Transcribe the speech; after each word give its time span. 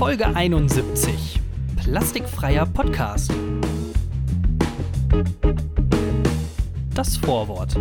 Folge 0.00 0.24
71. 0.24 1.38
Plastikfreier 1.76 2.64
Podcast. 2.64 3.30
Das 6.94 7.18
Vorwort. 7.18 7.76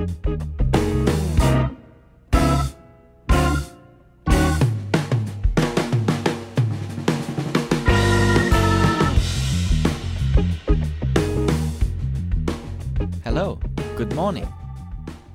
Hello, 13.23 13.57
good 13.95 14.13
morning, 14.13 14.45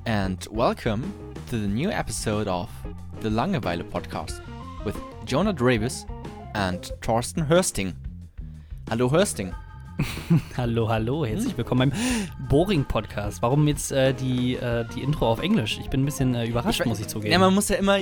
and 0.04 0.46
welcome 0.50 1.02
to 1.48 1.56
the 1.56 1.66
new 1.66 1.88
episode 1.88 2.46
of 2.46 2.68
the 3.22 3.30
Langeweile 3.30 3.84
Podcast 3.84 4.42
with 4.84 4.96
Jonah 5.24 5.54
Dravis 5.54 6.04
and 6.54 6.92
Thorsten 7.00 7.48
Hörsting. 7.48 7.94
Hallo 8.90 9.10
Hörsting. 9.10 9.52
Hallo, 10.56 10.88
hallo, 10.88 11.24
herzlich 11.24 11.56
willkommen 11.56 11.90
beim 11.90 12.48
Boring 12.48 12.84
Podcast. 12.84 13.40
Warum 13.42 13.68
jetzt 13.68 13.92
äh, 13.92 14.12
die, 14.12 14.56
äh, 14.56 14.84
die 14.92 15.02
Intro 15.02 15.30
auf 15.30 15.38
Englisch? 15.38 15.78
Ich 15.78 15.88
bin 15.88 16.02
ein 16.02 16.04
bisschen 16.04 16.34
äh, 16.34 16.46
überrascht, 16.46 16.84
muss 16.84 16.98
ich 16.98 17.06
zugeben. 17.06 17.30
Ja, 17.32 17.38
man 17.38 17.54
muss 17.54 17.68
ja 17.68 17.76
immer, 17.76 17.98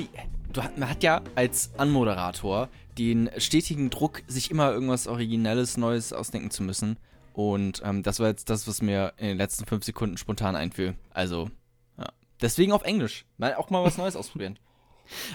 du, 0.54 0.62
hat- 0.62 0.78
man 0.78 0.88
hat 0.88 1.02
ja 1.02 1.20
als 1.34 1.70
Anmoderator 1.76 2.70
den 2.96 3.28
stetigen 3.36 3.90
Druck, 3.90 4.22
sich 4.26 4.50
immer 4.50 4.72
irgendwas 4.72 5.06
Originelles, 5.06 5.76
Neues 5.76 6.14
ausdenken 6.14 6.50
zu 6.50 6.62
müssen. 6.62 6.96
Und 7.34 7.82
ähm, 7.84 8.02
das 8.02 8.20
war 8.20 8.28
jetzt 8.28 8.48
das, 8.48 8.66
was 8.66 8.80
mir 8.80 9.12
in 9.18 9.28
den 9.28 9.36
letzten 9.36 9.66
fünf 9.66 9.84
Sekunden 9.84 10.16
spontan 10.16 10.56
einfiel. 10.56 10.94
Also, 11.10 11.50
ja. 11.98 12.06
Deswegen 12.40 12.72
auf 12.72 12.84
Englisch. 12.84 13.26
Mal 13.36 13.54
auch 13.56 13.68
mal 13.68 13.84
was 13.84 13.98
Neues 13.98 14.16
ausprobieren. 14.16 14.58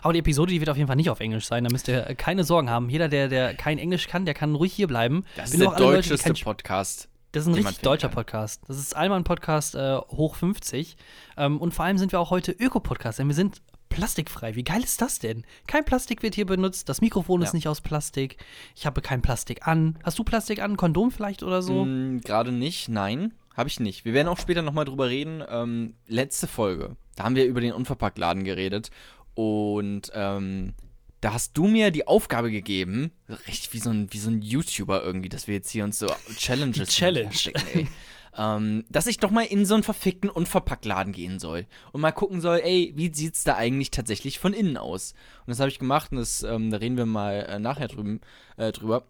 Aber 0.02 0.14
die 0.14 0.20
Episode, 0.20 0.52
die 0.54 0.60
wird 0.60 0.70
auf 0.70 0.78
jeden 0.78 0.88
Fall 0.88 0.96
nicht 0.96 1.10
auf 1.10 1.20
Englisch 1.20 1.46
sein. 1.48 1.64
Da 1.64 1.70
müsst 1.72 1.88
ihr 1.88 2.02
keine 2.16 2.44
Sorgen 2.44 2.70
haben. 2.70 2.90
Jeder, 2.90 3.08
der, 3.10 3.28
der 3.28 3.54
kein 3.54 3.78
Englisch 3.78 4.08
kann, 4.08 4.26
der 4.26 4.34
kann 4.34 4.56
ruhig 4.56 4.74
hier 4.74 4.88
bleiben. 4.88 5.24
Das 5.36 5.52
ist 5.52 5.60
der 5.60 5.68
Leute, 5.70 5.84
deutscheste 5.84 6.34
kein 6.34 6.44
Podcast. 6.44 7.10
Das 7.34 7.44
ist 7.44 7.48
ein 7.50 7.54
richtig 7.56 7.80
deutscher 7.80 8.08
kann. 8.08 8.16
Podcast. 8.16 8.62
Das 8.68 8.78
ist 8.78 8.96
Allmann 8.96 9.24
Podcast 9.24 9.76
äh, 9.76 9.98
hoch 9.98 10.36
50. 10.36 10.96
Ähm, 11.38 11.60
und 11.60 11.74
vor 11.74 11.86
allem 11.86 11.98
sind 11.98 12.12
wir 12.12 12.20
auch 12.20 12.30
heute 12.32 12.52
Öko-Podcast, 12.52 13.20
denn 13.20 13.28
wir 13.28 13.36
sind 13.36 13.62
plastikfrei. 13.90 14.56
Wie 14.56 14.64
geil 14.64 14.84
ist 14.84 15.02
das 15.02 15.20
denn? 15.20 15.44
Kein 15.68 15.86
Plastik 15.86 16.22
wird 16.24 16.36
hier 16.36 16.46
benutzt, 16.46 16.90
das 16.90 17.02
Mikrofon 17.02 17.42
ist 17.42 17.50
Ja. 17.50 17.56
nicht 17.56 17.68
aus 17.68 17.82
Plastik. 17.82 18.38
Ich 18.76 18.86
habe 18.86 19.02
kein 19.02 19.22
Plastik 19.22 19.68
an. 19.68 19.98
Hast 20.04 20.20
du 20.20 20.24
Plastik 20.24 20.62
an? 20.62 20.78
Kondom 20.78 21.12
vielleicht 21.12 21.44
oder 21.44 21.62
so? 21.62 21.86
Mm, 21.86 22.22
Gerade 22.22 22.52
nicht, 22.52 22.90
nein, 22.90 23.34
habe 23.56 23.70
ich 23.70 23.80
nicht. 23.80 24.06
Wir 24.06 24.14
werden 24.14 24.28
auch 24.28 24.40
später 24.40 24.62
nochmal 24.62 24.86
drüber 24.86 25.10
reden. 25.10 25.44
Ähm, 25.50 25.96
letzte 26.08 26.48
Folge, 26.48 26.96
da 27.16 27.24
haben 27.24 27.36
wir 27.36 27.46
über 27.46 27.62
den 27.62 27.74
Unverpacktladen 27.74 28.44
geredet 28.44 28.90
und 29.38 30.12
ähm, 30.16 30.74
da 31.22 31.32
hast 31.32 31.56
du 31.56 31.68
mir 31.68 31.92
die 31.92 32.08
Aufgabe 32.08 32.50
gegeben, 32.50 33.12
richtig 33.48 33.72
wie 33.72 33.78
so 33.78 33.92
ein, 33.92 34.12
wie 34.12 34.18
so 34.18 34.32
ein 34.32 34.42
YouTuber 34.42 35.04
irgendwie, 35.04 35.30
dass 35.30 35.46
wir 35.46 35.54
jetzt 35.54 35.70
hier 35.70 35.84
uns 35.84 36.00
so 36.00 36.08
Challenges 36.38 36.90
Challenge. 36.90 37.30
ey. 37.72 37.88
ähm, 38.36 38.84
dass 38.90 39.06
ich 39.06 39.20
doch 39.20 39.30
mal 39.30 39.44
in 39.44 39.64
so 39.68 39.76
einen 39.76 39.84
verfickten 39.84 40.32
Unverpacktladen 40.32 41.14
gehen 41.14 41.38
soll 41.38 41.68
und 41.92 42.02
mal 42.02 42.14
gucken 42.14 42.42
soll, 42.42 42.62
ey, 42.64 42.94
wie 42.96 43.14
sieht's 43.14 43.44
da 43.44 43.56
eigentlich 43.56 43.92
tatsächlich 43.92 44.40
von 44.40 44.54
innen 44.54 44.76
aus? 44.76 45.14
Und 45.42 45.50
das 45.52 45.60
habe 45.60 45.70
ich 45.70 45.78
gemacht 45.78 46.12
und 46.12 46.18
das, 46.18 46.42
ähm, 46.42 46.72
da 46.72 46.78
reden 46.78 46.98
wir 46.98 47.06
mal 47.06 47.46
äh, 47.48 47.60
nachher 47.60 47.90
drüben, 47.90 48.22
äh, 48.58 48.72
drüber. 48.72 49.04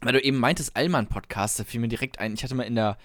Weil 0.00 0.14
du 0.14 0.22
eben 0.22 0.38
meintest, 0.38 0.74
Allmann-Podcast, 0.74 1.60
da 1.60 1.64
fiel 1.64 1.80
mir 1.80 1.88
direkt 1.88 2.18
ein, 2.18 2.32
ich 2.32 2.42
hatte 2.42 2.54
mal 2.54 2.62
in 2.62 2.76
der 2.76 2.96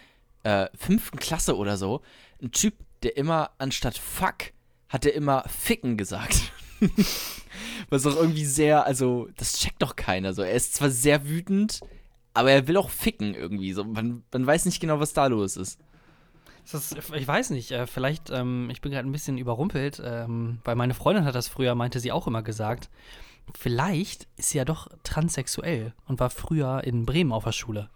äh, 0.43 0.67
fünften 0.73 1.19
Klasse 1.19 1.57
oder 1.57 1.75
so 1.75 2.01
einen 2.39 2.53
Typ, 2.53 2.75
der 3.03 3.17
immer 3.17 3.51
anstatt 3.57 3.97
fuck, 3.97 4.53
hat 4.89 5.05
er 5.05 5.14
immer 5.14 5.44
ficken 5.47 5.97
gesagt. 5.97 6.52
Was 7.89 8.05
auch 8.05 8.16
irgendwie 8.16 8.45
sehr, 8.45 8.86
also, 8.86 9.30
das 9.38 9.58
checkt 9.58 9.81
doch 9.81 9.95
keiner. 9.95 10.33
So, 10.33 10.41
er 10.41 10.53
ist 10.53 10.75
zwar 10.75 10.89
sehr 10.89 11.28
wütend, 11.28 11.81
aber 12.33 12.52
er 12.52 12.67
will 12.67 12.78
auch 12.78 12.89
ficken 12.89 13.34
irgendwie. 13.34 13.74
So, 13.74 13.84
man, 13.84 14.24
man 14.31 14.45
weiß 14.45 14.66
nicht 14.66 14.79
genau, 14.79 15.00
was 15.00 15.13
da 15.13 15.28
los 15.28 15.57
ist. 15.57 15.79
Das 16.72 16.91
ist, 16.91 17.13
ich 17.13 17.28
weiß 17.28 17.51
nicht, 17.51 17.72
äh, 17.72 17.85
vielleicht, 17.85 18.29
ähm, 18.31 18.69
ich 18.72 18.81
bin 18.81 18.91
gerade 18.91 19.07
ein 19.07 19.12
bisschen 19.12 19.38
überrumpelt, 19.38 20.01
ähm, 20.03 20.59
weil 20.63 20.75
meine 20.75 20.95
Freundin 20.95 21.25
hat 21.25 21.35
das 21.35 21.47
früher, 21.47 21.75
meinte 21.75 22.00
sie 22.00 22.12
auch 22.12 22.28
immer 22.28 22.41
gesagt. 22.41 22.90
Vielleicht 23.53 24.28
ist 24.35 24.50
sie 24.50 24.57
ja 24.57 24.66
doch 24.66 24.90
transsexuell 25.03 25.94
und 26.07 26.19
war 26.19 26.31
früher 26.31 26.84
in 26.84 27.06
Bremen 27.06 27.31
auf 27.31 27.44
der 27.44 27.51
Schule. 27.51 27.90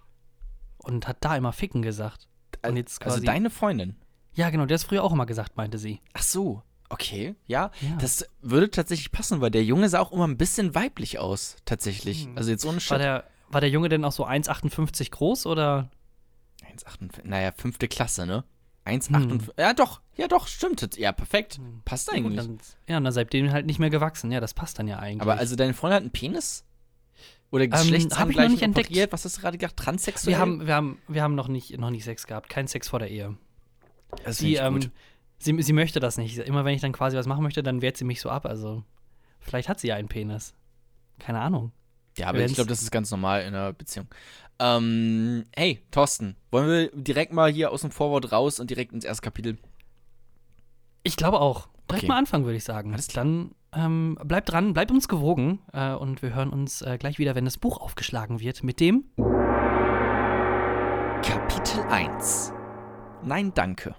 Und 0.77 1.07
hat 1.07 1.17
da 1.21 1.35
immer 1.35 1.51
Ficken 1.51 1.81
gesagt. 1.81 2.27
Und 2.65 2.77
jetzt 2.77 3.01
also 3.01 3.15
quasi. 3.15 3.25
deine 3.25 3.49
Freundin. 3.49 3.95
ja, 4.33 4.49
genau, 4.51 4.65
der 4.65 4.75
ist 4.75 4.83
früher 4.83 5.03
auch 5.03 5.11
immer 5.11 5.25
gesagt, 5.25 5.57
meinte 5.57 5.79
sie. 5.79 6.01
Ach 6.13 6.21
so, 6.23 6.61
okay, 6.89 7.35
ja, 7.47 7.71
Ja. 7.81 7.97
Das 7.99 8.25
würde 8.41 8.69
tatsächlich 8.69 9.11
passen, 9.11 9.41
weil 9.41 9.51
der 9.51 9.63
Junge 9.63 9.89
sah 9.89 9.99
auch 9.99 10.11
immer 10.11 10.27
ein 10.27 10.37
bisschen 10.37 10.75
weiblich 10.75 11.19
aus, 11.19 11.57
tatsächlich. 11.65 12.25
Hm. 12.25 12.37
Also 12.37 12.51
jetzt 12.51 12.65
ohne 12.65 12.75
War 12.75 12.81
Shit. 12.81 12.99
der, 12.99 13.23
war 13.49 13.61
der 13.61 13.69
Junge 13.69 13.89
denn 13.89 14.03
auch 14.05 14.11
so 14.11 14.25
1,58 14.25 15.11
groß 15.11 15.45
oder? 15.45 15.89
1,58, 16.63 17.21
naja, 17.23 17.51
fünfte 17.51 17.87
Klasse, 17.87 18.25
ne? 18.25 18.43
Hm. 18.85 18.99
1,58, 18.99 19.49
ja 19.59 19.73
doch, 19.73 20.01
ja 20.15 20.27
doch, 20.27 20.47
stimmt. 20.47 20.97
Ja, 20.97 21.11
perfekt. 21.11 21.59
Passt 21.85 22.07
Ja, 22.07 22.17
gut, 22.19 22.31
eigentlich. 22.31 22.45
dann, 22.45 22.59
ja, 22.87 22.97
und 22.97 23.03
dann 23.03 23.13
seitdem 23.13 23.51
halt 23.51 23.65
nicht 23.65 23.79
mehr 23.79 23.89
gewachsen. 23.89 24.31
Ja, 24.31 24.39
das 24.39 24.53
passt 24.53 24.79
dann 24.79 24.87
ja 24.87 24.99
eigentlich. 24.99 25.21
Aber 25.21 25.37
also 25.37 25.55
deine 25.55 25.73
Freundin 25.73 25.95
hat 25.95 26.03
einen 26.03 26.11
Penis? 26.11 26.65
Oder 27.51 27.63
hab 27.63 27.67
ich 27.67 27.71
noch 27.71 27.79
nicht 27.79 28.09
Geschlechtsangleichung 28.09 28.59
entdeckt. 28.59 29.11
Was 29.11 29.25
hast 29.25 29.37
du 29.37 29.41
gerade 29.41 29.57
gesagt? 29.57 29.77
Transsexuell? 29.77 30.35
wir 30.35 30.39
haben, 30.39 30.67
wir 30.67 30.75
haben, 30.75 30.97
wir 31.07 31.23
haben 31.23 31.35
noch 31.35 31.47
nicht, 31.47 31.77
noch 31.77 31.89
nicht 31.89 32.03
Sex 32.03 32.27
gehabt. 32.27 32.49
Kein 32.49 32.67
Sex 32.67 32.89
vor 32.89 32.99
der 32.99 33.09
Ehe. 33.09 33.37
das 34.23 34.37
finde 34.37 34.53
ich 34.53 34.59
ähm, 34.59 34.73
gut. 34.75 34.91
Sie, 35.39 35.61
sie 35.61 35.73
möchte 35.73 35.99
das 35.99 36.17
nicht. 36.17 36.37
Immer 36.37 36.65
wenn 36.65 36.75
ich 36.75 36.81
dann 36.81 36.93
quasi 36.93 37.17
was 37.17 37.27
machen 37.27 37.43
möchte, 37.43 37.63
dann 37.63 37.81
wehrt 37.81 37.97
sie 37.97 38.05
mich 38.05 38.21
so 38.21 38.29
ab. 38.29 38.45
Also, 38.45 38.83
vielleicht 39.39 39.69
hat 39.69 39.79
sie 39.79 39.87
ja 39.87 39.95
einen 39.95 40.07
Penis. 40.07 40.53
Keine 41.17 41.39
Ahnung. 41.39 41.71
Ja, 42.17 42.27
aber 42.27 42.39
wir 42.39 42.45
ich 42.45 42.53
glaube, 42.53 42.69
das 42.69 42.81
ist 42.81 42.91
ganz 42.91 43.11
normal 43.11 43.41
in 43.41 43.47
einer 43.55 43.73
Beziehung. 43.73 44.07
Ähm, 44.59 45.45
hey, 45.55 45.81
Thorsten, 45.91 46.35
wollen 46.51 46.67
wir 46.67 46.91
direkt 46.93 47.31
mal 47.33 47.51
hier 47.51 47.71
aus 47.71 47.81
dem 47.81 47.91
Vorwort 47.91 48.31
raus 48.31 48.59
und 48.59 48.69
direkt 48.69 48.91
ins 48.91 49.05
erste 49.05 49.21
Kapitel? 49.23 49.57
Ich 51.03 51.15
glaube 51.15 51.39
auch. 51.39 51.67
Direkt 51.89 52.03
Okay. 52.03 52.07
mal 52.07 52.17
anfangen, 52.17 52.45
würde 52.45 52.57
ich 52.57 52.63
sagen. 52.63 52.91
Alles 52.93 53.07
Dann 53.07 53.55
ähm, 53.73 54.17
bleibt 54.23 54.51
dran, 54.51 54.73
bleibt 54.73 54.91
uns 54.91 55.07
gewogen 55.07 55.59
äh, 55.73 55.93
und 55.93 56.21
wir 56.21 56.35
hören 56.35 56.49
uns 56.49 56.81
äh, 56.81 56.97
gleich 56.99 57.19
wieder, 57.19 57.35
wenn 57.35 57.45
das 57.45 57.57
Buch 57.57 57.79
aufgeschlagen 57.79 58.39
wird, 58.39 58.63
mit 58.63 58.79
dem 58.79 59.05
Kapitel 61.23 61.81
1. 61.89 62.53
Nein, 63.23 63.53
danke. 63.53 63.95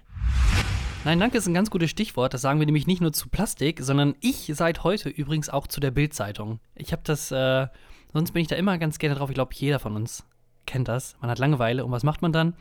Nein, 1.02 1.18
danke 1.18 1.38
ist 1.38 1.46
ein 1.46 1.54
ganz 1.54 1.70
gutes 1.70 1.88
Stichwort. 1.90 2.34
Das 2.34 2.42
sagen 2.42 2.58
wir 2.60 2.66
nämlich 2.66 2.86
nicht 2.86 3.00
nur 3.00 3.12
zu 3.12 3.30
Plastik, 3.30 3.80
sondern 3.82 4.14
ich 4.20 4.52
seit 4.54 4.84
heute 4.84 5.08
übrigens 5.08 5.48
auch 5.48 5.66
zu 5.66 5.80
der 5.80 5.90
Bild-Zeitung. 5.90 6.60
Ich 6.74 6.92
habe 6.92 7.00
das, 7.04 7.30
äh, 7.30 7.68
sonst 8.12 8.32
bin 8.32 8.42
ich 8.42 8.48
da 8.48 8.56
immer 8.56 8.76
ganz 8.76 8.98
gerne 8.98 9.14
drauf. 9.14 9.30
Ich 9.30 9.34
glaube, 9.34 9.54
jeder 9.54 9.78
von 9.78 9.96
uns 9.96 10.24
kennt 10.66 10.88
das. 10.88 11.16
Man 11.22 11.30
hat 11.30 11.38
Langeweile 11.38 11.86
und 11.86 11.90
was 11.90 12.02
macht 12.02 12.20
man 12.20 12.32
dann? 12.32 12.54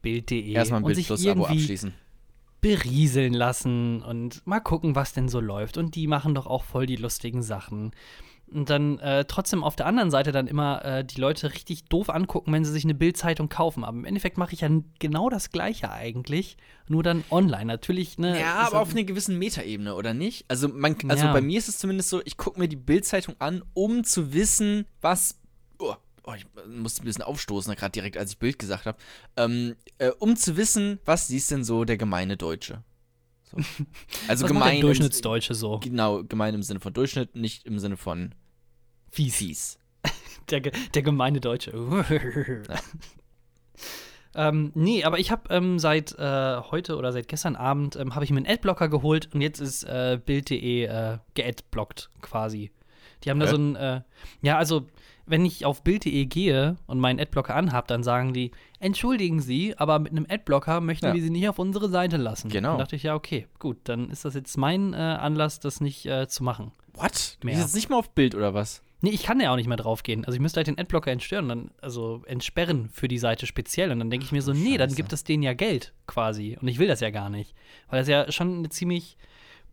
Bild.de. 0.00 0.52
Erstmal 0.52 0.80
ein 0.80 0.84
und 0.84 0.88
Bild 0.88 0.96
sich 0.96 1.06
plus 1.08 1.26
Abo 1.26 1.42
irgendwie 1.42 1.58
abschließen. 1.62 1.94
berieseln 2.60 3.34
lassen 3.34 4.00
und 4.00 4.46
mal 4.46 4.60
gucken, 4.60 4.94
was 4.94 5.12
denn 5.12 5.28
so 5.28 5.40
läuft. 5.40 5.76
Und 5.76 5.96
die 5.96 6.06
machen 6.06 6.36
doch 6.36 6.46
auch 6.46 6.62
voll 6.62 6.86
die 6.86 6.96
lustigen 6.96 7.42
Sachen. 7.42 7.90
Und 8.48 8.70
dann 8.70 9.00
äh, 9.00 9.24
trotzdem 9.24 9.64
auf 9.64 9.74
der 9.74 9.86
anderen 9.86 10.10
Seite 10.12 10.30
dann 10.30 10.46
immer 10.46 10.84
äh, 10.84 11.04
die 11.04 11.20
Leute 11.20 11.52
richtig 11.52 11.86
doof 11.86 12.10
angucken, 12.10 12.52
wenn 12.52 12.64
sie 12.64 12.70
sich 12.70 12.84
eine 12.84 12.94
Bildzeitung 12.94 13.48
kaufen. 13.48 13.82
Aber 13.82 13.96
im 13.96 14.04
Endeffekt 14.04 14.38
mache 14.38 14.52
ich 14.54 14.60
ja 14.60 14.68
genau 15.00 15.28
das 15.28 15.50
Gleiche 15.50 15.90
eigentlich, 15.90 16.56
nur 16.88 17.02
dann 17.02 17.24
online. 17.30 17.64
Natürlich, 17.66 18.18
ne? 18.18 18.38
Ja, 18.38 18.54
aber 18.54 18.80
auf 18.80 18.92
einer 18.92 19.02
gewissen 19.02 19.36
Metaebene, 19.38 19.96
oder 19.96 20.14
nicht? 20.14 20.44
Also, 20.48 20.68
man, 20.68 20.96
also 21.08 21.26
Ja. 21.26 21.32
bei 21.32 21.40
mir 21.40 21.58
ist 21.58 21.68
es 21.68 21.78
zumindest 21.78 22.08
so, 22.08 22.22
ich 22.24 22.36
gucke 22.36 22.60
mir 22.60 22.68
die 22.68 22.76
Bildzeitung 22.76 23.34
an, 23.40 23.64
um 23.74 24.04
zu 24.04 24.32
wissen, 24.32 24.86
was. 25.00 25.40
Oh, 25.80 25.94
oh, 26.22 26.32
ich 26.34 26.46
musste 26.68 27.02
ein 27.02 27.06
bisschen 27.06 27.24
aufstoßen, 27.24 27.74
gerade 27.74 27.92
direkt, 27.92 28.16
als 28.16 28.30
ich 28.30 28.38
Bild 28.38 28.60
gesagt 28.60 28.86
habe. 28.86 28.98
Ähm, 29.36 29.74
äh, 29.98 30.10
um 30.20 30.36
zu 30.36 30.56
wissen, 30.56 31.00
was 31.04 31.26
siehst 31.26 31.50
denn 31.50 31.64
so 31.64 31.84
der 31.84 31.96
gemeine 31.96 32.36
Deutsche? 32.36 32.84
So. 33.50 33.56
Also 34.28 34.44
was 34.44 34.52
gemein. 34.52 34.80
Durchschnittsdeutsche 34.80 35.54
so? 35.54 35.78
Genau, 35.78 36.24
gemein 36.24 36.54
im 36.54 36.62
Sinne 36.62 36.80
von 36.80 36.92
Durchschnitt, 36.92 37.36
nicht 37.36 37.66
im 37.66 37.78
Sinne 37.78 37.96
von 37.96 38.34
Fies. 39.10 39.36
fies. 39.36 39.78
Der, 40.50 40.60
der 40.60 41.02
gemeine 41.02 41.40
Deutsche. 41.40 41.72
ähm, 44.36 44.70
nee, 44.76 45.02
aber 45.02 45.18
ich 45.18 45.32
habe 45.32 45.52
ähm, 45.52 45.80
seit 45.80 46.16
äh, 46.20 46.60
heute 46.70 46.96
oder 46.96 47.10
seit 47.10 47.26
gestern 47.26 47.56
Abend 47.56 47.96
ähm, 47.96 48.14
habe 48.14 48.24
ich 48.24 48.30
mir 48.30 48.36
einen 48.36 48.46
Adblocker 48.46 48.88
geholt 48.88 49.28
und 49.34 49.40
jetzt 49.40 49.58
ist 49.58 49.82
äh, 49.82 50.20
Bild.de 50.24 50.84
äh, 50.84 51.18
geadblockt 51.34 52.10
quasi. 52.22 52.70
Die 53.24 53.30
haben 53.30 53.40
da 53.40 53.46
Hä? 53.46 53.50
so 53.50 53.56
ein, 53.56 53.74
äh, 53.74 54.02
ja, 54.40 54.56
also 54.56 54.86
wenn 55.26 55.44
ich 55.44 55.64
auf 55.64 55.82
Bild.de 55.82 56.24
gehe 56.26 56.76
und 56.86 57.00
meinen 57.00 57.18
Adblocker 57.20 57.54
anhab, 57.54 57.88
dann 57.88 58.02
sagen 58.02 58.32
die, 58.32 58.52
entschuldigen 58.80 59.40
Sie, 59.40 59.76
aber 59.76 59.98
mit 59.98 60.12
einem 60.12 60.26
Adblocker 60.28 60.80
möchten 60.80 61.06
Ja. 61.06 61.14
wir 61.14 61.22
Sie 61.22 61.30
nicht 61.30 61.48
auf 61.48 61.58
unsere 61.58 61.88
Seite 61.88 62.16
lassen. 62.16 62.48
Genau. 62.48 62.70
Dann 62.70 62.78
dachte 62.78 62.96
ich, 62.96 63.02
ja, 63.02 63.14
okay, 63.14 63.46
gut, 63.58 63.78
dann 63.84 64.10
ist 64.10 64.24
das 64.24 64.34
jetzt 64.34 64.56
mein 64.56 64.92
äh, 64.94 64.96
Anlass, 64.96 65.58
das 65.60 65.80
nicht 65.80 66.06
äh, 66.06 66.28
zu 66.28 66.44
machen. 66.44 66.72
What? 66.94 67.36
Du 67.40 67.48
bist 67.48 67.60
jetzt 67.60 67.74
nicht 67.74 67.90
mal 67.90 67.98
auf 67.98 68.10
Bild 68.10 68.34
oder 68.34 68.54
was? 68.54 68.82
Nee, 69.02 69.10
ich 69.10 69.24
kann 69.24 69.38
ja 69.40 69.52
auch 69.52 69.56
nicht 69.56 69.66
mehr 69.68 69.76
draufgehen. 69.76 70.24
Also 70.24 70.36
ich 70.36 70.40
müsste 70.40 70.58
halt 70.58 70.68
den 70.68 70.78
Adblocker 70.78 71.12
entstören, 71.12 71.48
dann, 71.48 71.70
also 71.82 72.22
entsperren 72.26 72.88
für 72.88 73.08
die 73.08 73.18
Seite 73.18 73.46
speziell. 73.46 73.90
Und 73.92 73.98
dann 73.98 74.08
denke 74.10 74.24
ich 74.24 74.32
mir 74.32 74.40
so, 74.40 74.54
nee, 74.54 74.78
dann 74.78 74.88
Scheiße. 74.88 74.96
gibt 74.96 75.12
es 75.12 75.22
denen 75.22 75.42
ja 75.42 75.52
Geld 75.52 75.92
quasi. 76.06 76.56
Und 76.60 76.66
ich 76.68 76.78
will 76.78 76.88
das 76.88 77.00
ja 77.00 77.10
gar 77.10 77.28
nicht. 77.28 77.54
Weil 77.90 78.00
das 78.00 78.08
ja 78.08 78.32
schon 78.32 78.58
eine 78.58 78.68
ziemlich 78.70 79.18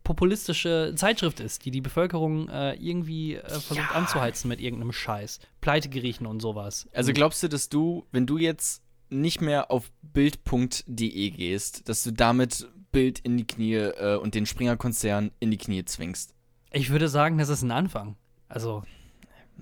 populistische 0.04 0.94
Zeitschrift 0.96 1.40
ist, 1.40 1.66
die 1.66 1.72
die 1.72 1.82
Bevölkerung 1.82 2.50
äh, 2.50 2.74
irgendwie 2.76 3.36
äh, 3.36 3.48
versucht 3.50 3.78
Ja. 3.78 3.92
anzuheizen 3.96 4.48
mit 4.50 4.60
irgendeinem 4.62 4.92
Scheiß. 4.92 5.40
Pleitegeriechen 5.62 6.26
und 6.28 6.42
sowas. 6.42 6.88
Also 6.94 7.14
glaubst 7.14 7.42
du, 7.44 7.48
dass 7.48 7.70
du, 7.70 8.06
wenn 8.12 8.26
du 8.26 8.38
jetzt 8.38 8.82
nicht 9.10 9.42
mehr 9.42 9.72
auf 9.72 9.92
bild.de 10.02 11.30
gehst, 11.30 11.88
dass 11.90 12.04
du 12.04 12.12
damit 12.12 12.68
Bild 12.92 13.20
in 13.20 13.38
die 13.38 13.46
Knie 13.48 13.76
äh, 13.76 14.18
und 14.18 14.36
den 14.36 14.46
Springer-Konzern 14.46 15.32
in 15.40 15.52
die 15.52 15.58
Knie 15.58 15.84
zwingst? 15.86 16.34
ich 16.76 16.90
würde 16.90 17.08
sagen, 17.08 17.38
das 17.38 17.50
ist 17.50 17.62
ein 17.62 17.70
Anfang. 17.72 18.16
Also, 18.50 18.82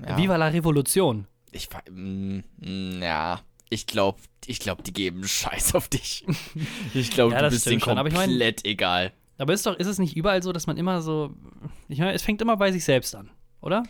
Ja. 0.07 0.17
Viva 0.17 0.37
la 0.37 0.47
Revolution. 0.47 1.27
Ich, 1.51 1.67
mm, 1.89 2.39
mm, 2.59 3.01
ja, 3.03 3.41
ich 3.69 3.85
glaube, 3.85 4.19
ich 4.45 4.59
glaub, 4.61 4.81
die 4.85 4.93
geben 4.93 5.27
Scheiß 5.27 5.75
auf 5.75 5.89
dich. 5.89 6.25
Ich 6.93 7.11
glaube, 7.11 7.33
Ja, 7.33 7.41
du 7.41 7.49
bist 7.49 7.65
denen 7.65 7.81
schon, 7.81 7.97
aber 7.97 8.07
ich 8.07 8.15
mein- 8.15 8.29
komplett 8.29 8.65
egal. 8.65 9.11
Aber 9.41 9.53
ist 9.53 9.65
doch, 9.65 9.75
ist 9.75 9.87
es 9.87 9.97
nicht 9.97 10.15
überall 10.15 10.43
so, 10.43 10.51
dass 10.51 10.67
man 10.67 10.77
immer 10.77 11.01
so. 11.01 11.33
Ich 11.89 11.97
meine, 11.97 12.13
es 12.13 12.21
fängt 12.21 12.43
immer 12.43 12.57
bei 12.57 12.71
sich 12.71 12.85
selbst 12.85 13.15
an, 13.15 13.31
oder? 13.59 13.81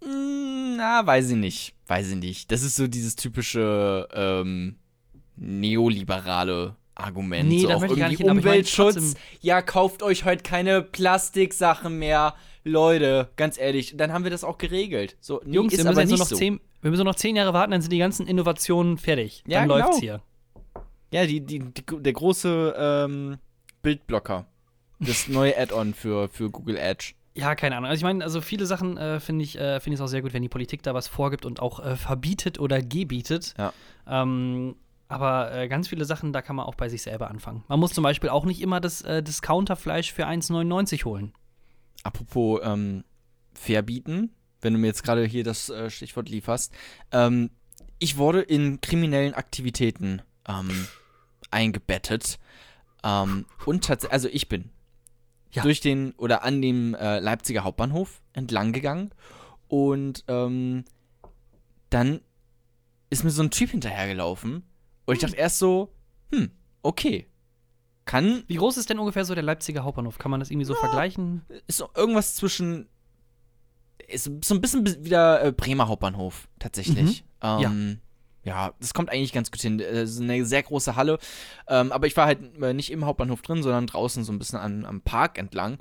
Mm, 0.00 0.74
Na, 0.76 1.06
weiß 1.06 1.30
ich 1.30 1.36
nicht. 1.36 1.74
Weiß 1.86 2.10
ich 2.10 2.16
nicht. 2.16 2.50
Das 2.50 2.64
ist 2.64 2.74
so 2.74 2.88
dieses 2.88 3.14
typische 3.14 4.08
ähm, 4.12 4.74
neoliberale 5.36 6.74
Argument. 6.96 7.48
Nee, 7.48 7.60
so 7.60 7.68
da 7.68 7.76
auch 7.76 7.80
möchte 7.80 7.94
ich 7.94 8.00
gar 8.00 8.10
irgendwie 8.10 8.24
hin, 8.24 8.30
aber 8.30 8.38
ich 8.40 8.44
mein 8.44 8.54
Umweltschutz. 8.54 9.14
ja, 9.40 9.62
kauft 9.62 10.02
euch 10.02 10.24
heute 10.24 10.42
keine 10.42 10.82
Plastiksachen 10.82 12.00
mehr. 12.00 12.34
Leute, 12.64 13.30
ganz 13.36 13.58
ehrlich, 13.58 13.96
dann 13.96 14.12
haben 14.12 14.24
wir 14.24 14.32
das 14.32 14.42
auch 14.42 14.58
geregelt. 14.58 15.16
So, 15.20 15.40
nee, 15.44 15.54
Jungs, 15.54 15.74
ist 15.74 15.84
wir 15.84 15.92
müssen 15.92 16.18
noch 16.18 16.26
so. 16.26 16.34
zehn, 16.34 16.60
wir 16.80 16.90
müssen 16.90 17.04
noch 17.04 17.14
zehn 17.14 17.36
Jahre 17.36 17.52
warten, 17.52 17.70
dann 17.70 17.82
sind 17.82 17.92
die 17.92 17.98
ganzen 17.98 18.26
Innovationen 18.26 18.98
fertig. 18.98 19.44
Ja, 19.46 19.60
dann 19.60 19.68
genau. 19.68 19.78
läuft's 19.78 20.00
hier. 20.00 20.22
Ja, 21.12 21.24
die, 21.24 21.40
die, 21.40 21.60
die, 21.60 21.82
der 22.00 22.12
große 22.12 22.74
ähm, 22.76 23.38
Bildblocker. 23.82 24.46
Das 25.04 25.28
neue 25.28 25.56
Add-on 25.58 25.94
für, 25.94 26.28
für 26.28 26.50
Google 26.50 26.76
Edge. 26.76 27.14
Ja, 27.34 27.54
keine 27.54 27.76
Ahnung. 27.76 27.90
Also 27.90 28.00
ich 28.00 28.04
meine, 28.04 28.22
also 28.22 28.40
viele 28.40 28.66
Sachen 28.66 28.98
äh, 28.98 29.18
finde 29.18 29.44
ich 29.44 29.58
äh, 29.58 29.80
finde 29.80 29.96
ich 29.96 30.00
auch 30.02 30.06
sehr 30.06 30.22
gut, 30.22 30.32
wenn 30.32 30.42
die 30.42 30.48
Politik 30.48 30.82
da 30.82 30.94
was 30.94 31.08
vorgibt 31.08 31.46
und 31.46 31.60
auch 31.60 31.80
äh, 31.80 31.96
verbietet 31.96 32.60
oder 32.60 32.82
gebietet. 32.82 33.54
Ja. 33.58 33.72
Ähm, 34.06 34.76
aber 35.08 35.54
äh, 35.54 35.68
ganz 35.68 35.88
viele 35.88 36.04
Sachen, 36.04 36.32
da 36.32 36.40
kann 36.40 36.56
man 36.56 36.66
auch 36.66 36.74
bei 36.74 36.88
sich 36.88 37.02
selber 37.02 37.30
anfangen. 37.30 37.64
Man 37.68 37.80
muss 37.80 37.92
zum 37.92 38.04
Beispiel 38.04 38.30
auch 38.30 38.44
nicht 38.44 38.60
immer 38.60 38.80
das 38.80 39.02
äh, 39.02 39.22
Discounterfleisch 39.22 40.12
für 40.12 40.26
1,99 40.26 41.04
holen. 41.04 41.32
Apropos 42.02 42.60
ähm, 42.62 43.04
verbieten, 43.54 44.34
wenn 44.60 44.72
du 44.72 44.78
mir 44.78 44.88
jetzt 44.88 45.02
gerade 45.02 45.24
hier 45.24 45.44
das 45.44 45.68
äh, 45.68 45.90
Stichwort 45.90 46.28
lieferst. 46.28 46.72
Ähm, 47.12 47.50
ich 47.98 48.16
wurde 48.16 48.40
in 48.40 48.80
kriminellen 48.80 49.34
Aktivitäten 49.34 50.22
ähm, 50.48 50.86
eingebettet. 51.50 52.38
Ähm, 53.04 53.46
und 53.64 53.84
tatsächlich, 53.84 54.12
also 54.12 54.28
ich 54.28 54.48
bin 54.48 54.70
Ja. 55.52 55.62
durch 55.62 55.80
den 55.80 56.12
oder 56.12 56.44
an 56.44 56.62
dem 56.62 56.94
äh, 56.94 57.18
Leipziger 57.18 57.64
Hauptbahnhof 57.64 58.22
entlang 58.32 58.72
gegangen 58.72 59.10
und 59.68 60.24
ähm, 60.28 60.84
dann 61.90 62.20
ist 63.10 63.22
mir 63.24 63.30
so 63.30 63.42
ein 63.42 63.50
Typ 63.50 63.70
hinterhergelaufen 63.70 64.62
und 65.04 65.14
ich 65.14 65.20
dachte 65.20 65.36
erst 65.36 65.58
so, 65.58 65.92
hm, 66.32 66.50
okay. 66.82 67.26
Kann 68.04 68.42
Wie 68.48 68.56
groß 68.56 68.78
ist 68.78 68.90
denn 68.90 68.98
ungefähr 68.98 69.24
so 69.24 69.34
der 69.34 69.44
Leipziger 69.44 69.84
Hauptbahnhof? 69.84 70.18
Kann 70.18 70.30
man 70.30 70.40
das 70.40 70.50
irgendwie 70.50 70.64
so 70.64 70.74
vergleichen? 70.74 71.42
ist 71.68 71.76
so 71.78 71.88
irgendwas 71.94 72.34
zwischen. 72.34 72.88
Ist 74.08 74.24
so 74.44 74.54
ein 74.54 74.60
bisschen 74.60 74.82
bis- 74.82 75.04
wieder 75.04 75.44
äh, 75.44 75.52
Bremer 75.52 75.86
Hauptbahnhof, 75.86 76.48
tatsächlich. 76.58 77.24
Ähm, 77.42 77.60
ja. 77.60 77.72
Das 78.44 78.94
kommt 78.94 79.10
eigentlich 79.10 79.32
ganz 79.32 79.50
gut 79.50 79.60
hin. 79.60 79.80
Es 79.80 80.12
ist 80.12 80.20
eine 80.20 80.44
sehr 80.44 80.62
große 80.62 80.96
Halle. 80.96 81.18
Ähm, 81.68 81.92
aber 81.92 82.06
ich 82.06 82.16
war 82.16 82.26
halt 82.26 82.40
äh, 82.60 82.72
nicht 82.74 82.90
im 82.90 83.04
Hauptbahnhof 83.04 83.42
drin, 83.42 83.62
sondern 83.62 83.86
draußen 83.86 84.24
so 84.24 84.32
ein 84.32 84.38
bisschen 84.38 84.58
an, 84.58 84.84
am 84.84 85.00
Park 85.00 85.38
entlang. 85.38 85.78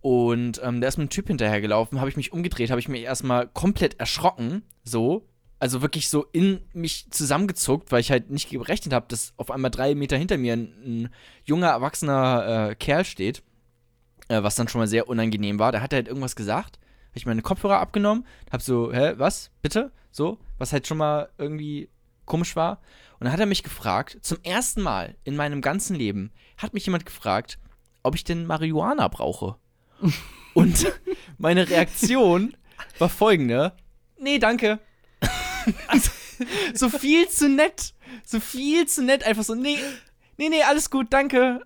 Und 0.00 0.60
ähm, 0.62 0.80
da 0.80 0.88
ist 0.88 0.98
mir 0.98 1.04
ein 1.04 1.10
Typ 1.10 1.28
hinterhergelaufen, 1.28 1.98
habe 1.98 2.10
ich 2.10 2.16
mich 2.16 2.32
umgedreht, 2.32 2.70
habe 2.70 2.80
ich 2.80 2.88
mich 2.88 3.02
erstmal 3.02 3.48
komplett 3.48 3.98
erschrocken, 4.00 4.62
so. 4.82 5.26
Also 5.60 5.80
wirklich 5.80 6.10
so 6.10 6.26
in 6.32 6.60
mich 6.74 7.10
zusammengezuckt, 7.10 7.90
weil 7.90 8.00
ich 8.00 8.10
halt 8.10 8.28
nicht 8.28 8.50
gerechnet 8.50 8.92
habe, 8.92 9.06
dass 9.08 9.32
auf 9.38 9.50
einmal 9.50 9.70
drei 9.70 9.94
Meter 9.94 10.18
hinter 10.18 10.36
mir 10.36 10.52
ein, 10.52 10.74
ein 10.84 11.08
junger, 11.44 11.68
erwachsener 11.68 12.70
äh, 12.70 12.74
Kerl 12.74 13.06
steht 13.06 13.42
äh, 14.28 14.42
was 14.42 14.54
dann 14.54 14.68
schon 14.68 14.80
mal 14.80 14.86
sehr 14.86 15.08
unangenehm 15.08 15.58
war. 15.58 15.72
Da 15.72 15.80
hat 15.80 15.92
er 15.92 15.98
halt 15.98 16.08
irgendwas 16.08 16.36
gesagt, 16.36 16.78
habe 16.78 17.18
ich 17.18 17.26
meine 17.26 17.42
Kopfhörer 17.42 17.80
abgenommen, 17.80 18.26
hab 18.50 18.62
so, 18.62 18.92
hä, 18.92 19.14
was, 19.16 19.50
bitte? 19.62 19.92
So, 20.10 20.38
was 20.58 20.72
halt 20.72 20.86
schon 20.86 20.98
mal 20.98 21.28
irgendwie 21.38 21.88
komisch 22.26 22.56
war. 22.56 22.80
Und 23.18 23.24
dann 23.24 23.32
hat 23.32 23.40
er 23.40 23.46
mich 23.46 23.62
gefragt, 23.62 24.18
zum 24.22 24.38
ersten 24.42 24.82
Mal 24.82 25.16
in 25.24 25.36
meinem 25.36 25.60
ganzen 25.60 25.96
Leben, 25.96 26.32
hat 26.56 26.74
mich 26.74 26.86
jemand 26.86 27.06
gefragt, 27.06 27.58
ob 28.02 28.14
ich 28.14 28.24
denn 28.24 28.46
Marihuana 28.46 29.08
brauche. 29.08 29.56
Und 30.54 30.92
meine 31.38 31.68
Reaktion 31.68 32.56
war 32.98 33.08
folgende: 33.08 33.72
Nee, 34.18 34.38
danke. 34.38 34.78
so 36.74 36.88
viel 36.88 37.28
zu 37.28 37.48
nett. 37.48 37.94
So 38.24 38.40
viel 38.40 38.86
zu 38.86 39.02
nett. 39.02 39.24
Einfach 39.24 39.44
so, 39.44 39.54
nee, 39.54 39.78
nee, 40.36 40.48
nee, 40.48 40.62
alles 40.62 40.90
gut, 40.90 41.08
danke. 41.10 41.60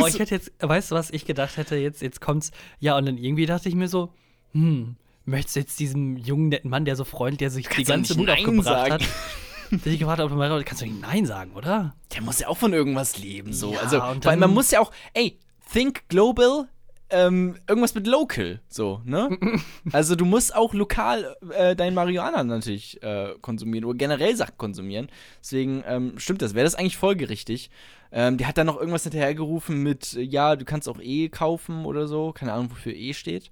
Oh, 0.00 0.06
ich 0.06 0.18
hätte 0.18 0.34
jetzt, 0.34 0.52
weißt 0.60 0.90
du, 0.90 0.94
was 0.94 1.10
ich 1.10 1.24
gedacht 1.24 1.56
hätte? 1.56 1.76
Jetzt, 1.76 2.02
jetzt 2.02 2.20
kommt's. 2.20 2.50
Ja, 2.78 2.96
und 2.96 3.06
dann 3.06 3.18
irgendwie 3.18 3.46
dachte 3.46 3.68
ich 3.68 3.74
mir 3.74 3.88
so, 3.88 4.12
hm, 4.52 4.96
möchtest 5.28 5.56
du 5.56 5.60
jetzt 5.60 5.78
diesem 5.78 6.16
jungen, 6.16 6.48
netten 6.48 6.70
Mann, 6.70 6.84
der 6.84 6.96
so 6.96 7.04
freundlich, 7.04 7.38
der 7.38 7.50
sich 7.50 7.68
die 7.68 7.84
Kannst 7.84 7.90
doch 7.90 7.94
ganze 7.94 8.18
Mut 8.18 8.30
aufgebracht 8.30 8.90
hat, 8.90 9.02
der 9.70 9.78
sich 9.78 9.98
gefragt 9.98 10.18
hat, 10.18 10.24
ob 10.24 10.30
du 10.30 10.36
mal 10.36 10.64
kannst 10.64 10.82
du 10.82 10.86
nicht 10.86 11.00
Nein 11.00 11.26
sagen, 11.26 11.52
oder? 11.52 11.94
Der 12.14 12.22
muss 12.22 12.40
ja 12.40 12.48
auch 12.48 12.56
von 12.56 12.72
irgendwas 12.72 13.18
leben, 13.18 13.52
so. 13.52 13.74
Ja, 13.74 13.80
also, 13.80 14.02
weil 14.24 14.36
man 14.36 14.52
muss 14.52 14.70
ja 14.70 14.80
auch, 14.80 14.90
ey, 15.14 15.38
think 15.72 16.08
global, 16.08 16.68
ähm, 17.10 17.56
irgendwas 17.66 17.94
mit 17.94 18.06
local, 18.06 18.60
so, 18.68 19.00
ne? 19.04 19.38
also 19.92 20.14
du 20.14 20.24
musst 20.24 20.54
auch 20.54 20.74
lokal 20.74 21.36
äh, 21.50 21.74
dein 21.74 21.94
Marihuana 21.94 22.44
natürlich 22.44 23.02
äh, 23.02 23.34
konsumieren 23.40 23.84
oder 23.84 23.96
generell 23.96 24.36
Sachen 24.36 24.58
konsumieren. 24.58 25.08
Deswegen 25.40 25.84
ähm, 25.86 26.18
stimmt 26.18 26.42
das. 26.42 26.54
Wäre 26.54 26.64
das 26.64 26.74
eigentlich 26.74 26.98
folgerichtig. 26.98 27.70
Ähm, 28.12 28.36
die 28.36 28.44
hat 28.44 28.58
dann 28.58 28.66
noch 28.66 28.78
irgendwas 28.78 29.04
hinterhergerufen 29.04 29.82
mit, 29.82 30.14
äh, 30.14 30.22
ja, 30.22 30.56
du 30.56 30.66
kannst 30.66 30.86
auch 30.86 31.00
E 31.00 31.30
kaufen 31.30 31.86
oder 31.86 32.06
so. 32.06 32.32
Keine 32.32 32.52
Ahnung, 32.52 32.70
wofür 32.70 32.92
E 32.92 33.14
steht. 33.14 33.50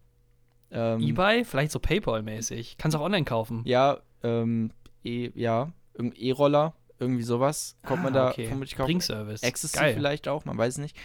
Ähm, 0.70 1.00
Ebay, 1.00 1.44
vielleicht 1.44 1.72
so 1.72 1.78
PayPal-mäßig. 1.78 2.76
Kannst 2.78 2.96
auch 2.96 3.00
online 3.02 3.24
kaufen. 3.24 3.62
Ja, 3.64 3.98
ähm, 4.22 4.70
E, 5.04 5.30
ja, 5.34 5.70
E-Roller, 6.16 6.74
irgendwie 6.98 7.22
sowas. 7.22 7.76
Kommt 7.86 8.02
man 8.02 8.12
Ah, 8.16 8.24
da 8.26 8.30
okay. 8.30 8.46
vermutlich 8.46 8.74
kaufen. 8.76 8.86
Bringservice. 8.86 9.42
Ecstasy 9.42 9.76
Geil. 9.78 9.94
vielleicht 9.94 10.28
auch, 10.28 10.44
man 10.44 10.56
weiß 10.58 10.78
nicht. 10.78 10.96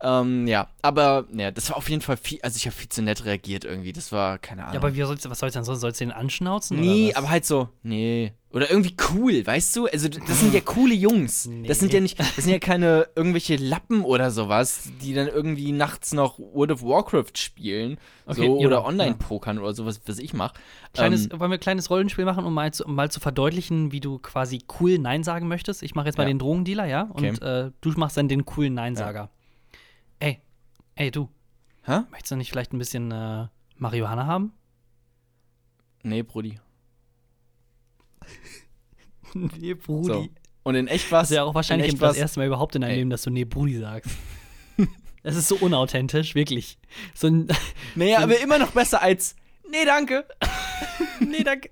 Ähm, 0.00 0.46
ja, 0.46 0.68
aber 0.80 1.26
ja, 1.32 1.50
das 1.50 1.68
war 1.70 1.76
auf 1.76 1.88
jeden 1.90 2.00
Fall 2.02 2.16
viel, 2.16 2.40
also 2.42 2.56
ich 2.56 2.66
habe 2.66 2.74
viel 2.74 2.88
zu 2.88 3.02
nett 3.02 3.24
reagiert 3.24 3.64
irgendwie. 3.64 3.92
Das 3.92 4.12
war, 4.12 4.38
keine 4.38 4.62
Ahnung. 4.62 4.74
Ja, 4.74 4.80
aber 4.80 4.94
wie 4.94 5.02
sollst, 5.02 5.28
was 5.28 5.38
sollst 5.40 5.54
du 5.56 5.58
denn 5.58 5.64
sonst? 5.64 5.80
Sollst 5.80 6.00
du 6.00 6.04
den 6.06 6.12
anschnauzen? 6.12 6.80
nee, 6.80 7.12
aber 7.14 7.28
halt 7.28 7.44
so, 7.44 7.68
nee. 7.82 8.32
Oder 8.52 8.70
irgendwie 8.70 8.94
cool, 9.14 9.46
weißt 9.46 9.74
du? 9.76 9.86
Also 9.86 10.08
das 10.08 10.40
sind 10.40 10.52
ja 10.52 10.60
coole 10.60 10.92
Jungs. 10.94 11.48
Das 11.66 11.78
sind 11.78 11.88
Nee. 11.88 11.94
ja 11.94 12.00
nicht, 12.00 12.18
das 12.20 12.36
sind 12.36 12.50
ja 12.50 12.58
keine 12.58 13.08
irgendwelche 13.16 13.56
Lappen 13.56 14.04
oder 14.04 14.30
sowas, 14.30 14.90
die 15.00 15.14
dann 15.14 15.26
irgendwie 15.28 15.72
nachts 15.72 16.12
noch 16.12 16.38
World 16.38 16.70
of 16.72 16.82
Warcraft 16.82 17.32
spielen. 17.36 17.96
Okay, 18.26 18.36
so, 18.46 18.60
ja, 18.60 18.66
oder 18.66 18.80
ja. 18.80 18.84
online-pokern 18.84 19.58
oder 19.58 19.72
sowas, 19.72 20.02
was 20.04 20.18
ich 20.18 20.34
mache. 20.34 20.54
Kleines, 20.92 21.30
ähm, 21.32 21.40
wollen 21.40 21.50
wir 21.50 21.56
ein 21.56 21.60
kleines 21.60 21.88
Rollenspiel 21.88 22.26
machen, 22.26 22.44
um 22.44 22.52
mal 22.52 22.72
zu, 22.74 22.84
um 22.84 22.94
mal 22.94 23.10
zu 23.10 23.20
verdeutlichen, 23.20 23.90
wie 23.90 24.00
du 24.00 24.18
quasi 24.18 24.62
cool 24.80 24.98
Nein 24.98 25.24
sagen 25.24 25.48
möchtest? 25.48 25.82
Ich 25.82 25.94
mache 25.94 26.06
jetzt 26.08 26.18
mal 26.18 26.24
Ja. 26.24 26.28
den 26.28 26.38
Drogendealer, 26.38 26.84
ja? 26.84 27.02
Und 27.04 27.24
Okay. 27.42 27.44
äh, 27.66 27.70
du 27.80 27.90
machst 27.92 28.18
dann 28.18 28.28
den 28.28 28.44
coolen 28.44 28.74
Nein-Sager. 28.74 29.30
Ey, 30.20 30.40
ey, 30.96 31.10
du, 31.10 31.30
Hä? 31.84 32.00
möchtest 32.10 32.32
du 32.32 32.36
nicht 32.36 32.50
vielleicht 32.50 32.74
ein 32.74 32.78
bisschen 32.78 33.10
äh, 33.12 33.46
Marihuana 33.78 34.26
haben? 34.26 34.52
Nee, 36.02 36.22
Brudi. 36.22 36.58
nee, 39.34 39.74
Brudi. 39.74 40.06
So. 40.06 40.28
Und 40.64 40.74
in 40.74 40.88
echt 40.88 41.10
was? 41.10 41.22
Das 41.22 41.30
ist 41.30 41.36
ja 41.36 41.44
auch 41.44 41.54
wahrscheinlich 41.54 41.94
das 41.96 42.16
erste 42.16 42.40
Mal 42.40 42.46
überhaupt 42.46 42.74
in 42.74 42.82
deinem 42.82 42.90
Ey. 42.92 42.96
Leben, 42.98 43.10
dass 43.10 43.22
du 43.22 43.30
nee, 43.30 43.44
Brudi 43.44 43.78
sagst. 43.78 44.10
Das 45.24 45.36
ist 45.36 45.46
so 45.46 45.54
unauthentisch, 45.54 46.34
wirklich. 46.34 46.78
So 47.14 47.28
ein. 47.28 47.46
Naja, 47.94 48.18
aber 48.18 48.40
immer 48.40 48.58
noch 48.58 48.72
besser 48.72 49.00
als, 49.00 49.36
nee, 49.70 49.84
danke. 49.84 50.26
nee, 51.20 51.44
danke. 51.44 51.70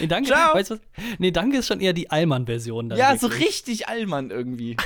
Nee, 0.00 0.08
danke. 0.08 0.30
Ciao. 0.30 0.54
Weißt 0.54 0.70
du 0.70 0.74
was? 0.74 0.80
Nee, 1.18 1.30
danke 1.30 1.58
ist 1.58 1.68
schon 1.68 1.80
eher 1.80 1.92
die 1.92 2.10
Allmann-Version. 2.10 2.90
Ja, 2.96 3.16
so 3.16 3.30
wirklich. 3.30 3.48
richtig 3.48 3.88
Allmann 3.88 4.30
irgendwie. 4.30 4.76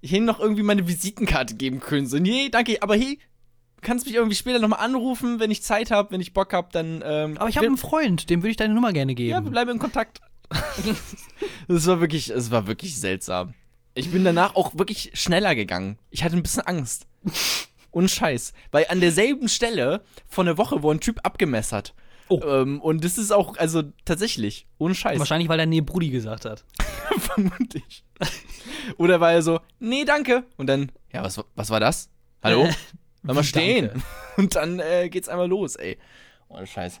Ich 0.00 0.12
hätte 0.12 0.24
noch 0.24 0.38
irgendwie 0.38 0.62
meine 0.62 0.86
Visitenkarte 0.86 1.54
geben 1.54 1.80
können. 1.80 2.06
So, 2.06 2.18
nee, 2.18 2.48
danke, 2.50 2.82
aber 2.82 2.96
hey, 2.96 3.18
kannst 3.80 4.06
mich 4.06 4.14
irgendwie 4.14 4.36
später 4.36 4.58
nochmal 4.58 4.80
anrufen, 4.80 5.40
wenn 5.40 5.50
ich 5.50 5.62
Zeit 5.62 5.90
habe, 5.90 6.10
wenn 6.10 6.20
ich 6.20 6.32
Bock 6.32 6.52
habe, 6.52 6.68
dann. 6.72 7.02
Ähm, 7.04 7.36
Aber 7.38 7.48
ich 7.48 7.56
habe 7.56 7.66
einen 7.66 7.76
Freund, 7.76 8.30
dem 8.30 8.42
würde 8.42 8.50
ich 8.50 8.56
deine 8.56 8.74
Nummer 8.74 8.92
gerne 8.92 9.14
geben. 9.14 9.30
Ja, 9.30 9.42
wir 9.42 9.50
bleiben 9.50 9.70
in 9.72 9.78
Kontakt. 9.78 10.20
das 11.68 11.86
war 11.86 12.00
wirklich, 12.00 12.30
es 12.30 12.50
war 12.50 12.66
wirklich 12.66 12.98
seltsam. 12.98 13.54
Ich 13.94 14.10
bin 14.10 14.24
danach 14.24 14.54
auch 14.54 14.78
wirklich 14.78 15.10
schneller 15.14 15.54
gegangen. 15.54 15.98
Ich 16.10 16.24
hatte 16.24 16.36
ein 16.36 16.42
bisschen 16.42 16.62
Angst. 16.62 17.06
Und 17.90 18.10
Scheiß. 18.10 18.52
Weil 18.70 18.86
an 18.88 19.00
derselben 19.00 19.48
Stelle 19.48 20.02
vor 20.28 20.44
einer 20.44 20.56
Woche 20.56 20.82
wurde 20.82 20.98
ein 20.98 21.00
Typ 21.00 21.20
abgemessert. 21.24 21.94
Oh. 22.28 22.40
Ähm, 22.44 22.80
und 22.80 23.04
das 23.04 23.18
ist 23.18 23.32
auch, 23.32 23.56
also 23.56 23.82
tatsächlich, 24.04 24.66
ohne 24.78 24.94
Scheiß. 24.94 25.18
Wahrscheinlich, 25.18 25.48
weil 25.48 25.58
er 25.58 25.66
nee, 25.66 25.80
Brudi 25.80 26.10
gesagt 26.10 26.44
hat. 26.44 26.64
Vermutlich. 27.18 28.04
Oder 28.98 29.20
war 29.20 29.32
er 29.32 29.42
so, 29.42 29.60
nee, 29.80 30.04
danke. 30.04 30.44
Und 30.56 30.66
dann, 30.66 30.92
ja, 31.12 31.24
was, 31.24 31.42
was 31.54 31.70
war 31.70 31.80
das? 31.80 32.10
Hallo? 32.42 32.68
Bleib 33.22 33.34
mal 33.36 33.44
stehen. 33.44 33.86
danke? 33.88 34.02
Und 34.36 34.54
dann 34.56 34.78
äh, 34.80 35.08
geht's 35.08 35.28
einmal 35.28 35.48
los, 35.48 35.76
ey. 35.76 35.98
Oh, 36.48 36.64
Scheiß. 36.64 37.00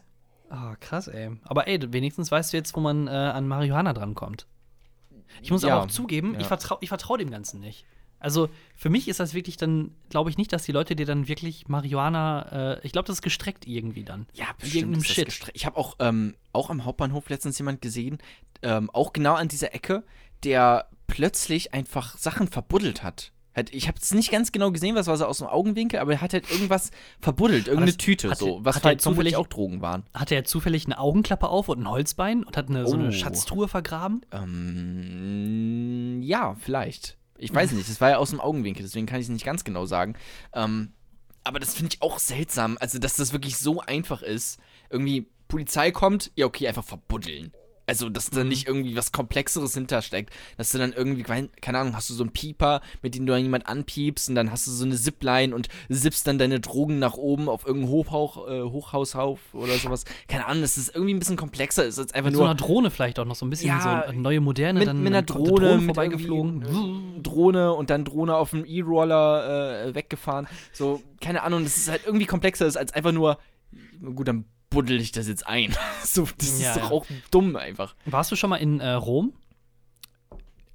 Ah, 0.50 0.76
krass, 0.80 1.08
ey. 1.08 1.30
Aber 1.44 1.68
ey, 1.68 1.78
wenigstens 1.92 2.30
weißt 2.30 2.52
du 2.52 2.56
jetzt, 2.56 2.74
wo 2.74 2.80
man 2.80 3.06
äh, 3.06 3.10
an 3.10 3.46
Marihuana 3.46 3.92
drankommt. 3.92 4.46
Ich 5.42 5.50
muss 5.50 5.62
Ja, 5.62 5.74
aber 5.76 5.84
auch 5.84 5.88
zugeben, 5.88 6.34
ja. 6.34 6.40
ich 6.40 6.46
vertraue 6.46 6.78
ich 6.80 6.88
vertrau 6.88 7.16
dem 7.16 7.30
Ganzen 7.30 7.60
nicht. 7.60 7.84
Also 8.20 8.48
für 8.74 8.88
mich 8.90 9.06
ist 9.06 9.20
das 9.20 9.32
wirklich 9.34 9.56
dann, 9.58 9.94
glaube 10.08 10.28
ich 10.30 10.38
nicht, 10.38 10.52
dass 10.52 10.64
die 10.64 10.72
Leute 10.72 10.96
dir 10.96 11.06
dann 11.06 11.28
wirklich 11.28 11.68
Marihuana, 11.68 12.74
äh, 12.74 12.80
ich 12.82 12.90
glaube, 12.92 13.06
das 13.06 13.16
ist 13.18 13.22
gestreckt 13.22 13.66
irgendwie 13.66 14.02
dann. 14.04 14.26
Ja, 14.32 14.46
bestimmt 14.58 14.96
ist 14.96 15.08
das 15.08 15.14
Shit. 15.14 15.28
gestre- 15.28 15.50
Ich 15.52 15.66
habe 15.66 15.76
auch, 15.76 15.96
ähm, 16.00 16.34
auch 16.52 16.68
am 16.70 16.84
Hauptbahnhof 16.84 17.28
letztens 17.28 17.58
jemand 17.58 17.80
gesehen, 17.80 18.18
ähm, 18.62 18.90
auch 18.90 19.12
genau 19.12 19.34
an 19.34 19.46
dieser 19.48 19.72
Ecke, 19.74 20.02
der 20.42 20.88
plötzlich 21.06 21.74
einfach 21.74 22.16
Sachen 22.16 22.48
verbuddelt 22.48 23.02
hat. 23.04 23.32
Halt, 23.58 23.74
ich 23.74 23.88
habe 23.88 23.98
es 24.00 24.14
nicht 24.14 24.30
ganz 24.30 24.52
genau 24.52 24.70
gesehen, 24.70 24.94
was 24.94 25.08
war 25.08 25.16
so 25.16 25.26
aus 25.26 25.38
dem 25.38 25.48
Augenwinkel, 25.48 25.98
aber 26.00 26.12
er 26.12 26.20
hat 26.20 26.32
halt 26.32 26.50
irgendwas 26.50 26.90
verbuddelt, 27.20 27.66
irgendeine 27.66 27.90
das- 27.92 27.96
Tüte, 27.98 28.30
hat 28.30 28.38
so, 28.38 28.60
was 28.64 28.76
hat 28.76 28.84
er 28.84 28.88
halt 28.90 29.00
zufällig- 29.02 29.34
auch 29.36 29.48
Drogen 29.48 29.82
waren. 29.82 30.04
Hatte 30.14 30.34
er 30.36 30.44
zufällig 30.44 30.86
eine 30.86 30.98
Augenklappe 30.98 31.48
auf 31.48 31.68
und 31.68 31.80
ein 31.80 31.88
Holzbein 31.90 32.44
und 32.44 32.56
hat 32.56 32.68
eine, 32.68 32.86
so 32.86 32.94
Oh. 32.96 33.00
eine 33.00 33.12
Schatztruhe 33.12 33.66
vergraben? 33.68 34.20
Ähm, 34.32 36.22
ja, 36.22 36.56
vielleicht. 36.60 37.16
Ich 37.36 37.54
weiß 37.54 37.72
nicht, 37.72 37.88
das 37.88 38.00
war 38.00 38.10
ja 38.10 38.18
aus 38.18 38.30
dem 38.30 38.40
Augenwinkel, 38.40 38.82
deswegen 38.84 39.06
kann 39.06 39.20
ich 39.20 39.26
es 39.26 39.30
nicht 39.30 39.44
ganz 39.44 39.62
genau 39.64 39.86
sagen. 39.86 40.14
Ähm, 40.54 40.92
aber 41.44 41.60
das 41.60 41.74
finde 41.74 41.94
ich 41.94 42.02
auch 42.02 42.18
seltsam, 42.18 42.76
also 42.80 42.98
dass 42.98 43.16
das 43.16 43.32
wirklich 43.32 43.58
so 43.58 43.80
einfach 43.80 44.22
ist. 44.22 44.58
Irgendwie, 44.90 45.28
Polizei 45.46 45.90
kommt, 45.92 46.30
ja, 46.36 46.46
okay, 46.46 46.68
einfach 46.68 46.84
verbuddeln. 46.84 47.52
Also, 47.88 48.08
dass 48.10 48.28
da 48.30 48.44
nicht 48.44 48.68
irgendwie 48.68 48.94
was 48.96 49.12
Komplexeres 49.12 49.72
hintersteckt. 49.74 50.32
Dass 50.58 50.70
du 50.72 50.78
dann 50.78 50.92
irgendwie, 50.92 51.22
kein- 51.22 51.48
keine 51.62 51.78
Ahnung, 51.78 51.96
hast 51.96 52.10
du 52.10 52.14
so 52.14 52.22
einen 52.22 52.32
Pieper, 52.32 52.82
mit 53.02 53.14
dem 53.14 53.24
du 53.26 53.32
dann 53.32 53.42
jemand 53.42 53.66
anpiepst 53.66 54.28
und 54.28 54.34
dann 54.34 54.52
hast 54.52 54.66
du 54.66 54.70
so 54.70 54.84
eine 54.84 54.94
Zipline 54.96 55.54
und 55.54 55.68
sippst 55.88 56.26
dann 56.26 56.38
deine 56.38 56.60
Drogen 56.60 56.98
nach 56.98 57.14
oben 57.14 57.48
auf 57.48 57.66
irgendeinen 57.66 57.92
Hochhauch, 57.92 58.46
äh, 58.48 58.62
Hochhaushauf 58.62 59.40
oder 59.54 59.74
sowas. 59.78 60.04
Keine 60.28 60.46
Ahnung, 60.46 60.60
dass 60.62 60.74
das 60.74 60.90
irgendwie 60.90 61.14
ein 61.14 61.18
bisschen 61.18 61.36
komplexer 61.36 61.84
ist 61.86 61.98
als 61.98 62.12
einfach 62.12 62.26
Mit 62.30 62.34
so 62.34 62.40
nur 62.42 62.50
einer 62.50 62.56
Drohne 62.58 62.90
vielleicht 62.90 63.18
auch 63.18 63.24
noch 63.24 63.36
so 63.36 63.46
ein 63.46 63.50
bisschen 63.50 63.68
Ja, 63.68 63.80
so 63.80 63.88
eine 64.10 64.20
neue 64.20 64.40
moderne, 64.40 64.80
mit, 64.80 64.88
dann 64.88 64.98
mit 65.02 65.06
einer 65.12 65.22
Drohne, 65.22 65.76
mit 65.78 65.84
vorbeigeflogen. 65.86 67.22
Drohne 67.22 67.72
und 67.72 67.90
dann 67.90 68.04
Drohne 68.04 68.36
auf 68.36 68.50
dem 68.50 68.64
E-Roller 68.66 69.86
äh, 69.88 69.94
weggefahren. 69.94 70.46
So, 70.72 71.02
keine 71.20 71.42
Ahnung, 71.42 71.64
das 71.64 71.76
ist 71.78 71.88
halt 71.88 72.02
irgendwie 72.04 72.26
komplexer 72.26 72.66
ist 72.66 72.76
als 72.76 72.92
einfach 72.92 73.12
nur, 73.12 73.38
gut, 74.14 74.28
dann 74.28 74.44
buddel 74.70 75.00
ich 75.00 75.12
das 75.12 75.28
jetzt 75.28 75.46
ein. 75.46 75.74
so, 76.04 76.28
das 76.38 76.60
Ja, 76.60 76.72
ist 76.74 76.80
doch 76.80 76.90
auch 76.90 77.06
dumm 77.30 77.56
einfach. 77.56 77.94
Warst 78.04 78.30
du 78.32 78.36
schon 78.36 78.50
mal 78.50 78.56
in 78.56 78.80
äh, 78.80 78.90
Rom? 78.90 79.32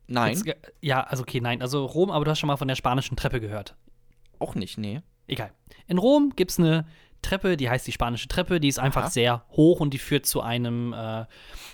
Nein, 0.08 0.42
Jetzt, 0.44 0.58
ja, 0.82 1.02
also 1.02 1.24
okay, 1.24 1.40
nein, 1.40 1.62
also 1.62 1.86
Rom, 1.86 2.12
aber 2.12 2.26
du 2.26 2.32
hast 2.32 2.40
schon 2.40 2.48
mal 2.48 2.58
von 2.58 2.68
der 2.68 2.76
spanischen 2.76 3.16
Treppe 3.16 3.40
gehört. 3.40 3.76
auch 4.40 4.56
nicht, 4.56 4.78
nee. 4.78 5.02
Egal. 5.28 5.52
In 5.88 5.98
Rom 5.98 6.34
gibt 6.36 6.52
es 6.52 6.60
eine 6.60 6.86
Treppe, 7.22 7.56
die 7.56 7.70
heißt 7.70 7.88
die 7.88 7.94
spanische 7.94 8.28
Treppe, 8.28 8.60
die 8.60 8.68
ist 8.68 8.80
einfach 8.80 9.04
Aha. 9.04 9.10
sehr 9.10 9.46
hoch 9.52 9.80
und 9.80 9.94
die 9.94 9.98
führt 9.98 10.26
zu 10.26 10.42
einem, 10.42 10.92
äh, 10.92 11.26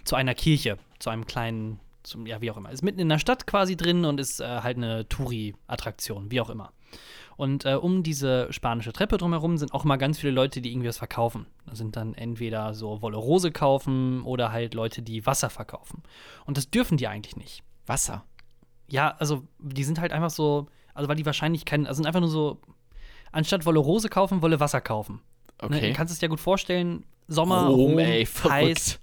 zu 0.04 0.16
einer 0.16 0.36
Kirche, 0.36 0.78
zu 1.00 1.10
einem 1.10 1.26
kleinen, 1.26 1.80
zum, 2.04 2.28
ja, 2.28 2.40
wie 2.42 2.52
auch 2.52 2.58
immer. 2.58 2.72
Ist 2.72 2.84
mitten 2.84 3.00
in 3.00 3.10
der 3.10 3.18
Stadt 3.18 3.48
quasi 3.48 3.76
drin 3.76 4.06
und 4.06 4.20
ist 4.20 4.40
äh, 4.40 4.46
halt 4.62 4.78
eine 4.78 5.10
Touri-Attraktion, 5.10 6.30
wie 6.30 6.40
auch 6.42 6.52
immer. 6.52 6.72
Und 7.38 7.64
äh, 7.66 7.76
um 7.76 8.04
diese 8.04 8.52
spanische 8.52 8.92
Treppe 8.92 9.18
drumherum 9.18 9.58
sind 9.58 9.74
auch 9.74 9.86
immer 9.86 9.98
ganz 9.98 10.20
viele 10.20 10.34
Leute, 10.34 10.60
die 10.62 10.72
irgendwie 10.72 10.90
was 10.90 10.98
verkaufen. 10.98 11.46
Das 11.66 11.78
sind 11.78 11.96
dann 11.96 12.14
entweder 12.14 12.74
so 12.74 13.02
Wolle 13.02 13.16
Rose 13.18 13.52
kaufen 13.52 14.24
oder 14.24 14.52
halt 14.52 14.74
Leute, 14.74 15.02
die 15.02 15.26
Wasser 15.26 15.50
verkaufen. 15.50 16.04
Und 16.46 16.58
das 16.58 16.70
dürfen 16.70 16.98
die 16.98 17.08
eigentlich 17.08 17.38
nicht. 17.38 17.64
Wasser. 17.86 18.26
Ja, 18.90 19.16
also 19.20 19.44
die 19.60 19.84
sind 19.84 20.02
halt 20.02 20.12
einfach 20.12 20.32
so, 20.32 20.68
also 20.94 21.08
weil 21.08 21.16
die 21.16 21.26
wahrscheinlich 21.26 21.64
kein, 21.64 21.88
also 21.88 21.98
sind 21.98 22.08
einfach 22.08 22.20
nur 22.20 22.30
so, 22.30 22.60
anstatt 23.32 23.66
Wolle 23.66 23.80
Rose 23.80 24.10
kaufen, 24.10 24.42
Wolle 24.42 24.60
Wasser 24.60 24.82
kaufen. 24.82 25.22
Ne, 25.62 25.68
Okay. 25.68 25.88
du 25.90 25.94
kannst 25.94 26.12
es 26.14 26.20
dir 26.20 26.30
gut 26.30 26.40
vorstellen, 26.40 27.06
Sommer, 27.28 27.68
Rom, 27.68 27.92
Rom, 27.92 28.00
ey, 28.00 28.26
heiß. 28.26 29.00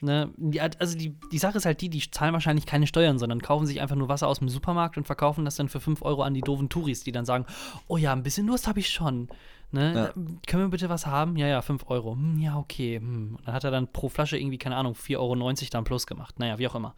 Ne? 0.00 0.30
Die, 0.36 0.60
also 0.60 0.98
die, 0.98 1.14
die 1.32 1.38
Sache 1.38 1.58
ist 1.58 1.66
halt 1.66 1.80
die, 1.80 1.88
die 1.88 2.10
zahlen 2.10 2.32
wahrscheinlich 2.32 2.66
keine 2.66 2.86
Steuern, 2.86 3.18
sondern 3.18 3.40
kaufen 3.40 3.66
sich 3.66 3.80
einfach 3.80 3.96
nur 3.96 4.08
Wasser 4.08 4.28
aus 4.28 4.38
dem 4.38 4.48
Supermarkt 4.48 4.96
und 4.96 5.06
verkaufen 5.06 5.44
das 5.44 5.56
dann 5.56 5.68
für 5.68 5.80
5 5.80 6.02
Euro 6.02 6.22
an 6.22 6.34
die 6.34 6.42
doofen 6.42 6.68
Touris, 6.68 7.04
die 7.04 7.12
dann 7.12 7.24
sagen, 7.24 7.46
oh 7.86 7.96
ja, 7.96 8.12
ein 8.12 8.22
bisschen 8.22 8.46
Durst 8.46 8.66
habe 8.66 8.80
ich 8.80 8.90
schon. 8.90 9.28
Ne? 9.74 9.92
Ja. 9.92 10.22
Können 10.46 10.62
wir 10.62 10.68
bitte 10.68 10.88
was 10.88 11.04
haben? 11.04 11.36
Ja, 11.36 11.48
ja, 11.48 11.60
5 11.60 11.90
Euro. 11.90 12.12
Hm, 12.12 12.40
ja, 12.40 12.56
okay. 12.56 12.98
Hm. 13.00 13.34
Und 13.36 13.46
dann 13.46 13.54
hat 13.54 13.64
er 13.64 13.72
dann 13.72 13.90
pro 13.92 14.08
Flasche 14.08 14.38
irgendwie, 14.38 14.56
keine 14.58 14.76
Ahnung, 14.76 14.94
4,90 14.94 15.18
Euro 15.18 15.54
dann 15.72 15.84
plus 15.84 16.06
gemacht. 16.06 16.38
Naja, 16.38 16.58
wie 16.58 16.68
auch 16.68 16.76
immer. 16.76 16.94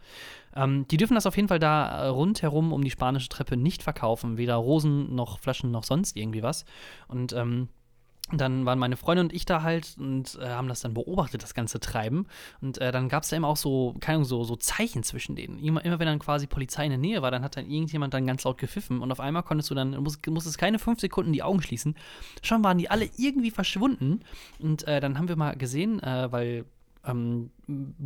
Ähm, 0.55 0.87
die 0.87 0.97
dürfen 0.97 1.15
das 1.15 1.25
auf 1.25 1.35
jeden 1.35 1.47
Fall 1.47 1.57
da 1.57 2.03
äh, 2.03 2.07
rundherum 2.07 2.73
um 2.73 2.83
die 2.83 2.91
spanische 2.91 3.29
Treppe 3.29 3.57
nicht 3.57 3.81
verkaufen. 3.81 4.37
Weder 4.37 4.55
Rosen 4.55 5.15
noch 5.15 5.39
Flaschen 5.39 5.71
noch 5.71 5.83
sonst 5.83 6.15
irgendwie 6.17 6.43
was. 6.43 6.65
Und 7.07 7.33
ähm, 7.33 7.69
dann 8.31 8.65
waren 8.65 8.77
meine 8.77 8.97
Freunde 8.97 9.21
und 9.21 9.33
ich 9.33 9.45
da 9.45 9.61
halt 9.61 9.95
und 9.97 10.37
äh, 10.41 10.49
haben 10.49 10.67
das 10.67 10.81
dann 10.81 10.93
beobachtet, 10.93 11.43
das 11.43 11.53
ganze 11.53 11.79
Treiben. 11.79 12.27
Und 12.61 12.77
äh, 12.79 12.91
dann 12.91 13.07
gab 13.07 13.23
es 13.23 13.29
da 13.29 13.37
immer 13.37 13.47
auch 13.47 13.57
so, 13.57 13.95
keine 14.01 14.17
Ahnung, 14.17 14.25
so, 14.25 14.43
so 14.43 14.57
Zeichen 14.57 15.03
zwischen 15.03 15.35
denen. 15.35 15.59
Immer, 15.59 15.83
immer 15.85 15.99
wenn 15.99 16.07
dann 16.07 16.19
quasi 16.19 16.45
Polizei 16.45 16.83
in 16.83 16.89
der 16.89 16.99
Nähe 16.99 17.21
war, 17.21 17.31
dann 17.31 17.43
hat 17.43 17.55
dann 17.55 17.69
irgendjemand 17.69 18.13
dann 18.13 18.27
ganz 18.27 18.43
laut 18.43 18.57
gepfiffen 18.57 19.01
und 19.01 19.11
auf 19.11 19.21
einmal 19.21 19.43
konntest 19.43 19.69
du 19.69 19.75
dann, 19.75 19.91
musst, 20.03 20.25
musstest 20.27 20.57
keine 20.57 20.77
fünf 20.77 20.99
Sekunden 20.99 21.31
die 21.31 21.43
Augen 21.43 21.61
schließen. 21.61 21.95
Schon 22.41 22.63
waren 22.63 22.77
die 22.77 22.89
alle 22.89 23.09
irgendwie 23.17 23.51
verschwunden. 23.51 24.21
Und 24.59 24.85
äh, 24.87 24.99
dann 24.99 25.17
haben 25.17 25.29
wir 25.29 25.37
mal 25.37 25.55
gesehen, 25.55 26.03
äh, 26.03 26.31
weil 26.31 26.65
ähm, 27.05 27.51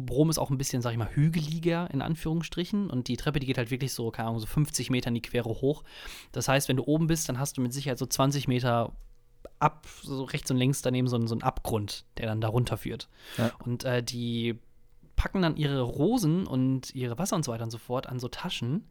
Rom 0.09 0.29
ist 0.29 0.37
auch 0.37 0.51
ein 0.51 0.57
bisschen, 0.57 0.83
sag 0.83 0.91
ich 0.91 0.97
mal, 0.97 1.09
hügeliger 1.15 1.89
in 1.91 2.03
Anführungsstrichen 2.03 2.89
und 2.89 3.07
die 3.07 3.17
Treppe, 3.17 3.39
die 3.39 3.47
geht 3.47 3.57
halt 3.57 3.71
wirklich 3.71 3.93
so, 3.93 4.11
keine 4.11 4.27
Ahnung, 4.27 4.39
so 4.39 4.45
50 4.45 4.91
Meter 4.91 5.07
in 5.07 5.15
die 5.15 5.21
Quere 5.21 5.49
hoch. 5.49 5.83
Das 6.31 6.47
heißt, 6.47 6.69
wenn 6.69 6.77
du 6.77 6.83
oben 6.83 7.07
bist, 7.07 7.27
dann 7.27 7.39
hast 7.39 7.57
du 7.57 7.61
mit 7.61 7.73
Sicherheit 7.73 7.97
so 7.97 8.05
20 8.05 8.47
Meter 8.47 8.93
ab, 9.59 9.87
so 10.01 10.23
rechts 10.23 10.49
und 10.51 10.57
links 10.57 10.81
daneben 10.81 11.07
so, 11.07 11.15
ein- 11.17 11.27
so 11.27 11.35
einen 11.35 11.43
Abgrund, 11.43 12.05
der 12.17 12.27
dann 12.27 12.41
da 12.41 12.47
runterführt. 12.47 13.09
Ja. 13.37 13.51
Und 13.63 13.83
äh, 13.83 14.01
die 14.03 14.57
packen 15.15 15.41
dann 15.41 15.55
ihre 15.55 15.81
Rosen 15.81 16.47
und 16.47 16.95
ihre 16.95 17.17
Wasser 17.19 17.35
und 17.35 17.45
so 17.45 17.51
weiter 17.51 17.63
und 17.63 17.71
so 17.71 17.77
fort 17.77 18.07
an 18.07 18.19
so 18.19 18.27
Taschen, 18.27 18.85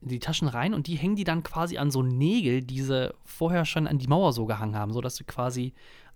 die 0.00 0.18
Taschen 0.18 0.48
rein 0.48 0.74
und 0.74 0.86
die 0.86 0.96
hängen 0.96 1.16
die 1.16 1.24
dann 1.24 1.42
quasi 1.42 1.78
an 1.78 1.90
so 1.90 2.02
Nägel, 2.02 2.60
die 2.62 2.82
sie 2.82 3.14
vorher 3.24 3.64
schon 3.64 3.86
an 3.86 3.98
die 3.98 4.06
Mauer 4.06 4.32
so 4.32 4.44
gehangen 4.46 4.76
haben, 4.76 4.92
sodass 4.92 5.16
du 5.16 5.24
quasi 5.24 5.72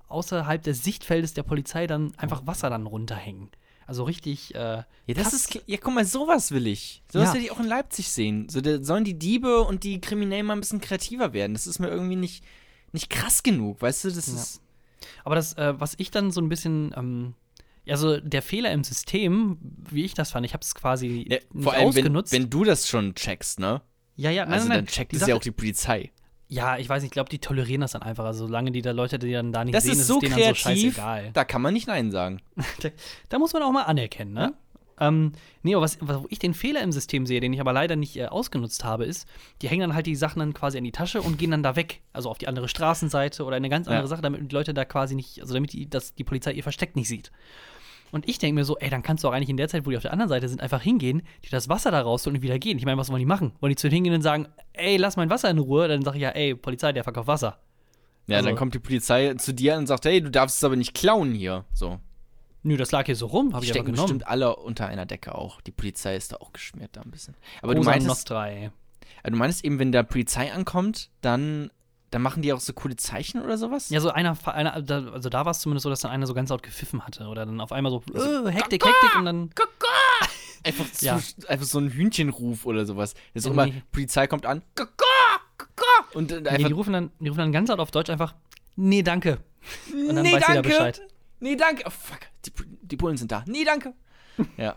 außerhalb 0.08 0.62
des 0.62 0.84
Sichtfeldes 0.84 1.34
der 1.34 1.42
Polizei 1.42 1.86
dann 1.86 2.12
einfach 2.16 2.46
Wasser 2.46 2.70
dann 2.70 2.86
runterhängen. 2.86 3.48
Also 3.86 4.02
richtig, 4.04 4.54
äh, 4.54 4.82
Ja, 5.06 5.14
das 5.14 5.32
ist, 5.32 5.60
ja, 5.66 5.78
guck 5.80 5.94
mal, 5.94 6.04
sowas 6.04 6.50
will 6.50 6.66
ich. 6.66 7.02
Sowas 7.10 7.28
Ja. 7.28 7.34
will 7.34 7.42
ich 7.42 7.52
auch 7.52 7.60
in 7.60 7.66
Leipzig 7.66 8.08
sehen. 8.10 8.48
So, 8.48 8.60
da 8.60 8.82
sollen 8.82 9.04
die 9.04 9.18
Diebe 9.18 9.60
und 9.62 9.84
die 9.84 10.00
Kriminellen 10.00 10.46
mal 10.46 10.54
ein 10.54 10.60
bisschen 10.60 10.80
kreativer 10.80 11.32
werden. 11.32 11.52
Das 11.54 11.66
ist 11.68 11.78
mir 11.78 11.88
irgendwie 11.88 12.16
nicht, 12.16 12.44
nicht 12.96 13.10
krass 13.10 13.42
genug, 13.42 13.80
weißt 13.82 14.04
du? 14.04 14.10
Das 14.10 14.26
Ja. 14.26 14.34
ist. 14.34 14.60
Aber 15.24 15.34
das, 15.34 15.52
äh, 15.54 15.74
was 15.78 15.94
ich 15.98 16.10
dann 16.10 16.30
so 16.30 16.40
ein 16.40 16.48
bisschen, 16.48 16.92
ähm, 16.96 17.34
also 17.88 18.18
der 18.18 18.42
Fehler 18.42 18.72
im 18.72 18.82
System, 18.82 19.58
wie 19.90 20.04
ich 20.04 20.14
das 20.14 20.32
fand, 20.32 20.44
ich 20.46 20.52
habe 20.54 20.62
es 20.62 20.74
quasi 20.74 21.26
Ja, 21.30 21.38
vor 21.60 21.72
allem, 21.74 21.82
wenn, 21.82 21.88
ausgenutzt. 21.88 22.32
wenn 22.32 22.50
du 22.50 22.64
das 22.64 22.88
schon 22.88 23.14
checkst, 23.14 23.60
ne? 23.60 23.82
ja, 24.16 24.30
ja, 24.30 24.44
nein, 24.44 24.54
also 24.54 24.68
nein, 24.68 24.78
dann 24.78 24.86
checkt 24.86 25.12
es 25.12 25.26
ja 25.26 25.34
auch 25.36 25.40
die 25.40 25.50
Polizei. 25.52 26.10
Ja, 26.48 26.78
ich 26.78 26.88
weiß 26.88 27.02
nicht, 27.02 27.08
ich 27.10 27.12
glaube, 27.12 27.28
die 27.28 27.40
tolerieren 27.40 27.80
das 27.80 27.90
dann 27.92 28.02
einfach. 28.02 28.24
Also 28.24 28.46
solange 28.46 28.70
die 28.70 28.80
da 28.80 28.92
Leute, 28.92 29.18
die 29.18 29.32
dann 29.32 29.52
da 29.52 29.64
nicht 29.64 29.74
Das 29.74 29.82
sehen, 29.84 29.92
ist 29.98 30.06
so 30.06 30.14
es 30.14 30.20
denen 30.20 30.30
dann 30.32 30.38
so 30.40 30.44
kreativ, 30.62 30.94
scheißegal. 30.94 31.30
da 31.32 31.44
kann 31.44 31.60
man 31.60 31.74
nicht 31.74 31.86
Nein 31.88 32.10
sagen. 32.12 32.40
Da, 32.80 32.88
da 33.28 33.38
muss 33.40 33.52
man 33.52 33.62
auch 33.62 33.72
mal 33.72 33.82
anerkennen, 33.82 34.32
ne? 34.32 34.54
Ähm, 34.98 35.32
nee, 35.62 35.74
aber 35.74 35.82
was, 35.84 35.98
was, 36.00 36.18
wo 36.22 36.26
ich 36.30 36.38
den 36.38 36.54
Fehler 36.54 36.82
im 36.82 36.90
System 36.90 37.26
sehe, 37.26 37.40
den 37.40 37.52
ich 37.52 37.60
aber 37.60 37.72
leider 37.72 37.96
nicht 37.96 38.16
äh, 38.16 38.26
ausgenutzt 38.26 38.82
habe, 38.84 39.04
ist, 39.04 39.28
die 39.60 39.68
hängen 39.68 39.82
dann 39.82 39.94
halt 39.94 40.06
die 40.06 40.16
Sachen 40.16 40.38
dann 40.40 40.54
quasi 40.54 40.78
an 40.78 40.84
die 40.84 40.92
Tasche 40.92 41.20
und 41.20 41.38
gehen 41.38 41.50
dann 41.50 41.62
da 41.62 41.76
weg. 41.76 42.00
Also 42.12 42.30
auf 42.30 42.38
die 42.38 42.48
andere 42.48 42.68
Straßenseite 42.68 43.44
oder 43.44 43.56
eine 43.56 43.68
ganz 43.68 43.88
andere 43.88 44.04
Ja. 44.04 44.08
Sache, 44.08 44.22
damit 44.22 44.50
die 44.50 44.54
Leute 44.54 44.72
da 44.72 44.84
quasi 44.84 45.14
nicht, 45.14 45.40
also 45.42 45.52
damit 45.54 45.72
die, 45.74 45.88
dass 45.90 46.14
die 46.14 46.24
Polizei 46.24 46.52
ihr 46.52 46.62
Versteck 46.62 46.96
nicht 46.96 47.08
sieht. 47.08 47.30
Und 48.12 48.28
ich 48.28 48.38
denke 48.38 48.54
mir 48.54 48.64
so, 48.64 48.78
ey, 48.78 48.88
dann 48.88 49.02
kannst 49.02 49.24
du 49.24 49.28
auch 49.28 49.32
eigentlich 49.32 49.48
in 49.50 49.56
der 49.56 49.68
Zeit, 49.68 49.84
wo 49.84 49.90
die 49.90 49.96
auf 49.96 50.02
der 50.02 50.12
anderen 50.12 50.28
Seite 50.28 50.48
sind, 50.48 50.60
einfach 50.62 50.80
hingehen, 50.80 51.22
die 51.44 51.50
das 51.50 51.68
Wasser 51.68 51.90
da 51.90 52.00
rausholen 52.00 52.36
und 52.38 52.42
wieder 52.42 52.58
gehen. 52.58 52.78
Ich 52.78 52.84
meine, 52.84 52.96
was 52.96 53.10
wollen 53.10 53.18
die 53.18 53.26
machen? 53.26 53.52
Wollen 53.60 53.70
die 53.72 53.76
zu 53.76 53.88
denen 53.88 53.96
hingehen 53.96 54.14
und 54.14 54.22
sagen, 54.22 54.46
ey, 54.72 54.96
lass 54.96 55.16
mein 55.16 55.28
Wasser 55.28 55.50
in 55.50 55.58
Ruhe? 55.58 55.88
Dann 55.88 56.02
sage 56.02 56.18
ich 56.18 56.22
ja, 56.22 56.30
ey, 56.30 56.54
Polizei, 56.54 56.92
der 56.92 57.02
verkauft 57.04 57.26
Wasser. 57.28 57.58
Ja, 58.28 58.36
Also- 58.38 58.48
dann 58.48 58.56
kommt 58.56 58.74
die 58.74 58.78
Polizei 58.78 59.34
zu 59.34 59.52
dir 59.52 59.76
und 59.76 59.86
sagt, 59.88 60.04
hey, 60.04 60.20
du 60.22 60.30
darfst 60.30 60.56
es 60.58 60.64
aber 60.64 60.76
nicht 60.76 60.94
klauen 60.94 61.34
hier. 61.34 61.64
So. 61.74 61.98
Nö, 62.66 62.76
das 62.76 62.90
lag 62.90 63.06
hier 63.06 63.14
so 63.14 63.26
rum, 63.26 63.54
habe 63.54 63.64
ich 63.64 63.70
aber 63.70 63.84
genommen. 63.84 64.02
bestimmt 64.02 64.26
alle 64.26 64.56
unter 64.56 64.86
einer 64.88 65.06
Decke 65.06 65.34
auch. 65.36 65.60
Die 65.60 65.70
Polizei 65.70 66.16
ist 66.16 66.32
da 66.32 66.36
auch 66.38 66.52
geschmiert 66.52 66.90
da 66.96 67.02
ein 67.02 67.10
bisschen. 67.12 67.36
Aber 67.62 67.74
du 67.74 67.80
Cosa 67.80 67.90
meinst, 67.92 68.06
Nostra, 68.08 68.48
ey. 68.48 68.70
du 69.22 69.36
meinst 69.36 69.64
eben, 69.64 69.78
wenn 69.78 69.92
da 69.92 70.02
Polizei 70.02 70.52
ankommt, 70.52 71.10
dann, 71.20 71.70
dann 72.10 72.22
machen 72.22 72.42
die 72.42 72.52
auch 72.52 72.58
so 72.58 72.72
coole 72.72 72.96
Zeichen 72.96 73.40
oder 73.40 73.56
sowas? 73.56 73.88
Ja, 73.90 74.00
so 74.00 74.10
einer, 74.10 74.36
einer 74.48 74.74
also 74.74 75.28
da 75.28 75.44
war 75.44 75.52
es 75.52 75.60
zumindest 75.60 75.84
so, 75.84 75.90
dass 75.90 76.00
dann 76.00 76.10
einer 76.10 76.26
so 76.26 76.34
ganz 76.34 76.50
laut 76.50 76.64
gepfiffen 76.64 77.06
hatte. 77.06 77.26
Oder 77.28 77.46
dann 77.46 77.60
auf 77.60 77.70
einmal 77.70 77.92
so, 77.92 78.02
Also, 78.12 78.48
äh, 78.48 78.50
Hektik, 78.52 78.84
Hektik 78.84 79.14
und 79.16 79.24
dann. 79.26 79.50
Einfach, 80.64 80.86
so, 80.92 81.06
Ja. 81.06 81.20
einfach 81.46 81.64
so 81.66 81.78
ein 81.78 81.90
Hühnchenruf 81.90 82.66
oder 82.66 82.84
sowas. 82.84 83.14
Das 83.32 83.44
ist 83.44 83.46
auch 83.50 83.54
Nee. 83.54 83.70
immer, 83.70 83.82
Polizei 83.92 84.26
kommt 84.26 84.44
an, 84.46 84.62
Kaka, 84.74 84.90
Kaka, 85.56 85.82
und 86.14 86.32
dann 86.32 86.42
Nee, 86.42 86.48
einfach, 86.48 86.66
die, 86.66 86.72
rufen 86.74 86.92
dann, 86.92 87.10
die 87.20 87.28
rufen 87.28 87.38
dann 87.38 87.52
ganz 87.52 87.68
laut 87.68 87.78
auf 87.78 87.92
Deutsch 87.92 88.10
einfach, 88.10 88.34
nee, 88.74 89.04
danke. 89.04 89.38
Und 89.92 90.16
dann 90.16 90.22
nee, 90.24 90.32
weiß 90.32 90.42
jeder 90.48 90.54
danke. 90.62 90.68
Bescheid. 90.70 91.00
Nee, 91.40 91.56
danke. 91.56 91.84
Oh, 91.86 91.90
fuck, 91.90 92.20
die, 92.44 92.52
die 92.82 92.96
Bullen 92.96 93.16
sind 93.16 93.32
da. 93.32 93.44
Nee, 93.46 93.64
danke. 93.64 93.94
Ja. 94.58 94.76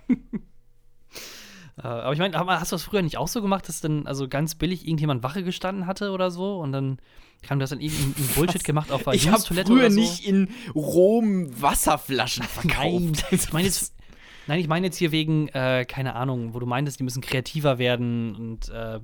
Äh, 1.78 1.82
aber 1.82 2.14
ich 2.14 2.20
meine, 2.20 2.38
hast 2.38 2.72
du 2.72 2.76
das 2.76 2.84
früher 2.84 3.02
nicht 3.02 3.18
auch 3.18 3.28
so 3.28 3.42
gemacht, 3.42 3.68
dass 3.68 3.82
dann 3.82 4.08
also 4.08 4.30
ganz 4.30 4.56
billig 4.56 4.86
irgendjemand 4.86 5.22
Wache 5.22 5.44
gestanden 5.44 5.86
hatte 5.86 6.12
oder 6.12 6.32
so 6.32 6.60
und 6.60 6.72
dann 6.72 7.00
Kam, 7.42 7.60
du 7.60 7.64
hast 7.64 7.70
dann 7.70 7.80
irgendeinen 7.80 8.28
Bullshit 8.36 8.64
gemacht 8.64 8.92
auf 8.92 9.04
der 9.04 9.14
Ich 9.14 9.30
habe 9.30 9.42
früher 9.42 9.70
oder 9.70 9.90
so? 9.92 10.00
nicht 10.00 10.26
in 10.26 10.50
Rom 10.76 11.50
Wasserflaschen 11.62 12.44
verkauft. 12.44 12.92
Nein, 12.92 13.16
ich 13.32 13.54
meine 13.54 13.66
jetzt, 13.66 13.96
nein, 14.48 14.60
ich 14.60 14.68
meine 14.68 14.88
jetzt 14.88 14.98
hier 14.98 15.12
wegen, 15.12 15.48
äh, 15.50 15.86
keine 15.88 16.16
Ahnung, 16.16 16.54
wo 16.54 16.60
du 16.60 16.66
meintest, 16.66 17.00
die 17.00 17.04
müssen 17.04 17.22
kreativer 17.22 17.78
werden 17.78 18.36
und 18.36 18.70
äh, 18.70 19.00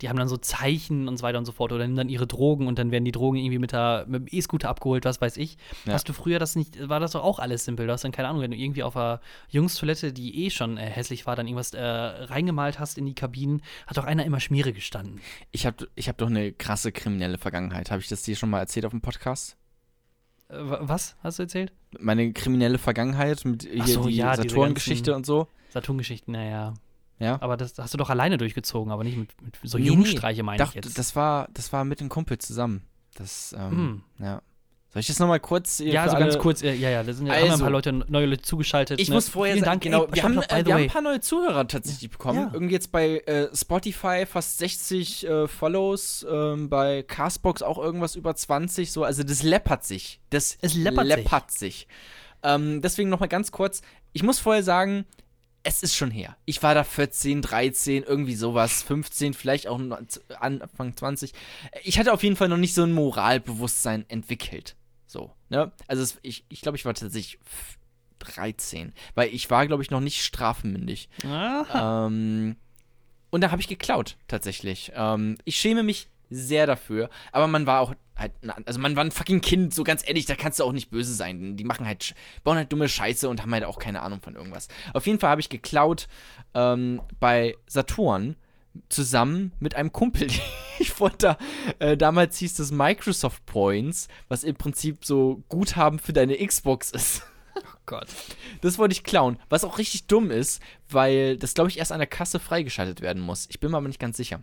die 0.00 0.08
haben 0.08 0.16
dann 0.16 0.28
so 0.28 0.36
Zeichen 0.36 1.08
und 1.08 1.16
so 1.18 1.22
weiter 1.22 1.38
und 1.38 1.44
so 1.44 1.52
fort 1.52 1.72
oder 1.72 1.84
nehmen 1.84 1.96
dann 1.96 2.08
ihre 2.08 2.26
Drogen 2.26 2.66
und 2.66 2.78
dann 2.78 2.90
werden 2.90 3.04
die 3.04 3.12
Drogen 3.12 3.38
irgendwie 3.38 3.58
mit, 3.58 3.72
der, 3.72 4.04
mit 4.08 4.22
dem 4.22 4.38
E-Scooter 4.38 4.68
abgeholt, 4.68 5.04
was 5.04 5.20
weiß 5.20 5.36
ich. 5.36 5.58
Ja. 5.86 5.92
Hast 5.94 6.08
du 6.08 6.12
früher 6.12 6.38
das 6.38 6.56
nicht, 6.56 6.88
war 6.88 7.00
das 7.00 7.12
doch 7.12 7.22
auch 7.22 7.38
alles 7.38 7.64
simpel. 7.64 7.86
Du 7.86 7.92
hast 7.92 8.02
dann, 8.04 8.12
keine 8.12 8.28
Ahnung, 8.28 8.42
wenn 8.42 8.50
du 8.50 8.56
irgendwie 8.56 8.82
auf 8.82 8.96
einer 8.96 9.20
Jungstoilette, 9.50 10.12
die 10.12 10.44
eh 10.46 10.50
schon 10.50 10.76
äh, 10.76 10.86
hässlich 10.86 11.26
war, 11.26 11.36
dann 11.36 11.46
irgendwas 11.46 11.74
äh, 11.74 11.80
reingemalt 11.82 12.78
hast 12.78 12.98
in 12.98 13.06
die 13.06 13.14
Kabinen, 13.14 13.62
hat 13.86 13.96
doch 13.96 14.04
einer 14.04 14.24
immer 14.24 14.40
Schmiere 14.40 14.72
gestanden. 14.72 15.20
Ich 15.50 15.66
habe 15.66 15.88
ich 15.94 16.08
hab 16.08 16.18
doch 16.18 16.28
eine 16.28 16.52
krasse 16.52 16.92
kriminelle 16.92 17.38
Vergangenheit. 17.38 17.90
Habe 17.90 18.00
ich 18.00 18.08
das 18.08 18.22
dir 18.22 18.36
schon 18.36 18.50
mal 18.50 18.60
erzählt 18.60 18.86
auf 18.86 18.90
dem 18.92 19.00
Podcast? 19.00 19.56
Äh, 20.48 20.54
wa- 20.58 20.80
was 20.82 21.16
hast 21.22 21.38
du 21.38 21.44
erzählt? 21.44 21.72
Meine 21.98 22.32
kriminelle 22.32 22.78
Vergangenheit 22.78 23.44
mit 23.44 23.62
hier 23.70 23.84
so, 23.86 24.04
die 24.06 24.16
ja, 24.16 24.34
Saturn-Geschichte 24.36 25.14
und 25.14 25.26
so. 25.26 25.46
Saturn-Geschichten, 25.70 26.32
naja. 26.32 26.74
Ja. 27.20 27.38
Aber 27.40 27.56
das 27.56 27.74
hast 27.78 27.94
du 27.94 27.98
doch 27.98 28.10
alleine 28.10 28.38
durchgezogen, 28.38 28.90
aber 28.92 29.04
nicht 29.04 29.16
mit, 29.16 29.30
mit 29.42 29.56
so 29.62 29.78
Nee, 29.78 29.84
Jungstreiche, 29.86 30.42
meine 30.42 30.58
Doch, 30.62 30.70
ich 30.70 30.74
jetzt. 30.76 30.98
das 30.98 31.14
war, 31.14 31.48
das 31.54 31.72
war 31.72 31.84
mit 31.84 32.00
dem 32.00 32.08
Kumpel 32.08 32.38
zusammen. 32.38 32.82
Das, 33.14 33.54
ähm, 33.56 33.70
Hm. 33.70 34.02
ja. 34.18 34.42
Soll 34.92 35.00
ich 35.00 35.06
das 35.06 35.20
nochmal 35.20 35.38
kurz 35.38 35.76
hier 35.76 35.92
Ja, 35.92 36.02
für 36.02 36.10
also 36.14 36.24
ganz 36.24 36.38
kurz, 36.38 36.62
äh, 36.62 36.74
ja, 36.74 36.90
ja, 36.90 37.04
da 37.04 37.12
sind 37.12 37.28
ja 37.28 37.34
ja 37.34 37.44
ein 37.44 37.50
Also, 37.52 37.62
paar 37.62 37.70
Leute, 37.70 37.92
neue 37.92 38.26
Leute 38.26 38.42
zugeschaltet. 38.42 39.00
Ich 39.00 39.08
ne? 39.08 39.14
muss 39.14 39.28
vorher 39.28 39.54
Vielen 39.54 39.64
sagen, 39.64 39.80
Dank, 39.80 39.82
genau, 39.84 40.04
ey, 40.06 40.14
wir, 40.14 40.22
haben, 40.24 40.34
by 40.34 40.40
äh, 40.48 40.66
wir 40.66 40.74
haben 40.74 40.82
ein 40.82 40.88
paar 40.88 41.02
neue 41.02 41.20
Zuhörer 41.20 41.68
tatsächlich 41.68 42.10
bekommen. 42.10 42.40
Ja. 42.40 42.50
Irgendwie 42.52 42.72
jetzt 42.74 42.90
bei 42.90 43.18
äh, 43.20 43.54
Spotify 43.54 44.26
fast 44.26 44.58
60 44.58 45.28
äh, 45.28 45.46
Follows, 45.46 46.26
ähm, 46.28 46.68
bei 46.68 47.04
Castbox 47.04 47.62
auch 47.62 47.78
irgendwas 47.78 48.16
über 48.16 48.34
20, 48.34 48.90
so, 48.90 49.04
also 49.04 49.22
das 49.22 49.44
läppert 49.44 49.84
sich. 49.84 50.20
Das 50.30 50.58
Es 50.60 50.74
läppert 50.74 51.52
sich. 51.52 51.58
sich. 51.58 51.88
Ähm, 52.42 52.80
deswegen 52.82 53.10
nochmal 53.10 53.28
ganz 53.28 53.52
kurz, 53.52 53.82
ich 54.12 54.24
muss 54.24 54.40
vorher 54.40 54.64
sagen, 54.64 55.04
es 55.62 55.82
ist 55.82 55.94
schon 55.94 56.10
her. 56.10 56.36
Ich 56.46 56.62
war 56.62 56.74
da 56.74 56.84
14, 56.84 57.42
13, 57.42 58.02
irgendwie 58.02 58.34
sowas, 58.34 58.82
15, 58.82 59.34
vielleicht 59.34 59.66
auch 59.66 59.80
Anfang 60.38 60.96
20. 60.96 61.32
Ich 61.84 61.98
hatte 61.98 62.12
auf 62.12 62.22
jeden 62.22 62.36
Fall 62.36 62.48
noch 62.48 62.56
nicht 62.56 62.74
so 62.74 62.82
ein 62.82 62.92
Moralbewusstsein 62.92 64.04
entwickelt. 64.08 64.76
So, 65.06 65.32
ne? 65.48 65.72
Also 65.86 66.02
es, 66.02 66.18
ich, 66.22 66.44
ich 66.48 66.60
glaube, 66.62 66.76
ich 66.78 66.84
war 66.84 66.94
tatsächlich 66.94 67.38
f- 67.44 67.78
13, 68.20 68.92
weil 69.14 69.28
ich 69.34 69.50
war, 69.50 69.66
glaube 69.66 69.82
ich, 69.82 69.90
noch 69.90 70.00
nicht 70.00 70.22
strafmündig. 70.24 71.08
Aha. 71.26 72.06
Ähm, 72.06 72.56
und 73.30 73.40
da 73.42 73.50
habe 73.50 73.60
ich 73.60 73.68
geklaut, 73.68 74.16
tatsächlich. 74.28 74.92
Ähm, 74.94 75.36
ich 75.44 75.56
schäme 75.58 75.82
mich 75.82 76.08
sehr 76.30 76.66
dafür, 76.66 77.10
aber 77.32 77.46
man 77.46 77.66
war 77.66 77.80
auch 77.80 77.94
halt, 78.16 78.32
also 78.66 78.78
man 78.78 78.96
war 78.96 79.04
ein 79.04 79.10
fucking 79.10 79.40
Kind, 79.40 79.74
so 79.74 79.82
ganz 79.82 80.06
ehrlich, 80.06 80.26
da 80.26 80.36
kannst 80.36 80.60
du 80.60 80.64
auch 80.64 80.72
nicht 80.72 80.90
böse 80.90 81.14
sein. 81.14 81.56
Die 81.56 81.64
machen 81.64 81.86
halt, 81.86 82.14
bauen 82.44 82.56
halt 82.56 82.72
dumme 82.72 82.88
Scheiße 82.88 83.28
und 83.28 83.42
haben 83.42 83.52
halt 83.52 83.64
auch 83.64 83.78
keine 83.78 84.02
Ahnung 84.02 84.20
von 84.20 84.36
irgendwas. 84.36 84.68
Auf 84.94 85.06
jeden 85.06 85.18
Fall 85.18 85.30
habe 85.30 85.40
ich 85.40 85.48
geklaut 85.48 86.06
ähm, 86.54 87.02
bei 87.18 87.56
Saturn 87.66 88.36
zusammen 88.88 89.52
mit 89.58 89.74
einem 89.74 89.92
Kumpel. 89.92 90.28
Ich 90.82 90.98
wollte 90.98 91.18
da, 91.18 91.38
äh, 91.78 91.94
damals 91.94 92.38
hieß 92.38 92.54
das 92.54 92.70
Microsoft 92.70 93.44
Points, 93.44 94.08
was 94.28 94.44
im 94.44 94.56
Prinzip 94.56 95.04
so 95.04 95.44
Guthaben 95.50 95.98
für 95.98 96.14
deine 96.14 96.38
Xbox 96.38 96.90
ist. 96.90 97.22
Gott. 97.84 98.06
Das 98.62 98.78
wollte 98.78 98.92
ich 98.92 99.04
klauen. 99.04 99.38
Was 99.50 99.62
auch 99.62 99.76
richtig 99.76 100.06
dumm 100.06 100.30
ist, 100.30 100.62
weil 100.88 101.36
das, 101.36 101.52
glaube 101.52 101.68
ich, 101.68 101.76
erst 101.76 101.92
an 101.92 101.98
der 101.98 102.06
Kasse 102.06 102.38
freigeschaltet 102.38 103.02
werden 103.02 103.20
muss. 103.20 103.46
Ich 103.50 103.60
bin 103.60 103.70
mir 103.70 103.76
aber 103.76 103.88
nicht 103.88 104.00
ganz 104.00 104.16
sicher. 104.16 104.42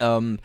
Ähm, 0.00 0.38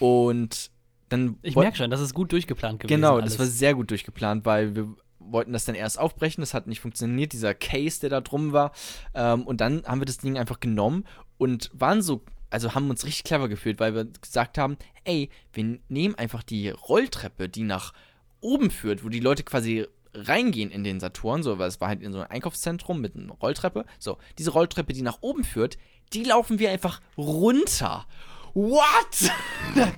und 0.00 0.70
dann. 1.08 1.36
Ich 1.42 1.56
merke 1.56 1.76
schon, 1.76 1.90
das 1.90 2.00
ist 2.00 2.14
gut 2.14 2.32
durchgeplant 2.32 2.80
gewesen. 2.80 3.00
Genau, 3.00 3.16
alles. 3.16 3.32
das 3.32 3.38
war 3.38 3.46
sehr 3.46 3.74
gut 3.74 3.90
durchgeplant, 3.90 4.44
weil 4.44 4.74
wir 4.74 4.88
wollten 5.18 5.52
das 5.52 5.64
dann 5.64 5.74
erst 5.74 5.98
aufbrechen, 5.98 6.42
das 6.42 6.54
hat 6.54 6.66
nicht 6.66 6.80
funktioniert, 6.80 7.32
dieser 7.32 7.54
Case, 7.54 8.00
der 8.00 8.10
da 8.10 8.20
drum 8.20 8.52
war. 8.52 8.72
Ähm, 9.14 9.42
und 9.42 9.60
dann 9.60 9.84
haben 9.84 10.00
wir 10.00 10.06
das 10.06 10.18
Ding 10.18 10.38
einfach 10.38 10.60
genommen 10.60 11.04
und 11.38 11.70
waren 11.72 12.02
so, 12.02 12.22
also 12.50 12.74
haben 12.74 12.90
uns 12.90 13.04
richtig 13.04 13.24
clever 13.24 13.48
gefühlt, 13.48 13.80
weil 13.80 13.94
wir 13.94 14.04
gesagt 14.04 14.58
haben, 14.58 14.76
ey, 15.04 15.30
wir 15.52 15.78
nehmen 15.88 16.14
einfach 16.14 16.42
die 16.42 16.70
Rolltreppe, 16.70 17.48
die 17.48 17.64
nach 17.64 17.92
oben 18.40 18.70
führt, 18.70 19.04
wo 19.04 19.08
die 19.08 19.20
Leute 19.20 19.42
quasi 19.42 19.86
reingehen 20.14 20.70
in 20.70 20.84
den 20.84 21.00
Saturn, 21.00 21.42
so, 21.42 21.58
weil 21.58 21.68
es 21.68 21.80
war 21.80 21.88
halt 21.88 22.02
in 22.02 22.12
so 22.12 22.20
einem 22.20 22.30
Einkaufszentrum 22.30 23.00
mit 23.00 23.16
einer 23.16 23.34
Rolltreppe. 23.34 23.84
So, 23.98 24.18
diese 24.38 24.50
Rolltreppe, 24.50 24.92
die 24.92 25.02
nach 25.02 25.18
oben 25.20 25.44
führt, 25.44 25.76
die 26.12 26.24
laufen 26.24 26.58
wir 26.58 26.70
einfach 26.70 27.00
runter. 27.18 28.06
What? 28.56 29.30
da, 29.74 29.92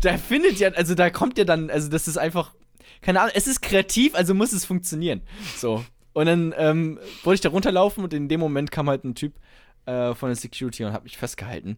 da 0.00 0.16
findet 0.16 0.58
ja, 0.58 0.70
also 0.70 0.94
da 0.94 1.10
kommt 1.10 1.36
ja 1.36 1.44
dann, 1.44 1.68
also 1.68 1.90
das 1.90 2.08
ist 2.08 2.16
einfach, 2.16 2.54
keine 3.02 3.20
Ahnung, 3.20 3.32
es 3.34 3.46
ist 3.46 3.60
kreativ, 3.60 4.14
also 4.14 4.32
muss 4.32 4.54
es 4.54 4.64
funktionieren. 4.64 5.20
So. 5.58 5.84
Und 6.14 6.24
dann 6.24 6.54
ähm, 6.56 6.98
wollte 7.22 7.34
ich 7.34 7.40
da 7.42 7.50
runterlaufen 7.50 8.02
und 8.02 8.14
in 8.14 8.30
dem 8.30 8.40
Moment 8.40 8.70
kam 8.70 8.88
halt 8.88 9.04
ein 9.04 9.14
Typ 9.14 9.34
äh, 9.84 10.14
von 10.14 10.30
der 10.30 10.36
Security 10.36 10.84
und 10.84 10.94
hat 10.94 11.04
mich 11.04 11.18
festgehalten. 11.18 11.76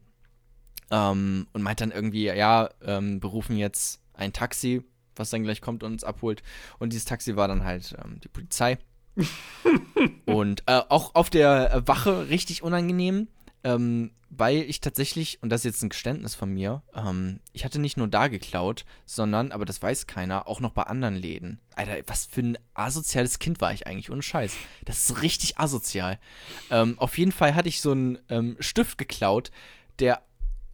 Ähm, 0.93 1.49
und 1.53 1.63
meint 1.63 1.81
dann 1.81 1.91
irgendwie, 1.91 2.27
ja, 2.27 2.71
ähm, 2.85 3.19
berufen 3.19 3.57
jetzt 3.57 4.01
ein 4.15 4.33
Taxi, 4.33 4.85
was 5.17 5.31
dann 5.31 5.43
gleich 5.43 5.61
kommt 5.61 5.83
und 5.83 5.95
uns 5.95 6.05
abholt. 6.05 6.45
Und 6.79 6.93
dieses 6.93 7.07
Taxi 7.07 7.35
war 7.35 7.49
dann 7.49 7.65
halt 7.65 7.97
ähm, 8.05 8.21
die 8.21 8.29
Polizei. 8.29 8.79
und 10.27 10.63
äh, 10.67 10.81
auch 10.89 11.17
auf 11.17 11.29
der 11.29 11.83
Wache 11.87 12.29
richtig 12.29 12.63
unangenehm, 12.63 13.27
ähm, 13.65 14.13
weil 14.31 14.59
ich 14.59 14.81
tatsächlich, 14.81 15.43
und 15.43 15.51
das 15.51 15.63
ist 15.63 15.65
jetzt 15.65 15.83
ein 15.83 15.89
Geständnis 15.89 16.35
von 16.35 16.51
mir, 16.53 16.83
ähm, 16.95 17.41
ich 17.53 17.65
hatte 17.65 17.81
nicht 17.81 17.97
nur 17.97 18.09
da 18.09 18.29
geklaut, 18.29 18.85
sondern, 19.05 19.53
aber 19.53 19.65
das 19.65 19.83
weiß 19.83 20.07
keiner, 20.07 20.47
auch 20.47 20.61
noch 20.61 20.71
bei 20.71 20.85
anderen 20.85 21.17
Läden. 21.17 21.61
Alter, 21.75 21.97
was 22.07 22.27
für 22.27 22.43
ein 22.43 22.59
asoziales 22.75 23.39
Kind 23.39 23.61
war 23.61 23.73
ich 23.73 23.87
eigentlich, 23.87 24.11
ohne 24.11 24.23
Scheiß. 24.23 24.55
Das 24.85 25.11
ist 25.11 25.23
richtig 25.23 25.59
asozial. 25.59 26.19
Ähm, 26.71 26.99
auf 26.99 27.19
jeden 27.19 27.33
Fall 27.33 27.55
hatte 27.55 27.69
ich 27.69 27.81
so 27.81 27.91
einen 27.91 28.19
ähm, 28.29 28.57
Stift 28.61 28.99
geklaut, 28.99 29.51
der 29.99 30.23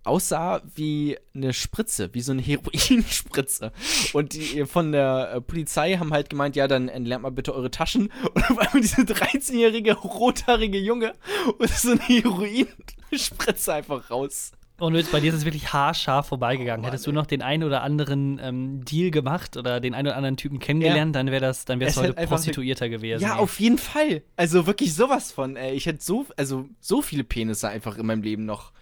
aussah 0.06 0.62
wie 0.74 1.18
eine 1.34 1.52
Spritze, 1.52 2.12
wie 2.12 2.20
so 2.20 2.32
eine 2.32 2.42
Heroinspritze. 2.42 3.72
Und 4.12 4.34
die 4.34 4.64
von 4.66 4.92
der 4.92 5.32
äh, 5.34 5.40
Polizei 5.40 5.96
haben 5.96 6.12
halt 6.12 6.30
gemeint, 6.30 6.56
ja, 6.56 6.68
dann 6.68 6.88
entlernt 6.88 7.22
mal 7.22 7.30
bitte 7.30 7.54
eure 7.54 7.70
Taschen. 7.70 8.12
Und 8.34 8.50
auf 8.50 8.58
einmal 8.58 8.80
diese 8.80 9.02
13-jährige, 9.02 9.94
rothaarige 9.94 10.78
Junge 10.78 11.14
und 11.58 11.70
so 11.70 11.92
eine 11.92 12.00
Heroinspritze 12.00 13.74
einfach 13.74 14.10
raus. 14.10 14.52
Und 14.78 15.10
bei 15.10 15.20
dir 15.20 15.30
ist 15.30 15.38
es 15.38 15.44
wirklich 15.46 15.72
haarscharf 15.72 16.26
vorbeigegangen. 16.28 16.80
Oh 16.80 16.82
Mann, 16.82 16.90
Hättest 16.90 17.06
du 17.06 17.12
noch 17.12 17.26
den 17.26 17.40
einen 17.40 17.64
oder 17.64 17.82
anderen 17.82 18.38
ähm, 18.42 18.84
Deal 18.84 19.10
gemacht 19.10 19.56
oder 19.56 19.80
den 19.80 19.94
einen 19.94 20.08
oder 20.08 20.16
anderen 20.16 20.36
Typen 20.36 20.58
kennengelernt, 20.58 21.16
dann 21.16 21.28
wäre 21.28 21.40
das, 21.40 21.64
dann 21.64 21.80
wär's 21.80 21.96
Es 21.96 22.02
heute 22.02 22.12
Prostituierter 22.26 22.90
gewesen. 22.90 23.22
Ja, 23.22 23.36
ey. 23.36 23.40
auf 23.40 23.58
jeden 23.58 23.78
Fall. 23.78 24.22
Also 24.36 24.66
wirklich 24.66 24.94
sowas 24.94 25.32
von, 25.32 25.56
ey. 25.56 25.74
Ich 25.74 25.86
hätte 25.86 26.04
so, 26.04 26.26
also 26.36 26.68
so 26.80 27.00
viele 27.00 27.24
Penisse 27.24 27.68
einfach 27.68 27.96
in 27.96 28.04
meinem 28.04 28.22
Leben 28.22 28.44
noch 28.44 28.72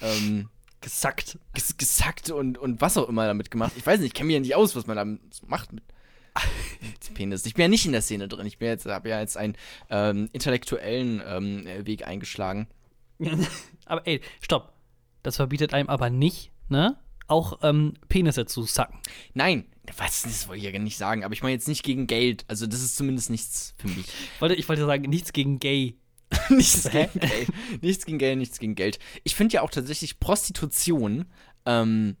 ähm, 0.00 0.48
gesackt. 0.82 1.38
ges 1.54 1.76
gesackt 1.76 2.30
und, 2.30 2.58
und 2.58 2.80
was 2.80 2.96
auch 2.96 3.08
immer 3.08 3.26
damit 3.26 3.50
gemacht. 3.50 3.72
Ich 3.76 3.86
weiß 3.86 4.00
nicht, 4.00 4.08
ich 4.08 4.14
kenne 4.14 4.26
mich 4.26 4.34
ja 4.34 4.40
nicht 4.40 4.54
aus, 4.54 4.76
was 4.76 4.86
man 4.86 4.96
damit 4.96 5.20
macht 5.46 5.72
mit, 5.72 5.84
Penis. 7.14 7.46
Ich 7.46 7.54
bin 7.54 7.62
ja 7.62 7.68
nicht 7.68 7.86
in 7.86 7.92
der 7.92 8.02
Szene 8.02 8.28
drin. 8.28 8.46
Ich 8.46 8.58
bin 8.58 8.68
jetzt, 8.68 8.86
habe 8.86 9.08
ja 9.08 9.20
jetzt 9.20 9.36
einen 9.36 9.56
ähm, 9.90 10.28
intellektuellen 10.32 11.22
ähm, 11.26 11.66
äh, 11.66 11.86
Weg 11.86 12.06
eingeschlagen. 12.06 12.68
aber 13.86 14.06
ey, 14.06 14.20
stopp. 14.40 14.72
Das 15.22 15.36
verbietet 15.36 15.72
einem 15.72 15.88
aber 15.88 16.10
nicht, 16.10 16.50
ne? 16.68 16.98
Auch 17.28 17.60
ähm, 17.62 17.94
Penisse 18.08 18.46
zu 18.46 18.64
sacken. 18.64 18.98
Nein, 19.34 19.66
was, 19.96 20.22
das 20.22 20.48
wollte 20.48 20.66
ich 20.66 20.72
ja 20.72 20.78
nicht 20.78 20.96
sagen, 20.96 21.24
aber 21.24 21.32
ich 21.32 21.42
meine 21.42 21.54
jetzt 21.54 21.68
nicht 21.68 21.84
gegen 21.84 22.06
Geld. 22.06 22.44
Also 22.48 22.66
das 22.66 22.82
ist 22.82 22.96
zumindest 22.96 23.30
nichts 23.30 23.74
für 23.78 23.88
mich. 23.88 24.06
Ich 24.34 24.40
wollte, 24.40 24.54
ich 24.54 24.68
wollte 24.68 24.84
sagen, 24.84 25.08
nichts 25.08 25.32
gegen 25.32 25.58
Gay. 25.58 25.96
nichts 26.50 26.88
Hä? 26.92 27.08
gegen 27.12 27.20
Geld. 27.28 27.48
Nichts 27.82 28.06
gegen 28.06 28.18
Geld, 28.18 28.38
nichts 28.38 28.58
gegen 28.58 28.74
Geld. 28.74 28.98
Ich 29.24 29.34
finde 29.34 29.54
ja 29.54 29.62
auch 29.62 29.70
tatsächlich 29.70 30.20
Prostitution, 30.20 31.26
ähm, 31.66 32.16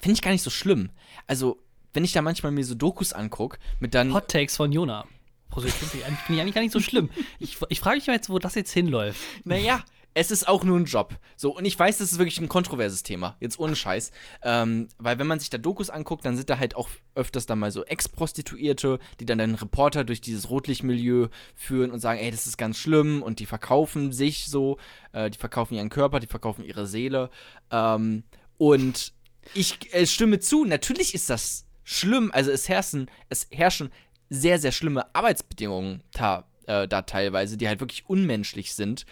finde 0.00 0.14
ich 0.14 0.22
gar 0.22 0.30
nicht 0.32 0.42
so 0.42 0.50
schlimm. 0.50 0.90
Also, 1.26 1.60
wenn 1.92 2.04
ich 2.04 2.12
da 2.12 2.22
manchmal 2.22 2.52
mir 2.52 2.64
so 2.64 2.74
Dokus 2.74 3.12
angucke, 3.12 3.58
mit 3.80 3.94
dann. 3.94 4.12
Hot 4.12 4.28
Takes 4.28 4.56
von 4.56 4.72
Jona. 4.72 5.06
Prostitution 5.50 5.88
finde 5.88 5.98
ich 5.98 6.06
eigentlich- 6.06 6.20
finde 6.26 6.34
ich 6.36 6.42
eigentlich 6.42 6.54
gar 6.54 6.62
nicht 6.62 6.72
so 6.72 6.80
schlimm. 6.80 7.10
Ich, 7.38 7.56
ich 7.70 7.80
frage 7.80 7.96
mich 7.96 8.06
mal 8.06 8.12
jetzt, 8.14 8.28
wo 8.30 8.38
das 8.38 8.54
jetzt 8.54 8.72
hinläuft. 8.72 9.20
Naja, 9.44 9.82
es 10.18 10.32
ist 10.32 10.48
auch 10.48 10.64
nur 10.64 10.76
ein 10.76 10.84
Job. 10.84 11.16
So, 11.36 11.56
und 11.56 11.64
ich 11.64 11.78
weiß, 11.78 11.98
das 11.98 12.10
ist 12.10 12.18
wirklich 12.18 12.40
ein 12.40 12.48
kontroverses 12.48 13.04
Thema. 13.04 13.36
Jetzt 13.38 13.60
ohne 13.60 13.76
Scheiß. 13.76 14.10
Ähm, 14.42 14.88
weil 14.98 15.20
wenn 15.20 15.28
man 15.28 15.38
sich 15.38 15.48
da 15.48 15.58
Dokus 15.58 15.90
anguckt, 15.90 16.24
dann 16.24 16.36
sind 16.36 16.50
da 16.50 16.58
halt 16.58 16.74
auch 16.74 16.88
öfters 17.14 17.46
dann 17.46 17.60
mal 17.60 17.70
so 17.70 17.84
Ex-Prostituierte, 17.84 18.98
die 19.20 19.26
dann 19.26 19.40
einen 19.40 19.54
Reporter 19.54 20.02
durch 20.02 20.20
dieses 20.20 20.50
Rotlichtmilieu 20.50 21.28
führen 21.54 21.92
und 21.92 22.00
sagen, 22.00 22.18
ey, 22.18 22.32
das 22.32 22.48
ist 22.48 22.58
ganz 22.58 22.78
schlimm 22.78 23.22
und 23.22 23.38
die 23.38 23.46
verkaufen 23.46 24.10
sich 24.10 24.46
so, 24.46 24.78
äh, 25.12 25.30
die 25.30 25.38
verkaufen 25.38 25.74
ihren 25.74 25.88
Körper, 25.88 26.18
die 26.18 26.26
verkaufen 26.26 26.64
ihre 26.64 26.88
Seele. 26.88 27.30
Ähm, 27.70 28.24
und 28.56 29.12
ich 29.54 29.94
äh, 29.94 30.04
stimme 30.04 30.40
zu, 30.40 30.64
natürlich 30.64 31.14
ist 31.14 31.30
das 31.30 31.64
schlimm. 31.84 32.32
Also 32.34 32.50
es 32.50 32.68
herrschen, 32.68 33.08
es 33.28 33.46
herrschen 33.52 33.92
sehr, 34.30 34.58
sehr 34.58 34.72
schlimme 34.72 35.14
Arbeitsbedingungen 35.14 36.02
da, 36.10 36.44
äh, 36.66 36.88
da 36.88 37.02
teilweise, 37.02 37.56
die 37.56 37.68
halt 37.68 37.78
wirklich 37.78 38.08
unmenschlich 38.08 38.74
sind. 38.74 39.06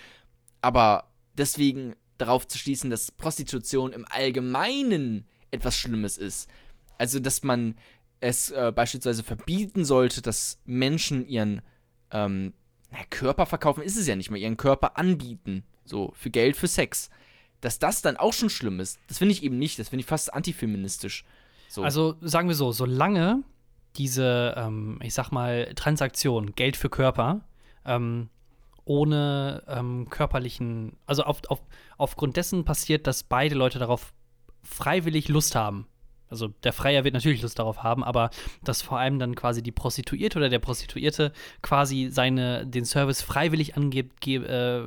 Aber 0.67 1.13
deswegen 1.39 1.95
darauf 2.19 2.49
zu 2.49 2.59
schließen, 2.59 2.91
dass 2.91 3.13
Prostitution 3.13 3.93
im 3.93 4.05
Allgemeinen 4.11 5.25
etwas 5.53 5.77
Schlimmes 5.79 6.19
ist, 6.19 6.51
Also, 6.99 7.21
dass 7.21 7.45
man 7.45 7.77
es 8.19 8.51
äh, 8.51 8.73
beispielsweise 8.75 9.23
verbieten 9.23 9.85
sollte, 9.85 10.23
dass 10.23 10.59
Menschen 10.65 11.25
ihren 11.25 11.63
ähm, 12.11 12.53
Körper 13.11 13.47
verkaufen, 13.47 13.85
ist 13.85 13.97
es 13.97 14.09
ja 14.09 14.17
nicht 14.17 14.33
mehr, 14.33 14.41
ihren 14.41 14.57
Körper 14.57 14.99
anbieten. 14.99 15.63
So, 15.85 16.13
für 16.17 16.31
Geld, 16.31 16.57
für 16.57 16.67
Sex. 16.67 17.11
Dass 17.61 17.79
das 17.79 18.03
dann 18.03 18.17
auch 18.17 18.33
schon 18.33 18.51
schlimm 18.51 18.81
ist, 18.81 18.99
das 19.07 19.19
finde 19.19 19.35
ich 19.35 19.45
eben 19.45 19.59
nicht. 19.59 19.79
Das 19.79 19.91
finde 19.91 20.01
ich 20.01 20.07
fast 20.07 20.35
antifeministisch. 20.35 21.25
So. 21.69 21.85
Also 21.85 22.17
sagen 22.23 22.49
wir 22.49 22.57
so, 22.57 22.73
solange 22.73 23.45
diese, 23.95 24.55
ähm, 24.57 24.99
ich 25.01 25.15
sag 25.15 25.31
mal, 25.31 25.73
Transaktion, 25.77 26.57
Geld 26.57 26.77
für 26.77 26.91
Körper, 26.91 27.43
ähm, 27.85 28.31
ohne 28.87 29.65
ähm, 29.67 30.09
körperlichen, 30.09 30.97
also 31.07 31.25
auf, 31.25 31.43
auf, 31.49 31.61
aufgrund 31.99 32.37
dessen 32.37 32.65
passiert, 32.65 33.07
dass 33.07 33.25
beide 33.25 33.55
Leute 33.55 33.79
darauf 33.79 34.15
freiwillig 34.63 35.29
Lust 35.29 35.55
haben. 35.55 35.87
Also 36.29 36.49
der 36.49 36.73
Freier 36.73 37.05
wird 37.05 37.15
natürlich 37.15 37.43
Lust 37.43 37.59
darauf 37.59 37.83
haben, 37.83 38.03
aber 38.03 38.31
dass 38.65 38.83
vor 38.83 38.99
allem 38.99 39.19
dann 39.19 39.35
quasi 39.35 39.63
die 39.63 39.71
Prostituierte 39.71 40.39
oder 40.39 40.49
der 40.49 40.59
Prostituierte 40.59 41.33
quasi 41.63 42.09
seine, 42.11 42.67
den 42.67 42.85
Service 42.85 43.23
freiwillig 43.23 43.77
angebt, 43.77 44.21
ge, 44.21 44.43
äh, 44.45 44.79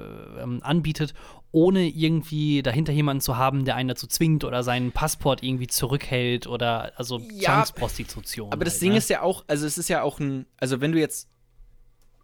ähm, 0.42 0.60
anbietet, 0.64 1.14
ohne 1.52 1.88
irgendwie 1.88 2.62
dahinter 2.62 2.92
jemanden 2.94 3.22
zu 3.22 3.38
haben, 3.38 3.66
der 3.66 3.76
einen 3.76 3.90
dazu 3.90 4.08
zwingt 4.08 4.44
oder 4.44 4.64
seinen 4.64 4.92
Passport 4.92 5.44
irgendwie 5.44 5.68
zurückhält 5.68 6.46
oder 6.48 6.94
also 6.98 7.20
Ja, 7.32 7.54
Zwangsprostitution. 7.54 8.52
Aber 8.52 8.66
das 8.66 8.76
halt, 8.76 8.82
Ding 8.82 8.92
ne? 8.92 8.98
ist 8.98 9.10
ja 9.10 9.22
auch, 9.22 9.46
also 9.48 9.66
es 9.66 9.78
ist 9.78 9.88
ja 9.88 10.04
auch 10.04 10.20
ein, 10.20 10.46
also 10.58 10.82
wenn 10.82 10.92
du 10.92 11.00
jetzt, 11.00 11.30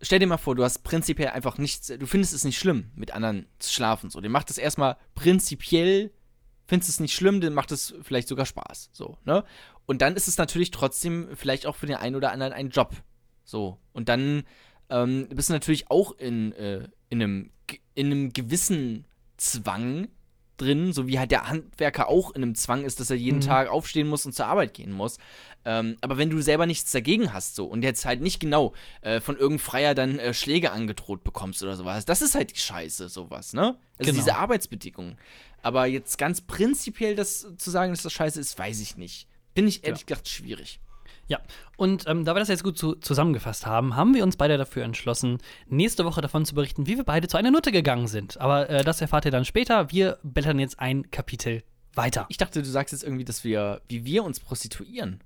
stell 0.01 0.19
dir 0.19 0.27
mal 0.27 0.37
vor, 0.37 0.55
du 0.55 0.63
hast 0.63 0.83
prinzipiell 0.83 1.29
einfach 1.29 1.57
nichts, 1.57 1.87
du 1.87 2.05
findest 2.05 2.33
es 2.33 2.43
nicht 2.43 2.57
schlimm, 2.57 2.91
mit 2.95 3.11
anderen 3.11 3.47
zu 3.59 3.71
schlafen, 3.71 4.09
so. 4.09 4.21
Dir 4.21 4.29
macht 4.29 4.49
es 4.49 4.57
erstmal 4.57 4.97
prinzipiell, 5.13 6.11
findest 6.67 6.89
es 6.89 6.99
nicht 6.99 7.13
schlimm, 7.13 7.41
dir 7.41 7.51
macht 7.51 7.71
es 7.71 7.93
vielleicht 8.01 8.27
sogar 8.27 8.45
Spaß, 8.45 8.89
so, 8.91 9.17
ne? 9.25 9.43
Und 9.85 10.01
dann 10.01 10.15
ist 10.15 10.27
es 10.27 10.37
natürlich 10.37 10.71
trotzdem 10.71 11.29
vielleicht 11.35 11.65
auch 11.65 11.75
für 11.75 11.85
den 11.85 11.97
einen 11.97 12.15
oder 12.15 12.31
anderen 12.31 12.53
ein 12.53 12.69
Job, 12.69 12.95
so. 13.43 13.79
Und 13.93 14.09
dann 14.09 14.43
ähm, 14.89 15.27
bist 15.29 15.49
du 15.49 15.53
natürlich 15.53 15.89
auch 15.89 16.17
in, 16.17 16.51
äh, 16.53 16.87
in, 17.09 17.21
einem, 17.21 17.51
in 17.93 18.07
einem 18.07 18.33
gewissen 18.33 19.05
Zwang 19.37 20.07
drin, 20.57 20.93
so 20.93 21.07
wie 21.07 21.19
halt 21.19 21.31
der 21.31 21.47
Handwerker 21.49 22.07
auch 22.07 22.31
in 22.31 22.43
einem 22.43 22.55
Zwang 22.55 22.83
ist, 22.85 22.99
dass 22.99 23.09
er 23.09 23.15
jeden 23.17 23.37
Mhm. 23.39 23.41
Tag 23.43 23.67
aufstehen 23.69 24.07
muss 24.07 24.25
und 24.25 24.33
zur 24.33 24.47
Arbeit 24.47 24.73
gehen 24.73 24.91
muss. 24.91 25.17
Ähm, 25.65 25.97
aber 26.01 26.17
wenn 26.17 26.29
du 26.29 26.41
selber 26.41 26.65
nichts 26.65 26.91
dagegen 26.91 27.33
hast, 27.33 27.55
so 27.55 27.65
und 27.65 27.83
jetzt 27.83 28.05
halt 28.05 28.21
nicht 28.21 28.39
genau 28.39 28.73
äh, 29.01 29.19
von 29.19 29.35
irgendeinem 29.35 29.59
Freier 29.59 29.95
dann 29.95 30.19
äh, 30.19 30.33
Schläge 30.33 30.71
angedroht 30.71 31.23
bekommst 31.23 31.63
oder 31.63 31.75
sowas, 31.75 32.05
das 32.05 32.21
ist 32.21 32.35
halt 32.35 32.55
die 32.55 32.59
Scheiße, 32.59 33.09
sowas, 33.09 33.53
ne? 33.53 33.77
Also 33.97 34.11
Genau. 34.11 34.23
diese 34.23 34.35
Arbeitsbedingungen. 34.35 35.17
Aber 35.61 35.87
jetzt 35.87 36.17
ganz 36.17 36.41
prinzipiell 36.41 37.15
das 37.15 37.47
zu 37.57 37.71
sagen, 37.71 37.91
dass 37.91 38.03
das 38.03 38.13
scheiße 38.13 38.39
ist, 38.39 38.57
weiß 38.59 38.79
ich 38.81 38.97
nicht. 38.97 39.27
Bin 39.55 39.67
ich 39.67 39.83
ehrlich 39.85 40.05
gesagt 40.05 40.27
schwierig. 40.27 40.79
Ja, 41.27 41.39
und 41.77 42.07
ähm, 42.07 42.23
da 42.23 42.35
wir 42.35 42.39
das 42.39 42.49
jetzt 42.49 42.63
gut 42.63 42.77
zu, 42.77 42.95
zusammengefasst 42.95 43.65
haben, 43.65 43.95
haben 43.95 44.13
wir 44.13 44.23
uns 44.23 44.37
beide 44.37 44.57
dafür 44.57 44.83
entschlossen, 44.83 45.39
nächste 45.67 46.05
Woche 46.05 46.21
davon 46.21 46.45
zu 46.45 46.53
berichten, 46.53 46.85
wie 46.85 46.97
wir 46.97 47.03
beide 47.03 47.27
zu 47.27 47.37
einer 47.37 47.49
Nutte 47.49 47.71
gegangen 47.71 48.07
sind. 48.07 48.39
Aber 48.39 48.69
äh, 48.69 48.83
das 48.83 49.01
erfahrt 49.01 49.25
ihr 49.25 49.31
dann 49.31 49.43
später. 49.45 49.91
Wir 49.91 50.19
blättern 50.23 50.59
jetzt 50.59 50.79
ein 50.79 51.09
Kapitel 51.09 51.63
weiter. 51.95 52.25
Ich 52.29 52.37
dachte, 52.37 52.61
du 52.61 52.69
sagst 52.69 52.91
jetzt 52.91 53.03
irgendwie, 53.03 53.25
dass 53.25 53.43
wir, 53.43 53.81
wie 53.87 54.05
wir 54.05 54.23
uns 54.23 54.39
prostituieren. 54.39 55.23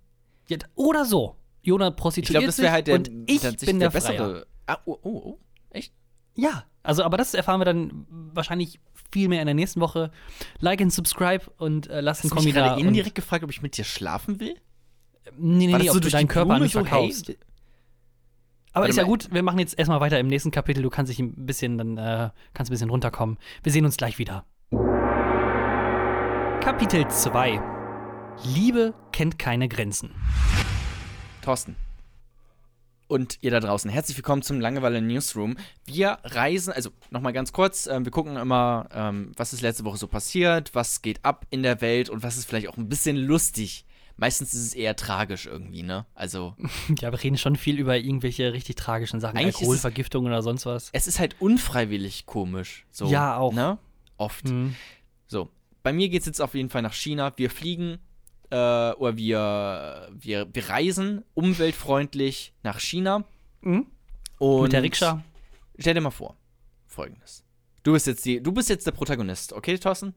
Ja, 0.48 0.58
oder 0.76 1.04
so. 1.04 1.36
Jona 1.62 1.90
Ich 1.90 1.96
prostituiert 1.98 2.30
glaube, 2.32 2.46
das 2.48 2.60
wäre 2.60 2.72
halt 2.72 2.88
der, 2.88 2.96
sich 2.96 3.10
und 3.10 3.28
ich 3.28 3.58
bin 3.66 3.80
der, 3.80 3.92
Freier. 3.92 4.02
bessere. 4.02 4.48
Ah, 4.68 4.78
oh, 4.86 4.98
oh, 5.02 5.10
oh. 5.10 5.40
Echt? 5.72 5.94
Ja, 6.36 6.64
also 6.84 7.04
aber 7.04 7.18
das 7.18 7.34
erfahren 7.34 7.60
wir 7.60 7.66
dann 7.66 8.06
wahrscheinlich 8.10 8.80
viel 9.12 9.28
mehr 9.28 9.42
in 9.42 9.48
der 9.48 9.56
nächsten 9.56 9.82
Woche. 9.82 10.12
Like 10.60 10.80
and 10.82 10.94
subscribe 10.94 11.46
und 11.58 11.90
äh, 11.90 12.00
lasst 12.00 12.24
einen 12.24 12.34
Hast 12.34 12.46
da. 12.46 12.52
gerade 12.52 12.76
und- 12.82 12.88
indirekt 12.88 13.16
gefragt, 13.16 13.44
ob 13.44 13.50
ich 13.52 13.62
mit 13.62 13.76
dir 13.78 13.84
schlafen 13.84 14.40
will? 14.40 14.56
Nee, 15.38 15.68
nee, 15.68 15.78
nee, 15.78 15.90
ob 15.90 16.02
du 16.02 16.10
deinen 16.10 16.28
Körper 16.28 16.54
Blume 16.56 16.64
nicht 16.64 16.74
so, 16.74 16.80
hey, 16.80 16.88
verkaufst. 16.88 17.30
Aber 18.72 18.84
Warte 18.84 18.90
ist 18.90 18.98
ja 18.98 19.04
mal. 19.04 19.10
gut, 19.10 19.34
wir 19.34 19.44
machen 19.44 19.60
jetzt 19.60 19.78
erstmal 19.78 20.00
weiter 20.00 20.20
im 20.20 20.28
nächsten 20.28 20.52
Kapitel. 20.52 20.84
Du 20.84 20.90
kannst 20.90 21.12
dich 21.12 21.20
ein 21.20 21.46
bisschen, 21.46 21.78
dann 21.78 21.98
äh, 21.98 22.30
kannst 22.54 22.70
ein 22.70 22.74
bisschen 22.74 22.90
runterkommen. 22.90 23.38
Wir 23.64 23.72
sehen 23.72 23.86
uns 23.86 23.98
gleich 23.98 24.20
wieder. 24.20 24.46
Kapitel 26.62 27.08
2 27.08 27.62
Liebe 28.44 28.94
kennt 29.12 29.38
keine 29.38 29.68
Grenzen. 29.68 30.12
Thorsten. 31.42 31.76
Und 33.08 33.40
ihr 33.42 33.50
da 33.50 33.60
draußen, 33.60 33.90
herzlich 33.90 34.16
willkommen 34.18 34.44
zum 34.44 34.62
Langeweile 34.62 35.02
Newsroom. 35.02 35.58
Wir 35.86 36.20
reisen, 36.24 36.72
also 36.72 36.92
nochmal 37.10 37.34
ganz 37.34 37.52
kurz, 37.52 37.88
ähm, 37.88 38.06
wir 38.06 38.12
gucken 38.12 38.38
immer, 38.38 38.88
ähm, 38.94 39.32
was 39.36 39.52
ist 39.52 39.62
letzte 39.62 39.84
Woche 39.84 39.98
so 39.98 40.08
passiert, 40.08 40.76
was 40.76 41.02
geht 41.02 41.26
ab 41.26 41.48
in 41.50 41.64
der 41.64 41.82
Welt 41.82 42.10
und 42.10 42.22
was 42.22 42.38
ist 42.38 42.46
vielleicht 42.46 42.70
auch 42.70 42.78
ein 42.78 42.88
bisschen 42.88 43.18
lustig. 43.18 43.86
Meistens 44.20 44.54
ist 44.54 44.66
es 44.68 44.74
eher 44.74 44.96
tragisch 44.96 45.46
irgendwie, 45.46 45.82
ne? 45.82 46.06
Also, 46.14 46.56
Ja, 47.00 47.12
wir 47.12 47.24
reden 47.24 47.38
schon 47.38 47.56
viel 47.56 47.80
über 47.80 47.98
irgendwelche 47.98 48.52
richtig 48.54 48.76
tragischen 48.76 49.20
Sachen, 49.20 49.38
Alkoholvergiftung 49.38 50.26
oder 50.26 50.44
sonst 50.44 50.66
was. 50.66 50.90
es 50.92 51.08
ist 51.08 51.20
halt 51.20 51.38
unfreiwillig 51.40 52.26
komisch. 52.26 52.86
So, 52.92 53.08
Ja, 53.08 53.38
auch. 53.38 53.54
Ne? 53.54 53.78
Oft. 54.18 54.50
Hm. 54.50 54.76
So, 55.28 55.50
bei 55.84 55.94
mir 55.94 56.10
geht 56.10 56.22
es 56.22 56.26
jetzt 56.26 56.42
auf 56.42 56.54
jeden 56.54 56.70
Fall 56.70 56.82
nach 56.82 56.94
China. 56.94 57.32
Wir 57.38 57.50
fliegen 57.50 58.00
äh, 58.50 58.56
oder 58.56 59.16
wir, 59.16 60.10
wir, 60.14 60.48
wir 60.54 60.70
reisen 60.70 61.24
umweltfreundlich 61.34 62.54
nach 62.64 62.80
China. 62.80 63.24
Mhm. 63.62 63.88
Und 64.38 64.64
Mit 64.64 64.74
der 64.74 64.84
Rikscha. 64.84 65.24
Stell 65.78 65.94
dir 65.94 66.02
mal 66.02 66.12
vor, 66.12 66.36
folgendes. 66.88 67.46
Du 67.84 67.94
bist 67.94 68.08
jetzt 68.08 68.26
die, 68.26 68.42
du 68.44 68.52
bist 68.52 68.70
jetzt 68.70 68.86
der 68.86 68.92
Protagonist, 68.92 69.54
okay, 69.54 69.78
Thorsten? 69.78 70.14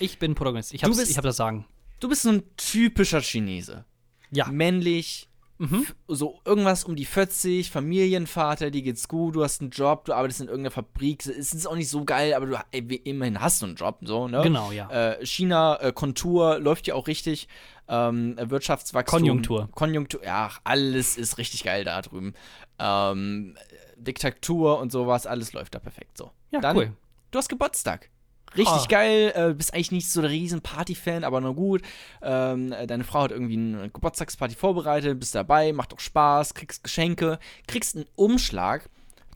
Ich 0.00 0.18
bin 0.18 0.34
Protagonist. 0.34 0.74
Ich 0.74 0.82
ich 0.82 1.16
hab 1.16 1.24
das 1.24 1.36
Sagen. 1.36 1.66
Du 2.00 2.08
bist 2.08 2.22
so 2.22 2.30
ein 2.30 2.42
typischer 2.56 3.20
Chinese. 3.20 3.84
Ja. 4.30 4.46
Männlich, 4.46 5.28
Mhm. 5.58 5.86
so 6.08 6.40
irgendwas 6.44 6.82
um 6.82 6.96
die 6.96 7.04
40, 7.04 7.70
Familienvater, 7.70 8.72
dir 8.72 8.82
geht's 8.82 9.06
gut, 9.06 9.36
du 9.36 9.44
hast 9.44 9.60
einen 9.60 9.70
Job, 9.70 10.04
du 10.04 10.12
arbeitest 10.12 10.40
in 10.40 10.48
irgendeiner 10.48 10.72
Fabrik. 10.72 11.24
Es 11.24 11.54
ist 11.54 11.66
auch 11.66 11.76
nicht 11.76 11.88
so 11.88 12.04
geil, 12.04 12.34
aber 12.34 12.46
du 12.46 12.58
immerhin 13.04 13.40
hast 13.40 13.62
du 13.62 13.66
einen 13.66 13.76
Job, 13.76 13.98
so, 14.02 14.26
ne? 14.26 14.40
Genau, 14.42 14.72
ja. 14.72 14.90
Äh, 14.90 15.24
China, 15.24 15.76
äh, 15.80 15.92
Kontur 15.92 16.58
läuft 16.58 16.88
ja 16.88 16.94
auch 16.94 17.06
richtig. 17.06 17.46
Ähm, 17.86 18.36
äh, 18.36 18.50
Wirtschaftswachstum. 18.50 19.20
Konjunktur. 19.20 19.68
Konjunktur, 19.72 20.24
ja, 20.24 20.50
alles 20.64 21.16
ist 21.16 21.38
richtig 21.38 21.62
geil 21.62 21.84
da 21.84 22.02
drüben. 22.02 22.34
Ähm, 22.80 23.56
Diktatur 23.96 24.80
und 24.80 24.90
sowas, 24.90 25.26
alles 25.26 25.52
läuft 25.52 25.74
da 25.74 25.78
perfekt 25.78 26.18
so. 26.18 26.32
Ja, 26.50 26.60
Dann, 26.60 26.76
cool. 26.76 26.92
Du 27.30 27.38
hast 27.38 27.48
Geburtstag. 27.48 28.10
Richtig 28.56 28.72
Ah. 28.72 28.86
geil, 28.88 29.32
äh, 29.34 29.52
bist 29.54 29.74
eigentlich 29.74 29.92
nicht 29.92 30.10
so 30.10 30.20
der 30.20 30.30
riesen 30.30 30.60
Party-Fan, 30.60 31.24
aber 31.24 31.40
nur 31.40 31.54
gut. 31.54 31.82
Ähm, 32.22 32.72
äh, 32.72 32.86
deine 32.86 33.04
Frau 33.04 33.22
hat 33.22 33.30
irgendwie 33.32 33.56
eine 33.56 33.90
Geburtstagsparty 33.90 34.54
vorbereitet, 34.54 35.18
bist 35.18 35.34
dabei, 35.34 35.72
macht 35.72 35.92
auch 35.92 36.00
Spaß, 36.00 36.54
kriegst 36.54 36.84
Geschenke, 36.84 37.38
kriegst 37.66 37.96
einen 37.96 38.06
Umschlag 38.14 38.88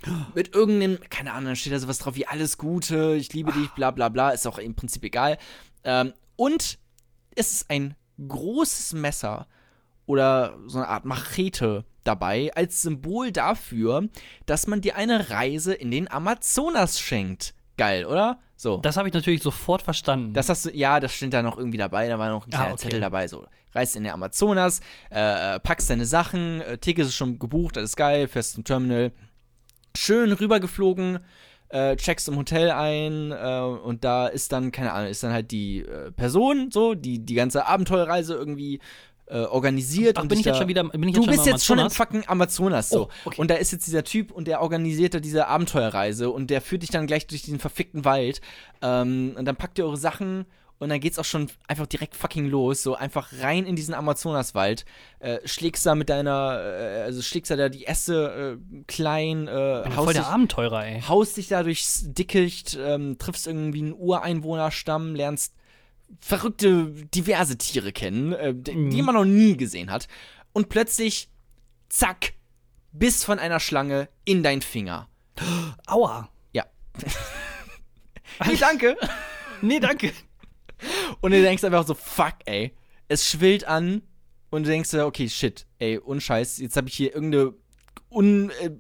mit 0.35 0.55
irgendeinem, 0.55 0.99
keine 1.11 1.33
Ahnung, 1.33 1.55
steht 1.57 1.73
da 1.73 1.79
sowas 1.79 1.99
drauf 1.99 2.15
wie 2.15 2.27
alles 2.27 2.59
Gute, 2.59 3.15
ich 3.17 3.33
liebe 3.33 3.53
dich, 3.53 3.69
bla 3.71 3.91
bla 3.91 4.09
bla, 4.09 4.31
ist 4.31 4.47
auch 4.47 4.59
im 4.59 4.75
Prinzip 4.75 5.03
egal. 5.05 5.39
Ähm, 5.85 6.13
und 6.37 6.79
es 7.35 7.53
ist 7.53 7.71
ein 7.71 7.95
großes 8.27 8.93
Messer 8.95 9.47
oder 10.07 10.57
so 10.67 10.79
eine 10.79 10.89
Art 10.89 11.05
Machete 11.05 11.85
dabei 12.05 12.51
als 12.55 12.83
Symbol 12.83 13.33
dafür, 13.33 14.09
dass 14.47 14.67
man 14.67 14.81
dir 14.81 14.97
eine 14.97 15.31
Reise 15.31 15.75
in 15.75 15.91
den 15.91 16.11
Amazonas 16.11 16.99
schenkt. 17.01 17.55
Geil, 17.79 18.05
oder? 18.05 18.39
So. 18.57 18.79
Das 18.79 18.97
habe 18.97 19.09
ich 19.09 19.15
natürlich 19.15 19.43
sofort 19.43 19.83
verstanden. 19.83 20.35
Das 20.35 20.49
hast 20.49 20.67
du, 20.67 20.71
ja, 20.71 20.99
das 21.01 21.15
steht 21.15 21.33
da 21.33 21.43
noch 21.43 21.57
irgendwie 21.57 21.79
dabei, 21.79 22.09
da 22.09 22.19
war 22.19 22.29
noch 22.29 22.47
ein 22.47 22.53
Ah, 22.53 22.57
kleiner 22.57 22.73
okay. 22.75 22.83
Zettel 22.83 23.01
dabei, 23.01 23.29
so. 23.29 23.47
Reist 23.73 23.97
in 23.97 24.03
der 24.03 24.15
Amazonas, 24.15 24.81
äh, 25.11 25.55
äh, 25.55 25.61
packst 25.61 25.89
deine 25.89 26.05
Sachen, 26.05 26.61
äh, 26.63 26.77
Ticket 26.79 27.07
ist 27.07 27.15
schon 27.15 27.39
gebucht, 27.39 27.79
alles 27.79 27.95
geil, 27.97 28.27
fährst 28.27 28.55
zum 28.55 28.65
Terminal. 28.65 29.13
Schön 29.97 30.33
rübergeflogen, 30.33 31.21
äh, 31.69 31.97
checkst 31.97 32.29
im 32.29 32.37
Hotel 32.37 32.71
ein 32.71 33.31
äh, 33.31 33.61
und 33.61 34.03
da 34.03 34.27
ist 34.27 34.53
dann, 34.53 34.73
keine 34.73 34.93
Ahnung, 34.93 35.11
ist 35.11 35.23
dann 35.23 35.33
halt 35.33 35.51
die 35.51 35.81
äh, 35.81 36.11
Person, 36.13 36.71
so, 36.73 36.95
die 36.95 37.25
die 37.25 37.35
ganze 37.35 37.67
Abenteuerreise 37.67 38.35
irgendwie 38.35 38.81
äh, 39.31 39.45
organisiert. 39.45 40.19
Ach, 40.19 40.23
und 40.23 40.29
bin 40.29 40.39
dich 40.39 40.47
ich 40.47 40.51
jetzt 40.51 40.59
schon 40.59 40.69
wieder. 40.69 40.85
Bin 40.85 41.09
ich 41.09 41.15
Du 41.15 41.23
jetzt 41.23 41.31
bist 41.31 41.39
schon 41.41 41.49
im 41.49 41.55
jetzt 41.55 41.67
schon 41.67 41.79
im 41.79 41.91
fucking 41.91 42.25
Amazonas 42.27 42.89
so. 42.89 43.05
Oh, 43.05 43.11
okay. 43.27 43.41
Und 43.41 43.51
da 43.51 43.55
ist 43.55 43.73
jetzt 43.73 43.87
dieser 43.87 44.05
Typ 44.05 44.33
und 44.33 44.49
der 44.49 44.61
organisiert 44.63 45.15
da 45.15 45.21
diese 45.21 45.47
Abenteuerreise 45.47 46.31
und 46.31 46.51
der 46.51 46.61
führt 46.61 46.83
dich 46.83 46.91
dann 46.91 47.07
gleich 47.07 47.27
durch 47.27 47.43
diesen 47.43 47.59
verfickten 47.59 48.05
Wald. 48.05 48.41
Ähm, 48.83 49.35
und 49.37 49.45
dann 49.45 49.57
packt 49.57 49.79
ihr 49.79 49.87
eure 49.87 49.97
Sachen 49.97 50.47
und 50.79 50.91
dann 50.91 51.01
geht's 51.01 51.19
auch 51.19 51.25
schon 51.25 51.49
einfach 51.67 51.87
direkt 51.87 52.15
fucking 52.15 52.47
los. 52.49 52.83
So 52.83 52.95
einfach 52.95 53.33
rein 53.41 53.67
in 53.67 53.77
diesen 53.77 53.95
Amazonaswald. 53.95 54.85
Äh, 55.19 55.39
schlägst 55.45 55.85
da 55.85 55.95
mit 55.95 56.09
deiner, 56.09 56.61
äh, 56.63 57.03
also 57.03 57.21
schlägst 57.23 57.51
da 57.51 57.57
da 57.57 57.69
die 57.69 57.87
Äste 57.87 58.59
äh, 58.59 58.83
klein, 58.87 59.49
äh, 59.49 59.83
bin 59.85 59.97
haust, 59.97 60.05
voll 60.05 60.07
dich, 60.07 60.23
der 60.23 60.29
Abenteurer, 60.29 60.87
ey. 60.87 61.01
haust 61.03 61.37
dich 61.37 61.49
da 61.49 61.63
durchs 61.63 62.05
Dickicht, 62.07 62.79
ähm, 62.81 63.19
triffst 63.19 63.47
irgendwie 63.47 63.81
einen 63.81 63.93
Ureinwohnerstamm, 63.93 65.15
lernst 65.15 65.55
verrückte, 66.21 66.87
diverse 67.15 67.59
Tiere 67.59 67.93
kennen, 67.93 68.33
äh, 68.33 68.55
die, 68.55 68.73
Mhm. 68.75 68.91
die 68.91 69.03
man 69.03 69.15
noch 69.15 69.25
nie 69.25 69.57
gesehen 69.57 69.91
hat. 69.91 70.09
Und 70.53 70.69
plötzlich, 70.69 71.29
zack, 71.89 72.35
Biss 72.93 73.25
von 73.25 73.39
einer 73.39 73.61
Schlange 73.61 74.09
in 74.25 74.43
dein 74.43 74.63
Finger. 74.63 75.09
Aua. 75.87 76.31
Ja. 76.53 76.65
hey, 78.41 78.57
danke. 78.57 78.97
Nee, 79.63 79.81
danke. 79.81 80.13
Und 81.21 81.33
du 81.33 81.41
denkst 81.43 81.65
einfach 81.65 81.87
so, 81.87 81.95
fuck, 81.95 82.35
ey. 82.47 82.75
Es 83.09 83.29
schwillt 83.29 83.65
an, 83.65 84.03
und 84.51 84.65
du 84.65 84.71
denkst 84.71 84.95
okay, 84.95 85.29
shit, 85.29 85.67
ey, 85.79 85.99
unscheiß, 85.99 86.59
jetzt 86.59 86.77
habe 86.77 86.89
ich 86.89 86.95
hier 86.95 87.15
irgendeine 87.15 87.55
un, 88.11 88.51
äh, 88.63 88.71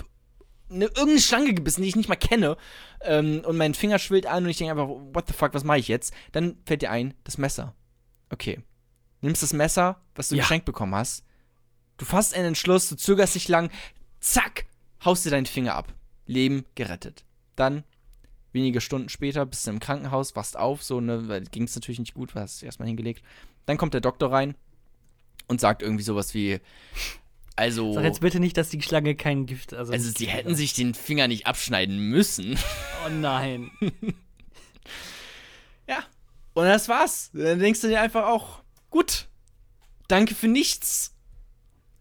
eine, 0.70 0.86
irgendeine 0.86 1.20
Schlange 1.20 1.54
gebissen, 1.54 1.82
die 1.82 1.88
ich 1.88 1.96
nicht 1.96 2.08
mal 2.08 2.16
kenne. 2.16 2.56
Ähm, 3.00 3.42
und 3.46 3.56
mein 3.56 3.74
Finger 3.74 3.98
schwillt 3.98 4.26
an 4.26 4.44
und 4.44 4.50
ich 4.50 4.58
denke 4.58 4.72
einfach, 4.72 4.88
what 4.88 5.26
the 5.28 5.32
fuck, 5.34 5.54
was 5.54 5.64
mache 5.64 5.78
ich 5.78 5.88
jetzt? 5.88 6.12
Dann 6.32 6.56
fällt 6.64 6.82
dir 6.82 6.90
ein, 6.90 7.14
das 7.24 7.38
Messer. 7.38 7.74
Okay. 8.30 8.60
Nimmst 9.20 9.42
das 9.42 9.52
Messer, 9.52 10.00
was 10.14 10.28
du 10.28 10.36
Ja. 10.36 10.42
geschenkt 10.42 10.64
bekommen 10.66 10.94
hast. 10.94 11.24
Du 11.96 12.04
fasst 12.04 12.34
einen 12.34 12.46
Entschluss, 12.46 12.88
du 12.88 12.96
zögerst 12.96 13.34
nicht 13.34 13.48
lang, 13.48 13.70
zack, 14.20 14.66
haust 15.04 15.24
dir 15.24 15.30
deinen 15.30 15.46
Finger 15.46 15.74
ab. 15.74 15.92
Leben 16.26 16.64
gerettet. 16.74 17.24
Dann, 17.56 17.82
wenige 18.52 18.80
Stunden 18.80 19.08
später, 19.08 19.44
bist 19.46 19.66
du 19.66 19.70
im 19.70 19.80
Krankenhaus, 19.80 20.36
wachst 20.36 20.56
auf, 20.56 20.82
so, 20.84 21.00
ne, 21.00 21.28
weil 21.28 21.44
ging 21.44 21.64
es 21.64 21.74
natürlich 21.74 21.98
nicht 21.98 22.14
gut, 22.14 22.34
hast 22.34 22.62
erstmal 22.62 22.86
hingelegt. 22.88 23.24
Dann 23.66 23.76
kommt 23.78 23.94
der 23.94 24.00
Doktor 24.00 24.30
rein 24.30 24.54
und 25.48 25.60
sagt 25.60 25.82
irgendwie 25.82 26.04
sowas 26.04 26.34
wie, 26.34 26.60
also. 27.58 27.92
Sag 27.92 28.04
jetzt 28.04 28.20
bitte 28.20 28.40
nicht, 28.40 28.56
dass 28.56 28.68
die 28.70 28.80
Schlange 28.80 29.14
kein 29.14 29.46
Gift. 29.46 29.74
Also, 29.74 29.92
Also 29.92 30.10
sie 30.16 30.26
hätten 30.26 30.54
sich 30.54 30.72
den 30.74 30.94
Finger 30.94 31.28
nicht 31.28 31.46
abschneiden 31.46 31.98
müssen. 31.98 32.58
Oh 33.06 33.10
nein. 33.10 33.70
Ja. 35.88 36.04
Und 36.52 36.66
das 36.66 36.88
war's. 36.88 37.30
Dann 37.32 37.58
denkst 37.58 37.80
du 37.80 37.88
dir 37.88 38.02
einfach 38.02 38.26
auch, 38.26 38.60
gut, 38.90 39.26
danke 40.06 40.34
für 40.34 40.48
nichts. 40.48 41.14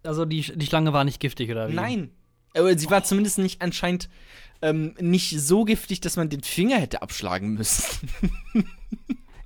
Also 0.03 0.25
die, 0.25 0.41
die 0.41 0.65
Schlange 0.65 0.93
war 0.93 1.05
nicht 1.05 1.21
giftig, 1.21 1.49
oder 1.51 1.69
wie? 1.69 1.73
Nein. 1.73 2.11
Aber 2.53 2.77
sie 2.77 2.89
war 2.89 3.03
zumindest 3.03 3.37
nicht 3.37 3.61
anscheinend 3.61 4.09
ähm, 4.61 4.93
nicht 4.99 5.39
so 5.39 5.63
giftig, 5.63 6.01
dass 6.01 6.17
man 6.17 6.29
den 6.29 6.43
Finger 6.43 6.77
hätte 6.79 7.01
abschlagen 7.01 7.53
müssen. 7.53 8.09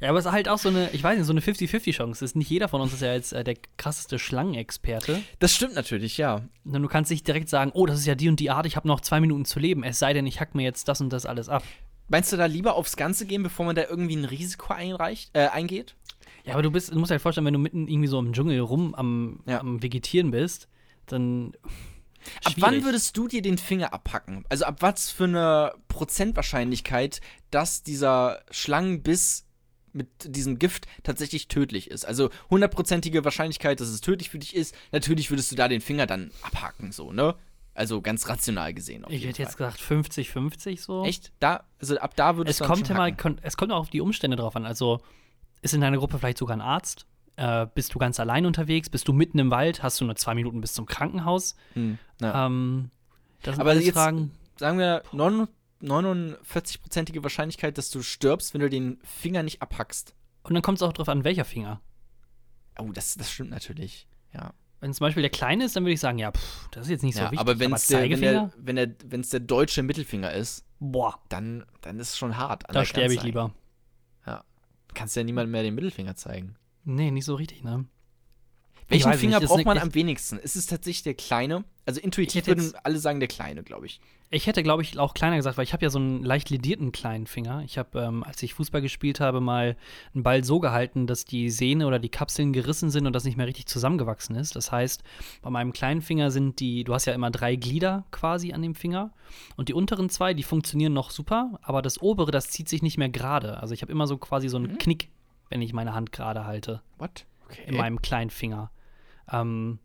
Ja, 0.02 0.10
aber 0.10 0.18
es 0.20 0.26
ist 0.26 0.32
halt 0.32 0.50
auch 0.50 0.58
so 0.58 0.70
eine, 0.70 0.90
ich 0.92 1.04
weiß 1.04 1.16
nicht, 1.18 1.28
so 1.28 1.32
eine 1.34 1.42
50-50-Chance. 1.42 2.26
Ist 2.26 2.36
Nicht 2.36 2.50
jeder 2.50 2.68
von 2.68 2.82
uns 2.82 2.92
ist 2.92 3.02
ja 3.02 3.14
jetzt 3.14 3.34
äh, 3.34 3.44
der 3.44 3.56
krasseste 3.78 4.18
Schlangenexperte. 4.20 5.22
Das 5.40 5.54
stimmt 5.54 5.76
natürlich, 5.76 6.18
ja. 6.18 6.42
Du 6.66 6.88
kannst 6.88 7.12
nicht 7.12 7.28
direkt 7.28 7.50
sagen, 7.50 7.72
oh, 7.74 7.86
das 7.86 8.00
ist 8.00 8.08
ja 8.08 8.16
die 8.16 8.28
und 8.28 8.40
die 8.40 8.50
Art, 8.50 8.66
ich 8.66 8.76
habe 8.76 8.88
noch 8.88 9.02
zwei 9.02 9.20
Minuten 9.20 9.46
zu 9.46 9.60
leben. 9.60 9.84
Es 9.84 10.00
sei 10.00 10.14
denn, 10.14 10.26
ich 10.26 10.40
hack 10.42 10.56
mir 10.56 10.64
jetzt 10.64 10.88
das 10.88 11.02
und 11.02 11.14
das 11.14 11.26
alles 11.28 11.50
ab. 11.50 11.64
Meinst 12.08 12.34
du 12.34 12.38
da 12.38 12.46
lieber 12.48 12.76
aufs 12.76 12.98
Ganze 12.98 13.26
gehen, 13.28 13.44
bevor 13.44 13.66
man 13.66 13.76
da 13.76 13.84
irgendwie 13.88 14.16
ein 14.16 14.26
Risiko 14.26 14.74
einreicht, 14.74 15.30
äh, 15.34 15.48
eingeht? 15.48 15.96
Ja, 16.44 16.54
aber 16.54 16.64
du 16.64 16.72
bist, 16.72 16.92
du 16.92 16.98
musst 16.98 17.12
dir 17.12 17.14
halt 17.14 17.22
vorstellen, 17.22 17.46
wenn 17.46 17.54
du 17.54 17.60
mitten 17.60 17.88
irgendwie 17.88 18.08
so 18.08 18.18
im 18.20 18.34
Dschungel 18.34 18.60
rum 18.60 18.96
am, 18.96 19.42
Ja. 19.46 19.60
am 19.60 19.82
Vegetieren 19.84 20.32
bist, 20.32 20.68
dann. 21.06 21.54
Ab 22.44 22.54
schwierig. 22.54 22.62
wann 22.62 22.84
würdest 22.84 23.16
du 23.18 23.28
dir 23.28 23.42
den 23.42 23.58
Finger 23.60 23.94
abhacken? 23.94 24.46
Also 24.50 24.66
ab 24.66 24.78
was 24.82 25.10
für 25.12 25.24
eine 25.26 25.74
Prozentwahrscheinlichkeit, 25.88 27.22
dass 27.52 27.84
dieser 27.84 28.42
Schlangenbiss 28.52 29.46
mit 29.94 30.08
diesem 30.36 30.60
Gift 30.60 30.88
tatsächlich 31.04 31.48
tödlich 31.48 31.90
ist? 31.92 32.06
Also 32.06 32.30
hundertprozentige 32.50 33.24
Wahrscheinlichkeit, 33.26 33.80
dass 33.80 33.88
es 33.90 34.02
tödlich 34.02 34.30
für 34.30 34.40
dich 34.40 34.56
ist. 34.56 34.76
Natürlich 34.92 35.30
würdest 35.30 35.52
du 35.52 35.56
da 35.56 35.68
den 35.68 35.82
Finger 35.82 36.06
dann 36.08 36.32
abhaken, 36.42 36.92
so, 36.92 37.12
ne? 37.12 37.36
Also 37.74 38.02
ganz 38.02 38.28
rational 38.28 38.74
gesehen. 38.74 39.06
Ich 39.08 39.26
hätte 39.26 39.42
jetzt 39.42 39.58
gesagt 39.58 39.80
50-50 39.80 40.80
so. 40.82 41.06
Echt? 41.06 41.32
Da, 41.40 41.64
also 41.80 41.98
ab 42.00 42.16
da 42.16 42.36
würdest 42.36 42.60
Es 42.62 42.68
dann 42.68 42.76
kommt 42.76 42.90
ja 42.90 42.96
mal, 42.96 43.16
es 43.42 43.56
kommt 43.56 43.72
auch 43.72 43.80
auf 43.80 43.90
die 43.90 44.02
Umstände 44.02 44.36
drauf 44.36 44.56
an. 44.58 44.66
Also 44.66 45.00
ist 45.62 45.74
in 45.74 45.80
deiner 45.82 45.98
Gruppe 45.98 46.20
vielleicht 46.20 46.38
sogar 46.38 46.58
ein 46.58 46.62
Arzt? 46.62 47.06
Äh, 47.38 47.68
bist 47.74 47.94
du 47.94 48.00
ganz 48.00 48.20
allein 48.20 48.46
unterwegs? 48.46 48.90
Bist 48.90 49.08
du 49.08 49.14
mitten 49.14 49.40
im 49.40 49.52
Wald? 49.52 49.84
Hast 49.84 50.02
du 50.02 50.06
nur 50.06 50.18
zwei 50.18 50.36
Minuten 50.36 50.60
bis 50.60 50.74
zum 50.74 50.86
Krankenhaus? 50.86 51.56
Hm, 51.74 51.98
ja. 52.20 52.46
Ähm, 52.48 52.92
das 53.42 53.56
sind 53.56 53.62
Aber 53.62 53.74
jetzt- 53.76 53.94
Fragen. 53.94 54.32
Sagen 54.58 54.78
wir 54.78 55.02
49-prozentige 55.82 57.24
Wahrscheinlichkeit, 57.24 57.78
dass 57.78 57.90
du 57.90 58.02
stirbst, 58.02 58.54
wenn 58.54 58.62
du 58.62 58.70
den 58.70 59.00
Finger 59.04 59.44
nicht 59.44 59.62
abhackst. 59.62 60.16
Und 60.44 60.54
dann 60.54 60.64
kommt 60.64 60.78
es 60.78 60.82
auch 60.82 60.94
drauf 60.94 61.10
an, 61.10 61.24
welcher 61.24 61.46
Finger. 61.46 61.82
Oh, 62.80 62.92
das, 62.92 63.16
das 63.16 63.32
stimmt 63.32 63.52
natürlich. 63.52 64.08
Ja. 64.34 64.54
Wenn 64.80 64.94
zum 64.94 65.06
Beispiel 65.06 65.22
der 65.22 65.30
kleine 65.30 65.66
ist, 65.66 65.76
dann 65.76 65.84
würde 65.84 65.94
ich 65.94 66.00
sagen, 66.00 66.18
ja, 66.18 66.32
pff, 66.32 66.70
das 66.72 66.86
ist 66.86 66.90
jetzt 66.90 67.04
nicht 67.04 67.16
so 67.16 67.22
ja, 67.22 67.32
wichtig. 67.32 67.40
aber 67.40 67.60
wenn 67.60 67.72
es 67.72 67.88
der, 67.88 68.00
wenn 68.00 68.10
Zeigefinger, 68.10 68.32
der, 68.32 68.52
wenn 68.58 68.76
der, 68.76 68.88
der 68.88 69.40
deutsche 69.40 69.84
Mittelfinger 69.84 70.34
ist, 70.34 70.66
boah, 70.80 71.20
dann, 71.30 71.66
dann 71.82 72.00
ist 72.00 72.10
es 72.10 72.18
schon 72.18 72.38
hart. 72.38 72.64
da 72.68 72.84
sterbe 72.84 73.14
ich 73.14 73.22
lieber. 73.22 73.54
Ja. 74.26 74.44
Kannst 74.96 75.16
ja 75.16 75.24
niemandem 75.24 75.52
mehr 75.52 75.64
den 75.64 75.76
Mittelfinger 75.76 76.16
zeigen. 76.16 76.56
Nee, 76.84 77.12
nicht 77.12 77.26
so 77.26 77.36
richtig, 77.36 77.64
ne? 77.64 77.86
Welchen 78.88 79.14
Finger 79.14 79.40
braucht 79.40 79.66
man 79.66 79.78
am 79.78 79.94
wenigsten? 79.94 80.38
Ist 80.38 80.56
es 80.56 80.66
tatsächlich 80.66 81.04
der 81.04 81.14
kleine? 81.14 81.64
Also 81.86 82.02
intuitiv 82.02 82.48
würden 82.48 82.74
alle 82.84 82.98
sagen 82.98 83.20
der 83.20 83.30
kleine, 83.30 83.64
glaube 83.64 83.86
ich. 83.86 84.02
Ich 84.34 84.48
hätte, 84.48 84.64
glaube 84.64 84.82
ich, 84.82 84.98
auch 84.98 85.14
kleiner 85.14 85.36
gesagt, 85.36 85.58
weil 85.58 85.66
ich 85.66 85.74
habe 85.74 85.84
ja 85.84 85.90
so 85.90 86.00
einen 86.00 86.24
leicht 86.24 86.50
ledierten 86.50 86.94
kleinen 86.94 87.28
Finger. 87.28 87.64
Ich 87.66 87.78
habe, 87.78 88.00
ähm, 88.00 88.24
als 88.24 88.42
ich 88.42 88.54
Fußball 88.54 88.82
gespielt 88.82 89.20
habe, 89.20 89.42
mal 89.42 89.76
einen 90.14 90.24
Ball 90.24 90.46
so 90.46 90.62
gehalten, 90.62 91.06
dass 91.06 91.26
die 91.26 91.50
Sehne 91.50 91.86
oder 91.86 92.00
die 92.00 92.08
Kapseln 92.08 92.54
gerissen 92.54 92.90
sind 92.90 93.06
und 93.06 93.12
das 93.14 93.26
nicht 93.26 93.36
mehr 93.36 93.46
richtig 93.46 93.66
zusammengewachsen 93.66 94.38
ist. 94.38 94.56
Das 94.56 94.72
heißt, 94.72 95.04
bei 95.42 95.50
meinem 95.50 95.74
kleinen 95.74 96.02
Finger 96.02 96.32
sind 96.32 96.62
die, 96.62 96.86
du 96.86 96.94
hast 96.94 97.06
ja 97.06 97.14
immer 97.14 97.30
drei 97.30 97.58
Glieder 97.58 98.06
quasi 98.12 98.54
an 98.54 98.62
dem 98.62 98.74
Finger 98.74 99.12
und 99.58 99.68
die 99.68 99.74
unteren 99.74 100.10
zwei, 100.10 100.34
die 100.34 100.44
funktionieren 100.44 100.94
noch 100.94 101.12
super, 101.12 101.60
aber 101.62 101.82
das 101.82 102.02
obere, 102.02 102.32
das 102.32 102.50
zieht 102.50 102.70
sich 102.70 102.82
nicht 102.82 102.98
mehr 102.98 103.10
gerade. 103.10 103.60
Also 103.60 103.74
ich 103.74 103.82
habe 103.82 103.92
immer 103.92 104.08
so 104.08 104.18
quasi 104.18 104.48
so 104.48 104.56
einen 104.56 104.78
Knick, 104.78 105.10
wenn 105.50 105.62
ich 105.62 105.74
meine 105.74 105.94
Hand 105.94 106.14
gerade 106.14 106.46
halte, 106.46 106.82
What? 107.00 107.26
Okay. 107.48 107.64
in 107.68 107.76
meinem 107.76 108.02
kleinen 108.02 108.30
Finger. 108.30 108.72
Ähm, 109.30 109.80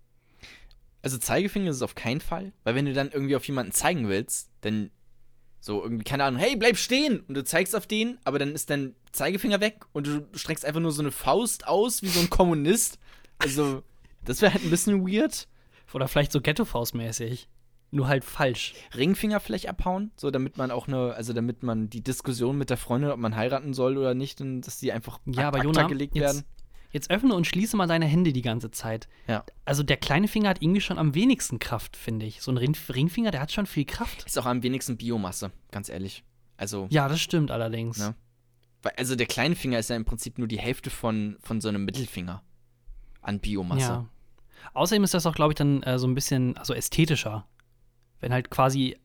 Also 1.03 1.19
Zeigefinger 1.19 1.71
ist 1.71 1.77
es 1.77 1.83
auf 1.83 1.95
keinen 1.95 2.21
Fall, 2.21 2.53
weil 2.65 2.75
wenn 2.75 2.87
du 2.87 2.93
dann 2.93 3.11
irgendwie 3.11 3.37
auf 3.37 3.47
jemanden 3.47 3.73
zeigen 3.73 4.09
willst, 4.09 4.51
dann 4.63 4.91
so 5.61 5.83
irgendwie, 5.83 6.05
keine 6.05 6.25
Ahnung, 6.25 6.41
hey, 6.41 6.57
bleib 6.57 6.77
stehen! 6.77 7.21
Und 7.21 7.35
du 7.35 7.45
zeigst 7.45 7.75
auf 7.75 7.87
den, 7.87 8.19
aber 8.25 8.39
dann 8.39 8.53
ist 8.55 8.71
dein 8.71 8.95
Zeigefinger 9.13 9.61
weg 9.61 9.85
und 9.93 10.07
du 10.07 10.27
streckst 10.35 10.65
einfach 10.65 10.81
nur 10.81 10.93
so 10.93 11.03
eine 11.03 11.11
Faust 11.11 11.67
aus, 11.67 12.03
wie 12.03 12.09
so 12.09 12.21
ein 12.21 12.31
Kommunist. 12.31 12.99
Also, 13.39 13.83
das 14.25 14.43
wäre 14.43 14.53
halt 14.53 14.65
ein 14.65 14.71
bisschen 14.71 15.07
weird. 15.07 15.49
oder 15.93 16.09
vielleicht 16.09 16.31
so 16.33 16.41
Ghetto-Faust-mäßig. 16.41 17.49
Nur 17.91 18.09
halt 18.09 18.25
falsch. 18.25 18.75
Ringfinger 18.97 19.41
vielleicht 19.41 19.69
abhauen, 19.69 20.11
so 20.17 20.31
damit 20.31 20.57
man 20.59 20.71
auch 20.71 20.89
eine, 20.89 21.15
also 21.15 21.33
damit 21.33 21.63
man 21.63 21.89
die 21.89 22.03
Diskussion 22.03 22.59
mit 22.59 22.69
der 22.69 22.77
Freundin, 22.77 23.11
ob 23.11 23.19
man 23.19 23.35
heiraten 23.37 23.75
soll 23.75 23.97
oder 23.97 24.13
nicht, 24.15 24.41
und 24.41 24.61
dass 24.63 24.79
die 24.79 24.93
einfach 24.93 25.21
Ja, 25.25 25.49
ad 25.49 25.49
aber 25.49 25.59
acta 25.59 25.67
Jona, 25.69 25.89
gelegt 25.89 26.15
werden. 26.17 26.39
jetzt 26.39 26.47
öffne 27.11 27.35
und 27.35 27.47
schließe 27.47 27.77
mal 27.77 27.87
deine 27.87 28.07
Hände 28.07 28.33
die 28.33 28.43
ganze 28.43 28.71
Zeit. 28.71 29.09
Ja. 29.29 29.45
Also 29.65 29.83
der 29.83 29.97
kleine 29.97 30.29
Finger 30.29 30.49
hat 30.51 30.63
irgendwie 30.63 30.81
schon 30.81 30.99
am 30.99 31.15
wenigsten 31.15 31.59
Kraft, 31.59 31.97
finde 31.97 32.27
ich. 32.27 32.41
So 32.43 32.51
ein 32.51 32.57
Ring 32.57 32.77
Ringfinger, 32.89 33.31
der 33.31 33.41
hat 33.41 33.53
schon 33.53 33.67
viel 33.67 33.85
Kraft. 33.85 34.25
Ist 34.25 34.39
auch 34.39 34.47
am 34.47 34.63
wenigsten 34.63 34.97
Biomasse, 34.97 35.53
ganz 35.71 35.89
ehrlich. 35.89 36.25
Also, 36.57 36.87
Ja, 36.91 37.09
das 37.09 37.21
stimmt 37.21 37.51
allerdings. 37.51 37.99
Weil- 38.83 38.95
also 38.97 39.15
der 39.17 39.27
kleine 39.27 39.55
Finger 39.57 39.79
ist 39.79 39.91
ja 39.91 39.97
im 39.97 40.05
Prinzip 40.05 40.39
nur 40.39 40.49
die 40.49 40.59
Hälfte 40.59 40.91
von, 40.91 41.37
von 41.41 41.61
so 41.61 41.69
einem 41.69 41.85
Mittelfinger 41.85 42.43
an 43.21 43.41
Biomasse. 43.41 43.81
Ja. 43.81 44.09
Außerdem 44.73 45.05
ist 45.05 45.15
das 45.15 45.27
auch, 45.27 45.35
glaube 45.35 45.53
ich, 45.53 45.57
dann 45.57 45.83
äh, 45.83 45.99
so 45.99 46.07
ein 46.07 46.15
bisschen 46.15 46.57
also 46.57 46.73
ästhetischer. 46.75 47.47
Wenn 48.21 48.33
halt 48.33 48.51
quasi 48.51 48.97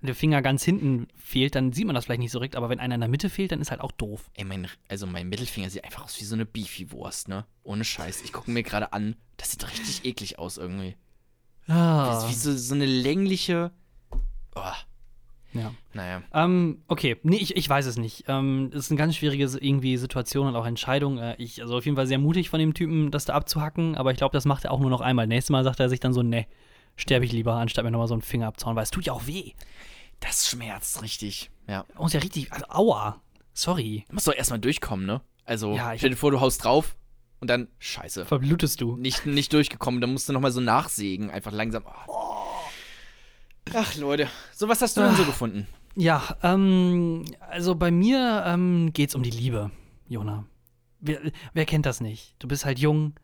der 0.00 0.14
Finger 0.14 0.42
ganz 0.42 0.62
hinten 0.64 1.08
fehlt, 1.16 1.54
dann 1.54 1.72
sieht 1.72 1.86
man 1.86 1.94
das 1.94 2.04
vielleicht 2.04 2.20
nicht 2.20 2.30
so 2.30 2.38
direkt, 2.38 2.54
aber 2.56 2.68
wenn 2.68 2.78
einer 2.80 2.94
in 2.94 3.00
der 3.00 3.08
Mitte 3.10 3.28
fehlt, 3.30 3.50
dann 3.52 3.60
ist 3.60 3.70
halt 3.70 3.80
auch 3.80 3.92
doof. 3.92 4.30
Ey, 4.34 4.44
mein, 4.44 4.68
also 4.88 5.06
mein 5.06 5.28
Mittelfinger 5.28 5.70
sieht 5.70 5.84
einfach 5.84 6.04
aus 6.04 6.20
wie 6.20 6.24
so 6.24 6.34
eine 6.34 6.46
Beefy-Wurst, 6.46 7.28
ne? 7.28 7.44
Ohne 7.64 7.84
Scheiß. 7.84 8.22
Ich 8.22 8.32
gucke 8.32 8.50
mir 8.50 8.62
gerade 8.62 8.92
an. 8.92 9.16
Das 9.36 9.50
sieht 9.50 9.68
richtig 9.68 10.04
eklig 10.04 10.38
aus 10.38 10.56
irgendwie. 10.56 10.94
Ah. 11.66 12.24
Wie, 12.24 12.30
wie 12.30 12.34
so, 12.34 12.56
so 12.56 12.74
eine 12.74 12.86
längliche. 12.86 13.72
Oh, 14.54 14.60
Ja. 15.52 15.72
naja. 15.92 16.22
Ähm, 16.32 16.82
okay, 16.88 17.16
nee, 17.24 17.36
ich, 17.36 17.56
ich 17.56 17.68
weiß 17.68 17.86
es 17.86 17.98
nicht. 17.98 18.24
Ähm, 18.28 18.70
das 18.72 18.84
ist 18.86 18.90
eine 18.90 18.98
ganz 18.98 19.16
schwierige 19.16 19.44
irgendwie 19.44 19.96
Situation 19.96 20.46
und 20.46 20.56
auch 20.56 20.66
Entscheidung. 20.66 21.18
Äh, 21.18 21.34
ich, 21.38 21.60
also 21.60 21.76
auf 21.76 21.84
jeden 21.84 21.96
Fall 21.96 22.06
sehr 22.06 22.18
mutig 22.18 22.50
von 22.50 22.60
dem 22.60 22.72
Typen, 22.74 23.10
das 23.10 23.24
da 23.24 23.34
abzuhacken, 23.34 23.96
aber 23.96 24.12
ich 24.12 24.16
glaube, 24.16 24.32
das 24.32 24.44
macht 24.44 24.64
er 24.64 24.70
auch 24.72 24.80
nur 24.80 24.90
noch 24.90 25.00
einmal. 25.00 25.26
Nächstes 25.26 25.50
Mal 25.50 25.64
sagt 25.64 25.80
er 25.80 25.88
sich 25.88 26.00
dann 26.00 26.12
so, 26.12 26.22
ne, 26.22 26.46
sterbe 26.98 27.24
ich 27.24 27.32
lieber, 27.32 27.54
anstatt 27.54 27.84
mir 27.84 27.90
nochmal 27.90 28.08
so 28.08 28.14
einen 28.14 28.22
Finger 28.22 28.48
abzuhauen, 28.48 28.76
weil 28.76 28.82
es 28.82 28.90
tut 28.90 29.06
ja 29.06 29.14
auch 29.14 29.26
weh. 29.26 29.52
Das 30.20 30.48
schmerzt 30.48 31.00
richtig. 31.02 31.50
Ja. 31.66 31.84
Muss 31.96 32.12
ja 32.12 32.20
richtig, 32.20 32.52
also 32.52 32.66
aua. 32.68 33.22
Sorry. 33.54 34.04
Du 34.08 34.14
musst 34.14 34.28
doch 34.28 34.34
erstmal 34.34 34.58
durchkommen, 34.58 35.06
ne? 35.06 35.22
Also, 35.44 35.74
Ja, 35.74 35.94
ich 35.94 36.00
stell 36.00 36.10
dir 36.10 36.16
vor, 36.16 36.30
du 36.30 36.40
haust 36.40 36.62
drauf 36.64 36.96
und 37.40 37.48
dann, 37.48 37.68
scheiße. 37.78 38.26
Verblutest 38.26 38.80
du. 38.80 38.96
Nicht, 38.96 39.24
nicht 39.26 39.52
durchgekommen, 39.52 40.00
dann 40.00 40.12
musst 40.12 40.28
du 40.28 40.32
nochmal 40.32 40.52
so 40.52 40.60
nachsägen, 40.60 41.30
einfach 41.30 41.52
langsam. 41.52 41.84
Oh. 42.06 42.12
Ach, 43.74 43.94
Leute. 43.96 44.28
So, 44.54 44.68
was 44.68 44.82
hast 44.82 44.96
du 44.96 45.02
denn 45.02 45.14
so 45.14 45.24
gefunden? 45.24 45.66
Ja, 45.94 46.36
ähm, 46.42 47.24
also 47.40 47.74
bei 47.74 47.90
mir 47.90 48.44
ähm, 48.46 48.92
geht's 48.92 49.14
um 49.14 49.22
die 49.22 49.30
Liebe, 49.30 49.70
Jona. 50.08 50.44
Wer, 51.00 51.20
wer 51.52 51.64
kennt 51.64 51.86
das 51.86 52.00
nicht? 52.00 52.34
Du 52.38 52.48
bist 52.48 52.64
halt 52.64 52.78
jung, 52.78 53.14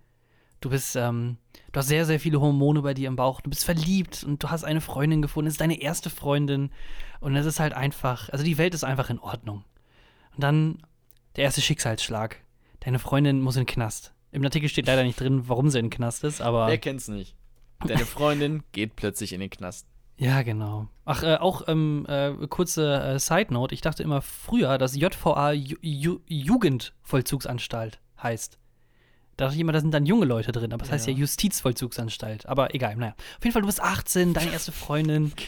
du 0.64 0.70
bist, 0.70 0.96
ähm, 0.96 1.36
du 1.72 1.78
hast 1.78 1.88
sehr, 1.88 2.06
sehr 2.06 2.18
viele 2.18 2.40
Hormone 2.40 2.82
bei 2.82 2.94
dir 2.94 3.08
im 3.08 3.16
Bauch, 3.16 3.40
du 3.40 3.50
bist 3.50 3.64
verliebt 3.64 4.24
und 4.24 4.42
du 4.42 4.50
hast 4.50 4.64
eine 4.64 4.80
Freundin 4.80 5.22
gefunden, 5.22 5.48
es 5.48 5.54
ist 5.54 5.60
deine 5.60 5.80
erste 5.80 6.10
Freundin 6.10 6.70
und 7.20 7.36
es 7.36 7.46
ist 7.46 7.60
halt 7.60 7.74
einfach, 7.74 8.30
also 8.30 8.44
die 8.44 8.58
Welt 8.58 8.74
ist 8.74 8.84
einfach 8.84 9.10
in 9.10 9.18
Ordnung. 9.18 9.64
Und 10.34 10.42
dann 10.42 10.78
der 11.36 11.44
erste 11.44 11.60
Schicksalsschlag. 11.60 12.40
Deine 12.80 12.98
Freundin 12.98 13.40
muss 13.40 13.56
in 13.56 13.62
den 13.62 13.66
Knast. 13.66 14.12
Im 14.30 14.44
Artikel 14.44 14.68
steht 14.68 14.86
leider 14.86 15.04
nicht 15.04 15.18
drin, 15.20 15.48
warum 15.48 15.70
sie 15.70 15.78
in 15.78 15.86
den 15.86 15.90
Knast 15.90 16.24
ist, 16.24 16.40
aber. 16.40 16.66
Wer 16.66 16.78
kennt's 16.78 17.08
nicht? 17.08 17.36
Deine 17.86 18.04
Freundin 18.04 18.62
geht 18.72 18.96
plötzlich 18.96 19.32
in 19.32 19.40
den 19.40 19.50
Knast. 19.50 19.86
Ja, 20.16 20.42
genau. 20.42 20.88
Ach, 21.04 21.22
äh, 21.22 21.36
auch 21.36 21.66
ähm, 21.66 22.06
äh, 22.08 22.32
kurze 22.48 23.02
äh, 23.02 23.18
Side 23.18 23.52
Note. 23.52 23.74
Ich 23.74 23.80
dachte 23.80 24.02
immer 24.02 24.22
früher, 24.22 24.78
dass 24.78 24.96
JVA 24.96 25.52
Ju 25.52 25.76
Ju 25.80 26.20
Jugendvollzugsanstalt 26.26 28.00
heißt. 28.22 28.58
Da 29.36 29.44
dachte 29.46 29.54
ich 29.56 29.60
immer, 29.60 29.72
da 29.72 29.80
sind 29.80 29.92
dann 29.92 30.06
junge 30.06 30.26
Leute 30.26 30.52
drin, 30.52 30.72
aber 30.72 30.82
das 30.82 30.92
heißt 30.92 31.06
ja 31.06 31.12
Ja. 31.12 31.18
Justizvollzugsanstalt. 31.20 32.46
Aber 32.46 32.74
egal, 32.74 32.96
naja. 32.96 33.14
Auf 33.38 33.44
jeden 33.44 33.52
Fall, 33.52 33.62
du 33.62 33.66
bist 33.66 33.82
18, 33.82 34.34
deine 34.34 34.52
erste 34.52 34.72
Freundin. 34.72 35.32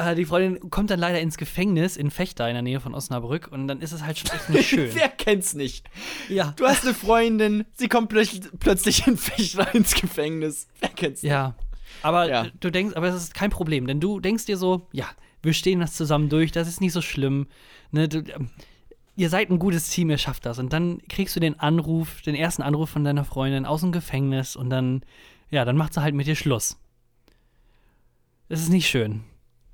Äh, 0.00 0.14
die 0.14 0.26
Freundin 0.26 0.70
kommt 0.70 0.90
dann 0.90 1.00
leider 1.00 1.20
ins 1.20 1.36
Gefängnis 1.36 1.96
in 1.96 2.12
Fechter 2.12 2.46
in 2.48 2.54
der 2.54 2.62
Nähe 2.62 2.78
von 2.78 2.94
Osnabrück 2.94 3.48
und 3.50 3.66
dann 3.66 3.80
ist 3.80 3.90
es 3.90 4.04
halt 4.04 4.16
schon 4.16 4.30
echt 4.30 4.48
nicht 4.48 4.68
schön. 4.68 4.90
Wer 4.94 5.08
kennt's 5.08 5.54
nicht? 5.54 5.84
ja. 6.28 6.52
Du 6.56 6.66
hast 6.68 6.84
eine 6.84 6.94
Freundin, 6.94 7.64
sie 7.74 7.88
kommt 7.88 8.08
plötzlich, 8.08 8.42
plötzlich 8.60 9.08
in 9.08 9.16
Fechter 9.16 9.74
ins 9.74 9.94
Gefängnis. 9.96 10.68
Wer 10.78 10.90
kennt's 10.90 11.24
nicht? 11.24 11.32
Ja. 11.32 11.56
Aber 12.02 12.28
Ja. 12.30 12.46
du 12.60 12.70
denkst, 12.70 12.94
aber 12.94 13.08
das 13.08 13.16
ist 13.24 13.34
kein 13.34 13.50
Problem, 13.50 13.88
denn 13.88 13.98
du 13.98 14.20
denkst 14.20 14.44
dir 14.46 14.56
so, 14.56 14.86
ja, 14.92 15.06
wir 15.42 15.52
stehen 15.52 15.80
das 15.80 15.94
zusammen 15.94 16.28
durch, 16.28 16.52
das 16.52 16.68
ist 16.68 16.80
nicht 16.80 16.92
so 16.92 17.02
schlimm. 17.02 17.48
Ne, 17.90 18.08
du, 18.08 18.18
ähm, 18.18 18.50
ihr 19.18 19.28
seid 19.30 19.50
ein 19.50 19.58
gutes 19.58 19.90
Team, 19.90 20.08
ihr 20.10 20.18
schafft 20.18 20.46
das. 20.46 20.58
Und 20.58 20.72
dann 20.72 20.98
kriegst 21.08 21.34
du 21.36 21.40
den 21.40 21.58
Anruf, 21.58 22.22
den 22.22 22.34
ersten 22.34 22.62
Anruf 22.62 22.88
von 22.88 23.04
deiner 23.04 23.24
Freundin 23.24 23.66
aus 23.66 23.80
dem 23.80 23.92
Gefängnis 23.92 24.54
und 24.56 24.70
dann, 24.70 25.02
ja, 25.50 25.64
dann 25.64 25.76
macht 25.76 25.92
sie 25.92 26.00
halt 26.02 26.14
mit 26.14 26.26
dir 26.26 26.36
Schluss. 26.36 26.78
Das 28.48 28.60
ist 28.60 28.68
nicht 28.70 28.88
schön. 28.88 29.24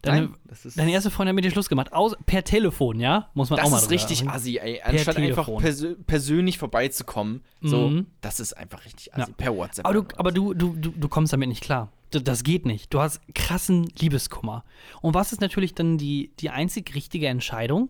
Deine, 0.02 0.26
Nein, 0.26 0.34
das 0.44 0.66
ist, 0.66 0.78
deine 0.78 0.92
erste 0.92 1.10
Freundin 1.10 1.30
hat 1.30 1.36
mit 1.36 1.44
dir 1.44 1.50
Schluss 1.50 1.68
gemacht, 1.68 1.92
aus, 1.92 2.14
per 2.26 2.44
Telefon, 2.44 3.00
ja? 3.00 3.30
Muss 3.34 3.48
man 3.48 3.58
auch 3.58 3.64
das 3.64 3.70
mal 3.70 3.76
ist 3.78 3.84
drüber 3.84 3.94
richtig 3.94 4.20
reden. 4.20 4.30
assi, 4.30 4.58
ey. 4.58 4.80
Anstatt 4.82 5.16
einfach 5.16 5.48
persö 5.58 5.94
persönlich 6.06 6.58
vorbeizukommen, 6.58 7.42
so, 7.62 7.88
Mhm. 7.88 8.06
das 8.20 8.40
ist 8.40 8.52
einfach 8.54 8.84
richtig 8.84 9.14
assi. 9.14 9.30
Ja. 9.30 9.34
Per 9.36 9.56
WhatsApp. 9.56 9.86
Aber, 9.86 9.94
du, 9.94 10.04
aber 10.16 10.32
du, 10.32 10.52
du, 10.52 10.74
du, 10.76 10.90
du 10.90 11.08
kommst 11.08 11.32
damit 11.32 11.48
nicht 11.48 11.62
klar. 11.62 11.90
Das 12.10 12.44
geht 12.44 12.64
nicht. 12.66 12.92
Du 12.94 13.00
hast 13.00 13.20
krassen 13.34 13.84
Liebeskummer. 13.98 14.64
Und 15.00 15.14
was 15.14 15.32
ist 15.32 15.40
natürlich 15.40 15.74
dann 15.74 15.96
die, 15.98 16.32
die 16.38 16.50
einzig 16.50 16.94
richtige 16.94 17.26
Entscheidung? 17.28 17.88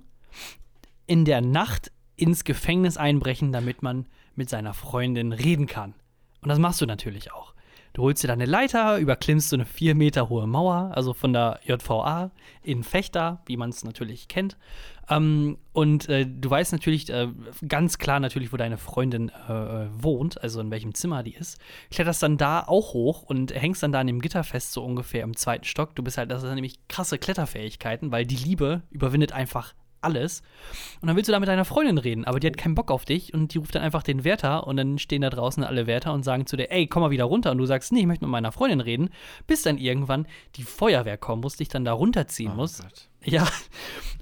In 1.06 1.24
der 1.24 1.40
Nacht 1.40 1.90
ins 2.16 2.44
Gefängnis 2.44 2.96
einbrechen, 2.96 3.52
damit 3.52 3.82
man 3.82 4.06
mit 4.34 4.48
seiner 4.48 4.74
Freundin 4.74 5.32
reden 5.32 5.66
kann. 5.66 5.94
Und 6.42 6.48
das 6.48 6.58
machst 6.58 6.80
du 6.80 6.86
natürlich 6.86 7.32
auch. 7.32 7.54
Du 7.94 8.02
holst 8.02 8.24
dir 8.24 8.28
deine 8.28 8.44
Leiter, 8.44 8.98
überklimmst 8.98 9.50
so 9.50 9.56
eine 9.56 9.64
vier 9.64 9.94
Meter 9.94 10.28
hohe 10.28 10.48
Mauer, 10.48 10.90
also 10.94 11.14
von 11.14 11.32
der 11.32 11.60
JVA 11.64 12.32
in 12.64 12.82
Fechter, 12.82 13.40
wie 13.46 13.56
man 13.56 13.70
es 13.70 13.84
natürlich 13.84 14.26
kennt. 14.26 14.56
Ähm, 15.08 15.58
und 15.72 16.08
äh, 16.08 16.26
du 16.26 16.50
weißt 16.50 16.72
natürlich 16.72 17.08
äh, 17.10 17.28
ganz 17.68 17.98
klar 17.98 18.18
natürlich, 18.18 18.52
wo 18.52 18.56
deine 18.56 18.78
Freundin 18.78 19.30
äh, 19.48 19.52
äh, 19.52 19.88
wohnt, 19.92 20.42
also 20.42 20.60
in 20.60 20.72
welchem 20.72 20.92
Zimmer 20.94 21.22
die 21.22 21.34
ist. 21.34 21.60
Kletterst 21.92 22.20
dann 22.24 22.36
da 22.36 22.64
auch 22.66 22.94
hoch 22.94 23.22
und 23.22 23.54
hängst 23.54 23.84
dann 23.84 23.92
da 23.92 24.00
an 24.00 24.08
dem 24.08 24.20
Gitter 24.20 24.42
fest, 24.42 24.72
so 24.72 24.84
ungefähr 24.84 25.22
im 25.22 25.36
zweiten 25.36 25.64
Stock. 25.64 25.94
Du 25.94 26.02
bist 26.02 26.18
halt, 26.18 26.32
das 26.32 26.40
sind 26.40 26.52
nämlich 26.52 26.80
krasse 26.88 27.18
Kletterfähigkeiten, 27.18 28.10
weil 28.10 28.26
die 28.26 28.36
Liebe 28.36 28.82
überwindet 28.90 29.30
einfach 29.30 29.72
alles. 30.04 30.42
Und 31.00 31.08
dann 31.08 31.16
willst 31.16 31.28
du 31.28 31.32
da 31.32 31.40
mit 31.40 31.48
deiner 31.48 31.64
Freundin 31.64 31.98
reden, 31.98 32.24
aber 32.24 32.40
die 32.40 32.46
hat 32.46 32.56
keinen 32.56 32.74
Bock 32.74 32.90
auf 32.90 33.04
dich 33.04 33.34
und 33.34 33.54
die 33.54 33.58
ruft 33.58 33.74
dann 33.74 33.82
einfach 33.82 34.02
den 34.02 34.24
Wärter 34.24 34.66
und 34.66 34.76
dann 34.76 34.98
stehen 34.98 35.22
da 35.22 35.30
draußen 35.30 35.64
alle 35.64 35.86
Wärter 35.86 36.12
und 36.12 36.22
sagen 36.22 36.46
zu 36.46 36.56
dir, 36.56 36.70
ey, 36.70 36.86
komm 36.86 37.02
mal 37.02 37.10
wieder 37.10 37.24
runter. 37.24 37.50
Und 37.50 37.58
du 37.58 37.66
sagst, 37.66 37.92
nee, 37.92 38.00
ich 38.00 38.06
möchte 38.06 38.24
mit 38.24 38.32
meiner 38.32 38.52
Freundin 38.52 38.80
reden, 38.80 39.10
bis 39.46 39.62
dann 39.62 39.78
irgendwann 39.78 40.26
die 40.56 40.62
Feuerwehr 40.62 41.16
kommen 41.16 41.42
muss, 41.42 41.56
dich 41.56 41.68
dann 41.68 41.84
da 41.84 41.92
runterziehen 41.92 42.52
Oh 42.52 42.56
muss. 42.56 42.82
Gott. 42.82 43.08
Ja, 43.24 43.48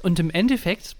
und 0.03 0.19
im 0.21 0.31
Endeffekt 0.31 0.97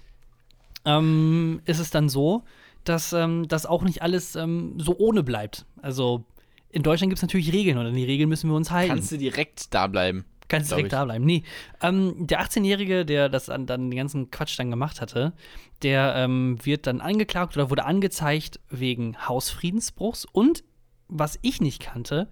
ähm, 0.85 1.61
ist 1.65 1.79
es 1.79 1.89
dann 1.89 2.09
so, 2.09 2.43
dass 2.83 3.13
ähm, 3.13 3.47
das 3.47 3.65
auch 3.65 3.83
nicht 3.83 4.01
alles 4.01 4.35
ähm, 4.35 4.73
so 4.77 4.97
ohne 4.97 5.23
bleibt. 5.23 5.65
Also 5.81 6.25
in 6.69 6.83
Deutschland 6.83 7.11
gibt 7.11 7.19
es 7.19 7.21
natürlich 7.21 7.53
Regeln 7.53 7.77
und 7.77 7.85
an 7.85 7.93
die 7.93 8.03
Regeln 8.03 8.27
müssen 8.29 8.49
wir 8.49 8.55
uns 8.57 8.71
halten. 8.71 8.93
Kannst 8.95 9.11
du 9.11 9.17
direkt 9.17 9.73
da 9.73 9.87
bleiben? 9.87 10.25
Kannst 10.59 10.71
direkt 10.71 10.87
ich. 10.87 10.91
da 10.91 11.05
bleiben. 11.05 11.25
Nee. 11.25 11.43
Ähm, 11.81 12.15
der 12.27 12.41
18-Jährige, 12.41 13.05
der 13.05 13.29
das 13.29 13.45
dann, 13.47 13.65
den 13.67 13.91
ganzen 13.95 14.31
Quatsch 14.31 14.57
dann 14.57 14.69
gemacht 14.71 15.01
hatte, 15.01 15.33
der 15.81 16.13
ähm, 16.15 16.57
wird 16.63 16.87
dann 16.87 17.01
angeklagt 17.01 17.55
oder 17.57 17.69
wurde 17.69 17.85
angezeigt 17.85 18.59
wegen 18.69 19.17
Hausfriedensbruchs 19.27 20.25
und, 20.25 20.63
was 21.07 21.37
ich 21.41 21.61
nicht 21.61 21.81
kannte, 21.81 22.29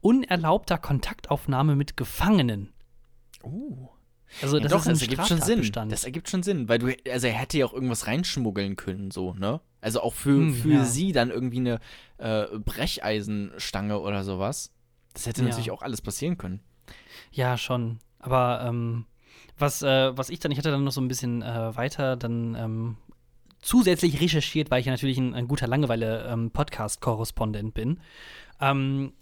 unerlaubter 0.00 0.78
Kontaktaufnahme 0.78 1.74
mit 1.76 1.96
Gefangenen. 1.96 2.72
Oh. 3.42 3.88
Also 4.42 4.56
Ja, 4.56 4.62
das 4.64 4.72
doch, 4.72 4.80
ist 4.80 4.86
ein 4.86 4.92
das 4.94 5.02
ergibt 5.02 5.26
schon 5.28 5.40
Sinn. 5.40 5.72
Das 5.88 6.04
ergibt 6.04 6.28
schon 6.28 6.42
Sinn, 6.42 6.68
weil 6.68 6.78
du, 6.78 6.92
also 7.10 7.26
er 7.28 7.32
hätte 7.32 7.58
ja 7.58 7.66
auch 7.66 7.72
irgendwas 7.72 8.06
reinschmuggeln 8.06 8.76
können, 8.76 9.10
so, 9.10 9.34
ne? 9.34 9.60
Also 9.80 10.00
auch 10.00 10.14
für, 10.14 10.30
Hm, 10.30 10.54
für 10.54 10.72
ja. 10.72 10.84
sie 10.84 11.12
dann 11.12 11.30
irgendwie 11.30 11.58
eine 11.58 11.78
äh, 12.18 12.46
Brecheisenstange 12.58 13.98
oder 14.00 14.24
sowas. 14.24 14.72
Das 15.14 15.26
hätte 15.26 15.42
Ja. 15.42 15.48
natürlich 15.48 15.70
auch 15.70 15.82
alles 15.82 16.02
passieren 16.02 16.36
können. 16.38 16.60
Ja, 17.32 17.58
schon. 17.58 17.98
Aber 18.18 18.64
ähm, 18.66 19.04
was, 19.58 19.82
äh, 19.82 20.16
was 20.16 20.30
ich 20.30 20.40
dann, 20.40 20.52
ich 20.52 20.58
hatte 20.58 20.70
dann 20.70 20.84
noch 20.84 20.92
so 20.92 21.00
ein 21.00 21.08
bisschen 21.08 21.42
äh, 21.42 21.74
weiter 21.76 22.16
dann 22.16 22.54
ähm, 22.54 22.96
zusätzlich 23.60 24.20
recherchiert, 24.20 24.70
weil 24.70 24.80
ich 24.80 24.86
ja 24.86 24.92
natürlich 24.92 25.18
ein, 25.18 25.34
ein 25.34 25.48
guter 25.48 25.66
Langeweile-Podcast-Korrespondent 25.66 27.74
bin. 27.74 28.00
Ähm, 28.60 29.12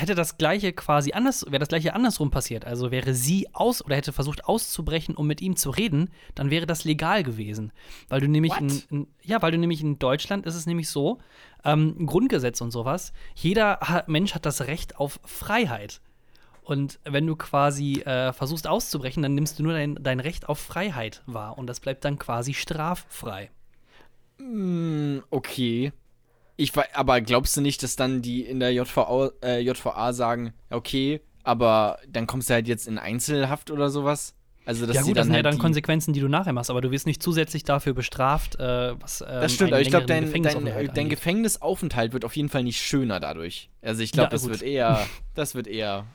hätte 0.00 0.14
das 0.14 0.38
gleiche 0.38 0.72
quasi 0.72 1.12
anders, 1.12 1.44
wäre 1.46 1.60
das 1.60 1.68
gleiche 1.68 1.94
andersrum 1.94 2.30
passiert, 2.30 2.64
also 2.64 2.90
wäre 2.90 3.14
sie 3.14 3.48
aus 3.52 3.84
oder 3.84 3.96
hätte 3.96 4.12
versucht 4.12 4.44
auszubrechen, 4.44 5.14
um 5.14 5.26
mit 5.26 5.40
ihm 5.40 5.56
zu 5.56 5.70
reden, 5.70 6.10
dann 6.34 6.50
wäre 6.50 6.66
das 6.66 6.84
legal 6.84 7.22
gewesen. 7.22 7.72
Weil 8.08 8.20
du 8.20 8.28
nämlich 8.28 8.56
in, 8.58 8.82
in, 8.90 9.06
ja, 9.22 9.40
weil 9.42 9.52
du 9.52 9.58
nämlich 9.58 9.82
in 9.82 9.98
Deutschland 9.98 10.46
ist 10.46 10.54
es 10.54 10.66
nämlich 10.66 10.88
so, 10.88 11.18
ähm, 11.64 12.06
Grundgesetz 12.06 12.60
und 12.60 12.70
sowas, 12.70 13.12
jeder 13.34 13.78
ha 13.80 14.04
Mensch 14.06 14.34
hat 14.34 14.46
das 14.46 14.66
Recht 14.66 14.96
auf 14.96 15.20
Freiheit. 15.24 16.00
Und 16.64 16.98
wenn 17.04 17.26
du 17.26 17.36
quasi 17.36 18.00
äh, 18.00 18.32
versuchst 18.32 18.66
auszubrechen, 18.66 19.22
dann 19.22 19.34
nimmst 19.34 19.58
du 19.58 19.62
nur 19.62 19.74
dein, 19.74 19.96
dein 20.00 20.18
Recht 20.18 20.48
auf 20.48 20.58
Freiheit 20.58 21.22
wahr 21.26 21.58
und 21.58 21.66
das 21.66 21.80
bleibt 21.80 22.04
dann 22.04 22.18
quasi 22.18 22.54
straffrei. 22.54 23.50
Hm, 24.38 25.22
okay. 25.30 25.92
Ich 26.56 26.72
aber 26.94 27.20
glaubst 27.20 27.56
du 27.56 27.60
nicht, 27.60 27.82
dass 27.82 27.96
dann 27.96 28.22
die 28.22 28.42
in 28.42 28.60
der 28.60 28.72
JVA, 28.72 29.30
äh, 29.42 29.60
JVA 29.60 30.12
sagen, 30.12 30.54
okay, 30.70 31.20
aber 31.42 31.98
dann 32.08 32.26
kommst 32.26 32.48
du 32.48 32.54
halt 32.54 32.68
jetzt 32.68 32.86
in 32.86 32.98
Einzelhaft 32.98 33.70
oder 33.70 33.90
sowas? 33.90 34.34
Also, 34.66 34.86
dass 34.86 34.96
ja 34.96 35.02
gut, 35.02 35.10
das 35.10 35.16
dann 35.16 35.24
sind 35.26 35.32
ja 35.32 35.36
halt 35.36 35.46
dann 35.46 35.54
die, 35.56 35.60
Konsequenzen, 35.60 36.14
die 36.14 36.20
du 36.20 36.28
nachher 36.28 36.54
machst, 36.54 36.70
aber 36.70 36.80
du 36.80 36.90
wirst 36.90 37.06
nicht 37.06 37.22
zusätzlich 37.22 37.64
dafür 37.64 37.92
bestraft, 37.92 38.58
äh, 38.58 38.98
was 38.98 39.20
ähm, 39.20 39.26
Das 39.28 39.52
stimmt, 39.52 39.72
aber 39.72 39.82
ich 39.82 39.90
glaube, 39.90 40.06
dein, 40.06 40.22
dein, 40.22 40.24
Gefängnisaufenthalt 40.24 40.96
dein. 40.96 41.08
Gefängnisaufenthalt 41.10 42.12
wird 42.14 42.24
auf 42.24 42.34
jeden 42.34 42.48
Fall 42.48 42.64
nicht 42.64 42.80
schöner 42.80 43.20
dadurch. 43.20 43.68
Also 43.82 44.02
ich 44.02 44.12
glaube, 44.12 44.28
Ja, 44.28 44.30
das 44.30 44.42
gut. 44.42 44.52
wird 44.52 44.62
eher, 44.62 45.06
das 45.34 45.54
wird 45.54 45.66
eher, 45.66 46.06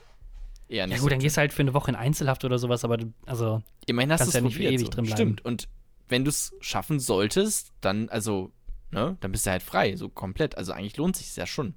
eher 0.69 0.88
nicht 0.88 0.97
Ja 0.97 1.01
gut, 1.01 1.12
dann 1.12 1.19
so. 1.19 1.23
gehst 1.23 1.38
du 1.38 1.41
halt 1.41 1.53
für 1.53 1.62
eine 1.62 1.73
Woche 1.73 1.91
in 1.91 1.95
Einzelhaft 1.95 2.45
oder 2.45 2.58
sowas, 2.60 2.84
aber 2.86 2.97
du, 2.97 3.13
also 3.25 3.62
Immerhin 3.86 4.12
hast 4.12 4.25
du 4.25 4.29
es 4.29 4.36
ja 4.36 4.41
nicht 4.41 4.55
für 4.55 4.63
ewig 4.63 4.88
so. 4.88 4.89
drin 4.89 5.05
bleiben. 5.05 5.17
Stimmt, 5.17 5.45
und 5.45 5.67
wenn 6.08 6.23
du 6.23 6.29
es 6.29 6.53
schaffen 6.62 6.99
solltest, 6.99 7.71
dann, 7.82 8.10
also, 8.10 8.51
ne, 8.91 9.17
dann 9.19 9.32
bist 9.32 9.45
du 9.45 9.51
halt 9.51 9.63
frei, 9.63 9.95
so 9.95 10.10
komplett. 10.10 10.58
Also 10.58 10.71
eigentlich 10.71 10.97
lohnt 10.97 11.15
sich 11.17 11.36
ja 11.36 11.45
schon, 11.45 11.75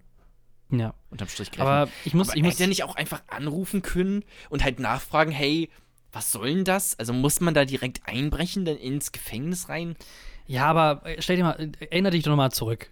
ja. 0.70 0.94
unterm 1.10 1.28
Strich 1.28 1.50
gerechnet. 1.50 1.68
Aber 1.68 1.90
ich 2.04 2.14
muss, 2.14 2.28
Aber 2.28 2.36
ich 2.36 2.42
muss 2.42 2.60
er 2.60 2.66
nicht 2.66 2.84
auch 2.84 2.96
einfach 2.96 3.22
anrufen 3.28 3.82
können 3.82 4.24
und 4.50 4.64
halt 4.64 4.80
nachfragen, 4.80 5.30
hey, 5.32 5.70
was 6.12 6.32
soll 6.32 6.54
denn 6.54 6.64
das? 6.64 6.98
Also 6.98 7.12
muss 7.12 7.40
man 7.40 7.54
da 7.54 7.64
direkt 7.64 8.06
einbrechen, 8.06 8.64
dann 8.64 8.76
ins 8.76 9.12
Gefängnis 9.12 9.68
rein? 9.68 9.96
ja, 10.46 10.66
aber 10.66 11.06
äh, 11.06 11.22
stell 11.22 11.36
dir 11.36 11.44
mal, 11.44 11.60
äh, 11.60 11.70
erinnere 11.90 12.12
dich 12.12 12.24
doch 12.24 12.30
noch 12.30 12.36
mal 12.36 12.50
zurück. 12.50 12.90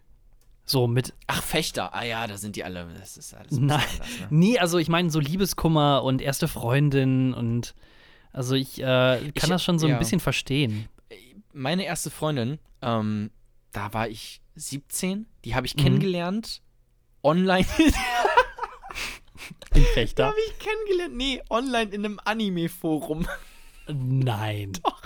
So 0.70 0.86
mit 0.86 1.12
Ach, 1.26 1.42
Fechter. 1.42 1.94
Ah 1.94 2.04
ja, 2.04 2.26
da 2.28 2.36
sind 2.36 2.54
die 2.54 2.62
alle. 2.62 2.86
Das 2.98 3.16
ist 3.16 3.34
alles 3.34 3.50
Nein. 3.52 3.80
anders, 3.80 3.98
ne? 4.20 4.26
Nee, 4.30 4.58
also 4.58 4.78
ich 4.78 4.88
meine 4.88 5.10
so 5.10 5.18
Liebeskummer 5.18 6.04
und 6.04 6.22
erste 6.22 6.46
Freundin 6.46 7.34
und 7.34 7.74
also 8.32 8.54
ich 8.54 8.80
äh, 8.80 8.84
kann 8.84 9.32
Ich- 9.34 9.42
das 9.48 9.64
schon 9.64 9.78
so 9.80 9.88
ja. 9.88 9.94
ein 9.94 9.98
bisschen 9.98 10.20
verstehen. 10.20 10.88
Meine 11.52 11.84
erste 11.84 12.10
Freundin, 12.10 12.60
ähm, 12.82 13.30
da 13.72 13.92
war 13.92 14.06
ich 14.08 14.40
17. 14.54 15.26
Die 15.44 15.56
habe 15.56 15.66
ich 15.66 15.74
Mhm. 15.76 15.80
kennengelernt. 15.80 16.62
Online. 17.24 17.66
In 19.74 19.84
Fechter. 19.94 20.26
habe 20.26 20.36
ich 20.48 20.58
kennengelernt. 20.58 21.16
Nee, 21.16 21.42
online 21.50 21.90
in 21.92 22.04
einem 22.04 22.20
Anime-Forum. 22.24 23.26
Nein. 23.88 24.72
Doch. 24.84 25.02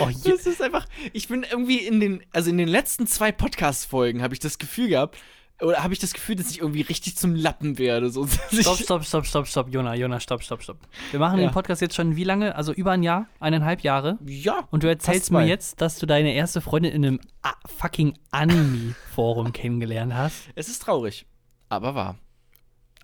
Oh, 0.00 0.08
Das 0.24 0.46
ist 0.46 0.60
einfach. 0.62 0.86
Ich 1.12 1.28
bin 1.28 1.44
irgendwie 1.50 1.78
in 1.78 2.00
den. 2.00 2.22
Also 2.32 2.50
in 2.50 2.58
den 2.58 2.68
letzten 2.68 3.06
zwei 3.06 3.32
Podcast-Folgen 3.32 4.22
habe 4.22 4.34
ich 4.34 4.40
das 4.40 4.58
Gefühl 4.58 4.88
gehabt. 4.88 5.18
Oder 5.60 5.84
habe 5.84 5.92
ich 5.94 6.00
das 6.00 6.12
Gefühl, 6.12 6.34
dass 6.34 6.50
ich 6.50 6.58
irgendwie 6.58 6.80
richtig 6.80 7.16
zum 7.16 7.36
Lappen 7.36 7.78
werde. 7.78 8.10
So, 8.10 8.26
stopp, 8.52 8.78
stopp, 8.78 9.04
stopp, 9.04 9.26
stopp, 9.26 9.46
stopp, 9.46 9.68
Jona, 9.72 9.94
Jona, 9.94 10.18
stopp, 10.18 10.42
stopp, 10.42 10.60
stopp. 10.62 10.78
Wir 11.12 11.20
machen 11.20 11.38
Ja. 11.38 11.46
den 11.46 11.52
Podcast 11.52 11.80
jetzt 11.80 11.94
schon 11.94 12.16
wie 12.16 12.24
lange? 12.24 12.56
Also 12.56 12.72
über 12.72 12.90
ein 12.90 13.04
Jahr, 13.04 13.28
eineinhalb 13.38 13.82
Jahre. 13.82 14.18
Ja. 14.26 14.66
Und 14.72 14.82
du 14.82 14.88
erzählst 14.88 15.30
mir 15.30 15.46
jetzt, 15.46 15.80
dass 15.80 15.98
du 16.00 16.06
deine 16.06 16.34
erste 16.34 16.60
Freundin 16.60 16.92
in 16.92 17.04
einem 17.04 17.20
ah, 17.42 17.52
fucking 17.66 18.18
Anime-Forum 18.32 19.52
kennengelernt 19.52 20.14
hast. 20.14 20.48
Es 20.56 20.68
ist 20.68 20.82
traurig. 20.82 21.26
Aber 21.68 21.94
wahr. 21.94 22.18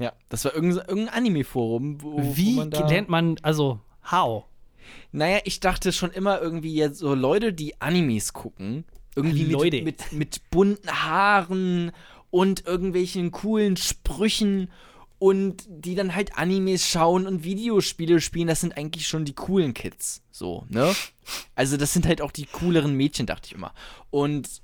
Ja, 0.01 0.13
das 0.29 0.45
war 0.45 0.55
irgendein, 0.55 0.87
irgendein 0.89 1.15
Anime-Forum, 1.15 2.03
wo, 2.03 2.13
wo 2.19 2.37
Wie 2.37 2.55
man 2.57 2.71
da 2.71 2.87
lernt 2.89 3.09
man, 3.09 3.37
also, 3.43 3.81
how? 4.11 4.45
Naja, 5.13 5.41
ich 5.45 5.61
dachte 5.61 5.93
schon 5.93 6.11
immer 6.11 6.41
irgendwie 6.41 6.75
jetzt 6.75 6.99
so 6.99 7.15
Leute, 7.15 7.53
die 7.53 7.81
Animes 7.81 8.33
gucken, 8.33 8.85
irgendwie 9.15 9.45
Leute. 9.45 9.83
mit, 9.83 9.85
mit, 9.85 10.13
mit 10.13 10.51
bunten 10.51 10.91
Haaren 10.91 11.93
und 12.31 12.67
irgendwelchen 12.67 13.31
coolen 13.31 13.77
Sprüchen 13.77 14.71
und 15.19 15.65
die 15.69 15.95
dann 15.95 16.15
halt 16.15 16.37
Animes 16.37 16.87
schauen 16.87 17.27
und 17.27 17.43
Videospiele 17.43 18.21
spielen, 18.21 18.47
das 18.47 18.61
sind 18.61 18.77
eigentlich 18.77 19.09
schon 19.09 19.25
die 19.25 19.35
coolen 19.35 19.75
Kids. 19.75 20.23
So, 20.31 20.65
ne? 20.69 20.95
Also, 21.55 21.77
das 21.77 21.93
sind 21.93 22.07
halt 22.07 22.21
auch 22.23 22.31
die 22.31 22.47
cooleren 22.47 22.95
Mädchen, 22.95 23.27
dachte 23.27 23.49
ich 23.49 23.55
immer. 23.55 23.75
Und 24.11 24.63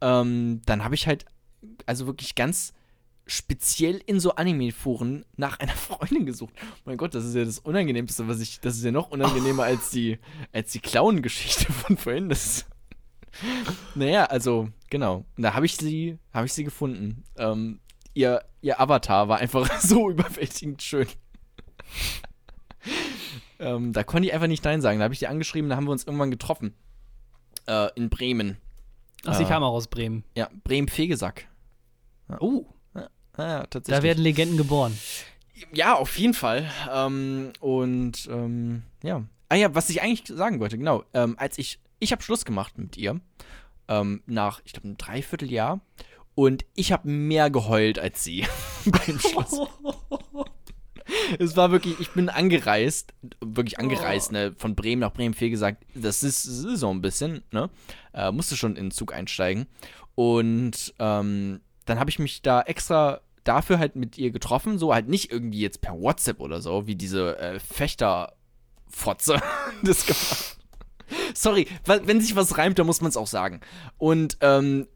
ähm, 0.00 0.62
dann 0.64 0.82
habe 0.82 0.94
ich 0.94 1.06
halt, 1.06 1.26
also 1.86 2.06
wirklich 2.06 2.34
ganz 2.34 2.72
speziell 3.26 4.00
in 4.06 4.20
so 4.20 4.34
Anime-Foren 4.34 5.24
nach 5.36 5.58
einer 5.60 5.72
Freundin 5.76 6.26
gesucht. 6.26 6.54
Mein 6.84 6.96
Gott, 6.96 7.14
das 7.14 7.24
ist 7.24 7.34
ja 7.34 7.44
das 7.44 7.58
Unangenehmste, 7.58 8.28
was 8.28 8.40
ich, 8.40 8.60
das 8.60 8.76
ist 8.76 8.84
ja 8.84 8.90
noch 8.90 9.10
unangenehmer 9.10 9.64
als 9.64 9.90
die, 9.90 10.18
als 10.52 10.72
die 10.72 10.80
Clown-Geschichte 10.80 11.72
von 11.72 11.96
vorhin. 11.96 12.28
Das 12.28 12.44
ist, 12.46 12.66
naja, 13.94 14.24
also, 14.24 14.68
genau. 14.90 15.24
Und 15.36 15.42
da 15.42 15.54
habe 15.54 15.66
ich 15.66 15.76
sie, 15.76 16.18
habe 16.32 16.46
ich 16.46 16.52
sie 16.52 16.64
gefunden. 16.64 17.24
Ähm, 17.36 17.80
ihr, 18.14 18.42
ihr 18.60 18.80
Avatar 18.80 19.28
war 19.28 19.38
einfach 19.38 19.70
so 19.80 20.10
überwältigend 20.10 20.82
schön. 20.82 21.06
ähm, 23.58 23.92
da 23.92 24.02
konnte 24.02 24.28
ich 24.28 24.34
einfach 24.34 24.48
nicht 24.48 24.64
Nein 24.64 24.80
sagen. 24.80 24.98
Da 24.98 25.04
habe 25.04 25.14
ich 25.14 25.20
die 25.20 25.28
angeschrieben, 25.28 25.70
da 25.70 25.76
haben 25.76 25.84
wir 25.86 25.92
uns 25.92 26.04
irgendwann 26.04 26.30
getroffen. 26.30 26.74
Äh, 27.66 27.88
in 27.94 28.10
Bremen. 28.10 28.56
Ach, 29.24 29.34
sie 29.34 29.44
Äh, 29.44 29.48
kam 29.48 29.62
auch 29.62 29.72
aus 29.72 29.86
Bremen. 29.86 30.24
Ja, 30.36 30.50
Bremen-Fegesack. 30.64 31.46
Oh, 32.40 32.66
Ah, 33.34 33.42
ja, 33.42 33.66
tatsächlich. 33.66 33.98
da 33.98 34.02
werden 34.02 34.22
Legenden 34.22 34.56
geboren. 34.56 34.96
Ja, 35.72 35.94
auf 35.94 36.18
jeden 36.18 36.34
Fall. 36.34 36.70
Ähm, 36.92 37.52
und 37.60 38.28
ähm, 38.30 38.82
ja. 39.02 39.24
Ah 39.48 39.54
ja, 39.54 39.74
was 39.74 39.90
ich 39.90 40.02
eigentlich 40.02 40.24
sagen 40.26 40.60
wollte, 40.60 40.78
genau. 40.78 41.04
Ähm, 41.14 41.38
als 41.38 41.58
ich, 41.58 41.78
ich 41.98 42.12
habe 42.12 42.22
Schluss 42.22 42.44
gemacht 42.44 42.78
mit 42.78 42.96
ihr, 42.96 43.20
ähm, 43.88 44.22
nach, 44.26 44.60
ich 44.64 44.72
glaube, 44.72 44.88
einem 44.88 44.96
Dreivierteljahr. 44.96 45.80
Und 46.34 46.64
ich 46.74 46.92
habe 46.92 47.08
mehr 47.08 47.50
geheult 47.50 47.98
als 47.98 48.24
sie 48.24 48.46
beim 48.86 49.18
Schluss. 49.18 49.68
es 51.38 51.56
war 51.56 51.70
wirklich, 51.70 52.00
ich 52.00 52.10
bin 52.10 52.28
angereist, 52.28 53.12
wirklich 53.40 53.78
angereist, 53.78 54.32
ne, 54.32 54.54
von 54.56 54.74
Bremen 54.74 55.00
nach 55.00 55.12
Bremen, 55.12 55.34
viel 55.34 55.50
gesagt, 55.50 55.84
das 55.94 56.22
ist, 56.22 56.46
das 56.46 56.64
ist 56.64 56.80
so 56.80 56.90
ein 56.90 57.02
bisschen, 57.02 57.42
ne, 57.50 57.68
äh, 58.14 58.30
musste 58.32 58.56
schon 58.56 58.76
in 58.76 58.86
den 58.86 58.90
Zug 58.90 59.12
einsteigen. 59.12 59.66
Und 60.14 60.94
ähm, 60.98 61.60
dann 61.84 61.98
habe 61.98 62.10
ich 62.10 62.18
mich 62.18 62.42
da 62.42 62.62
extra 62.62 63.20
dafür 63.44 63.78
halt 63.78 63.96
mit 63.96 64.18
ihr 64.18 64.30
getroffen, 64.30 64.78
so 64.78 64.94
halt 64.94 65.08
nicht 65.08 65.32
irgendwie 65.32 65.60
jetzt 65.60 65.80
per 65.80 66.00
WhatsApp 66.00 66.40
oder 66.40 66.60
so, 66.60 66.86
wie 66.86 66.94
diese 66.94 67.38
äh, 67.38 67.58
Fechter-Fotze 67.58 69.40
das 69.82 70.06
gemacht. 70.06 70.58
Sorry, 71.34 71.66
wenn 71.84 72.20
sich 72.20 72.36
was 72.36 72.56
reimt, 72.56 72.78
dann 72.78 72.86
muss 72.86 73.00
man 73.00 73.08
es 73.08 73.16
auch 73.16 73.26
sagen. 73.26 73.60
Und 73.98 74.38
ähm, 74.40 74.86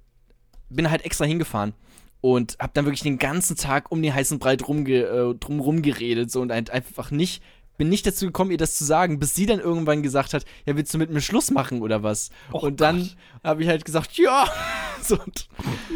bin 0.69 0.91
halt 0.91 1.05
extra 1.05 1.25
hingefahren 1.25 1.75
und 2.21 2.57
hab 2.59 2.75
dann 2.75 2.87
wirklich 2.87 3.03
den 3.03 3.19
ganzen 3.19 3.57
Tag 3.57 3.93
um 3.93 4.03
den 4.03 4.15
heißen 4.15 4.39
Breit 4.39 4.67
rumge 4.67 5.03
äh, 5.03 5.35
drumrum 5.35 5.83
geredet 5.83 6.31
so 6.31 6.41
und 6.41 6.53
halt 6.53 6.71
einfach 6.71 7.11
nicht 7.11 7.43
bin 7.77 7.89
nicht 7.89 8.07
dazu 8.07 8.27
gekommen, 8.27 8.51
ihr 8.51 8.57
das 8.57 8.77
zu 8.77 8.85
sagen, 8.85 9.19
bis 9.19 9.35
sie 9.35 9.47
dann 9.47 9.61
irgendwann 9.61 10.03
gesagt 10.03 10.35
hat, 10.35 10.45
ja, 10.65 10.77
willst 10.77 10.93
du 10.95 10.99
mit 10.99 11.11
mir 11.11 11.21
Schluss 11.21 11.51
machen 11.51 11.83
oder 11.83 12.03
was? 12.03 12.31
Och 12.53 12.63
und 12.63 12.81
dann 12.81 13.11
habe 13.45 13.63
ich 13.63 13.69
halt 13.69 13.85
gesagt, 13.85 14.17
ja. 14.19 14.47
So, 15.03 15.19
und, 15.21 15.49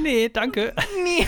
Nee, 0.02 0.28
danke. 0.28 0.72
nee. 1.02 1.26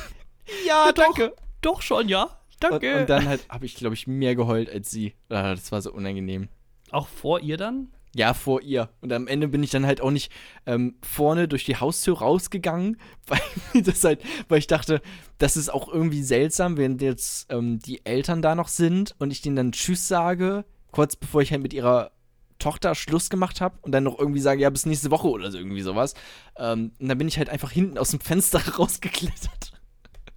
ja, 0.66 0.92
danke. 0.92 1.34
Doch 1.62 1.80
schon, 1.80 2.08
ja. 2.08 2.24
Und, 2.24 2.72
Danke. 2.72 3.00
und 3.00 3.10
dann 3.10 3.26
halt 3.28 3.46
habe 3.48 3.66
ich, 3.66 3.74
glaube 3.74 3.94
ich, 3.94 4.06
mehr 4.06 4.34
geheult 4.34 4.70
als 4.70 4.90
sie. 4.90 5.14
Ah, 5.28 5.54
Das 5.54 5.70
war 5.72 5.80
so 5.82 5.92
unangenehm. 5.92 6.48
auch 6.90 7.08
vor 7.08 7.40
ihr 7.40 7.56
dann? 7.56 7.93
Ja, 8.14 8.32
vor 8.32 8.62
ihr. 8.62 8.90
Und 9.00 9.12
am 9.12 9.26
Ende 9.26 9.48
bin 9.48 9.62
ich 9.62 9.70
dann 9.70 9.86
halt 9.86 10.00
auch 10.00 10.12
nicht 10.12 10.30
ähm, 10.66 10.96
vorne 11.02 11.48
durch 11.48 11.64
die 11.64 11.76
Haustür 11.76 12.18
rausgegangen, 12.18 12.96
weil 13.26 13.40
halt, 13.74 14.22
weil 14.48 14.58
ich 14.58 14.68
dachte, 14.68 15.02
das 15.38 15.56
ist 15.56 15.68
auch 15.68 15.88
irgendwie 15.88 16.22
seltsam, 16.22 16.76
wenn 16.76 16.98
jetzt 16.98 17.52
ähm, 17.52 17.80
die 17.80 18.06
Eltern 18.06 18.40
da 18.40 18.54
noch 18.54 18.68
sind 18.68 19.16
und 19.18 19.32
ich 19.32 19.42
denen 19.42 19.56
dann 19.56 19.72
Tschüss 19.72 20.06
sage, 20.06 20.64
kurz 20.92 21.16
bevor 21.16 21.42
ich 21.42 21.50
halt 21.50 21.62
mit 21.62 21.74
ihrer 21.74 22.12
Tochter 22.60 22.94
Schluss 22.94 23.30
gemacht 23.30 23.60
habe 23.60 23.78
und 23.82 23.90
dann 23.90 24.04
noch 24.04 24.18
irgendwie 24.18 24.40
sage, 24.40 24.62
ja, 24.62 24.70
bis 24.70 24.86
nächste 24.86 25.10
Woche 25.10 25.28
oder 25.28 25.50
so 25.50 25.58
irgendwie 25.58 25.82
sowas. 25.82 26.14
Ähm, 26.56 26.92
und 27.00 27.08
dann 27.08 27.18
bin 27.18 27.26
ich 27.26 27.36
halt 27.36 27.50
einfach 27.50 27.72
hinten 27.72 27.98
aus 27.98 28.10
dem 28.10 28.20
Fenster 28.20 28.60
rausgeklettert 28.78 29.73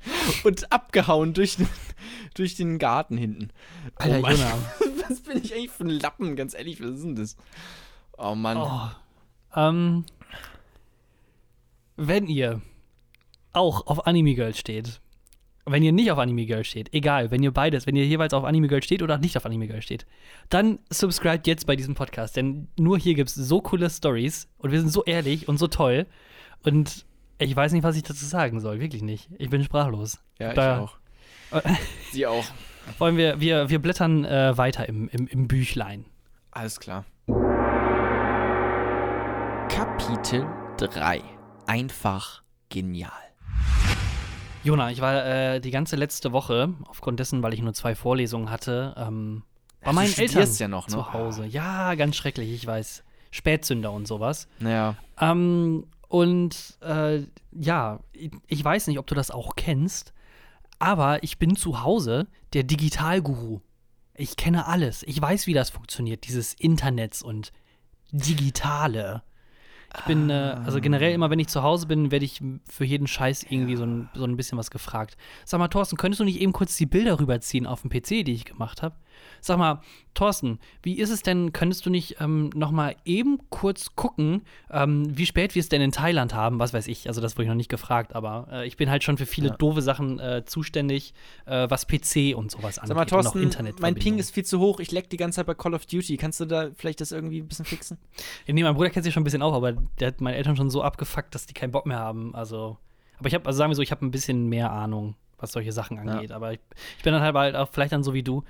und 0.44 0.72
abgehauen 0.72 1.34
durch 1.34 1.58
den, 1.58 1.68
durch 2.36 2.56
den 2.56 2.80
Garten 2.80 3.18
hinten. 3.18 3.50
Alter, 3.96 4.18
oh 4.18 4.22
Mann. 4.22 4.38
Was 5.10 5.22
bin 5.22 5.44
ich 5.44 5.54
eigentlich 5.54 5.72
für 5.72 5.84
ein 5.84 5.90
Lappen, 5.90 6.36
ganz 6.36 6.54
ehrlich, 6.54 6.82
was 6.82 6.96
ist 6.96 7.04
denn 7.04 7.16
das? 7.16 7.38
Oh 8.18 8.36
Mann. 8.36 8.58
Oh. 8.58 8.90
Ähm, 9.56 10.06
wenn 11.96 12.28
ihr 12.28 12.62
auch 13.54 13.88
auf 13.88 14.06
Anime 14.06 14.36
Girl 14.36 14.54
steht, 14.54 15.00
wenn 15.66 15.84
ihr 15.84 15.92
nicht 15.92 16.12
auf 16.12 16.18
Anime 16.20 16.46
Girl 16.46 16.64
steht, 16.64 16.94
egal, 16.94 17.32
wenn 17.32 17.44
ihr 17.44 17.52
beides, 17.52 17.88
wenn 17.88 17.96
ihr 17.96 18.06
jeweils 18.06 18.34
auf 18.34 18.44
Anime 18.44 18.68
Girl 18.68 18.84
steht 18.84 19.02
oder 19.02 19.18
nicht 19.18 19.36
auf 19.38 19.46
Anime 19.46 19.68
Girl 19.68 19.82
steht, 19.82 20.06
dann 20.50 20.80
subscribt 20.90 21.48
jetzt 21.48 21.66
bei 21.68 21.76
diesem 21.76 21.96
Podcast, 21.96 22.38
denn 22.38 22.68
nur 22.78 22.98
hier 22.98 23.16
gibt 23.16 23.30
es 23.30 23.36
so 23.36 23.62
coole 23.62 23.90
Stories 23.90 24.48
und 24.58 24.72
wir 24.72 24.80
sind 24.80 24.90
so 24.90 25.04
ehrlich 25.04 25.48
und 25.48 25.58
so 25.58 25.68
toll 25.68 26.06
und 26.64 27.06
ich 27.40 27.56
weiß 27.56 27.72
nicht, 27.74 27.84
was 27.84 27.96
ich 27.96 28.04
dazu 28.04 28.26
sagen 28.26 28.60
soll, 28.60 28.80
wirklich 28.80 29.02
nicht. 29.04 29.30
Ich 29.38 29.50
bin 29.50 29.64
sprachlos. 29.64 30.20
Ja, 30.40 30.50
ich 30.50 30.56
Da- 30.56 30.80
auch. 30.80 30.98
Sie 32.12 32.26
auch. 32.28 32.44
Wollen 32.98 33.18
wir, 33.18 33.40
wir, 33.40 33.70
wir 33.70 33.80
blättern 33.80 34.26
äh, 34.26 34.58
weiter 34.58 34.88
im, 34.88 35.08
im, 35.10 35.28
im 35.28 35.48
Büchlein. 35.48 36.06
Alles 36.52 36.80
klar. 36.80 37.06
Kapitel 39.70 40.48
3. 40.78 41.22
Einfach 41.68 42.42
genial. 42.70 43.12
Jona, 44.64 44.92
ich 44.92 45.02
war 45.02 45.26
äh, 45.26 45.60
die 45.62 45.72
ganze 45.72 45.96
letzte 45.96 46.32
Woche, 46.32 46.74
aufgrund 46.88 47.20
dessen, 47.20 47.44
weil 47.44 47.54
ich 47.54 47.62
nur 47.62 47.74
zwei 47.74 47.96
Vorlesungen 47.96 48.50
hatte, 48.50 48.94
ähm, 48.98 49.44
bei 49.82 49.92
du 49.92 49.96
meinen 49.96 50.14
Eltern 50.18 50.50
ja 50.58 50.68
noch, 50.68 50.88
ne? 50.88 50.94
zu 50.94 51.14
Hause. 51.14 51.46
Ja, 51.46 51.96
ganz 51.96 52.16
schrecklich, 52.16 52.52
ich 52.52 52.66
weiß. 52.66 53.04
Spätsünder 53.32 53.92
und 53.92 54.08
sowas. 54.08 54.48
Naja. 54.60 54.96
Ähm, 55.20 55.86
und 56.08 56.78
äh, 56.82 57.24
ja, 57.52 58.00
ich, 58.14 58.64
weiß 58.64 58.88
nicht, 58.88 59.00
ob 59.00 59.08
du 59.08 59.16
das 59.16 59.32
auch 59.32 59.56
kennst, 59.56 60.14
aber 60.80 61.24
ich 61.24 61.38
bin 61.38 61.56
zu 61.56 61.84
Hause 61.84 62.28
der 62.54 62.64
Digitalguru. 62.64 63.62
Ich 64.16 64.36
kenne 64.36 64.68
alles. 64.68 65.04
Ich 65.04 65.22
weiß, 65.22 65.48
wie 65.48 65.54
das 65.54 65.70
funktioniert, 65.70 66.28
dieses 66.28 66.54
Internets 66.54 67.22
und 67.22 67.52
Digitale. 68.12 69.24
Ich 69.96 70.04
bin, 70.04 70.30
äh, 70.30 70.56
also 70.66 70.82
generell 70.82 71.14
immer, 71.14 71.30
wenn 71.30 71.40
ich 71.40 71.48
zu 71.48 71.64
Hause 71.64 71.88
bin, 71.88 72.12
werde 72.12 72.26
ich 72.26 72.42
für 72.70 72.86
jeden 72.86 73.08
Scheiß 73.08 73.44
irgendwie 73.44 73.76
so, 73.76 73.86
ein, 73.86 74.10
so 74.14 74.26
ein 74.26 74.36
bisschen 74.38 74.58
was 74.58 74.70
gefragt. 74.70 75.18
Sag 75.46 75.60
mal, 75.60 75.68
Thorsten, 75.68 75.98
könntest 75.98 76.20
du 76.20 76.26
nicht 76.26 76.40
eben 76.40 76.54
kurz 76.54 76.76
die 76.76 76.86
Bilder 76.86 77.20
rüberziehen 77.20 77.66
auf 77.66 77.82
dem 77.82 77.90
PC, 77.90 78.26
die 78.26 78.34
ich 78.34 78.46
gemacht 78.46 78.82
habe? 78.82 78.96
Sag 79.42 79.58
mal, 79.58 79.82
Thorsten, 80.14 80.60
wie 80.82 80.98
ist 80.98 81.10
es 81.12 81.22
denn, 81.22 81.54
könntest 81.54 81.86
du 81.86 81.90
nicht 81.92 82.20
ähm, 82.20 82.50
noch 82.56 82.72
mal 82.72 82.96
eben 83.06 83.38
kurz 83.50 83.96
gucken, 83.96 84.42
ähm, 84.72 85.06
wie 85.16 85.26
spät 85.28 85.54
wir 85.54 85.60
es 85.60 85.70
denn 85.70 85.82
in 85.82 85.92
Thailand 85.92 86.34
haben? 86.34 86.60
Was 86.60 86.74
weiß 86.74 86.88
ich, 86.88 87.08
also 87.08 87.22
das 87.22 87.36
wurde 87.36 87.44
ich 87.44 87.50
noch 87.50 87.56
nicht 87.56 87.70
gefragt, 87.70 88.16
aber 88.16 88.48
äh, 88.52 88.68
ich 88.68 88.78
bin 88.78 88.90
halt 88.90 89.04
schon 89.04 89.18
für 89.18 89.26
viele 89.28 89.50
Ja. 89.50 89.56
doofe 89.56 89.82
Sachen 89.82 90.20
äh, 90.20 90.44
zuständig, 90.46 91.14
äh, 91.46 91.68
was 91.70 91.86
PC 91.88 92.36
und 92.36 92.50
sowas 92.52 92.80
angeht. 92.80 92.88
Sag 92.90 92.96
mal, 92.96 93.02
und 93.02 93.08
auch 93.08 93.10
Thorsten, 93.10 93.38
mein 93.40 93.44
Internetverbindung. 93.46 94.02
Ping 94.04 94.18
ist 94.20 94.32
viel 94.34 94.44
zu 94.46 94.60
hoch. 94.60 94.80
Ich 94.80 94.92
leck 94.92 95.10
die 95.10 95.18
ganze 95.18 95.38
Zeit 95.38 95.46
bei 95.46 95.54
Call 95.54 95.74
of 95.76 95.86
Duty. 95.86 96.18
Kannst 96.18 96.40
du 96.40 96.46
da 96.46 96.70
vielleicht 96.76 97.00
das 97.00 97.12
irgendwie 97.12 97.42
ein 97.42 97.48
bisschen 97.48 97.66
fixen? 97.66 97.98
Ja, 98.48 98.54
Nee, 98.54 98.64
mein 98.64 98.74
Bruder 98.74 98.90
kennt 98.90 99.06
sich 99.06 99.14
schon 99.14 99.22
ein 99.22 99.26
bisschen 99.26 99.42
auf, 99.44 99.54
aber 99.54 99.74
der 99.74 100.08
hat 100.08 100.22
meine 100.22 100.36
Eltern 100.38 100.56
schon 100.58 100.70
so 100.72 100.82
abgefuckt, 100.82 101.36
dass 101.36 101.46
die 101.46 101.54
keinen 101.54 101.72
Bock 101.72 101.86
mehr 101.86 102.00
haben. 102.00 102.34
Also, 102.34 102.78
aber 103.20 103.28
ich 103.28 103.34
habe, 103.36 103.46
also 103.46 103.58
sagen 103.58 103.70
wir 103.72 103.76
so, 103.76 103.82
ich 103.84 103.92
habe 103.92 104.04
ein 104.06 104.12
bisschen 104.12 104.48
mehr 104.48 104.72
Ahnung, 104.72 105.16
was 105.38 105.52
solche 105.52 105.72
Sachen 105.72 106.00
angeht. 106.00 106.32
Aber 106.32 106.54
ich, 106.54 106.60
ich 106.98 107.04
bin 107.04 107.14
dann 107.14 107.22
halt, 107.22 107.36
halt 107.36 107.56
auch 107.56 107.70
vielleicht 107.72 107.92
dann 107.92 108.04
so 108.04 108.14
wie 108.16 108.24
du. 108.24 108.44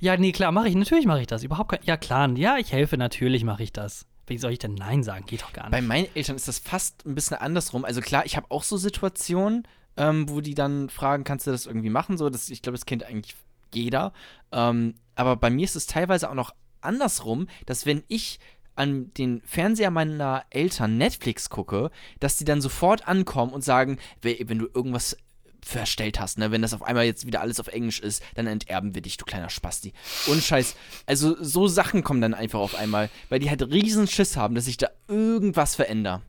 Ja, 0.00 0.16
nee, 0.16 0.32
klar, 0.32 0.52
mache 0.52 0.68
ich, 0.68 0.74
natürlich 0.74 1.06
mache 1.06 1.20
ich 1.20 1.26
das. 1.26 1.42
Überhaupt 1.42 1.70
kein, 1.70 1.80
ja 1.84 1.96
klar, 1.96 2.28
ja, 2.36 2.56
ich 2.58 2.72
helfe, 2.72 2.96
natürlich 2.96 3.44
mache 3.44 3.62
ich 3.62 3.72
das. 3.72 4.06
Wie 4.26 4.38
soll 4.38 4.52
ich 4.52 4.58
denn 4.58 4.74
Nein 4.74 5.02
sagen? 5.02 5.26
Geht 5.26 5.42
doch 5.42 5.52
gar 5.52 5.64
nicht. 5.64 5.72
Bei 5.72 5.82
meinen 5.82 6.06
Eltern 6.14 6.36
ist 6.36 6.48
das 6.48 6.58
fast 6.58 7.04
ein 7.06 7.14
bisschen 7.14 7.36
andersrum. 7.38 7.84
Also 7.84 8.00
klar, 8.00 8.24
ich 8.24 8.36
habe 8.36 8.46
auch 8.50 8.62
so 8.62 8.76
Situationen, 8.76 9.66
ähm, 9.96 10.28
wo 10.28 10.40
die 10.40 10.54
dann 10.54 10.88
fragen, 10.90 11.24
kannst 11.24 11.46
du 11.46 11.50
das 11.50 11.66
irgendwie 11.66 11.90
machen? 11.90 12.16
So, 12.16 12.30
das, 12.30 12.48
ich 12.48 12.62
glaube, 12.62 12.78
das 12.78 12.86
kennt 12.86 13.02
eigentlich 13.04 13.34
jeder. 13.74 14.12
Ähm, 14.52 14.94
aber 15.16 15.36
bei 15.36 15.50
mir 15.50 15.64
ist 15.64 15.76
es 15.76 15.86
teilweise 15.86 16.30
auch 16.30 16.34
noch 16.34 16.54
andersrum, 16.80 17.48
dass 17.66 17.84
wenn 17.84 18.02
ich 18.08 18.38
an 18.74 19.12
den 19.14 19.42
Fernseher 19.44 19.90
meiner 19.90 20.44
Eltern 20.50 20.96
Netflix 20.96 21.50
gucke, 21.50 21.90
dass 22.20 22.36
die 22.38 22.44
dann 22.44 22.62
sofort 22.62 23.06
ankommen 23.06 23.52
und 23.52 23.62
sagen, 23.62 23.98
we- 24.22 24.38
wenn 24.46 24.58
du 24.58 24.66
irgendwas 24.72 25.16
verstellt 25.64 26.18
hast, 26.20 26.38
ne, 26.38 26.50
wenn 26.50 26.62
das 26.62 26.74
auf 26.74 26.82
einmal 26.82 27.04
jetzt 27.04 27.26
wieder 27.26 27.40
alles 27.40 27.60
auf 27.60 27.68
Englisch 27.68 28.00
ist, 28.00 28.22
dann 28.34 28.46
enterben 28.46 28.94
wir 28.94 29.02
dich, 29.02 29.16
du 29.16 29.24
kleiner 29.24 29.48
Spasti. 29.50 29.92
Und 30.26 30.42
Scheiß. 30.42 30.74
Also 31.06 31.36
so 31.42 31.68
Sachen 31.68 32.02
kommen 32.02 32.20
dann 32.20 32.34
einfach 32.34 32.58
auf 32.60 32.74
einmal, 32.74 33.10
weil 33.28 33.38
die 33.38 33.48
halt 33.48 33.62
riesen 33.62 34.06
Schiss 34.08 34.36
haben, 34.36 34.54
dass 34.54 34.66
ich 34.66 34.76
da 34.76 34.88
irgendwas 35.08 35.74
verändere. 35.76 36.22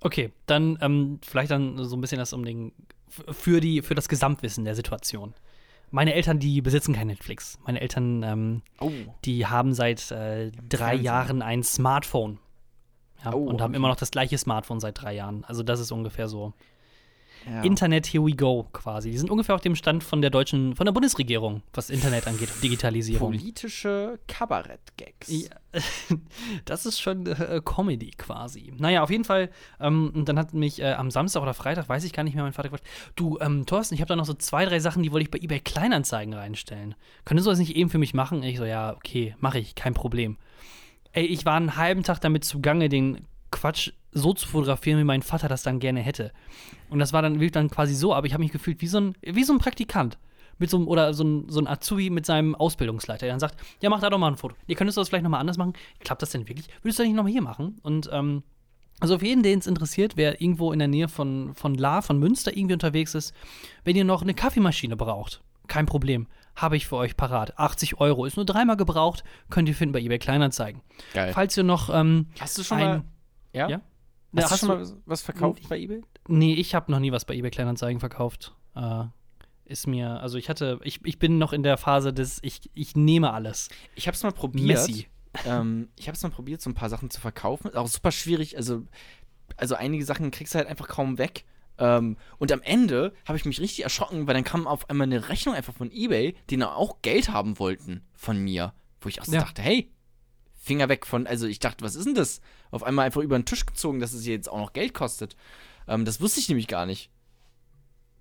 Okay, 0.00 0.32
dann 0.46 0.78
ähm, 0.80 1.20
vielleicht 1.24 1.50
dann 1.50 1.84
so 1.84 1.96
ein 1.96 2.00
bisschen 2.00 2.18
das 2.18 2.32
um 2.32 2.44
den 2.44 2.72
für 3.08 3.60
die 3.60 3.82
für 3.82 3.94
das 3.94 4.08
Gesamtwissen 4.08 4.64
der 4.64 4.74
Situation. 4.74 5.34
Meine 5.90 6.14
Eltern, 6.14 6.38
die 6.38 6.62
besitzen 6.62 6.94
kein 6.94 7.08
Netflix. 7.08 7.58
Meine 7.66 7.80
Eltern, 7.82 8.22
ähm, 8.22 8.62
Oh. 8.80 8.90
die 9.26 9.46
haben 9.46 9.74
seit 9.74 10.10
äh, 10.10 10.50
drei. 10.66 10.94
Jahren 10.94 11.42
ein 11.42 11.62
Smartphone. 11.62 12.38
Ja, 13.22 13.34
Oh, 13.34 13.44
und 13.44 13.60
haben 13.60 13.72
okay. 13.72 13.76
immer 13.76 13.88
noch 13.88 13.96
das 13.96 14.10
gleiche 14.10 14.38
Smartphone 14.38 14.80
seit 14.80 15.00
drei 15.02 15.14
Jahren. 15.14 15.44
Also 15.44 15.62
das 15.62 15.78
ist 15.80 15.92
ungefähr 15.92 16.28
so. 16.28 16.54
Ja. 17.46 17.62
Internet, 17.62 18.06
here 18.06 18.24
we 18.24 18.32
go, 18.32 18.68
quasi. 18.72 19.10
Die 19.10 19.18
sind 19.18 19.30
ungefähr 19.30 19.54
auf 19.54 19.60
dem 19.60 19.74
Stand 19.74 20.04
von 20.04 20.20
der 20.20 20.30
deutschen, 20.30 20.76
von 20.76 20.86
der 20.86 20.92
Bundesregierung, 20.92 21.62
was 21.72 21.90
Internet 21.90 22.26
angeht 22.26 22.50
und 22.54 22.62
Digitalisierung. 22.62 23.30
Politische 23.30 24.18
Kabarett-Gags. 24.28 25.28
Ja, 25.28 25.50
das 26.64 26.86
ist 26.86 27.00
schon 27.00 27.26
äh, 27.26 27.60
Comedy 27.64 28.10
quasi. 28.10 28.72
Naja, 28.76 29.02
auf 29.02 29.10
jeden 29.10 29.24
Fall. 29.24 29.50
Ähm, 29.80 30.12
und 30.14 30.28
dann 30.28 30.38
hat 30.38 30.54
mich 30.54 30.80
äh, 30.80 30.92
am 30.92 31.10
Samstag 31.10 31.42
oder 31.42 31.54
Freitag, 31.54 31.88
weiß 31.88 32.04
ich 32.04 32.12
gar 32.12 32.22
nicht 32.22 32.34
mehr, 32.34 32.44
mein 32.44 32.52
Vater 32.52 32.68
gefragt: 32.68 32.88
Du, 33.16 33.38
ähm, 33.40 33.66
Thorsten, 33.66 33.94
ich 33.94 34.00
habe 34.00 34.08
da 34.08 34.16
noch 34.16 34.26
so 34.26 34.34
zwei, 34.34 34.64
drei 34.64 34.78
Sachen, 34.78 35.02
die 35.02 35.12
wollte 35.12 35.24
ich 35.24 35.30
bei 35.30 35.38
eBay 35.38 35.60
Kleinanzeigen 35.60 36.34
reinstellen. 36.34 36.94
Könntest 37.24 37.46
du 37.46 37.50
das 37.50 37.58
nicht 37.58 37.76
eben 37.76 37.90
für 37.90 37.98
mich 37.98 38.14
machen? 38.14 38.42
Ich 38.42 38.58
so: 38.58 38.64
Ja, 38.64 38.94
okay, 38.94 39.34
mache 39.40 39.58
ich, 39.58 39.74
kein 39.74 39.94
Problem. 39.94 40.36
Ey, 41.12 41.26
ich 41.26 41.44
war 41.44 41.56
einen 41.56 41.76
halben 41.76 42.02
Tag 42.02 42.20
damit 42.20 42.44
zugange, 42.44 42.88
den 42.88 43.26
Quatsch 43.50 43.92
so 44.12 44.32
zu 44.34 44.46
fotografieren, 44.48 44.98
wie 45.00 45.04
mein 45.04 45.22
Vater 45.22 45.48
das 45.48 45.62
dann 45.62 45.78
gerne 45.80 46.00
hätte. 46.00 46.32
Und 46.90 46.98
das 46.98 47.12
war 47.12 47.22
dann, 47.22 47.36
lief 47.36 47.50
dann 47.52 47.70
quasi 47.70 47.94
so, 47.94 48.14
aber 48.14 48.26
ich 48.26 48.32
habe 48.34 48.42
mich 48.42 48.52
gefühlt 48.52 48.80
wie 48.82 48.86
so 48.86 49.00
ein, 49.00 49.14
wie 49.22 49.44
so 49.44 49.52
ein 49.52 49.58
Praktikant. 49.58 50.18
Mit 50.58 50.68
so 50.70 50.76
einem, 50.76 50.86
oder 50.86 51.12
so 51.14 51.24
ein, 51.24 51.48
so 51.48 51.58
ein 51.60 51.66
Azubi 51.66 52.10
mit 52.10 52.26
seinem 52.26 52.54
Ausbildungsleiter, 52.54 53.20
der 53.26 53.32
dann 53.32 53.40
sagt, 53.40 53.56
ja, 53.80 53.88
mach 53.90 54.00
da 54.00 54.10
doch 54.10 54.18
mal 54.18 54.28
ein 54.28 54.36
Foto. 54.36 54.54
Ihr 54.66 54.76
könntest 54.76 54.96
das 54.98 55.08
vielleicht 55.08 55.24
nochmal 55.24 55.40
anders 55.40 55.56
machen. 55.56 55.72
Klappt 56.00 56.22
das 56.22 56.30
denn 56.30 56.46
wirklich? 56.46 56.66
Würdest 56.82 56.98
du 56.98 57.02
das 57.02 57.08
nicht 57.08 57.16
nochmal 57.16 57.32
hier 57.32 57.42
machen? 57.42 57.80
Und, 57.82 58.08
ähm, 58.12 58.42
also 59.00 59.16
auf 59.16 59.22
jeden, 59.22 59.42
den 59.42 59.58
es 59.58 59.66
interessiert, 59.66 60.12
wer 60.16 60.40
irgendwo 60.40 60.70
in 60.72 60.78
der 60.78 60.86
Nähe 60.88 61.08
von, 61.08 61.54
von 61.54 61.74
La, 61.74 62.02
von 62.02 62.18
Münster 62.18 62.54
irgendwie 62.56 62.74
unterwegs 62.74 63.14
ist, 63.14 63.34
wenn 63.82 63.96
ihr 63.96 64.04
noch 64.04 64.22
eine 64.22 64.34
Kaffeemaschine 64.34 64.94
braucht, 64.96 65.42
kein 65.66 65.86
Problem. 65.86 66.28
Habe 66.54 66.76
ich 66.76 66.86
für 66.86 66.96
euch 66.96 67.16
parat. 67.16 67.58
80 67.58 67.98
Euro. 67.98 68.26
Ist 68.26 68.36
nur 68.36 68.44
dreimal 68.44 68.76
gebraucht. 68.76 69.24
Könnt 69.48 69.68
ihr 69.70 69.74
finden 69.74 69.94
bei 69.94 70.00
eBay 70.00 70.18
Kleinanzeigen. 70.18 70.82
Geil. 71.14 71.32
Falls 71.32 71.56
ihr 71.56 71.64
noch. 71.64 71.88
Ähm, 71.92 72.26
Hast 72.38 72.58
du 72.58 72.62
schon 72.62 72.78
ein- 72.78 72.84
mal. 72.86 73.02
Ja? 73.54 73.68
Ja? 73.70 73.80
Hast, 74.36 74.50
Hast 74.50 74.62
du 74.62 74.66
schon 74.66 74.78
mal 74.78 74.96
was 75.06 75.22
verkauft 75.22 75.68
bei 75.68 75.78
eBay? 75.78 76.02
Nee, 76.28 76.54
ich 76.54 76.74
habe 76.74 76.90
noch 76.90 76.98
nie 77.00 77.12
was 77.12 77.24
bei 77.24 77.34
eBay 77.34 77.50
Kleinanzeigen 77.50 78.00
verkauft. 78.00 78.54
Äh, 78.74 79.04
ist 79.64 79.86
mir, 79.86 80.20
also 80.20 80.38
ich 80.38 80.48
hatte, 80.48 80.80
ich, 80.82 81.00
ich 81.04 81.18
bin 81.18 81.38
noch 81.38 81.52
in 81.52 81.62
der 81.62 81.76
Phase 81.76 82.12
des, 82.12 82.38
ich, 82.42 82.70
ich 82.74 82.96
nehme 82.96 83.32
alles. 83.32 83.68
Ich 83.94 84.06
habe 84.06 84.14
es 84.14 84.22
mal 84.22 84.32
probiert. 84.32 84.66
Messi. 84.68 85.06
ähm, 85.44 85.88
ich 85.98 86.08
habe 86.08 86.16
es 86.16 86.22
mal 86.22 86.30
probiert, 86.30 86.60
so 86.60 86.70
ein 86.70 86.74
paar 86.74 86.88
Sachen 86.88 87.10
zu 87.10 87.20
verkaufen. 87.20 87.68
Ist 87.68 87.76
Auch 87.76 87.86
super 87.88 88.12
schwierig. 88.12 88.56
Also, 88.56 88.82
also 89.56 89.74
einige 89.74 90.04
Sachen 90.04 90.30
kriegst 90.30 90.54
du 90.54 90.58
halt 90.58 90.68
einfach 90.68 90.88
kaum 90.88 91.18
weg. 91.18 91.44
Ähm, 91.78 92.16
und 92.38 92.52
am 92.52 92.60
Ende 92.62 93.12
habe 93.26 93.38
ich 93.38 93.44
mich 93.44 93.60
richtig 93.60 93.84
erschrocken, 93.84 94.26
weil 94.26 94.34
dann 94.34 94.44
kam 94.44 94.66
auf 94.66 94.88
einmal 94.90 95.06
eine 95.06 95.28
Rechnung 95.28 95.54
einfach 95.54 95.74
von 95.74 95.90
eBay, 95.90 96.34
die 96.50 96.56
dann 96.56 96.68
auch 96.68 97.00
Geld 97.02 97.30
haben 97.30 97.58
wollten 97.58 98.02
von 98.14 98.38
mir. 98.38 98.72
Wo 99.00 99.08
ich 99.08 99.20
auch 99.20 99.24
so 99.26 99.32
Ja. 99.32 99.40
dachte, 99.40 99.62
hey, 99.62 99.90
Finger 100.62 100.88
weg 100.88 101.06
von, 101.06 101.26
also 101.26 101.46
ich 101.46 101.58
dachte, 101.58 101.84
was 101.84 101.96
ist 101.96 102.06
denn 102.06 102.14
das? 102.14 102.40
Auf 102.70 102.84
einmal 102.84 103.04
einfach 103.06 103.20
über 103.20 103.36
den 103.38 103.44
Tisch 103.44 103.66
gezogen, 103.66 103.98
dass 104.00 104.12
es 104.12 104.24
jetzt 104.26 104.48
auch 104.48 104.58
noch 104.58 104.72
Geld 104.72 104.94
kostet. 104.94 105.36
Ähm, 105.88 106.04
das 106.04 106.20
wusste 106.20 106.38
ich 106.40 106.48
nämlich 106.48 106.68
gar 106.68 106.86
nicht. 106.86 107.10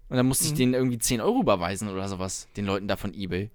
Und 0.10 0.18
dann 0.18 0.26
musste 0.26 0.46
ich 0.46 0.52
Mhm. 0.52 0.58
denen 0.58 0.74
irgendwie 0.74 0.98
10 0.98 1.22
Euro 1.22 1.40
überweisen 1.42 1.88
oder 1.88 2.08
sowas, 2.10 2.48
den 2.58 2.66
Leuten 2.66 2.88
da 2.88 2.98
von 2.98 3.14
eBay. 3.14 3.52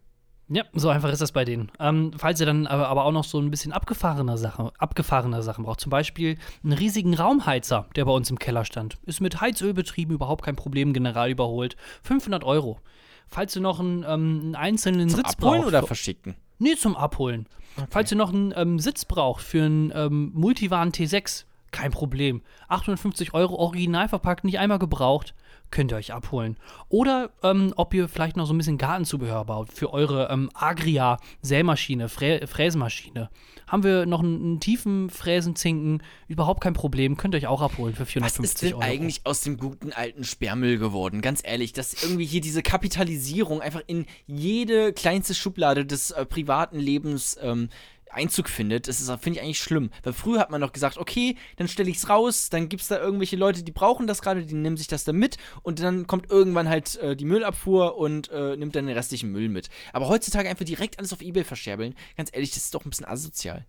Ja, 0.48 0.62
so 0.72 0.88
einfach 0.88 1.10
ist 1.10 1.20
das 1.20 1.32
bei 1.32 1.44
denen. 1.44 1.72
Ähm, 1.80 2.12
falls 2.16 2.38
ihr 2.38 2.46
dann 2.46 2.68
aber, 2.68 2.86
aber 2.86 3.04
auch 3.04 3.10
noch 3.10 3.24
so 3.24 3.40
ein 3.40 3.50
bisschen 3.50 3.72
abgefahrene 3.72 4.38
Sachen, 4.38 4.70
abgefahrene 4.78 5.42
Sachen 5.42 5.64
braucht, 5.64 5.80
zum 5.80 5.90
Beispiel 5.90 6.38
einen 6.62 6.72
riesigen 6.72 7.14
Raumheizer, 7.14 7.88
der 7.96 8.04
bei 8.04 8.12
uns 8.12 8.30
im 8.30 8.38
Keller 8.38 8.64
stand, 8.64 8.96
ist 9.02 9.20
mit 9.20 9.40
Heizöl 9.40 9.74
betrieben, 9.74 10.14
überhaupt 10.14 10.44
kein 10.44 10.54
Problem, 10.54 10.92
general 10.92 11.28
überholt, 11.30 11.76
500 12.04 12.44
Euro. 12.44 12.78
Falls 13.26 13.56
ihr 13.56 13.62
noch 13.62 13.80
einen, 13.80 14.04
ähm, 14.04 14.40
einen 14.40 14.54
einzelnen 14.54 15.08
Zum 15.08 15.16
Sitz 15.18 15.30
Abholen 15.30 15.62
braucht, 15.62 15.68
oder 15.68 15.82
verschicken? 15.82 16.36
Nee, 16.58 16.76
zum 16.76 16.96
Abholen. 16.96 17.46
Falls 17.90 18.10
ihr 18.10 18.16
noch 18.16 18.32
einen 18.32 18.52
ähm, 18.56 18.78
Sitz 18.78 19.04
braucht 19.04 19.42
für 19.42 19.64
einen 19.64 19.92
ähm, 19.94 20.30
Multivan 20.34 20.92
T6, 20.92 21.44
kein 21.70 21.90
Problem. 21.90 22.40
850 22.68 23.34
Euro 23.34 23.56
original 23.56 24.08
verpackt, 24.08 24.44
nicht 24.44 24.58
einmal 24.58 24.78
gebraucht, 24.78 25.34
könnt 25.70 25.92
ihr 25.92 25.96
euch 25.96 26.12
abholen. 26.12 26.56
Oder 26.88 27.30
ähm, 27.42 27.72
ob 27.76 27.94
ihr 27.94 28.08
vielleicht 28.08 28.36
noch 28.36 28.46
so 28.46 28.54
ein 28.54 28.58
bisschen 28.58 28.78
Gartenzubehör 28.78 29.44
baut 29.44 29.72
für 29.72 29.92
eure 29.92 30.28
ähm, 30.30 30.50
Agria 30.54 31.18
Sämaschine, 31.42 32.08
Frä 32.08 32.46
Fräsmaschine. 32.46 33.30
Haben 33.66 33.82
wir 33.82 34.06
noch 34.06 34.20
einen, 34.20 34.40
einen 34.40 34.60
tiefen 34.60 35.10
Fräsenzinken, 35.10 36.02
überhaupt 36.28 36.60
kein 36.60 36.72
Problem, 36.72 37.16
könnt 37.16 37.34
ihr 37.34 37.38
euch 37.38 37.46
auch 37.48 37.62
abholen 37.62 37.94
für 37.94 38.02
Was 38.02 38.12
450 38.12 38.44
ist 38.44 38.62
denn 38.62 38.72
Euro. 38.74 38.82
eigentlich 38.82 39.20
aus 39.24 39.40
dem 39.40 39.56
guten 39.56 39.92
alten 39.92 40.22
Sperrmüll 40.22 40.78
geworden? 40.78 41.20
Ganz 41.20 41.40
ehrlich, 41.44 41.72
dass 41.72 42.00
irgendwie 42.02 42.26
hier 42.26 42.40
diese 42.40 42.62
Kapitalisierung 42.62 43.60
einfach 43.60 43.82
in 43.86 44.06
jede 44.26 44.92
kleinste 44.92 45.34
Schublade 45.34 45.84
des 45.84 46.12
äh, 46.12 46.24
privaten 46.24 46.78
Lebens 46.78 47.36
ähm, 47.42 47.68
Einzug 48.16 48.48
findet, 48.48 48.88
das 48.88 49.00
ist, 49.00 49.10
finde 49.20 49.38
ich 49.38 49.42
eigentlich 49.42 49.60
schlimm. 49.60 49.90
Weil 50.02 50.12
früher 50.12 50.40
hat 50.40 50.50
man 50.50 50.60
noch 50.60 50.72
gesagt, 50.72 50.98
okay, 50.98 51.36
dann 51.56 51.68
stelle 51.68 51.90
ich 51.90 51.98
es 51.98 52.08
raus, 52.08 52.48
dann 52.50 52.68
gibt 52.68 52.82
es 52.82 52.88
da 52.88 52.98
irgendwelche 52.98 53.36
Leute, 53.36 53.62
die 53.62 53.72
brauchen 53.72 54.06
das 54.06 54.22
gerade, 54.22 54.44
die 54.44 54.54
nehmen 54.54 54.76
sich 54.76 54.88
das 54.88 55.04
dann 55.04 55.16
mit 55.16 55.36
und 55.62 55.80
dann 55.80 56.06
kommt 56.06 56.30
irgendwann 56.30 56.68
halt 56.68 56.96
äh, 56.96 57.16
die 57.16 57.24
Müllabfuhr 57.24 57.96
und 57.96 58.30
äh, 58.30 58.56
nimmt 58.56 58.74
dann 58.74 58.86
den 58.86 58.96
restlichen 58.96 59.30
Müll 59.30 59.48
mit. 59.48 59.68
Aber 59.92 60.08
heutzutage 60.08 60.48
einfach 60.48 60.64
direkt 60.64 60.98
alles 60.98 61.12
auf 61.12 61.22
Ebay 61.22 61.44
verscherbeln, 61.44 61.94
ganz 62.16 62.30
ehrlich, 62.32 62.50
das 62.50 62.64
ist 62.64 62.74
doch 62.74 62.84
ein 62.84 62.90
bisschen 62.90 63.06
asozial. 63.06 63.66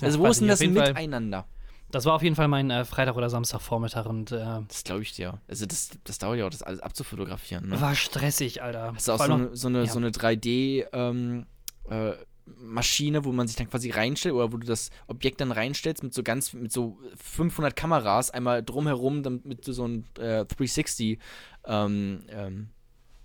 Ja, 0.00 0.06
Also 0.06 0.20
wo 0.20 0.26
ist 0.26 0.40
denn 0.40 0.48
das 0.48 0.60
jeden 0.60 0.76
Fall. 0.76 0.88
Miteinander? 0.88 1.46
Das 1.90 2.04
war 2.04 2.14
auf 2.14 2.22
jeden 2.22 2.36
Fall 2.36 2.48
mein 2.48 2.70
äh, 2.70 2.84
Freitag 2.84 3.16
oder 3.16 3.30
Samstagvormittag 3.30 4.04
und 4.06 4.30
äh, 4.30 4.60
Das 4.68 4.84
glaube 4.84 5.02
ich 5.02 5.12
dir. 5.12 5.40
Also 5.48 5.64
das, 5.64 5.90
das 6.04 6.18
dauert 6.18 6.38
ja 6.38 6.46
auch, 6.46 6.50
das 6.50 6.62
alles 6.62 6.80
abzufotografieren. 6.80 7.68
Ne? 7.68 7.80
war 7.80 7.94
stressig, 7.94 8.62
Alter. 8.62 8.92
Hast 8.94 9.08
du 9.08 9.12
auch 9.12 9.24
so 9.24 9.32
eine, 9.32 9.56
so 9.56 9.68
eine, 9.68 9.84
ja. 9.84 9.86
so 9.86 9.98
eine 9.98 10.10
3D 10.10 10.86
ähm, 10.92 11.46
äh, 11.88 12.12
Maschine, 12.56 13.24
wo 13.24 13.32
man 13.32 13.46
sich 13.46 13.56
dann 13.56 13.70
quasi 13.70 13.90
reinstellt 13.90 14.34
oder 14.34 14.52
wo 14.52 14.56
du 14.56 14.66
das 14.66 14.90
Objekt 15.06 15.40
dann 15.40 15.52
reinstellst 15.52 16.02
mit 16.02 16.14
so 16.14 16.22
ganz 16.22 16.52
mit 16.52 16.72
so 16.72 16.98
500 17.16 17.74
Kameras 17.76 18.30
einmal 18.30 18.62
drumherum, 18.62 19.22
damit 19.22 19.66
du 19.66 19.72
so 19.72 19.86
ein 19.86 20.04
äh, 20.18 20.44
360 20.44 21.18
ähm, 21.66 22.24
ähm, 22.28 22.70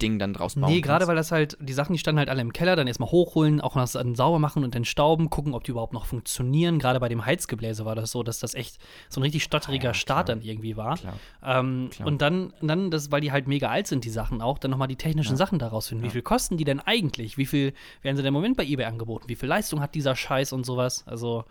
Ding 0.01 0.19
dann 0.19 0.33
draus 0.33 0.55
bauen 0.55 0.69
Nee, 0.69 0.81
gerade 0.81 1.07
weil 1.07 1.15
das 1.15 1.31
halt, 1.31 1.55
die 1.61 1.71
Sachen, 1.71 1.93
die 1.93 1.99
standen 1.99 2.19
halt 2.19 2.29
alle 2.29 2.41
im 2.41 2.51
Keller, 2.51 2.75
dann 2.75 2.87
erstmal 2.87 3.09
hochholen, 3.11 3.61
auch 3.61 3.75
das 3.75 3.93
dann 3.93 4.15
sauber 4.15 4.39
machen 4.39 4.63
und 4.63 4.75
dann 4.75 4.83
stauben, 4.85 5.29
gucken, 5.29 5.53
ob 5.53 5.63
die 5.63 5.71
überhaupt 5.71 5.93
noch 5.93 6.05
funktionieren. 6.05 6.79
Gerade 6.79 6.99
bei 6.99 7.07
dem 7.09 7.25
Heizgebläse 7.25 7.85
war 7.85 7.95
das 7.95 8.11
so, 8.11 8.23
dass 8.23 8.39
das 8.39 8.53
echt 8.53 8.77
so 9.09 9.19
ein 9.19 9.23
richtig 9.23 9.43
stotteriger 9.43 9.89
Ah, 9.89 9.91
ja, 9.91 9.93
Start 9.93 10.29
dann 10.29 10.41
irgendwie 10.41 10.75
war. 10.75 10.97
Klar. 10.97 11.19
Ähm, 11.43 11.89
Klar. 11.91 12.07
und 12.07 12.21
dann, 12.21 12.53
dann 12.61 12.91
das, 12.91 13.11
weil 13.11 13.21
die 13.21 13.31
halt 13.31 13.47
mega 13.47 13.69
alt 13.69 13.87
sind, 13.87 14.03
die 14.03 14.09
Sachen 14.09 14.41
auch, 14.41 14.57
dann 14.57 14.71
nochmal 14.71 14.87
die 14.87 14.95
technischen 14.97 15.33
Ja. 15.33 15.37
Sachen 15.37 15.59
daraus 15.59 15.87
finden. 15.87 16.03
Wie 16.03 16.07
Ja. 16.07 16.13
viel 16.13 16.21
kosten 16.23 16.57
die 16.57 16.65
denn 16.65 16.79
eigentlich? 16.81 17.37
Wie 17.37 17.45
viel 17.45 17.73
werden 18.01 18.17
sie 18.17 18.23
denn 18.23 18.29
im 18.29 18.33
Moment 18.33 18.57
bei 18.57 18.65
eBay 18.65 18.85
angeboten? 18.85 19.25
Wie 19.29 19.35
viel 19.35 19.47
Leistung 19.49 19.79
hat 19.79 19.95
dieser 19.95 20.15
Scheiß 20.15 20.51
und 20.53 20.65
sowas? 20.65 21.03
Also. 21.07 21.45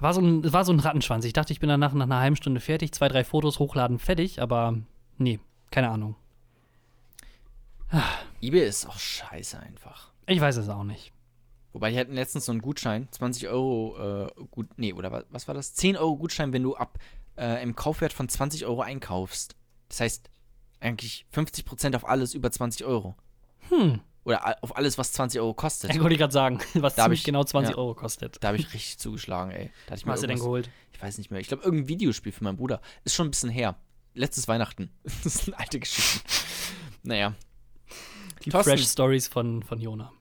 War 0.00 0.14
so, 0.14 0.20
ein, 0.20 0.52
war 0.52 0.64
so 0.64 0.72
ein 0.72 0.78
Rattenschwanz. 0.78 1.24
Ich 1.24 1.32
dachte, 1.32 1.52
ich 1.52 1.58
bin 1.58 1.68
danach 1.68 1.92
nach 1.92 2.04
einer 2.04 2.20
halben 2.20 2.36
Stunde 2.36 2.60
fertig, 2.60 2.92
zwei, 2.92 3.08
drei 3.08 3.24
Fotos 3.24 3.58
hochladen, 3.58 3.98
fertig, 3.98 4.40
aber 4.40 4.76
nee, 5.16 5.40
keine 5.72 5.88
Ahnung. 5.90 6.14
eBay 8.40 8.66
ist 8.68 8.86
auch 8.86 8.98
scheiße 8.98 9.58
einfach. 9.58 10.12
Ich 10.26 10.40
weiß 10.40 10.56
es 10.56 10.68
auch 10.68 10.84
nicht. 10.84 11.12
Wobei, 11.72 11.90
die 11.90 11.98
hatten 11.98 12.14
letztens 12.14 12.46
so 12.46 12.52
einen 12.52 12.62
Gutschein, 12.62 13.08
20 13.10 13.48
Euro, 13.48 14.26
äh, 14.26 14.44
gut, 14.50 14.68
nee, 14.76 14.92
oder 14.92 15.12
was, 15.12 15.24
was 15.30 15.48
war 15.48 15.54
das? 15.54 15.74
10 15.74 15.96
Euro 15.96 16.16
Gutschein, 16.16 16.52
wenn 16.52 16.62
du 16.62 16.74
ab 16.76 16.98
äh, 17.36 17.62
im 17.62 17.76
Kaufwert 17.76 18.12
von 18.12 18.28
20 18.28 18.66
Euro 18.66 18.80
einkaufst. 18.82 19.54
Das 19.88 20.00
heißt, 20.00 20.30
eigentlich 20.80 21.26
50% 21.34 21.94
auf 21.96 22.06
alles 22.06 22.34
über 22.34 22.50
20 22.50 22.84
Euro. 22.84 23.16
Hm. 23.68 24.00
Oder 24.24 24.62
auf 24.62 24.76
alles, 24.76 24.98
was 24.98 25.12
20 25.12 25.40
Euro 25.40 25.54
kostet. 25.54 25.90
Ich 25.94 26.00
wollte 26.02 26.16
gerade 26.16 26.32
sagen, 26.32 26.58
was 26.74 26.94
Da 26.96 27.04
ziemlich 27.04 27.20
ich- 27.20 27.24
genau 27.24 27.44
20 27.44 27.72
ja. 27.72 27.78
Euro 27.78 27.94
kostet. 27.94 28.36
Da 28.42 28.48
habe 28.48 28.58
ich 28.58 28.72
richtig 28.74 28.98
zugeschlagen, 28.98 29.50
ey. 29.52 29.70
Da 29.86 29.94
Was 29.94 30.04
hast 30.04 30.22
du 30.22 30.26
denn 30.26 30.38
geholt? 30.38 30.68
Ich 30.92 31.00
weiß 31.00 31.16
nicht 31.18 31.30
mehr. 31.30 31.40
Ich 31.40 31.48
glaube, 31.48 31.62
irgendein 31.62 31.88
Videospiel 31.88 32.32
für 32.32 32.44
meinen 32.44 32.56
Bruder. 32.56 32.80
Ist 33.04 33.14
schon 33.14 33.28
ein 33.28 33.30
bisschen 33.30 33.50
her. 33.50 33.76
Letztes 34.14 34.48
Weihnachten. 34.48 34.90
Das 35.24 35.26
ist 35.26 35.48
eine 35.48 35.58
alte 35.58 35.80
Geschichte. 35.80 36.20
naja. 37.02 37.34
Die 38.44 38.50
Thorsten. 38.50 38.70
Fresh 38.70 38.86
Stories 38.86 39.28
von, 39.28 39.62
von 39.62 39.80
Jona. 39.80 40.12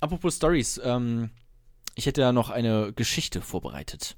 Apropos 0.00 0.36
Stories, 0.36 0.80
ähm, 0.82 1.30
ich 1.94 2.06
hätte 2.06 2.20
da 2.20 2.32
noch 2.32 2.50
eine 2.50 2.92
Geschichte 2.92 3.40
vorbereitet. 3.42 4.16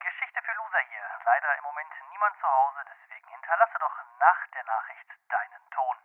Geschichte 0.00 0.40
für 0.44 0.54
Loser 0.56 0.82
hier. 0.88 1.04
Leider 1.24 1.50
im 1.58 1.64
Moment 1.64 1.92
niemand 2.12 2.34
zu 2.40 2.46
Hause, 2.46 2.80
deswegen 2.88 3.28
hinterlasse 3.34 3.76
doch 3.80 3.96
nach 4.20 4.40
der 4.54 4.64
Nachricht 4.64 5.08
deinen 5.28 5.64
Ton. 5.74 5.96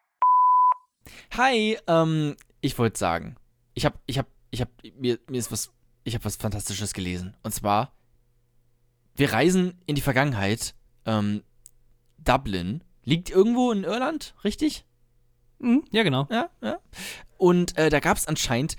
Hi, 1.37 1.77
ähm, 1.87 2.37
ich 2.61 2.77
wollte 2.77 2.97
sagen, 2.99 3.37
ich 3.73 3.85
hab, 3.85 3.95
ich 4.05 4.17
hab, 4.17 4.27
ich 4.49 4.61
hab, 4.61 4.69
mir, 4.95 5.19
mir 5.27 5.39
ist 5.39 5.51
was, 5.51 5.73
ich 6.03 6.15
hab 6.15 6.25
was 6.25 6.35
Fantastisches 6.35 6.93
gelesen. 6.93 7.37
Und 7.43 7.53
zwar, 7.53 7.91
wir 9.15 9.31
reisen 9.33 9.81
in 9.85 9.95
die 9.95 10.01
Vergangenheit, 10.01 10.75
ähm, 11.05 11.43
Dublin 12.17 12.83
liegt 13.03 13.29
irgendwo 13.29 13.71
in 13.71 13.83
Irland, 13.83 14.35
richtig? 14.43 14.85
Mhm, 15.59 15.83
ja, 15.91 16.03
genau. 16.03 16.27
Ja, 16.29 16.49
ja. 16.61 16.79
Und 17.37 17.77
äh, 17.77 17.89
da 17.89 17.99
gab 17.99 18.17
es 18.17 18.27
anscheinend 18.27 18.75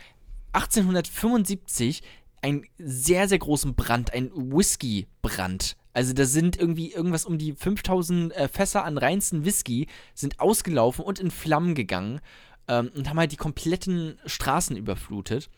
1875 0.53 2.03
einen 2.43 2.65
sehr, 2.79 3.29
sehr 3.29 3.39
großen 3.39 3.75
Brand, 3.75 4.13
einen 4.13 4.31
Whisky-Brand. 4.53 5.77
Also 5.93 6.13
da 6.13 6.25
sind 6.25 6.57
irgendwie 6.57 6.93
irgendwas 6.93 7.25
um 7.25 7.39
die 7.39 7.53
5000 7.53 8.35
äh, 8.35 8.49
Fässer 8.49 8.85
an 8.85 8.99
reinsten 8.99 9.45
Whisky 9.45 9.89
sind 10.15 10.41
ausgelaufen 10.41 11.05
und 11.05 11.21
in 11.21 11.31
Flammen 11.31 11.75
gegangen 11.75 12.21
ähm, 12.69 12.91
und 12.95 13.09
haben 13.09 13.19
halt 13.19 13.33
die 13.33 13.37
kompletten 13.37 14.19
Straßen 14.27 14.77
überflutet. 14.77 15.51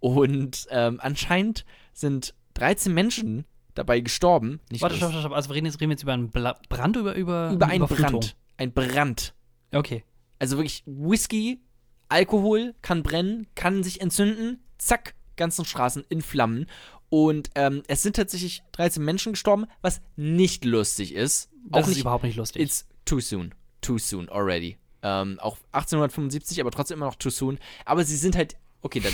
Und 0.00 0.66
ähm, 0.70 0.98
anscheinend 1.02 1.64
sind 1.92 2.34
13 2.54 2.92
Menschen 2.92 3.44
dabei 3.78 4.00
gestorben. 4.00 4.60
Nicht 4.70 4.82
Warte, 4.82 4.96
stopp, 4.96 5.10
stopp, 5.10 5.22
stopp. 5.22 5.32
Also 5.32 5.48
wir 5.48 5.56
reden 5.56 5.66
jetzt, 5.66 5.80
reden 5.80 5.92
jetzt 5.92 6.02
über 6.02 6.12
einen 6.12 6.30
Bla 6.30 6.58
Brand 6.68 6.96
oder 6.96 7.14
über, 7.14 7.50
über 7.52 7.66
einen 7.66 7.84
Überflutung? 7.84 8.20
Brand. 8.20 8.36
Ein 8.58 8.72
Brand. 8.72 9.34
Okay. 9.72 10.04
Also 10.38 10.56
wirklich 10.56 10.82
Whisky, 10.86 11.60
Alkohol 12.08 12.74
kann 12.82 13.02
brennen, 13.02 13.46
kann 13.54 13.82
sich 13.82 14.00
entzünden, 14.00 14.62
zack, 14.78 15.14
ganzen 15.36 15.64
Straßen 15.64 16.04
in 16.08 16.22
Flammen. 16.22 16.66
Und 17.10 17.50
ähm, 17.54 17.82
es 17.88 18.02
sind 18.02 18.16
tatsächlich 18.16 18.62
13 18.72 19.02
Menschen 19.02 19.32
gestorben, 19.32 19.66
was 19.80 20.02
nicht 20.16 20.64
lustig 20.64 21.14
ist. 21.14 21.50
Das 21.64 21.84
auch 21.84 21.88
ist 21.88 21.94
nicht, 21.94 22.00
überhaupt 22.00 22.24
nicht 22.24 22.36
lustig. 22.36 22.62
It's 22.62 22.86
too 23.04 23.20
soon. 23.20 23.54
Too 23.80 23.98
soon 23.98 24.28
already. 24.28 24.76
Ähm, 25.02 25.38
auch 25.40 25.56
1875, 25.72 26.60
aber 26.60 26.70
trotzdem 26.70 26.98
immer 26.98 27.06
noch 27.06 27.14
too 27.14 27.30
soon. 27.30 27.58
Aber 27.84 28.04
sie 28.04 28.16
sind 28.16 28.36
halt, 28.36 28.56
okay, 28.82 29.00
dann 29.00 29.12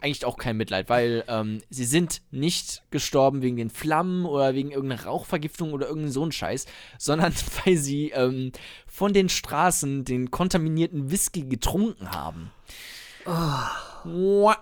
eigentlich 0.00 0.24
auch 0.24 0.36
kein 0.36 0.56
Mitleid, 0.56 0.88
weil 0.88 1.24
ähm, 1.28 1.62
sie 1.70 1.84
sind 1.84 2.22
nicht 2.30 2.82
gestorben 2.90 3.42
wegen 3.42 3.56
den 3.56 3.70
Flammen 3.70 4.26
oder 4.26 4.54
wegen 4.54 4.70
irgendeiner 4.70 5.04
Rauchvergiftung 5.04 5.72
oder 5.72 5.88
irgendein 5.88 6.12
so 6.12 6.24
ein 6.24 6.32
Scheiß, 6.32 6.66
sondern 6.98 7.32
weil 7.64 7.76
sie 7.76 8.10
ähm, 8.10 8.52
von 8.86 9.12
den 9.12 9.28
Straßen 9.28 10.04
den 10.04 10.30
kontaminierten 10.30 11.10
Whisky 11.10 11.42
getrunken 11.42 12.10
haben. 12.10 12.50
Mua. 14.04 14.56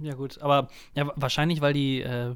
ja, 0.00 0.14
gut. 0.14 0.40
Aber 0.40 0.68
ja, 0.94 1.06
wa- 1.06 1.14
wahrscheinlich, 1.16 1.60
weil 1.60 1.72
die, 1.72 2.00
äh, 2.00 2.34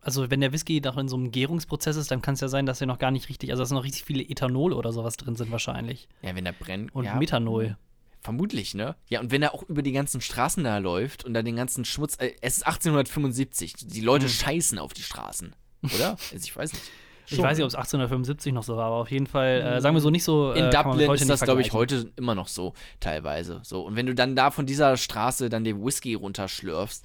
also 0.00 0.30
wenn 0.30 0.40
der 0.40 0.52
Whisky 0.52 0.80
noch 0.80 0.96
in 0.96 1.08
so 1.08 1.16
einem 1.16 1.30
Gärungsprozess 1.30 1.96
ist, 1.96 2.10
dann 2.10 2.22
kann 2.22 2.34
es 2.34 2.40
ja 2.40 2.48
sein, 2.48 2.66
dass 2.66 2.80
er 2.80 2.86
noch 2.86 2.98
gar 2.98 3.10
nicht 3.10 3.28
richtig, 3.28 3.50
also 3.50 3.62
dass 3.62 3.70
noch 3.70 3.84
richtig 3.84 4.04
viele 4.04 4.22
Ethanol 4.22 4.72
oder 4.72 4.92
sowas 4.92 5.16
drin 5.16 5.36
sind 5.36 5.50
wahrscheinlich. 5.50 6.08
Ja, 6.22 6.34
wenn 6.34 6.46
er 6.46 6.52
brennt. 6.52 6.94
Und 6.94 7.04
ja, 7.04 7.16
Methanol. 7.16 7.76
Vermutlich, 8.20 8.74
ne? 8.74 8.96
Ja, 9.08 9.20
und 9.20 9.30
wenn 9.30 9.42
er 9.42 9.54
auch 9.54 9.62
über 9.64 9.82
die 9.82 9.92
ganzen 9.92 10.20
Straßen 10.20 10.64
da 10.64 10.78
läuft 10.78 11.24
und 11.24 11.34
da 11.34 11.42
den 11.42 11.56
ganzen 11.56 11.84
Schmutz. 11.84 12.16
Äh, 12.16 12.32
es 12.40 12.58
ist 12.58 12.66
1875. 12.66 13.74
Die 13.86 14.00
Leute 14.00 14.26
Hm. 14.26 14.32
scheißen 14.32 14.78
auf 14.78 14.92
die 14.92 15.02
Straßen. 15.02 15.54
Oder? 15.94 16.10
also 16.32 16.36
ich 16.36 16.56
weiß 16.56 16.72
nicht. 16.72 16.84
Ich 17.30 17.36
Schon, 17.36 17.44
weiß 17.44 17.58
nicht, 17.58 17.64
ob 17.64 17.68
es 17.68 17.74
1875 17.74 18.54
noch 18.54 18.62
so 18.62 18.78
war, 18.78 18.86
aber 18.86 18.96
auf 18.96 19.10
jeden 19.10 19.26
Fall, 19.26 19.60
äh, 19.60 19.80
sagen 19.82 19.94
wir 19.94 20.00
so, 20.00 20.08
nicht 20.08 20.24
so. 20.24 20.52
In 20.52 20.64
äh, 20.64 20.66
mit 20.66 20.74
Dublin 20.74 21.10
ist 21.12 21.28
das, 21.28 21.42
glaube 21.42 21.60
ich, 21.60 21.74
heute 21.74 22.10
immer 22.16 22.34
noch 22.34 22.48
so, 22.48 22.72
teilweise. 23.00 23.60
So. 23.64 23.82
Und 23.82 23.96
wenn 23.96 24.06
du 24.06 24.14
dann 24.14 24.34
da 24.34 24.50
von 24.50 24.64
dieser 24.64 24.96
Straße 24.96 25.50
dann 25.50 25.62
den 25.62 25.84
Whisky 25.84 26.14
runterschlürfst, 26.14 27.04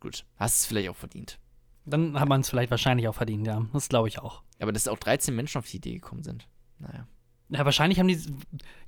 gut, 0.00 0.24
hast 0.36 0.60
es 0.60 0.66
vielleicht 0.66 0.88
auch 0.88 0.96
verdient. 0.96 1.38
Dann 1.84 2.18
hat 2.18 2.28
man 2.28 2.40
es 2.40 2.50
vielleicht 2.50 2.70
wahrscheinlich 2.70 3.06
auch 3.08 3.14
verdient, 3.14 3.46
ja. 3.46 3.64
Das 3.72 3.88
glaube 3.88 4.08
ich 4.08 4.18
auch. 4.18 4.42
Aber 4.58 4.72
dass 4.72 4.88
auch 4.88 4.98
13 4.98 5.34
Menschen 5.34 5.58
auf 5.58 5.66
die 5.66 5.76
Idee 5.76 5.94
gekommen 5.94 6.22
sind. 6.22 6.48
Naja. 6.78 7.06
Ja, 7.48 7.64
wahrscheinlich 7.64 8.00
haben 8.00 8.08
die, 8.08 8.18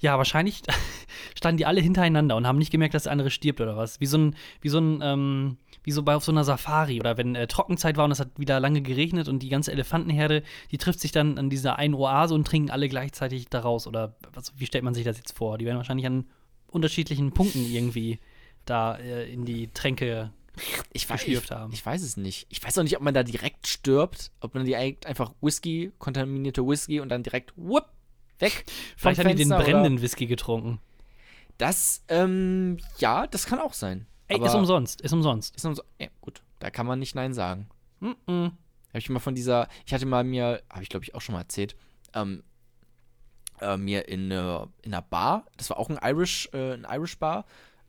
ja, 0.01 0.19
wahrscheinlich 0.19 0.63
standen 1.37 1.59
die 1.59 1.67
alle 1.67 1.81
hintereinander 1.81 2.35
und 2.35 2.47
haben 2.47 2.59
nicht 2.59 2.73
gemerkt, 2.73 2.93
dass 2.93 3.05
der 3.05 3.13
andere 3.13 3.31
stirbt 3.31 3.61
oder 3.61 3.77
was. 3.77 4.01
Wie 4.01 4.07
so 4.07 4.19
ein, 4.19 4.35
wie 4.61 4.69
so 4.69 4.79
ein, 4.79 5.01
ähm, 5.01 5.59
wie 5.85 5.93
so 5.93 6.03
bei 6.03 6.17
auf 6.17 6.25
so 6.25 6.33
einer 6.33 6.43
Safari 6.43 6.99
oder 6.99 7.17
wenn 7.17 7.37
äh, 7.37 7.47
Trockenzeit 7.47 7.97
war 7.97 8.05
und 8.05 8.11
es 8.11 8.19
hat 8.19 8.31
wieder 8.37 8.59
lange 8.59 8.83
geregnet 8.83 9.29
und 9.29 9.45
die 9.45 9.49
ganze 9.49 9.71
Elefantenherde, 9.71 10.43
die 10.73 10.79
trifft 10.79 10.99
sich 10.99 11.13
dann 11.13 11.39
an 11.39 11.51
dieser 11.51 11.79
einen 11.79 11.95
Oase 11.95 12.35
und 12.35 12.49
trinken 12.49 12.71
alle 12.71 12.89
gleichzeitig 12.89 13.49
daraus. 13.49 13.87
Oder 13.87 14.17
was, 14.33 14.53
wie 14.59 14.67
stellt 14.67 14.83
man 14.83 14.95
sich 14.95 15.05
das 15.05 15.19
jetzt 15.19 15.37
vor? 15.37 15.57
Die 15.57 15.65
werden 15.65 15.77
wahrscheinlich 15.77 16.07
an 16.07 16.27
unterschiedlichen 16.67 17.31
Punkten 17.31 17.65
irgendwie 17.65 18.19
da 18.65 18.97
äh, 18.97 19.33
in 19.33 19.45
die 19.45 19.69
Tränke. 19.69 20.33
Ich 20.93 21.09
weiß, 21.09 21.25
ich, 21.27 21.51
haben. 21.51 21.73
ich 21.73 21.85
weiß 21.85 22.03
es 22.03 22.17
nicht. 22.17 22.47
Ich 22.49 22.63
weiß 22.63 22.79
auch 22.79 22.83
nicht, 22.83 22.97
ob 22.97 23.03
man 23.03 23.15
da 23.15 23.23
direkt 23.23 23.67
stirbt, 23.67 24.31
ob 24.41 24.55
man 24.55 24.65
direkt 24.65 25.07
einfach 25.07 25.33
Whisky, 25.41 25.93
kontaminierte 25.99 26.67
Whisky 26.67 27.01
und 27.01 27.09
dann 27.09 27.23
direkt 27.23 27.53
whoop, 27.57 27.87
weg. 28.39 28.65
Vielleicht 28.97 29.21
haben 29.21 29.29
die 29.29 29.35
den 29.35 29.49
Fenster 29.49 29.57
oder- 29.57 29.65
brennenden 29.65 30.03
Whisky 30.03 30.27
getrunken. 30.27 30.81
Das, 31.57 32.05
ähm, 32.09 32.79
ja, 32.99 33.27
das 33.27 33.47
kann 33.47 33.59
auch 33.59 33.73
sein. 33.73 34.07
Ey, 34.29 34.45
ist 34.45 34.55
umsonst, 34.55 35.01
ist 35.01 35.13
umsonst. 35.13 35.57
Ist 35.57 35.65
umso 35.65 35.83
ja, 35.99 36.09
gut, 36.21 36.43
da 36.59 36.71
kann 36.71 36.87
man 36.87 36.99
nicht 36.99 37.15
Nein 37.15 37.33
sagen. 37.33 37.69
Mm 38.01 38.11
-mm. 38.27 38.45
Habe 38.45 38.99
ich 38.99 39.09
mal 39.11 39.19
von 39.19 39.35
dieser, 39.35 39.69
ich 39.87 39.93
hatte 39.93 40.07
mal 40.07 40.23
mir, 40.23 40.63
habe 40.71 40.83
ich 40.83 40.89
glaube 40.89 41.05
ich 41.05 41.15
auch 41.15 41.21
schon 41.21 41.33
mal 41.33 41.41
erzählt, 41.41 41.77
ähm, 42.15 42.43
äh, 43.61 43.77
mir 43.77 44.09
in, 44.09 44.31
äh, 44.31 44.63
in 44.83 44.95
einer 44.95 45.03
Bar, 45.03 45.47
das 45.57 45.71
war 45.71 45.79
auch 45.79 45.89
ein 45.89 45.99
Irish, 46.03 46.49
äh, 46.53 46.75
ein 46.75 46.87
Irish 46.89 47.19
Bar, 47.19 47.45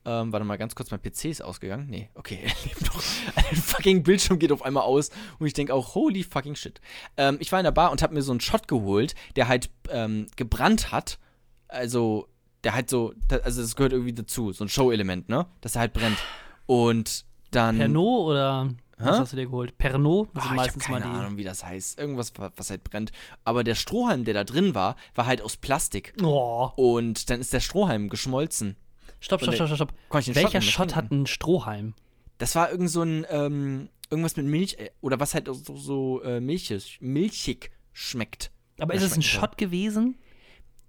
ähm, 0.06 0.32
warte 0.32 0.46
mal 0.46 0.58
ganz 0.58 0.76
kurz, 0.76 0.92
mein 0.92 1.02
PC 1.02 1.26
ist 1.26 1.42
ausgegangen. 1.44 1.88
Nee, 1.90 2.10
okay, 2.16 2.40
er 2.44 2.52
lebt 2.68 2.82
noch. 2.86 3.02
Ein 3.36 3.56
fucking 3.56 4.04
Bildschirm 4.04 4.40
geht 4.40 4.52
auf 4.52 4.64
einmal 4.64 4.84
aus 4.84 5.10
und 5.40 5.48
ich 5.48 5.54
denke 5.54 5.74
auch, 5.74 5.96
holy 5.96 6.24
fucking 6.24 6.56
shit. 6.56 6.80
Ähm, 7.18 7.38
ich 7.40 7.52
war 7.52 7.60
in 7.60 7.64
der 7.66 7.72
Bar 7.72 7.92
und 7.92 8.02
habe 8.02 8.14
mir 8.14 8.22
so 8.22 8.32
einen 8.32 8.42
Shot 8.42 8.68
geholt, 8.68 9.16
der 9.36 9.48
halt 9.48 9.70
ähm, 9.90 10.28
gebrannt 10.36 10.92
hat. 10.92 11.20
Also, 11.68 12.28
der 12.64 12.74
halt 12.74 12.90
so, 12.90 13.14
also 13.44 13.62
das 13.62 13.76
gehört 13.76 13.94
irgendwie 13.94 14.14
dazu, 14.14 14.52
so 14.52 14.66
ein 14.66 14.70
Show-Element, 14.70 15.30
ne? 15.30 15.46
Dass 15.62 15.76
er 15.76 15.82
halt 15.82 15.94
brennt. 15.94 16.18
Und 16.66 17.26
dann. 17.52 17.78
Pernod 17.78 18.28
oder 18.32 18.70
was 18.98 19.16
Hä? 19.16 19.20
hast 19.22 19.32
du 19.34 19.38
dir 19.38 19.46
geholt? 19.46 19.78
Pernod? 19.78 20.30
Das 20.34 20.44
Ah, 20.44 20.48
sind 20.48 20.56
ich 20.56 20.60
habe 20.60 20.68
meistens 20.68 20.84
keine. 20.84 21.06
Ahnung, 21.06 21.38
wie 21.38 21.44
das 21.46 21.64
heißt. 21.64 21.98
Irgendwas, 22.00 22.34
wa- 22.38 22.52
was 22.58 22.70
halt 22.70 22.84
brennt. 22.84 23.12
Aber 23.46 23.64
der 23.64 23.76
Strohhalm, 23.76 24.26
der 24.26 24.34
da 24.34 24.44
drin 24.44 24.76
war, 24.76 24.98
war 25.16 25.26
halt 25.26 25.42
aus 25.42 25.56
Plastik. 25.58 26.14
Oh. 26.22 26.70
Und 26.76 27.30
dann 27.30 27.40
ist 27.40 27.54
der 27.54 27.62
Strohhalm 27.62 28.10
geschmolzen. 28.10 28.76
Stopp, 29.20 29.42
stopp, 29.42 29.56
stopp, 29.56 29.68
stopp, 29.68 29.92
stopp. 30.10 30.36
Welcher 30.36 30.62
Shot 30.62 30.96
hat 30.96 31.12
einen 31.12 31.28
Strohhalm? 31.28 31.94
Das 32.38 32.56
war 32.56 32.72
irgend 32.72 32.90
so 32.90 33.04
ein, 33.04 33.26
ähm, 33.30 33.90
irgendwas 34.10 34.38
mit 34.38 34.46
Milch, 34.46 34.78
äh, 34.80 34.92
oder 35.02 35.20
was 35.20 35.34
halt 35.34 35.48
so, 35.48 35.76
so 35.76 36.22
äh, 36.24 36.40
milchig, 36.40 36.98
milchig 37.02 37.72
schmeckt. 37.94 38.52
Aber 38.80 38.94
Ja, 38.94 39.02
ist 39.02 39.12
es 39.12 39.18
ein. 39.18 39.22
Shot 39.22 39.58
gewesen? 39.58 40.18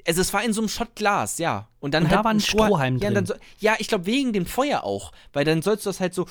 Also 0.06 0.20
es 0.20 0.32
war 0.32 0.42
in 0.44 0.52
so 0.52 0.60
einem 0.60 0.68
Shotglas, 0.68 1.38
ja. 1.38 1.68
Und 1.80 1.92
dann 1.92 2.04
Und 2.04 2.10
halt 2.10 2.20
da 2.20 2.24
war 2.24 2.32
ein 2.32 2.40
Strohhalm 2.40 2.98
ja, 2.98 3.08
und 3.08 3.14
dann 3.14 3.26
so, 3.26 3.34
ja, 3.58 3.76
ich 3.78 3.88
glaube 3.88 4.06
wegen 4.06 4.32
dem 4.32 4.46
Feuer 4.46 4.82
auch, 4.84 5.12
weil 5.32 5.44
dann 5.44 5.60
sollst 5.60 5.84
du 5.84 5.90
das 5.90 6.00
halt 6.00 6.14
so 6.14 6.26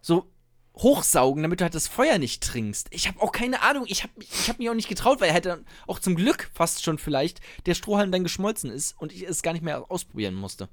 so 0.00 0.30
hochsaugen, 0.76 1.42
damit 1.42 1.60
du 1.60 1.64
halt 1.64 1.74
das 1.74 1.88
Feuer 1.88 2.18
nicht 2.18 2.42
trinkst. 2.42 2.88
Ich 2.90 3.06
habe 3.08 3.20
auch 3.20 3.32
keine 3.32 3.62
Ahnung, 3.62 3.84
ich 3.88 4.02
habe 4.02 4.12
ich 4.20 4.48
hab 4.48 4.58
mich 4.58 4.70
auch 4.70 4.74
nicht 4.74 4.88
getraut, 4.88 5.20
weil 5.20 5.32
halt 5.32 5.46
dann 5.46 5.66
auch 5.86 5.98
zum 5.98 6.14
Glück 6.14 6.50
fast 6.54 6.82
schon 6.82 6.98
vielleicht 6.98 7.40
der 7.66 7.74
Strohhalm 7.74 8.10
dann 8.10 8.22
geschmolzen 8.22 8.70
ist 8.70 8.94
und 8.98 9.12
ich 9.12 9.22
es 9.22 9.42
gar 9.42 9.52
nicht 9.52 9.62
mehr 9.62 9.90
ausprobieren 9.90 10.34
musste. 10.34 10.68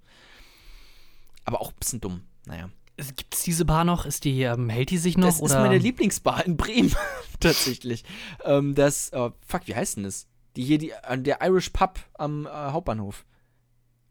Aber 1.45 1.61
auch 1.61 1.69
ein 1.69 1.79
bisschen 1.79 2.01
dumm. 2.01 2.21
Naja. 2.45 2.69
Gibt 3.15 3.33
es 3.33 3.43
diese 3.43 3.63
Bar 3.63 3.85
noch? 3.85 4.05
Ist 4.05 4.25
die, 4.25 4.41
ähm, 4.41 4.69
hält 4.69 4.89
die 4.89 4.97
sich 4.97 5.17
noch? 5.17 5.27
Das 5.27 5.41
oder? 5.41 5.55
ist 5.55 5.59
meine 5.61 5.77
Lieblingsbar 5.77 6.45
in 6.45 6.57
Bremen, 6.57 6.93
tatsächlich. 7.39 8.03
Ähm, 8.43 8.75
das, 8.75 9.09
äh, 9.09 9.31
fuck, 9.45 9.67
wie 9.67 9.75
heißt 9.75 9.97
denn 9.97 10.03
das? 10.03 10.27
Die 10.57 10.63
hier, 10.63 10.77
die, 10.77 10.91
äh, 10.91 11.17
der 11.17 11.39
Irish 11.41 11.69
Pub 11.69 11.99
am 12.15 12.45
äh, 12.45 12.49
Hauptbahnhof. 12.49 13.25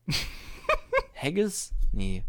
Haggis? 1.14 1.72
Nee. 1.92 2.24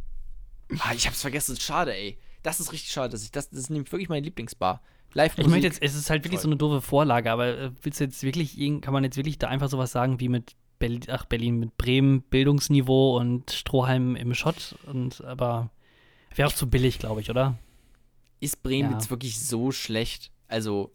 Ah, 0.79 0.93
ich 0.93 1.07
hab's 1.07 1.21
vergessen, 1.21 1.57
schade, 1.57 1.95
ey. 1.95 2.19
Das 2.43 2.59
ist 2.59 2.71
richtig 2.71 2.91
schade, 2.91 3.09
dass 3.09 3.23
ich 3.23 3.31
das, 3.31 3.49
das 3.49 3.59
ist 3.59 3.69
nämlich 3.69 3.91
wirklich 3.91 4.09
meine 4.09 4.25
Lieblingsbar. 4.25 4.81
Live 5.13 5.37
Ich 5.37 5.47
möchte 5.47 5.67
jetzt, 5.67 5.81
es 5.81 5.95
ist 5.95 6.09
halt 6.09 6.23
wirklich 6.23 6.41
so 6.41 6.47
eine 6.47 6.55
doofe 6.55 6.81
Vorlage, 6.81 7.31
aber 7.31 7.47
äh, 7.47 7.71
willst 7.81 7.99
du 7.99 8.03
jetzt 8.03 8.21
wirklich, 8.21 8.57
kann 8.81 8.93
man 8.93 9.03
jetzt 9.03 9.17
wirklich 9.17 9.39
da 9.39 9.47
einfach 9.47 9.69
sowas 9.69 9.91
sagen 9.91 10.19
wie 10.19 10.29
mit 10.29 10.55
Berlin, 10.80 11.01
ach, 11.09 11.25
Berlin 11.25 11.59
mit 11.59 11.77
Bremen, 11.77 12.21
Bildungsniveau 12.23 13.17
und 13.17 13.51
Strohhalm 13.51 14.15
im 14.15 14.34
Shot 14.34 14.75
und 14.88 15.21
aber 15.23 15.69
wäre 16.36 16.47
auch 16.47 16.53
zu 16.53 16.69
billig, 16.69 16.99
glaube 16.99 17.21
ich, 17.21 17.30
oder? 17.30 17.57
Ist 18.39 18.63
Bremen 18.63 18.91
Ja. 18.91 18.97
jetzt 18.97 19.09
wirklich 19.09 19.39
so 19.39 19.71
schlecht? 19.71 20.32
Also, 20.47 20.91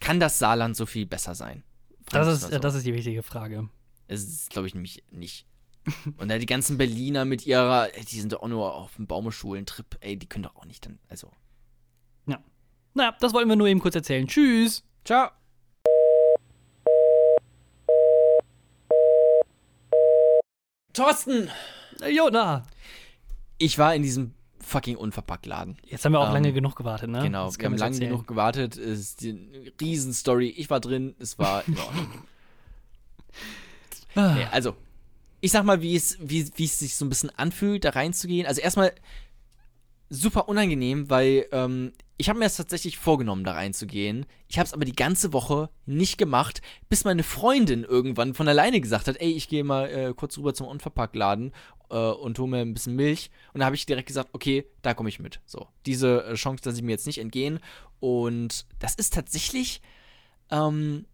kann 0.00 0.20
das 0.20 0.38
Saarland 0.38 0.76
so 0.76 0.84
viel 0.86 1.06
besser 1.06 1.34
sein? 1.34 1.62
Das 2.10 2.26
ist, 2.26 2.44
äh, 2.50 2.54
so. 2.54 2.58
das 2.58 2.74
ist 2.74 2.86
die 2.86 2.94
wichtige 2.94 3.22
Frage. 3.22 3.68
Es 4.08 4.22
ist, 4.24 4.50
glaube 4.50 4.66
ich, 4.66 4.74
nämlich 4.74 5.04
nicht. 5.10 5.46
Und 6.16 6.28
da 6.28 6.38
die 6.38 6.46
ganzen 6.46 6.76
Berliner 6.78 7.24
mit 7.24 7.46
ihrer, 7.46 7.88
die 7.88 8.20
sind 8.20 8.32
doch 8.32 8.42
auch 8.42 8.48
nur 8.48 8.74
auf 8.74 8.96
dem 8.96 9.06
Baumeschulen-Trip, 9.06 9.98
ey, 10.00 10.16
die 10.18 10.26
können 10.26 10.42
doch 10.44 10.56
auch 10.56 10.64
nicht 10.66 10.84
dann, 10.84 10.98
also. 11.08 11.30
Naja, 12.94 13.14
das 13.20 13.32
wollten 13.32 13.48
wir 13.48 13.54
nur 13.54 13.68
eben 13.68 13.78
kurz 13.78 13.94
erzählen. 13.94 14.26
Tschüss! 14.26 14.82
Ciao. 15.04 15.30
Thorsten! 20.98 21.48
Äh, 22.02 22.10
Jona! 22.10 22.64
Ich 23.58 23.78
war 23.78 23.94
in 23.94 24.02
diesem 24.02 24.34
fucking 24.60 24.96
Unverpacktladen. 24.96 25.78
Jetzt 25.86 26.04
haben 26.04 26.12
wir 26.12 26.18
auch 26.18 26.26
Ähm, 26.28 26.34
lange 26.34 26.52
genug 26.52 26.74
gewartet, 26.74 27.08
ne? 27.08 27.22
Genau, 27.22 27.56
wir 27.56 27.64
haben 27.64 27.76
lange 27.76 27.94
erzählen. 27.94 28.10
genug 28.10 28.26
gewartet. 28.26 28.76
Es 28.76 28.98
ist 29.00 29.20
die 29.20 29.72
Riesenstory. 29.80 30.48
Ich 30.48 30.70
war 30.70 30.80
drin, 30.80 31.14
es 31.20 31.38
war 31.38 31.62
in 31.68 31.78
Ordnung. 31.78 32.08
Ah. 34.16 34.34
Nee, 34.34 34.46
also, 34.50 34.74
ich 35.40 35.52
sag 35.52 35.64
mal, 35.64 35.80
wie 35.82 35.94
es, 35.94 36.18
wie, 36.20 36.50
wie 36.56 36.64
es 36.64 36.80
sich 36.80 36.96
so 36.96 37.04
ein 37.04 37.08
bisschen 37.08 37.30
anfühlt, 37.30 37.84
da 37.84 37.90
reinzugehen. 37.90 38.46
Also 38.48 38.60
erstmal 38.60 38.92
super 40.10 40.48
unangenehm, 40.48 41.10
weil 41.10 41.46
ähm, 41.52 41.92
ich 42.16 42.28
habe 42.28 42.38
mir 42.38 42.46
das 42.46 42.56
tatsächlich 42.56 42.98
vorgenommen, 42.98 43.44
da 43.44 43.52
reinzugehen. 43.52 44.26
Ich 44.48 44.58
habe 44.58 44.66
es 44.66 44.72
aber 44.72 44.84
die 44.84 44.94
ganze 44.94 45.32
Woche 45.32 45.70
nicht 45.86 46.18
gemacht, 46.18 46.62
bis 46.88 47.04
meine 47.04 47.22
Freundin 47.22 47.84
irgendwann 47.84 48.34
von 48.34 48.48
alleine 48.48 48.80
gesagt 48.80 49.06
hat, 49.06 49.20
ey, 49.20 49.30
ich 49.30 49.48
gehe 49.48 49.64
mal 49.64 49.88
äh, 49.88 50.14
kurz 50.14 50.36
rüber 50.36 50.52
zum 50.52 50.66
Unverpacktladen 50.66 51.52
äh, 51.90 51.96
und 51.96 52.38
hole 52.38 52.50
mir 52.50 52.58
ein 52.58 52.74
bisschen 52.74 52.96
Milch. 52.96 53.30
Und 53.52 53.60
da 53.60 53.66
habe 53.66 53.76
ich 53.76 53.86
direkt 53.86 54.08
gesagt, 54.08 54.30
okay, 54.32 54.66
da 54.82 54.94
komme 54.94 55.08
ich 55.08 55.20
mit. 55.20 55.40
So, 55.46 55.68
diese 55.86 56.24
äh, 56.24 56.34
Chance 56.34 56.62
lasse 56.64 56.78
ich 56.78 56.84
mir 56.84 56.92
jetzt 56.92 57.06
nicht 57.06 57.18
entgehen. 57.18 57.60
Und 58.00 58.66
das 58.78 58.94
ist 58.96 59.14
tatsächlich, 59.14 59.80
ähm, 60.50 61.06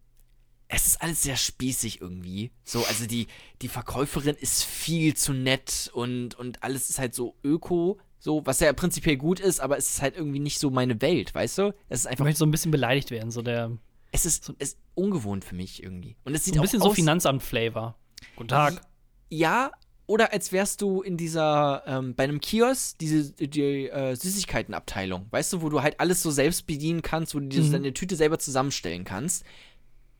es 0.68 0.86
ist 0.86 1.03
alles 1.03 1.22
sehr 1.22 1.36
spießig 1.36 2.01
irgendwie. 2.01 2.51
So, 2.64 2.84
also 2.86 3.07
die, 3.07 3.26
die 3.61 3.68
Verkäuferin 3.68 4.36
ist 4.36 4.64
viel 4.64 5.14
zu 5.14 5.32
nett 5.32 5.90
und, 5.92 6.34
und 6.36 6.62
alles 6.62 6.88
ist 6.88 6.99
halt 6.99 7.14
so 7.14 7.36
öko, 7.45 7.99
so, 8.25 8.41
was 8.47 8.59
ja 8.61 8.72
prinzipiell 8.72 9.18
gut 9.18 9.39
ist, 9.39 9.61
aber 9.61 9.77
es 9.77 9.91
ist 9.91 10.01
halt 10.03 10.16
irgendwie 10.16 10.39
nicht 10.39 10.59
so 10.59 10.70
meine 10.70 11.03
Welt, 11.03 11.35
weißt 11.35 11.59
du? 11.59 11.75
Es 11.91 12.01
ist 12.01 12.05
Ich 12.07 12.11
einfach, 12.12 12.25
möchte 12.25 12.39
so 12.39 12.47
ein 12.47 12.51
bisschen 12.51 12.70
beleidigt 12.70 13.11
werden, 13.11 13.31
so 13.31 13.43
der 13.43 13.77
es 14.12 14.25
ist, 14.25 14.49
es 14.59 14.70
ist 14.70 14.79
ungewohnt 14.95 15.45
für 15.45 15.55
mich 15.55 15.83
irgendwie. 15.83 16.16
Und 16.25 16.35
es 16.35 16.45
so 16.45 16.51
sieht 16.53 16.59
ein 16.59 16.62
bisschen 16.62 16.81
auch 16.81 16.87
so 16.89 16.95
Finanzamt-Flavor. 16.95 17.99
Guten 18.37 18.49
Tag. 18.49 18.81
Ja, 19.29 19.72
oder 20.07 20.33
als 20.33 20.53
wärst 20.53 20.81
du 20.81 21.03
in 21.03 21.18
dieser, 21.18 21.83
ähm, 21.87 22.14
bei 22.14 22.25
einem 22.25 22.41
Kiosk, 22.41 22.97
diese 22.99 23.33
die, 23.33 23.89
äh, 23.91 24.14
Süßigkeitenabteilung, 24.14 25.27
weißt 25.31 25.53
du, 25.53 25.61
wo 25.62 25.68
du 25.68 25.83
halt 25.83 26.01
alles 26.01 26.22
so 26.22 26.31
selbst 26.31 26.66
bedienen 26.66 27.03
kannst, 27.03 27.35
wo 27.35 27.41
du 27.41 27.49
dir 27.49 27.61
so 27.61 27.68
Mhm. 27.68 27.72
deine 27.72 27.93
Tüte 27.93 28.16
selber 28.16 28.39
zusammenstellen 28.39 29.05
kannst. 29.05 29.45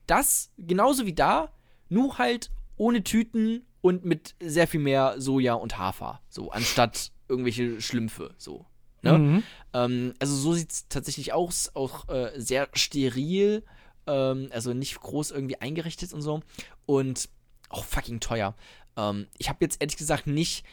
Das, 0.07 0.51
genauso 0.59 1.07
wie 1.07 1.15
da, 1.15 1.53
nur 1.89 2.19
halt 2.19 2.51
ohne 2.77 3.03
Tüten 3.03 3.65
und 3.81 4.05
mit 4.05 4.35
sehr 4.43 4.67
viel 4.67 4.81
mehr 4.81 5.15
Soja 5.19 5.55
und 5.55 5.79
Hafer, 5.79 6.21
so, 6.29 6.51
anstatt 6.51 7.13
irgendwelche 7.29 7.81
Schlümpfe, 7.81 8.35
so. 8.39 8.67
Ne? 9.03 9.19
Mhm. 9.19 9.43
Ähm, 9.75 10.15
also 10.19 10.35
so 10.35 10.55
sieht 10.55 10.73
es 10.73 10.89
tatsächlich 10.89 11.33
aus, 11.33 11.71
auch 11.75 12.09
äh, 12.09 12.33
sehr 12.37 12.69
steril, 12.73 13.63
ähm, 14.07 14.49
also 14.51 14.73
nicht 14.73 14.99
groß 14.99 15.31
irgendwie 15.31 15.61
eingerichtet 15.61 16.13
und 16.13 16.23
so. 16.23 16.41
Und 16.87 17.29
auch 17.69 17.85
fucking 17.85 18.21
teuer. 18.21 18.55
Ähm, 18.97 19.27
ich 19.39 19.49
habe 19.49 19.59
jetzt 19.61 19.81
ehrlich 19.81 19.97
gesagt 19.97 20.27
nicht 20.27 20.65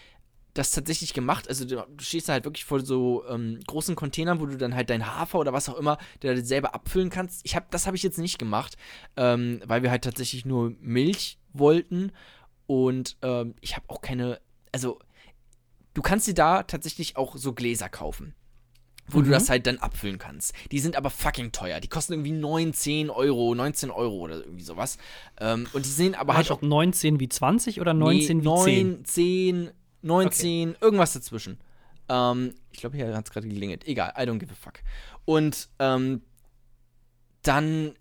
das 0.54 0.72
tatsächlich 0.72 1.14
gemacht. 1.14 1.48
Also 1.48 1.66
du, 1.66 1.76
du 1.76 2.04
stehst 2.04 2.28
da 2.28 2.34
halt 2.34 2.46
wirklich 2.46 2.66
vor 2.66 2.82
so 2.82 3.26
ähm, 3.28 3.60
großen 3.68 3.96
Containern, 3.96 4.40
wo 4.40 4.46
du 4.46 4.58
dann 4.58 4.76
halt 4.76 4.90
dein 4.90 5.06
Hafer 5.06 5.40
oder 5.40 5.54
was 5.54 5.70
auch 5.70 5.78
immer 5.78 5.98
der 6.22 6.44
selber 6.44 6.76
abfüllen 6.76 7.10
kannst. 7.10 7.42
Ich 7.46 7.56
hab, 7.56 7.72
das 7.72 7.88
habe 7.88 7.96
ich 7.96 8.04
jetzt 8.04 8.18
nicht 8.18 8.38
gemacht, 8.38 8.76
ähm, 9.16 9.62
weil 9.66 9.84
wir 9.84 9.92
halt 9.92 10.04
tatsächlich 10.04 10.46
nur 10.46 10.74
Milch 10.82 11.38
wollten. 11.54 12.12
Und 12.68 13.18
ähm, 13.22 13.56
ich 13.62 13.76
habe 13.76 13.90
auch 13.90 14.02
keine, 14.02 14.40
also 14.72 15.00
du 15.94 16.02
kannst 16.02 16.28
dir 16.28 16.34
da 16.34 16.64
tatsächlich 16.64 17.18
auch 17.18 17.36
so 17.36 17.54
Gläser 17.54 17.90
kaufen. 17.90 18.34
Wo 19.08 19.20
du 19.22 19.28
Mhm. 19.28 19.32
das 19.32 19.50
halt 19.50 19.68
dann 19.68 19.78
abfüllen 19.80 20.20
kannst. 20.20 20.54
Die 20.72 20.80
sind 20.80 20.96
aber 20.96 21.10
fucking 21.10 21.52
teuer. 21.52 21.80
Die 21.82 21.90
kosten 21.90 22.14
irgendwie 22.14 22.32
19 22.32 23.10
Euro, 23.10 23.54
19 23.56 23.90
Euro 23.92 24.16
oder 24.20 24.36
irgendwie 24.38 24.64
sowas. 24.64 24.98
Ähm, 25.40 25.68
und 25.74 25.86
die 25.86 25.90
sehen 25.90 26.16
aber 26.16 26.36
halt 26.36 26.50
Halt 26.50 26.60
auch 26.60 26.62
19 26.62 27.20
wie 27.20 27.28
20 27.28 27.82
oder 27.82 27.94
19 27.94 28.38
nee, 28.38 28.44
wie 28.44 28.64
10? 28.64 28.90
9, 28.94 29.06
10, 29.06 29.72
19, 30.04 30.76
irgendwas 30.80 31.14
dazwischen. 31.14 31.60
Ähm, 32.08 32.54
ich 32.72 32.80
glaube, 32.80 32.96
hier 32.96 33.14
hat 33.14 33.26
es 33.26 33.32
gerade 33.32 33.50
geklingelt. 33.50 33.86
Egal, 33.86 34.14
I 34.18 34.22
don't 34.22 34.38
give 34.40 34.52
a 34.54 34.56
fuck. 34.56 34.80
Und 35.26 35.68
ähm, 35.80 36.22
dann 37.42 37.96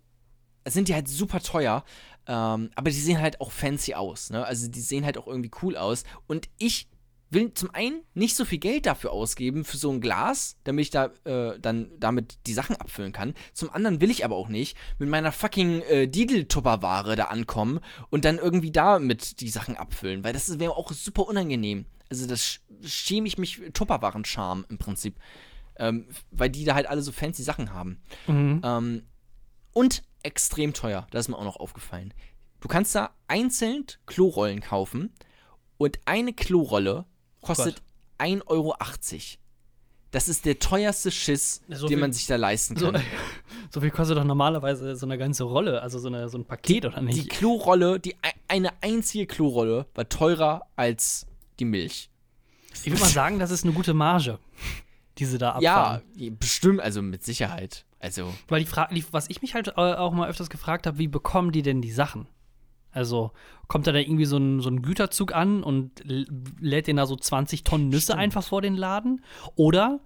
sind 0.67 0.87
die 0.87 0.93
halt 0.93 1.07
super 1.07 1.41
teuer. 1.41 1.83
Ähm, 2.27 2.69
aber 2.75 2.91
die 2.91 2.95
sehen 2.99 3.19
halt 3.19 3.41
auch 3.41 3.51
fancy 3.51 3.95
aus. 3.95 4.29
Ne? 4.29 4.45
Also 4.45 4.67
die 4.69 4.81
sehen 4.81 5.03
halt 5.03 5.17
auch 5.17 5.27
irgendwie 5.27 5.51
cool 5.63 5.75
aus. 5.75 6.03
Und 6.27 6.47
ich 6.59 6.87
will 7.31 7.53
zum 7.53 7.73
einen 7.73 8.01
nicht 8.13 8.35
so 8.35 8.45
viel 8.45 8.59
Geld 8.59 8.85
dafür 8.85 9.11
ausgeben 9.11 9.63
für 9.65 9.77
so 9.77 9.89
ein 9.91 10.01
Glas, 10.01 10.57
damit 10.63 10.83
ich 10.83 10.89
da 10.91 11.11
äh, 11.23 11.57
dann 11.59 11.91
damit 11.99 12.37
die 12.45 12.53
Sachen 12.53 12.75
abfüllen 12.75 13.13
kann. 13.13 13.33
Zum 13.53 13.69
anderen 13.69 14.01
will 14.01 14.11
ich 14.11 14.23
aber 14.25 14.35
auch 14.35 14.49
nicht 14.49 14.77
mit 14.99 15.09
meiner 15.09 15.31
fucking 15.31 15.81
äh, 15.83 16.07
Didel-Tupperware 16.07 17.15
da 17.15 17.25
ankommen 17.25 17.79
und 18.09 18.25
dann 18.25 18.37
irgendwie 18.37 18.71
damit 18.71 19.39
die 19.39 19.49
Sachen 19.49 19.77
abfüllen, 19.77 20.23
weil 20.23 20.33
das 20.33 20.59
wäre 20.59 20.75
auch 20.75 20.91
super 20.91 21.27
unangenehm. 21.27 21.85
Also 22.09 22.27
das 22.27 22.41
sch- 22.41 22.59
schäme 22.85 23.27
ich 23.27 23.37
mich 23.37 23.61
Tupperwaren-Charme 23.73 24.65
im 24.69 24.77
Prinzip. 24.77 25.15
Ähm, 25.77 26.09
weil 26.29 26.49
die 26.49 26.65
da 26.65 26.75
halt 26.75 26.85
alle 26.85 27.01
so 27.01 27.13
fancy 27.13 27.41
Sachen 27.43 27.73
haben. 27.73 28.01
Mhm. 28.27 28.61
Ähm, 28.63 29.03
und 29.71 30.03
extrem 30.21 30.73
teuer, 30.73 31.07
das 31.11 31.21
ist 31.21 31.29
mir 31.29 31.37
auch 31.37 31.45
noch 31.45 31.55
aufgefallen. 31.55 32.13
Du 32.59 32.67
kannst 32.67 32.93
da 32.93 33.15
einzeln 33.27 33.85
Klorollen 34.05 34.59
kaufen 34.59 35.13
und 35.77 35.99
eine 36.05 36.33
Klorolle 36.33 37.05
kostet 37.41 37.81
1,80 38.19 38.47
Euro. 38.47 38.75
Das 40.11 40.27
ist 40.27 40.45
der 40.45 40.59
teuerste 40.59 41.09
Schiss, 41.09 41.61
So 41.69 41.87
den 41.87 41.95
viel- 41.95 41.97
man 41.99 42.11
sich 42.13 42.25
da 42.27 42.35
leisten 42.35 42.75
So, 42.75 42.91
kann. 42.91 43.01
so 43.71 43.79
viel 43.79 43.91
kostet 43.91 44.17
doch 44.17 44.25
normalerweise 44.25 44.95
so 44.97 45.05
eine 45.05 45.17
ganze 45.17 45.45
Rolle, 45.45 45.81
also 45.81 45.99
so, 45.99 46.07
eine, 46.09 46.27
so 46.27 46.37
ein 46.37 46.43
Paket 46.45 46.85
oder 46.85 46.99
Die 46.99 47.05
nicht? 47.05 47.29
Klorolle, 47.29 47.99
die 47.99 48.15
ei- 48.21 48.33
eine 48.49 48.71
einzige 48.83 49.25
Klorolle 49.25 49.85
war 49.95 50.09
teurer 50.09 50.63
als 50.75 51.27
die 51.59 51.65
Milch. 51.65 52.09
Ich 52.83 52.91
würde 52.91 53.01
mal 53.01 53.09
sagen, 53.09 53.39
das 53.39 53.51
ist 53.51 53.63
eine 53.63 53.73
gute 53.73 53.93
Marge, 53.93 54.39
die 55.17 55.25
sie 55.25 55.37
da 55.37 55.57
Ja, 55.61 55.75
abfahren. 55.93 56.37
bestimmt, 56.39 56.81
also 56.81 57.01
mit 57.01 57.23
Sicherheit. 57.23 57.85
Also, 57.99 58.33
Weil 58.49 58.61
die 58.61 58.65
Frage, 58.65 58.95
die, 58.95 59.05
was 59.11 59.29
ich 59.29 59.41
mich 59.41 59.53
halt 59.53 59.69
äh, 59.69 59.71
auch 59.75 60.11
mal 60.11 60.27
öfters 60.29 60.49
gefragt 60.49 60.87
habe, 60.87 60.97
wie 60.97 61.07
bekommen 61.07 61.51
die 61.53 61.61
denn 61.61 61.81
die 61.81 61.91
Sachen? 61.91 62.27
Also 62.91 63.31
kommt 63.67 63.87
da 63.87 63.91
dann 63.91 64.01
irgendwie 64.01 64.25
so 64.25 64.37
ein, 64.37 64.59
so 64.59 64.69
ein 64.69 64.81
Güterzug 64.81 65.33
an 65.33 65.63
und 65.63 65.91
lädt 66.05 66.87
den 66.87 66.97
da 66.97 67.05
so 67.05 67.15
20 67.15 67.63
Tonnen 67.63 67.89
Nüsse 67.89 68.03
Stimmt. 68.07 68.19
einfach 68.19 68.43
vor 68.43 68.61
den 68.61 68.75
Laden? 68.75 69.23
Oder 69.55 69.99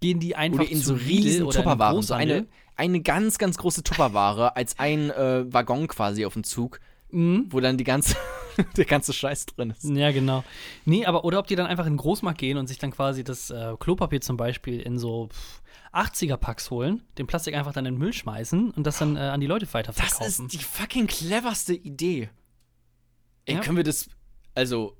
gehen 0.00 0.18
die 0.20 0.34
einfach 0.34 0.62
oder 0.62 0.70
in 0.70 0.78
zu 0.78 0.84
so 0.84 0.94
riesen 0.94 1.48
Tupperwaren. 1.48 2.02
So 2.02 2.14
eine, 2.14 2.46
eine 2.76 3.00
ganz, 3.00 3.38
ganz 3.38 3.56
große 3.58 3.84
Tupperware 3.84 4.56
als 4.56 4.78
ein 4.78 5.10
äh, 5.10 5.44
Waggon 5.52 5.86
quasi 5.88 6.24
auf 6.26 6.32
dem 6.34 6.44
Zug, 6.44 6.80
Mhm. 7.14 7.46
wo 7.50 7.60
dann 7.60 7.76
die 7.76 7.84
ganze, 7.84 8.16
der 8.76 8.86
ganze 8.86 9.12
Scheiß 9.12 9.46
drin 9.46 9.70
ist. 9.70 9.84
Ja, 9.84 10.10
genau. 10.12 10.42
Nee, 10.86 11.04
aber 11.04 11.24
oder 11.24 11.38
ob 11.38 11.46
die 11.46 11.56
dann 11.56 11.66
einfach 11.66 11.84
in 11.86 11.92
den 11.92 11.98
Großmarkt 11.98 12.38
gehen 12.38 12.56
und 12.56 12.66
sich 12.68 12.78
dann 12.78 12.90
quasi 12.90 13.22
das 13.22 13.50
äh, 13.50 13.74
Klopapier 13.78 14.22
zum 14.22 14.36
Beispiel 14.38 14.80
in 14.80 14.98
so 14.98 15.28
pff, 15.28 15.61
80er-Packs 15.92 16.70
holen, 16.70 17.02
den 17.18 17.26
Plastik 17.26 17.54
einfach 17.54 17.72
dann 17.72 17.86
in 17.86 17.94
den 17.94 17.98
Müll 17.98 18.12
schmeißen 18.12 18.70
und 18.70 18.86
das 18.86 18.98
dann 18.98 19.16
äh, 19.16 19.20
an 19.20 19.40
die 19.40 19.46
Leute 19.46 19.66
Das 19.66 19.74
weiterverkaufen. 19.74 20.46
ist 20.46 20.52
die 20.54 20.58
fucking 20.64 21.06
cleverste 21.06 21.74
Idee. 21.74 22.30
Ey, 23.44 23.54
Ja. 23.56 23.60
können 23.60 23.76
wir 23.76 23.84
das, 23.84 24.08
also, 24.54 24.96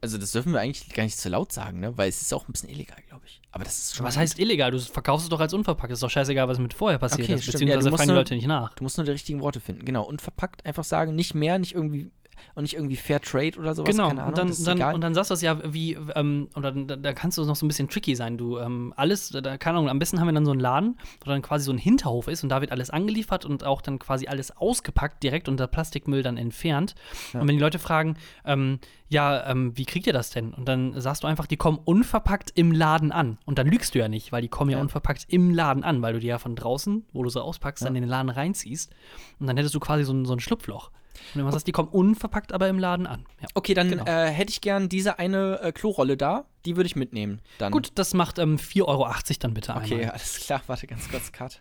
also 0.00 0.18
das 0.18 0.32
dürfen 0.32 0.52
wir 0.52 0.60
eigentlich 0.60 0.88
gar 0.92 1.04
nicht 1.04 1.16
zu 1.18 1.28
laut 1.28 1.52
sagen, 1.52 1.80
ne? 1.80 1.96
Weil 1.96 2.08
es 2.08 2.20
ist 2.20 2.32
auch 2.34 2.48
ein 2.48 2.52
bisschen 2.52 2.68
illegal, 2.68 2.98
glaube 3.08 3.24
ich. 3.26 3.40
Aber 3.52 3.64
das 3.64 3.78
ist 3.78 3.96
schon. 3.96 4.04
was 4.06 4.16
heißt 4.16 4.38
illegal? 4.38 4.70
Du 4.70 4.78
verkaufst 4.78 5.24
es 5.24 5.30
doch 5.30 5.40
als 5.40 5.52
unverpackt. 5.54 5.92
Ist 5.92 6.02
doch 6.02 6.10
scheißegal, 6.10 6.48
was 6.48 6.58
mit 6.58 6.74
vorher 6.74 6.98
passiert 6.98 7.22
Okay, 7.28 7.34
ist. 7.34 7.42
stimmt. 7.44 7.54
Ja, 7.54 7.76
Beziehungsweise 7.76 7.84
du 7.86 7.90
musst 7.90 7.98
fragen 8.00 8.08
die 8.08 8.12
nur- 8.12 8.20
Leute 8.20 8.34
nicht 8.34 8.46
nach. 8.46 8.74
Du 8.74 8.82
musst 8.84 8.96
nur 8.98 9.04
die 9.04 9.10
richtigen 9.12 9.40
Worte 9.40 9.60
finden, 9.60 9.84
genau. 9.84 10.04
Und 10.04 10.20
verpackt 10.22 10.66
einfach 10.66 10.84
sagen, 10.84 11.14
nicht 11.14 11.34
mehr, 11.34 11.58
nicht 11.58 11.74
irgendwie, 11.74 12.10
und 12.54 12.62
nicht 12.62 12.74
irgendwie 12.74 12.96
Fair 12.96 13.20
Trade 13.20 13.58
oder 13.58 13.74
sowas. 13.74 13.90
Genau, 13.90 14.08
keine 14.08 14.22
Ahnung, 14.22 14.28
und, 14.40 14.66
dann, 14.66 14.78
dann, 14.78 14.94
und 14.94 15.00
dann 15.00 15.14
sagst 15.14 15.30
du 15.30 15.34
es 15.34 15.42
ja, 15.42 15.58
wie, 15.72 15.96
ähm, 16.14 16.48
oder 16.56 16.72
da, 16.72 16.96
da 16.96 17.12
kannst 17.12 17.38
du 17.38 17.44
noch 17.44 17.56
so 17.56 17.64
ein 17.64 17.68
bisschen 17.68 17.88
tricky 17.88 18.14
sein. 18.14 18.38
Du, 18.38 18.58
ähm, 18.58 18.92
alles, 18.96 19.30
da, 19.30 19.56
keine 19.58 19.78
Ahnung, 19.78 19.88
am 19.90 19.98
besten 19.98 20.20
haben 20.20 20.26
wir 20.28 20.32
dann 20.32 20.44
so 20.44 20.50
einen 20.52 20.60
Laden, 20.60 20.98
wo 21.24 21.30
dann 21.30 21.42
quasi 21.42 21.64
so 21.64 21.72
ein 21.72 21.78
Hinterhof 21.78 22.28
ist 22.28 22.42
und 22.42 22.48
da 22.48 22.60
wird 22.60 22.72
alles 22.72 22.90
angeliefert 22.90 23.44
und 23.44 23.64
auch 23.64 23.82
dann 23.82 23.98
quasi 23.98 24.26
alles 24.26 24.56
ausgepackt, 24.56 25.22
direkt 25.22 25.48
unter 25.48 25.66
Plastikmüll 25.66 26.22
dann 26.22 26.36
entfernt. 26.36 26.94
Und 27.32 27.40
wenn 27.48 27.56
die 27.56 27.62
Leute 27.62 27.78
fragen, 27.78 28.16
ähm, 28.44 28.78
ja, 29.08 29.44
ähm, 29.50 29.76
wie 29.76 29.86
kriegt 29.86 30.06
ihr 30.06 30.12
das 30.12 30.30
denn? 30.30 30.54
Und 30.54 30.66
dann 30.68 31.00
sagst 31.00 31.24
du 31.24 31.26
einfach, 31.26 31.46
die 31.46 31.56
kommen 31.56 31.78
unverpackt 31.84 32.52
im 32.54 32.70
Laden 32.70 33.10
an. 33.10 33.38
Und 33.44 33.58
dann 33.58 33.66
lügst 33.66 33.94
du 33.94 33.98
ja 33.98 34.06
nicht, 34.08 34.30
weil 34.30 34.40
die 34.40 34.48
kommen 34.48 34.70
ja, 34.70 34.76
Ja. 34.76 34.82
unverpackt 34.82 35.24
im 35.28 35.50
Laden 35.52 35.82
an, 35.82 36.00
weil 36.00 36.12
du 36.12 36.20
die 36.20 36.28
ja 36.28 36.38
von 36.38 36.54
draußen, 36.54 37.04
wo 37.12 37.24
du 37.24 37.28
sie 37.28 37.42
auspackst, 37.42 37.84
dann 37.84 37.96
in 37.96 38.02
den 38.02 38.08
Laden 38.08 38.28
reinziehst. 38.30 38.92
Und 39.40 39.48
dann 39.48 39.56
hättest 39.56 39.74
du 39.74 39.80
quasi 39.80 40.04
so 40.04 40.12
ein, 40.12 40.24
so 40.26 40.32
ein 40.32 40.38
Schlupfloch. 40.40 40.90
Und 41.34 41.42
dann 41.42 41.52
sagst 41.52 41.66
die 41.66 41.72
kommen 41.72 41.88
unverpackt, 41.88 42.52
aber 42.52 42.68
im 42.68 42.78
Laden 42.78 43.06
an. 43.06 43.24
Ja. 43.40 43.48
Okay, 43.54 43.74
dann 43.74 43.88
Genau. 43.90 44.04
äh, 44.06 44.30
hätte 44.30 44.50
ich 44.50 44.60
gern 44.60 44.88
diese 44.88 45.18
eine 45.18 45.60
äh, 45.60 45.72
Klorolle 45.72 46.16
da. 46.16 46.44
Die 46.64 46.76
würde 46.76 46.86
ich 46.86 46.96
mitnehmen. 46.96 47.40
Dann. 47.58 47.72
Gut, 47.72 47.92
das 47.94 48.14
macht 48.14 48.38
ähm, 48.38 48.56
4,80 48.56 48.84
Euro 48.86 49.08
dann 49.40 49.54
bitte 49.54 49.74
Okay, 49.76 49.94
einmal. 49.94 50.10
alles 50.10 50.40
klar. 50.40 50.62
Warte 50.66 50.86
ganz 50.86 51.08
kurz, 51.08 51.32
Karte. 51.32 51.58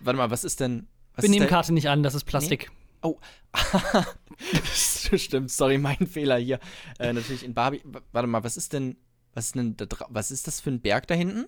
Warte 0.00 0.16
mal, 0.16 0.30
was 0.30 0.44
ist 0.44 0.60
denn. 0.60 0.86
Was 1.14 1.22
Wir 1.22 1.26
ist 1.26 1.30
nehmen 1.30 1.40
denn- 1.42 1.48
Karte 1.50 1.72
nicht 1.74 1.88
an, 1.88 2.02
das 2.02 2.14
ist 2.14 2.24
Plastik. 2.24 2.70
Oh. 3.02 3.16
Stimmt, 4.72 5.50
sorry, 5.50 5.78
mein 5.78 5.96
Fehler 6.06 6.36
hier. 6.38 6.58
Äh, 6.98 7.12
natürlich 7.12 7.44
in 7.44 7.54
Barbie. 7.54 7.82
Warte 8.12 8.26
mal, 8.28 8.42
was 8.44 8.56
ist 8.56 8.72
denn. 8.72 8.96
Was 9.34 9.46
ist 9.46 9.54
denn 9.54 9.76
da 9.76 9.86
Was 10.08 10.30
ist 10.30 10.46
das 10.46 10.60
für 10.60 10.70
ein 10.70 10.80
Berg 10.80 11.06
da 11.06 11.14
hinten? 11.14 11.46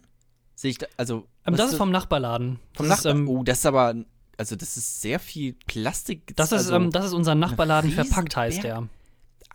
Sehe 0.54 0.70
ich 0.72 0.78
da. 0.78 0.86
Also. 0.96 1.26
Ähm, 1.46 1.56
das 1.56 1.72
ist 1.72 1.76
vom 1.78 1.90
Nachbarladen. 1.90 2.60
vom. 2.74 2.90
Ist, 2.90 3.04
ähm, 3.04 3.28
oh, 3.28 3.42
das 3.42 3.58
ist 3.58 3.66
aber. 3.66 3.94
Also, 4.40 4.56
das 4.56 4.78
ist 4.78 5.02
sehr 5.02 5.18
viel 5.20 5.52
Plastik. 5.66 6.34
das, 6.34 6.46
ist, 6.46 6.52
also, 6.52 6.74
ähm, 6.74 6.90
das 6.90 7.04
ist 7.04 7.12
unser 7.12 7.34
Nachbarladen 7.34 7.90
verpackt, 7.90 8.36
heißt 8.36 8.62
der. 8.62 8.88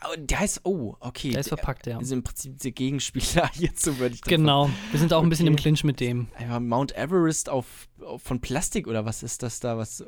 oh, 0.04 0.16
der 0.16 0.40
heißt. 0.40 0.62
Oh, 0.64 0.96
okay. 1.00 1.32
Der 1.32 1.40
ist 1.40 1.48
verpackt, 1.48 1.88
ja. 1.88 1.98
Also 1.98 2.14
im 2.14 2.22
Prinzip 2.22 2.60
der 2.60 2.72
Gegenspieler 2.72 3.50
hierzu 3.54 3.98
würde 3.98 4.14
ich 4.14 4.22
dann 4.22 4.30
Genau. 4.30 4.70
Wir 4.92 5.00
sind 5.00 5.12
auch 5.12 5.24
ein 5.24 5.30
bisschen 5.30 5.48
im. 5.48 5.56
Clinch 5.56 5.84
mit 5.84 6.00
dem. 6.00 6.28
Einfach 6.38 6.60
Mount 6.60 6.96
Everest 6.96 7.50
auf, 7.50 7.66
auf 8.00 8.22
von 8.22 8.42
Plastik 8.42 8.86
oder 8.88 9.06
was 9.06 9.24
ist 9.24 9.42
das 9.42 9.60
da? 9.60 9.76
Was? 9.76 10.04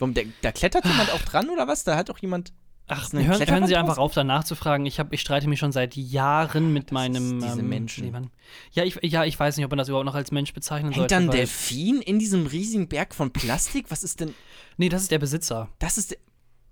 Warum, 0.00 0.12
der, 0.12 0.24
da 0.42 0.50
klettert 0.50 0.84
jemand 0.84 1.12
auch 1.12 1.22
dran 1.22 1.48
oder 1.48 1.68
was? 1.68 1.84
Da 1.84 1.96
hat 1.96 2.10
auch 2.10 2.18
jemand. 2.18 2.52
Ach, 2.88 3.12
hören, 3.12 3.24
hören 3.26 3.36
Kletterwand 3.36 3.66
Sie 3.68 3.76
einfach 3.76 3.98
auf, 3.98 4.14
danach 4.14 4.44
zu 4.44 4.54
fragen. 4.54 4.86
Ich, 4.86 5.00
hab, 5.00 5.12
ich 5.12 5.20
streite 5.20 5.48
mich 5.48 5.58
schon 5.58 5.72
seit 5.72 5.96
Jahren 5.96 6.72
mit 6.72 6.86
Das 6.86 6.92
meinem. 6.92 7.38
ist 7.40 7.46
diese 7.46 7.60
ähm, 7.60 7.68
Menschen. 7.68 8.12
Mann. 8.12 8.30
ja, 8.72 8.84
ich, 8.84 8.98
ja, 9.02 9.24
ich 9.24 9.38
weiß 9.38 9.56
nicht, 9.56 9.64
ob 9.64 9.70
man 9.72 9.78
das 9.78 9.88
überhaupt 9.88 10.06
noch 10.06 10.14
als 10.14 10.30
Mensch 10.30 10.52
bezeichnen 10.52 10.92
Hängt 10.92 11.10
sollte. 11.10 11.14
da 11.14 11.20
ein 11.20 11.30
Delfin 11.30 12.00
in 12.00 12.18
diesem 12.18 12.46
riesigen 12.46 12.86
Berg 12.88 13.14
von 13.14 13.32
Plastik? 13.32 13.86
Was 13.90 14.04
ist 14.04 14.20
denn. 14.20 14.34
Nee, 14.76 14.88
das 14.88 15.02
ist 15.02 15.10
der 15.10 15.18
Besitzer. 15.18 15.68
Das 15.80 15.98
ist. 15.98 16.12
der- 16.12 16.18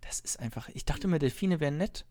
Das 0.02 0.20
ist 0.20 0.38
einfach. 0.38 0.68
Ich 0.74 0.84
dachte 0.84 1.08
mir, 1.08 1.18
Delfine 1.18 1.58
wären 1.60 1.78
nett. 1.78 2.04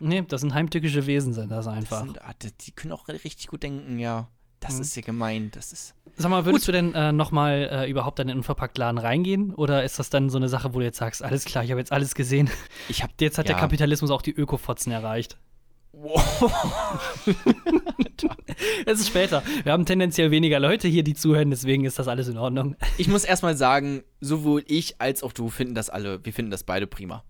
Nee, 0.00 0.22
das 0.26 0.40
sind 0.40 0.52
heimtückische 0.54 1.06
Wesen, 1.06 1.32
sind 1.32 1.50
das 1.52 1.66
Das 1.66 1.74
einfach. 1.74 2.00
sind, 2.04 2.20
ah, 2.22 2.34
die 2.60 2.72
können 2.72 2.92
auch 2.92 3.06
richtig 3.06 3.46
gut 3.46 3.62
denken, 3.62 4.00
ja. 4.00 4.28
Das 4.64 4.76
Mhm. 4.76 4.80
ist 4.82 4.96
ja 4.96 5.02
gemein. 5.02 5.50
Das 5.52 5.72
ist. 5.72 5.94
Sag 6.16 6.30
mal, 6.30 6.44
würdest 6.44 6.66
du 6.68 6.72
denn 6.72 6.94
äh, 6.94 7.12
nochmal 7.12 7.68
äh, 7.70 7.90
überhaupt 7.90 8.18
in 8.20 8.28
den 8.28 8.36
Unverpacktladen 8.38 8.98
reingehen? 8.98 9.52
Oder 9.54 9.82
ist 9.84 9.98
das 9.98 10.10
dann 10.10 10.30
so 10.30 10.38
eine 10.38 10.48
Sache, 10.48 10.72
wo 10.74 10.78
du 10.78 10.84
jetzt 10.84 10.98
sagst, 10.98 11.22
alles 11.22 11.44
klar, 11.44 11.64
ich 11.64 11.70
habe 11.70 11.80
jetzt 11.80 11.92
alles 11.92 12.14
gesehen. 12.14 12.48
Ich 12.88 13.02
hab. 13.02 13.10
Jetzt 13.20 13.38
hat 13.38 13.48
Ja. 13.48 13.54
der 13.54 13.60
Kapitalismus 13.60 14.10
auch 14.10 14.22
die 14.22 14.32
Ökofotzen 14.32 14.92
erreicht. 14.92 15.38
Es 18.86 19.00
ist 19.00 19.08
später. 19.08 19.42
Wir 19.64 19.72
haben 19.72 19.84
tendenziell 19.86 20.30
weniger 20.30 20.60
Leute 20.60 20.88
hier, 20.88 21.02
die 21.02 21.14
zuhören, 21.14 21.50
deswegen 21.50 21.84
ist 21.84 21.98
das 21.98 22.08
alles 22.08 22.28
in 22.28 22.36
Ordnung. 22.36 22.76
Ich 22.98 23.08
muss 23.08 23.24
erstmal 23.24 23.56
sagen, 23.56 24.02
sowohl 24.20 24.62
ich 24.66 25.00
als 25.00 25.22
auch 25.22 25.32
du 25.32 25.48
finden 25.50 25.74
das 25.74 25.90
alle, 25.90 26.24
wir 26.24 26.32
finden 26.32 26.50
das 26.50 26.64
beide 26.64 26.86
prima. 26.86 27.24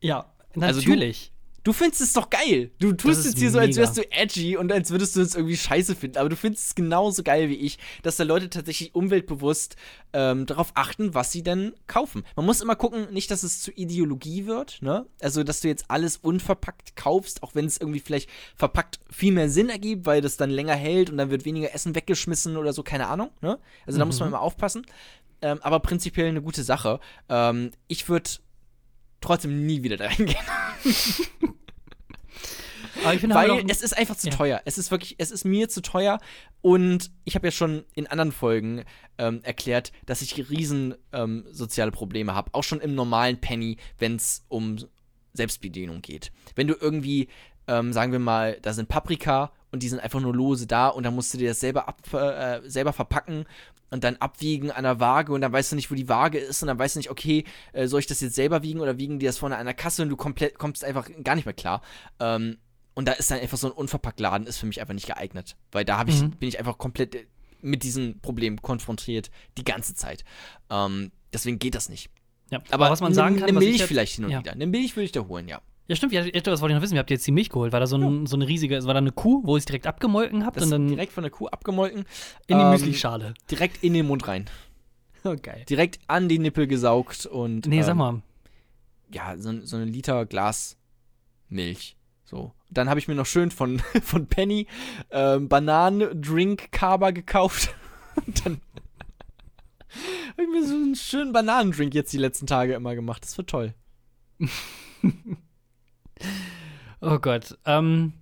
Ja, 0.00 0.32
Also 0.60 0.80
du- 0.80 0.88
natürlich. 0.88 1.32
Du 1.68 1.74
findest 1.74 2.00
es 2.00 2.14
doch 2.14 2.30
geil. 2.30 2.70
Du 2.78 2.94
tust 2.94 3.26
jetzt 3.26 3.38
hier 3.38 3.50
so, 3.50 3.58
als 3.58 3.76
wärst 3.76 3.98
du 3.98 4.10
edgy 4.10 4.56
und 4.56 4.72
als 4.72 4.90
würdest 4.90 5.14
du 5.16 5.20
es 5.20 5.34
irgendwie 5.34 5.58
scheiße 5.58 5.96
finden. 5.96 6.16
Aber 6.16 6.30
du 6.30 6.34
findest 6.34 6.68
es 6.68 6.74
genauso 6.74 7.22
geil 7.22 7.50
wie 7.50 7.56
ich, 7.56 7.76
dass 8.02 8.16
da 8.16 8.24
Leute 8.24 8.48
tatsächlich 8.48 8.94
umweltbewusst 8.94 9.76
ähm, 10.14 10.46
darauf 10.46 10.70
achten, 10.72 11.12
was 11.12 11.30
sie 11.30 11.42
denn 11.42 11.74
kaufen. 11.86 12.24
Man 12.36 12.46
muss 12.46 12.62
immer 12.62 12.74
gucken, 12.74 13.12
nicht, 13.12 13.30
dass 13.30 13.42
es 13.42 13.60
zu 13.60 13.70
Ideologie 13.70 14.46
wird, 14.46 14.80
ne? 14.80 15.04
Also, 15.20 15.44
dass 15.44 15.60
du 15.60 15.68
jetzt 15.68 15.84
alles 15.88 16.16
unverpackt 16.16 16.96
kaufst, 16.96 17.42
auch 17.42 17.54
wenn 17.54 17.66
es 17.66 17.76
irgendwie 17.76 18.00
vielleicht 18.00 18.30
verpackt 18.56 18.98
viel 19.10 19.34
mehr 19.34 19.50
Sinn 19.50 19.68
ergibt, 19.68 20.06
weil 20.06 20.22
das 20.22 20.38
dann 20.38 20.48
länger 20.48 20.74
hält 20.74 21.10
und 21.10 21.18
dann 21.18 21.28
wird 21.28 21.44
weniger 21.44 21.74
Essen 21.74 21.94
weggeschmissen 21.94 22.56
oder 22.56 22.72
so, 22.72 22.82
keine 22.82 23.08
Ahnung, 23.08 23.28
ne? 23.42 23.58
Also, 23.84 23.98
da 23.98 24.06
muss 24.06 24.18
man 24.20 24.30
immer 24.30 24.40
aufpassen. 24.40 24.86
Ähm, 25.42 25.58
aber 25.60 25.80
prinzipiell 25.80 26.28
eine 26.28 26.40
gute 26.40 26.62
Sache. 26.62 26.98
Ähm, 27.28 27.72
ich 27.88 28.08
würde 28.08 28.30
trotzdem 29.20 29.66
nie 29.66 29.82
wieder 29.82 29.98
da 29.98 30.06
reingehen. 30.06 30.36
Aber 30.82 30.86
ich 30.94 31.04
finde 31.04 31.26
halt 31.26 32.87
Weil 33.34 33.50
auch- 33.50 33.62
es 33.68 33.82
ist 33.82 33.96
einfach 33.96 34.16
zu 34.16 34.28
Ja. 34.28 34.34
teuer. 34.36 34.62
Es 34.64 34.78
ist 34.78 34.90
wirklich, 34.90 35.14
es 35.18 35.30
ist 35.30 35.44
mir 35.44 35.68
zu 35.68 35.80
teuer. 35.82 36.18
Und 36.60 37.10
ich 37.24 37.34
habe 37.34 37.46
ja 37.46 37.50
schon 37.52 37.84
in 37.94 38.06
anderen 38.06 38.32
Folgen 38.32 38.84
ähm, 39.18 39.40
erklärt, 39.42 39.92
dass 40.06 40.22
ich 40.22 40.50
riesen 40.50 40.94
ähm, 41.12 41.44
soziale 41.50 41.90
Probleme 41.92 42.34
habe. 42.34 42.50
Auch 42.54 42.64
schon 42.64 42.80
im 42.80 42.94
normalen 42.94 43.40
Penny, 43.40 43.76
wenn 43.98 44.16
es 44.16 44.44
um 44.48 44.76
Selbstbedienung 45.34 46.02
geht. 46.02 46.32
Wenn 46.56 46.66
du 46.66 46.74
irgendwie, 46.80 47.28
ähm, 47.66 47.92
sagen 47.92 48.12
wir 48.12 48.18
mal, 48.18 48.58
da 48.62 48.72
sind 48.72 48.88
Paprika 48.88 49.52
und 49.70 49.82
die 49.82 49.88
sind 49.88 50.00
einfach 50.00 50.20
nur 50.20 50.34
lose 50.34 50.66
da 50.66 50.88
und 50.88 51.04
dann 51.04 51.14
musst 51.14 51.32
du 51.34 51.38
dir 51.38 51.50
das 51.50 51.60
selber, 51.60 51.88
ab, 51.88 52.00
äh, 52.12 52.60
selber 52.68 52.92
verpacken 52.92 53.44
und 53.90 54.04
dann 54.04 54.16
abwiegen 54.16 54.70
an 54.70 54.84
der 54.84 55.00
Waage 55.00 55.32
und 55.32 55.40
dann 55.42 55.52
weißt 55.52 55.72
du 55.72 55.76
nicht, 55.76 55.90
wo 55.90 55.94
die 55.94 56.08
Waage 56.08 56.38
ist 56.38 56.62
und 56.62 56.68
dann 56.68 56.78
weißt 56.78 56.96
du 56.96 56.98
nicht, 57.00 57.10
okay, 57.10 57.44
äh, 57.72 57.86
soll 57.86 58.00
ich 58.00 58.06
das 58.06 58.20
jetzt 58.20 58.34
selber 58.34 58.62
wiegen 58.62 58.80
oder 58.80 58.98
wiegen 58.98 59.18
die 59.18 59.26
das 59.26 59.38
vorne 59.38 59.56
an 59.56 59.66
der 59.66 59.74
Kasse 59.74 60.02
und 60.02 60.08
du 60.08 60.16
komplett 60.16 60.58
kommst 60.58 60.84
einfach 60.84 61.08
gar 61.22 61.34
nicht 61.36 61.44
mehr 61.44 61.54
klar. 61.54 61.82
Ähm, 62.20 62.58
und 62.98 63.06
da 63.06 63.12
ist 63.12 63.30
dann 63.30 63.38
einfach 63.38 63.56
so 63.58 63.68
ein 63.68 63.72
unverpackt 63.72 64.18
Laden 64.18 64.46
ist 64.48 64.56
für 64.58 64.66
mich 64.66 64.80
einfach 64.80 64.94
nicht 64.94 65.06
geeignet, 65.06 65.56
weil 65.70 65.84
da 65.84 66.02
ich, 66.06 66.20
Mhm. 66.20 66.30
bin 66.32 66.48
ich 66.48 66.58
einfach 66.58 66.78
komplett 66.78 67.14
äh, 67.14 67.26
mit 67.62 67.82
diesem 67.84 68.18
Problem 68.20 68.60
konfrontiert 68.60 69.30
die 69.56 69.62
ganze 69.64 69.94
Zeit. 69.94 70.24
Ähm, 70.68 71.12
deswegen 71.32 71.58
geht 71.58 71.74
das 71.76 71.88
nicht. 71.88 72.10
ja. 72.50 72.60
Aber, 72.70 72.90
was 72.90 73.00
man 73.00 73.14
sagen 73.14 73.36
kann, 73.36 73.48
eine 73.48 73.58
ich 73.60 73.64
Milch 73.64 73.78
jetzt- 73.78 73.88
vielleicht 73.88 74.16
hin 74.16 74.24
und 74.24 74.30
ja. 74.32 74.40
wieder. 74.40 74.52
Eine 74.52 74.66
Milch 74.66 74.96
würde 74.96 75.04
ich 75.04 75.12
da 75.12 75.20
holen, 75.26 75.46
ja. 75.48 75.60
Ja, 75.86 75.96
stimmt, 75.96 76.12
ja, 76.12 76.22
ja, 76.22 76.40
das 76.40 76.60
wollte 76.60 76.72
ich 76.72 76.76
noch 76.76 76.82
wissen. 76.82 76.94
Wie 76.94 76.98
habt 76.98 77.10
ihr 77.10 77.14
jetzt 77.16 77.26
die 77.26 77.32
Milch 77.32 77.48
geholt? 77.48 77.72
War 77.72 77.80
da 77.80 77.86
so, 77.86 77.96
ein, 77.96 78.26
so 78.26 78.36
eine 78.36 78.46
riesige, 78.46 78.76
es 78.76 78.84
war 78.86 78.92
da 78.94 78.98
eine 78.98 79.10
Kuh, 79.12 79.40
wo 79.44 79.54
ihr 79.56 79.58
es 79.58 79.64
direkt 79.64 79.86
abgemolken 79.86 80.44
habt 80.44 80.56
Das 80.58 80.64
und 80.64 80.70
dann 80.70 80.88
direkt 80.88 81.12
von 81.12 81.22
der 81.22 81.30
Kuh 81.30 81.46
abgemolken, 81.48 82.04
in 82.46 82.58
die 82.58 82.62
ähm, 82.64 82.70
Müslischale? 82.70 83.32
direkt 83.50 83.82
in 83.82 83.94
den 83.94 84.06
Mund 84.06 84.26
rein. 84.28 84.46
Oh, 85.24 85.34
geil. 85.42 85.64
Direkt 85.68 85.98
an 86.06 86.28
die 86.28 86.38
Nippel 86.38 86.66
gesaugt 86.68 87.26
und 87.26 87.66
Nee, 87.66 87.82
sag 87.82 87.90
ähm, 87.92 87.96
mal. 87.98 88.22
ja, 89.12 89.36
so, 89.36 89.52
so 89.66 89.76
ein 89.76 89.88
Liter 89.88 90.24
Glas 90.26 90.76
Milch. 91.48 91.96
So. 92.28 92.52
Dann 92.68 92.90
habe 92.90 93.00
ich 93.00 93.08
mir 93.08 93.14
noch 93.14 93.24
schön 93.24 93.50
von, 93.50 93.78
von 94.02 94.26
Penny 94.26 94.66
ähm, 95.10 95.48
Bananen-Drink-Kaba 95.48 97.12
gekauft. 97.12 97.74
Dann 98.44 98.60
habe 100.32 100.42
ich 100.42 100.48
mir 100.48 100.66
so 100.66 100.74
einen 100.74 100.94
schönen 100.94 101.32
Bananendrink 101.32 101.94
jetzt 101.94 102.12
die 102.12 102.18
letzten 102.18 102.46
Tage 102.46 102.74
immer 102.74 102.94
gemacht. 102.94 103.24
Das 103.24 103.36
wird 103.38 103.48
toll. 103.48 103.74
Oh 107.00 107.20
Gott. 107.20 107.56
Ähm, 107.64 108.12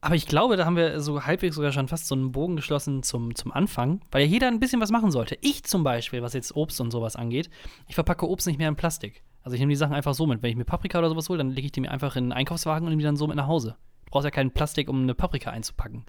aber 0.00 0.16
ich 0.16 0.26
glaube, 0.26 0.56
da 0.56 0.64
haben 0.64 0.74
wir 0.74 1.00
so 1.00 1.26
halbwegs 1.26 1.54
sogar 1.54 1.70
schon 1.70 1.86
fast 1.86 2.08
so 2.08 2.16
einen 2.16 2.32
Bogen 2.32 2.56
geschlossen 2.56 3.04
zum, 3.04 3.36
zum 3.36 3.52
Anfang, 3.52 4.00
weil 4.10 4.22
ja 4.22 4.26
jeder 4.26 4.48
ein 4.48 4.58
bisschen 4.58 4.80
was 4.80 4.90
machen 4.90 5.12
sollte. 5.12 5.38
Ich 5.42 5.62
zum 5.62 5.84
Beispiel, 5.84 6.20
was 6.20 6.32
jetzt 6.32 6.56
Obst 6.56 6.80
und 6.80 6.90
sowas 6.90 7.14
angeht, 7.14 7.50
ich 7.86 7.94
verpacke 7.94 8.28
Obst 8.28 8.48
nicht 8.48 8.58
mehr 8.58 8.68
in 8.68 8.74
Plastik. 8.74 9.22
Also 9.42 9.54
ich 9.54 9.60
nehme 9.60 9.70
die 9.70 9.76
Sachen 9.76 9.94
einfach 9.94 10.14
so 10.14 10.26
mit. 10.26 10.42
Wenn 10.42 10.50
ich 10.50 10.56
mir 10.56 10.64
Paprika 10.64 10.98
oder 10.98 11.08
sowas 11.08 11.28
hole, 11.28 11.38
dann 11.38 11.50
lege 11.50 11.66
ich 11.66 11.72
die 11.72 11.80
mir 11.80 11.90
einfach 11.90 12.16
in 12.16 12.24
einen 12.24 12.32
Einkaufswagen 12.32 12.86
und 12.86 12.90
nehme 12.90 13.00
die 13.00 13.06
dann 13.06 13.16
so 13.16 13.26
mit 13.26 13.36
nach 13.36 13.46
Hause. 13.46 13.76
Du 14.04 14.10
brauchst 14.12 14.24
ja 14.24 14.30
kein 14.30 14.50
Plastik, 14.50 14.88
um 14.88 15.02
eine 15.02 15.14
Paprika 15.14 15.50
einzupacken. 15.50 16.04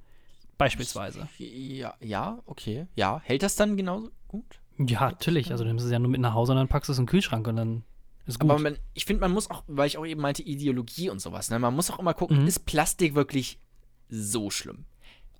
Beispielsweise. 0.58 1.28
Ja, 1.38 1.96
ja, 2.02 2.40
okay. 2.46 2.88
Ja, 2.96 3.22
hält 3.24 3.42
das 3.44 3.56
dann 3.56 3.78
genauso 3.78 4.12
gut? 4.28 4.60
Ja, 4.78 5.10
natürlich. 5.12 5.52
Also 5.52 5.64
du 5.64 5.70
nimmst 5.70 5.86
es 5.86 5.92
ja 5.92 6.00
nur 6.00 6.10
mit 6.10 6.22
nach 6.22 6.34
Hause 6.34 6.52
und 6.52 6.58
dann 6.58 6.68
packst 6.68 6.90
du 6.90 6.94
es 6.94 7.00
in 7.00 7.06
den 7.06 7.10
Kühlschrank 7.10 7.48
und 7.48 7.56
dann 7.56 7.84
ist 8.26 8.40
gut. 8.40 8.50
Aber 8.50 8.60
man, 8.60 8.78
ich 8.94 9.06
finde, 9.06 9.22
man 9.22 9.32
muss 9.32 9.50
auch, 9.50 9.64
weil 9.68 9.88
ich 9.88 9.98
auch 9.98 10.06
eben 10.06 10.22
meinte, 10.22 10.44
Ideologie 10.44 11.10
und 11.10 11.20
sowas, 11.20 11.50
ne? 11.50 11.58
Man 11.60 11.76
muss 11.76 11.90
auch 11.90 12.00
immer 12.00 12.14
gucken, 12.14 12.42
Mhm. 12.42 12.48
ist 12.48 12.66
Plastik 12.66 13.16
wirklich 13.16 13.60
so 14.10 14.50
schlimm? 14.50 14.86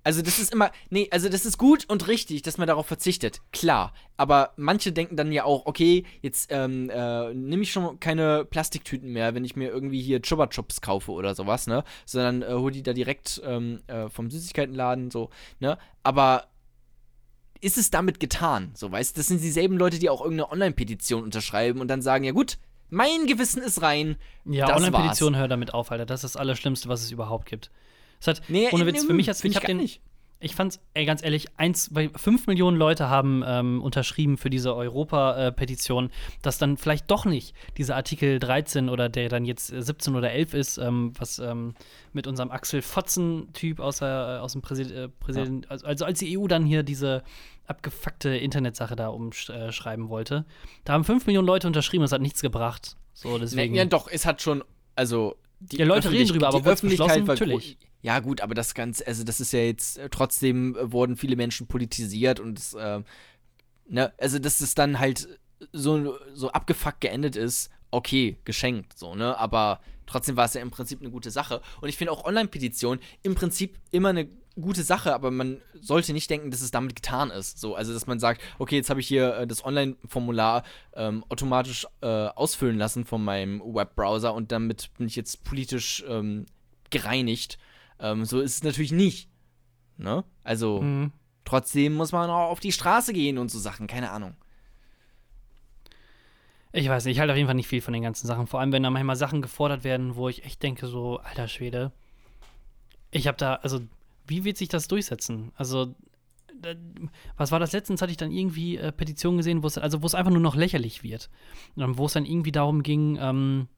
Also 0.04 0.20
das 0.20 0.38
ist 0.38 0.52
immer, 0.52 0.70
nee, 0.90 1.08
also 1.12 1.28
das 1.28 1.46
ist 1.46 1.58
gut 1.58 1.84
und 1.88 2.08
richtig, 2.08 2.42
dass 2.42 2.58
man 2.58 2.66
darauf 2.66 2.86
verzichtet, 2.86 3.40
klar. 3.52 3.92
Aber 4.16 4.52
manche 4.56 4.92
denken 4.92 5.16
dann 5.16 5.30
ja 5.30 5.44
auch, 5.44 5.66
okay, 5.66 6.04
jetzt 6.20 6.50
ähm, 6.50 6.90
äh, 6.90 7.32
nehme 7.34 7.62
ich 7.62 7.72
schon 7.72 8.00
keine 8.00 8.44
Plastiktüten 8.44 9.12
mehr, 9.12 9.34
wenn 9.34 9.44
ich 9.44 9.54
mir 9.54 9.70
irgendwie 9.70 10.02
hier 10.02 10.20
Chupa 10.20 10.48
Chups 10.48 10.80
kaufe 10.80 11.12
oder 11.12 11.34
sowas, 11.34 11.66
ne? 11.66 11.84
Sondern 12.04 12.42
äh, 12.42 12.54
hol 12.54 12.72
die 12.72 12.82
da 12.82 12.92
direkt 12.92 13.40
ähm, 13.44 13.80
äh, 13.86 14.08
vom 14.08 14.30
Süßigkeitenladen, 14.30 15.10
so, 15.10 15.30
ne? 15.60 15.78
Aber 16.02 16.48
ist 17.60 17.78
es 17.78 17.90
damit 17.90 18.18
getan? 18.18 18.72
So, 18.74 18.90
weißt 18.90 19.16
du, 19.16 19.20
das 19.20 19.28
sind 19.28 19.40
dieselben 19.40 19.78
Leute, 19.78 20.00
die 20.00 20.10
auch 20.10 20.20
irgendeine 20.20 20.50
Online-Petition 20.50 21.22
unterschreiben 21.22 21.80
und 21.80 21.86
dann 21.86 22.02
sagen, 22.02 22.24
ja 22.24 22.32
gut, 22.32 22.58
mein 22.90 23.26
Gewissen 23.26 23.62
ist 23.62 23.82
rein. 23.82 24.16
Ja, 24.44 24.74
Online-Petition 24.74 25.36
hör 25.36 25.46
damit 25.46 25.72
auf, 25.72 25.92
Alter. 25.92 26.04
Das 26.04 26.24
ist 26.24 26.34
das 26.34 26.40
Allerschlimmste, 26.40 26.88
was 26.88 27.02
es 27.02 27.12
überhaupt 27.12 27.46
gibt. 27.46 27.70
Es 28.22 28.28
hat, 28.28 28.42
Nee, 28.48 28.68
ohne 28.70 28.86
Witz, 28.86 29.04
für 29.04 29.12
mich 29.12 29.28
hat's, 29.28 29.40
find 29.40 29.56
ich 29.56 29.60
ich 29.60 29.66
den, 29.66 29.78
nicht. 29.78 30.00
ich 30.38 30.54
fand's, 30.54 30.78
ey, 30.94 31.04
ganz 31.04 31.24
ehrlich, 31.24 31.48
eins, 31.56 31.92
weil 31.92 32.08
fünf 32.14 32.46
Millionen 32.46 32.76
Leute 32.76 33.10
haben 33.10 33.42
ähm, 33.44 33.82
unterschrieben 33.82 34.38
für 34.38 34.48
diese 34.48 34.76
Europa-Petition, 34.76 36.10
dass 36.40 36.56
dann 36.56 36.76
vielleicht 36.76 37.10
doch 37.10 37.24
nicht 37.24 37.52
dieser 37.78 37.96
Artikel 37.96 38.38
13 38.38 38.88
oder 38.88 39.08
der 39.08 39.28
dann 39.28 39.44
jetzt 39.44 39.72
äh, 39.72 39.82
17 39.82 40.14
oder 40.14 40.30
11 40.30 40.54
ist, 40.54 40.78
ähm, 40.78 41.12
was 41.18 41.40
ähm, 41.40 41.74
mit 42.12 42.28
unserem 42.28 42.52
Axel 42.52 42.80
Fotzen-Typ 42.80 43.80
aus, 43.80 43.98
der, 43.98 44.36
äh, 44.38 44.40
aus 44.40 44.52
dem 44.52 44.62
Präsid 44.62 44.92
äh, 44.92 45.08
Präsident, 45.08 45.68
also, 45.68 45.84
also 45.84 46.04
als 46.04 46.20
die 46.20 46.38
EU 46.38 46.46
dann 46.46 46.64
hier 46.64 46.84
diese 46.84 47.24
abgefuckte 47.66 48.28
Internetsache 48.36 48.94
da 48.94 49.08
umschreiben 49.08 50.08
wollte, 50.08 50.44
da 50.84 50.92
haben 50.92 51.04
fünf 51.04 51.26
Millionen 51.26 51.46
Leute 51.48 51.66
unterschrieben, 51.66 52.02
das 52.02 52.12
hat 52.12 52.22
nichts 52.22 52.40
gebracht. 52.40 52.96
So, 53.14 53.36
deswegen. 53.36 53.72
Nee, 53.72 53.78
ja, 53.78 53.84
doch, 53.84 54.08
es 54.08 54.26
hat 54.26 54.42
schon, 54.42 54.62
also 54.94 55.34
die 55.58 55.78
Ja, 55.78 55.86
Leute 55.86 56.10
reden 56.10 56.28
drüber, 56.28 56.48
aber 56.48 56.60
die 56.60 56.68
Öffentlichkeit 56.68 57.26
war 57.26 57.34
Natürlich. 57.34 57.78
Ja, 58.02 58.18
gut, 58.18 58.40
aber 58.40 58.54
das 58.54 58.74
Ganze, 58.74 59.06
also 59.06 59.22
das 59.22 59.40
ist 59.40 59.52
ja 59.52 59.60
jetzt 59.60 59.96
äh, 59.98 60.08
trotzdem 60.10 60.76
äh, 60.76 60.92
wurden 60.92 61.16
viele 61.16 61.36
Menschen 61.36 61.68
politisiert 61.68 62.40
und 62.40 62.58
es, 62.58 62.74
äh, 62.74 63.00
ne, 63.88 64.12
also 64.18 64.38
dass 64.40 64.60
es 64.60 64.74
dann 64.74 64.98
halt 64.98 65.28
so, 65.72 66.18
so 66.34 66.50
abgefuckt 66.50 67.00
geendet 67.00 67.36
ist, 67.36 67.70
okay, 67.92 68.38
geschenkt, 68.44 68.98
so, 68.98 69.14
ne, 69.14 69.38
aber 69.38 69.80
trotzdem 70.06 70.36
war 70.36 70.46
es 70.46 70.54
ja 70.54 70.60
im 70.60 70.72
Prinzip 70.72 71.00
eine 71.00 71.10
gute 71.10 71.30
Sache. 71.30 71.62
Und 71.80 71.88
ich 71.88 71.96
finde 71.96 72.12
auch 72.12 72.24
Online-Petition 72.24 72.98
im 73.22 73.34
Prinzip 73.36 73.78
immer 73.92 74.10
eine 74.10 74.28
gute 74.60 74.82
Sache, 74.82 75.14
aber 75.14 75.30
man 75.30 75.62
sollte 75.80 76.12
nicht 76.12 76.28
denken, 76.28 76.50
dass 76.50 76.60
es 76.60 76.70
damit 76.70 76.96
getan 76.96 77.30
ist. 77.30 77.58
So, 77.58 77.74
also 77.74 77.92
dass 77.92 78.06
man 78.06 78.18
sagt, 78.18 78.42
okay, 78.58 78.76
jetzt 78.76 78.90
habe 78.90 79.00
ich 79.00 79.08
hier 79.08 79.36
äh, 79.36 79.46
das 79.46 79.64
Online-Formular 79.64 80.64
ähm, 80.94 81.24
automatisch 81.28 81.86
äh, 82.00 82.06
ausfüllen 82.06 82.78
lassen 82.78 83.04
von 83.04 83.24
meinem 83.24 83.60
Webbrowser 83.60 84.34
und 84.34 84.52
damit 84.52 84.90
bin 84.98 85.06
ich 85.06 85.16
jetzt 85.16 85.44
politisch 85.44 86.04
ähm, 86.08 86.46
gereinigt. 86.90 87.58
Ähm, 88.02 88.24
so 88.26 88.40
ist 88.40 88.56
es 88.56 88.62
natürlich 88.64 88.92
nicht. 88.92 89.30
Ne? 89.96 90.24
Also 90.44 90.82
Mhm. 90.82 91.12
trotzdem 91.44 91.94
muss 91.94 92.12
man 92.12 92.28
auch 92.28 92.50
auf 92.50 92.60
die 92.60 92.72
Straße 92.72 93.12
gehen 93.14 93.38
und 93.38 93.50
so 93.50 93.58
Sachen, 93.58 93.86
keine 93.86 94.10
Ahnung. 94.10 94.34
Ich 96.72 96.88
weiß 96.88 97.04
nicht, 97.04 97.16
ich 97.16 97.20
halte 97.20 97.32
auf 97.32 97.36
jeden 97.36 97.48
Fall 97.48 97.54
nicht 97.54 97.68
viel 97.68 97.82
von 97.82 97.92
den 97.92 98.02
ganzen 98.02 98.26
Sachen. 98.26 98.46
Vor 98.46 98.60
allem, 98.60 98.72
wenn 98.72 98.82
da 98.82 98.90
manchmal 98.90 99.16
Sachen 99.16 99.42
gefordert 99.42 99.84
werden, 99.84 100.16
wo 100.16 100.28
ich 100.28 100.44
echt 100.44 100.62
denke, 100.62 100.86
so, 100.86 101.18
alter 101.18 101.46
Schwede. 101.48 101.92
Ich 103.10 103.26
habe 103.26 103.36
da, 103.36 103.56
also, 103.56 103.80
wie 104.26 104.44
wird 104.44 104.56
sich 104.56 104.68
das 104.68 104.88
durchsetzen? 104.88 105.52
Also, 105.54 105.94
was 107.36 107.52
war 107.52 107.60
das 107.60 107.72
letztens? 107.72 108.00
Hatte 108.00 108.12
ich 108.12 108.16
dann 108.16 108.30
irgendwie 108.32 108.78
äh, 108.78 108.90
Petitionen 108.90 109.36
gesehen, 109.36 109.62
wo 109.62 109.66
es, 109.66 109.76
also, 109.76 110.00
wo 110.02 110.06
es 110.06 110.14
einfach 110.14 110.30
nur 110.30 110.40
noch 110.40 110.54
lächerlich 110.56 111.02
wird. 111.02 111.28
Wo 111.76 112.06
es 112.06 112.14
dann 112.14 112.24
irgendwie 112.24 112.52
darum 112.52 112.82
ging, 112.82 113.18
ähm, 113.20 113.68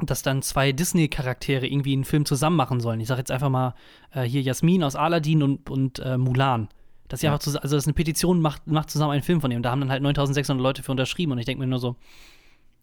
dass 0.00 0.22
dann 0.22 0.42
zwei 0.42 0.72
Disney-Charaktere 0.72 1.66
irgendwie 1.66 1.92
einen 1.92 2.04
Film 2.04 2.24
zusammen 2.26 2.56
machen 2.56 2.80
sollen. 2.80 3.00
Ich 3.00 3.08
sage 3.08 3.20
jetzt 3.20 3.30
einfach 3.30 3.48
mal 3.50 3.74
äh, 4.12 4.22
hier 4.22 4.42
Jasmin 4.42 4.82
aus 4.82 4.96
Aladdin 4.96 5.42
und, 5.42 5.70
und 5.70 5.98
äh, 6.00 6.16
Mulan. 6.18 6.68
Dass 7.08 7.20
sie 7.20 7.26
Ja. 7.26 7.32
einfach 7.32 7.44
zusammen, 7.44 7.62
also 7.62 7.76
dass 7.76 7.86
eine 7.86 7.94
Petition 7.94 8.40
macht, 8.40 8.66
macht 8.66 8.90
zusammen 8.90 9.12
einen 9.12 9.22
Film 9.22 9.40
von 9.40 9.50
dem. 9.50 9.62
Da 9.62 9.70
haben 9.70 9.80
dann 9.80 9.90
halt 9.90 10.02
9600 10.02 10.62
Leute 10.62 10.82
für 10.82 10.90
unterschrieben 10.90 11.32
und 11.32 11.38
ich 11.38 11.46
denke 11.46 11.60
mir 11.60 11.66
nur 11.68 11.78
so, 11.78 11.96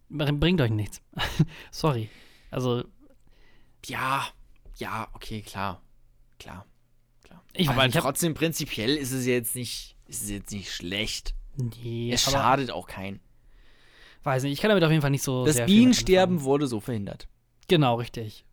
br- 0.10 0.32
bringt 0.32 0.62
euch 0.62 0.72
nichts. 0.72 1.02
Sorry. 1.72 2.10
Also, 2.50 2.84
Ja, 3.86 4.24
ja, 4.78 5.08
okay, 5.14 5.42
klar. 5.42 5.82
Klar. 6.40 6.66
Klar. 7.24 7.44
Ich 7.54 7.68
weiß 7.68 7.76
Aber 7.78 7.84
hab, 7.94 8.02
trotzdem 8.04 8.34
prinzipiell 8.36 8.96
ist 8.96 9.12
es 9.12 9.26
jetzt 9.26 9.56
nicht, 9.56 9.96
ist 10.08 10.24
es 10.24 10.30
jetzt 10.30 10.52
nicht 10.52 10.72
schlecht. 10.72 11.36
nee, 11.58 12.12
Es 12.14 12.24
schadet 12.24 12.72
auch 12.72 12.88
keinen. 12.88 13.20
Weiß 14.24 14.44
nicht, 14.44 14.54
ich 14.54 14.62
kann 14.62 14.70
damit 14.70 14.84
auf 14.84 14.92
jeden 14.92 15.02
Fall 15.02 15.12
nicht 15.12 15.24
so 15.24 15.46
Das 15.46 15.66
Bienensterben 15.66 16.42
wurde 16.44 16.68
so 16.68 16.80
verhindert. 16.80 17.28
Genau, 17.68 17.96
richtig. 17.96 18.46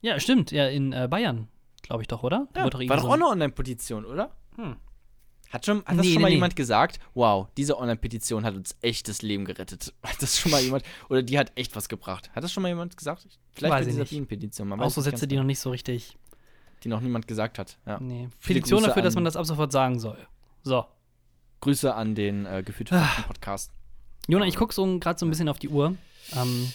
Ja, 0.00 0.18
stimmt, 0.20 0.50
ja, 0.52 0.68
in 0.68 0.92
äh, 0.92 1.08
Bayern, 1.10 1.48
glaube 1.82 2.02
ich 2.02 2.08
doch, 2.08 2.22
oder? 2.22 2.46
Ja, 2.56 2.64
wurde 2.64 2.88
war 2.88 2.96
doch 2.96 3.04
auch 3.04 3.08
ein- 3.08 3.14
eine 3.22 3.26
Online-Petition, 3.28 4.04
oder? 4.04 4.30
Hm. 4.56 4.76
Hat, 5.50 5.66
schon, 5.66 5.78
hat 5.84 5.90
das 5.90 5.96
Nee, 5.98 6.02
schon 6.04 6.12
nee, 6.14 6.18
mal 6.18 6.28
nee. 6.28 6.34
jemand 6.34 6.56
gesagt? 6.56 6.98
Wow, 7.14 7.48
diese 7.56 7.78
Online-Petition 7.78 8.44
hat 8.44 8.54
uns 8.54 8.76
echt 8.82 9.08
das 9.08 9.22
Leben 9.22 9.44
gerettet. 9.44 9.94
Hat 10.02 10.20
das 10.20 10.36
schon 10.38 10.50
mal 10.50 10.60
jemand? 10.60 10.82
Oder 11.08 11.22
die 11.22 11.38
hat 11.38 11.52
echt 11.54 11.76
was 11.76 11.88
gebracht? 11.88 12.30
Hat 12.34 12.42
das 12.42 12.52
schon 12.52 12.62
mal 12.62 12.70
jemand 12.70 12.96
gesagt? 12.96 13.26
Vielleicht 13.52 13.72
Weiß 13.72 13.78
bei 13.78 13.80
ich 13.82 13.86
dieser 13.86 14.00
nicht. 14.00 14.10
Bienenpetition. 14.10 14.72
Auch 14.80 14.90
so 14.90 15.00
Sätze, 15.00 15.28
die 15.28 15.36
noch 15.36 15.42
genau. 15.42 15.46
nicht 15.48 15.60
so 15.60 15.70
richtig. 15.70 16.16
die 16.82 16.88
noch 16.88 17.00
niemand 17.00 17.28
gesagt 17.28 17.58
hat. 17.60 17.78
Ja. 17.86 18.00
Nee. 18.00 18.28
Petition 18.44 18.82
dafür, 18.82 19.02
dass 19.02 19.14
man 19.14 19.22
an- 19.22 19.26
das 19.26 19.36
ab 19.36 19.46
sofort 19.46 19.70
sagen 19.70 20.00
soll. 20.00 20.18
So. 20.64 20.84
Grüße 21.60 21.94
an 21.94 22.14
den 22.16 22.46
äh, 22.46 22.62
gefühlt 22.64 22.92
Ah. 22.92 23.08
Podcast. 23.28 23.70
Jona, 24.28 24.46
ich 24.46 24.56
gucke 24.56 24.74
so 24.74 24.98
gerade 24.98 25.18
so 25.18 25.26
ein 25.26 25.30
bisschen 25.30 25.48
auf 25.48 25.58
die 25.58 25.68
Uhr. 25.68 25.94
Ähm, 26.34 26.72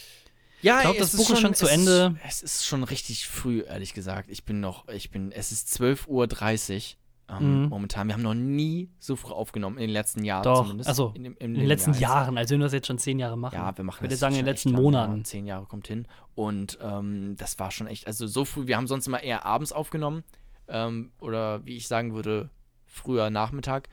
Ja, 0.62 0.78
Ich 0.78 0.82
glaub, 0.82 0.94
ey, 0.96 1.00
das 1.00 1.14
ist 1.14 1.40
schon 1.40 1.54
zu 1.54 1.66
es 1.66 1.72
Ende. 1.72 2.16
Es 2.28 2.42
ist 2.44 2.66
schon 2.66 2.84
richtig 2.84 3.28
früh, 3.28 3.62
ehrlich 3.62 3.94
gesagt. 3.94 4.30
Ich 4.30 4.44
bin 4.44 4.60
noch, 4.60 4.88
ich 4.90 5.10
bin, 5.10 5.32
es 5.32 5.52
ist 5.52 5.70
12.30 5.82 6.08
Uhr 6.10 7.38
ähm, 7.38 7.64
Mhm. 7.64 7.70
momentan. 7.70 8.08
Wir 8.08 8.14
haben 8.16 8.24
noch 8.24 8.34
nie 8.34 8.90
so 9.00 9.16
früh 9.16 9.32
aufgenommen, 9.32 9.78
in 9.78 9.84
den 9.84 9.90
letzten 9.92 10.24
Jahren 10.26 10.44
Doch, 10.44 10.64
zumindest. 10.64 10.90
also, 10.90 11.14
in, 11.16 11.24
dem- 11.24 11.38
in 11.40 11.54
den 11.54 11.66
letzten 11.66 11.94
Jahr. 11.94 12.02
Jahren, 12.26 12.38
als 12.38 12.50
wenn 12.52 12.60
wir 12.60 12.66
das 12.66 12.74
jetzt 12.74 12.88
schon 12.88 12.98
zehn 12.98 13.20
Jahre 13.20 13.38
machen. 13.38 13.56
Ja, 13.56 13.76
wir 13.78 13.84
machen 13.86 13.98
Ich 13.98 14.02
würde 14.02 14.14
das 14.14 14.20
sagen, 14.20 14.34
in 14.34 14.40
schon 14.40 14.46
den 14.46 14.52
letzten 14.52 14.72
Monaten. 14.74 15.18
Ja, 15.20 15.24
zehn 15.24 15.46
Jahre 15.46 15.66
kommt 15.66 15.88
hin. 15.88 16.08
Und 16.36 16.78
ähm, 16.82 17.36
das 17.38 17.58
war 17.60 17.70
schon 17.72 17.88
echt, 17.88 18.08
also 18.08 18.26
so 18.28 18.46
früh, 18.46 18.66
wir 18.68 18.76
haben 18.78 18.88
sonst 18.88 19.08
immer 19.08 19.22
eher 19.24 19.46
abends 19.46 19.72
aufgenommen. 19.72 20.24
Ähm, 20.68 21.12
oder 21.20 21.66
wie 21.66 21.78
ich 21.78 21.88
sagen 21.88 22.14
würde, 22.16 22.50
früher 22.90 23.30
Nachmittag. 23.30 23.88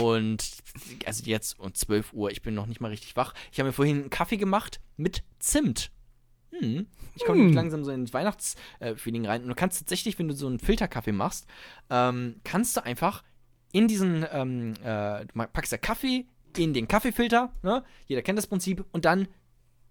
Und 0.00 0.44
also 1.04 1.24
jetzt 1.24 1.58
um 1.58 1.74
12 1.74 2.12
Uhr, 2.12 2.30
ich 2.30 2.42
bin 2.42 2.54
noch 2.54 2.66
nicht 2.66 2.80
mal 2.80 2.88
richtig 2.88 3.16
wach. 3.16 3.34
Ich 3.52 3.58
habe 3.58 3.68
mir 3.68 3.72
vorhin 3.72 4.00
einen 4.02 4.10
Kaffee 4.10 4.36
gemacht 4.36 4.80
mit 4.96 5.22
Zimt. 5.38 5.90
Hm. 6.52 6.86
Ich 7.16 7.24
komme 7.24 7.40
Hm. 7.40 7.52
langsam 7.52 7.84
so 7.84 7.90
ins 7.90 8.14
Weihnachtsfeeling 8.14 9.26
rein. 9.26 9.42
Und 9.42 9.48
du 9.48 9.54
kannst 9.54 9.78
tatsächlich, 9.80 10.18
wenn 10.18 10.28
du 10.28 10.34
so 10.34 10.46
einen 10.46 10.58
Filterkaffee 10.58 11.12
machst, 11.12 11.46
ähm, 11.90 12.40
kannst 12.44 12.76
du 12.76 12.84
einfach 12.84 13.22
in 13.72 13.88
diesen, 13.88 14.24
ähm, 14.32 14.74
äh, 14.82 15.26
packst 15.52 15.72
da 15.72 15.76
Kaffee 15.76 16.26
in 16.56 16.72
den 16.72 16.88
Kaffeefilter, 16.88 17.52
ne? 17.62 17.84
Jeder 18.06 18.22
kennt 18.22 18.38
das 18.38 18.46
Prinzip, 18.46 18.84
und 18.92 19.04
dann 19.04 19.28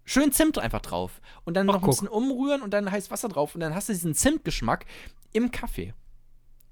schön 0.04 0.32
Zimt 0.32 0.58
einfach 0.58 0.80
drauf. 0.80 1.20
Und 1.44 1.54
dann 1.54 1.68
Ach, 1.68 1.74
noch 1.74 1.80
ein 1.82 1.84
guck. 1.84 1.90
bisschen 1.92 2.08
umrühren 2.08 2.62
und 2.62 2.72
dann 2.74 2.90
heiß 2.90 3.10
Wasser 3.12 3.28
drauf 3.28 3.54
und 3.54 3.60
dann 3.60 3.74
hast 3.74 3.88
du 3.88 3.92
diesen 3.92 4.14
Zimtgeschmack 4.14 4.86
im 5.32 5.52
Kaffee. 5.52 5.94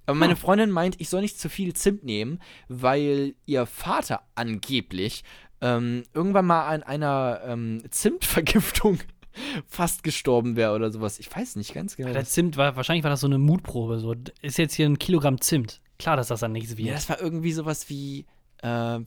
Aber 0.07 0.17
meine 0.19 0.35
Hm. 0.35 0.39
Freundin 0.41 0.71
meint, 0.71 1.01
ich 1.01 1.09
soll 1.09 1.23
nicht 1.23 1.39
zu 1.39 1.49
viel 1.49 1.73
Zimt 1.75 2.05
nehmen, 2.05 2.41
weil 2.69 3.35
ihr 3.47 3.67
Vater 3.67 4.23
angeblich 4.35 5.25
ähm, 5.61 6.03
irgendwann 6.13 6.47
mal 6.47 6.67
an 6.67 6.83
einer 6.83 7.41
ähm, 7.47 7.83
Zimtvergiftung 7.91 8.99
fast 9.67 10.03
gestorben 10.03 10.57
wäre 10.57 10.75
oder 10.75 10.91
sowas. 10.91 11.19
Ich 11.19 11.35
weiß 11.35 11.57
nicht 11.57 11.73
ganz 11.75 11.97
genau. 11.97 12.13
Der 12.13 12.25
Zimt 12.25 12.57
war, 12.57 12.77
wahrscheinlich 12.77 13.03
war 13.05 13.11
das 13.11 13.21
so 13.21 13.27
eine 13.27 13.39
Mutprobe. 13.39 13.99
So, 13.99 14.15
ist 14.43 14.59
jetzt 14.59 14.75
hier 14.75 14.87
ein 14.87 14.99
Kilogramm 14.99 15.41
Zimt. 15.41 15.81
Klar, 15.99 16.17
dass 16.17 16.29
das 16.29 16.41
dann 16.41 16.53
nichts 16.53 16.73
Ja, 16.73 16.79
wird. 16.79 16.95
das 16.97 17.09
war 17.09 17.21
irgendwie 17.21 17.53
sowas 17.53 17.89
wie, 17.89 18.27
äh, 18.63 18.99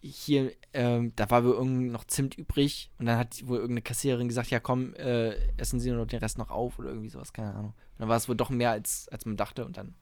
hier, 0.00 0.52
ähm, 0.72 1.12
da 1.16 1.28
war 1.30 1.44
wohl 1.44 1.52
irgend 1.54 1.92
noch 1.92 2.04
Zimt 2.04 2.36
übrig 2.38 2.90
und 2.98 3.06
dann 3.06 3.18
hat 3.18 3.46
wohl 3.46 3.58
irgendeine 3.58 3.82
Kassiererin 3.82 4.28
gesagt, 4.28 4.50
ja 4.50 4.60
komm, 4.60 4.94
äh, 4.94 5.34
essen 5.56 5.80
Sie 5.80 5.90
nur 5.90 6.06
den 6.06 6.20
Rest 6.20 6.38
noch 6.38 6.50
auf 6.50 6.78
oder 6.78 6.88
irgendwie 6.90 7.08
sowas, 7.10 7.32
keine 7.32 7.52
Ahnung. 7.54 7.70
Und 7.70 8.00
dann 8.00 8.08
war 8.08 8.16
es 8.16 8.28
wohl 8.28 8.36
doch 8.36 8.50
mehr, 8.50 8.70
als, 8.70 9.08
als 9.10 9.26
man 9.26 9.36
dachte 9.36 9.64
und 9.66 9.76
dann. 9.76 9.94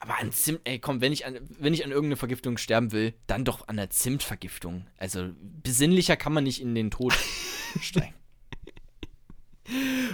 Aber 0.00 0.18
an 0.20 0.32
Zimt, 0.32 0.60
ey, 0.64 0.78
komm, 0.78 1.00
wenn 1.00 1.12
ich 1.12 1.26
an, 1.26 1.38
wenn 1.58 1.74
ich 1.74 1.84
an 1.84 1.90
irgendeine 1.90 2.16
Vergiftung 2.16 2.58
sterben 2.58 2.92
will, 2.92 3.14
dann 3.26 3.44
doch 3.44 3.68
an 3.68 3.76
der 3.76 3.90
Zimtvergiftung. 3.90 4.86
Also 4.98 5.30
besinnlicher 5.62 6.16
kann 6.16 6.32
man 6.32 6.44
nicht 6.44 6.60
in 6.60 6.74
den 6.74 6.90
Tod 6.90 7.14
steigen. 7.80 8.14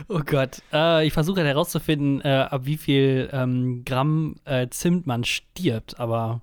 Oh 0.08 0.20
Gott. 0.20 0.62
Äh, 0.72 1.06
ich 1.06 1.12
versuche 1.12 1.44
herauszufinden, 1.44 2.20
äh, 2.20 2.46
ab 2.50 2.62
wie 2.64 2.76
viel 2.76 3.28
ähm, 3.32 3.84
Gramm 3.84 4.36
äh, 4.44 4.68
Zimt 4.68 5.06
man 5.06 5.24
stirbt, 5.24 5.98
aber 5.98 6.40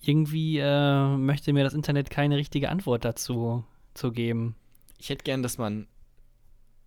irgendwie 0.00 0.58
äh, 0.58 1.16
möchte 1.16 1.52
mir 1.52 1.64
das 1.64 1.74
Internet 1.74 2.10
keine 2.10 2.36
richtige 2.36 2.68
Antwort 2.68 3.04
dazu 3.04 3.64
zu 3.94 4.12
geben. 4.12 4.56
Ich 4.98 5.08
hätte 5.08 5.24
gern, 5.24 5.42
dass 5.42 5.58
man 5.58 5.86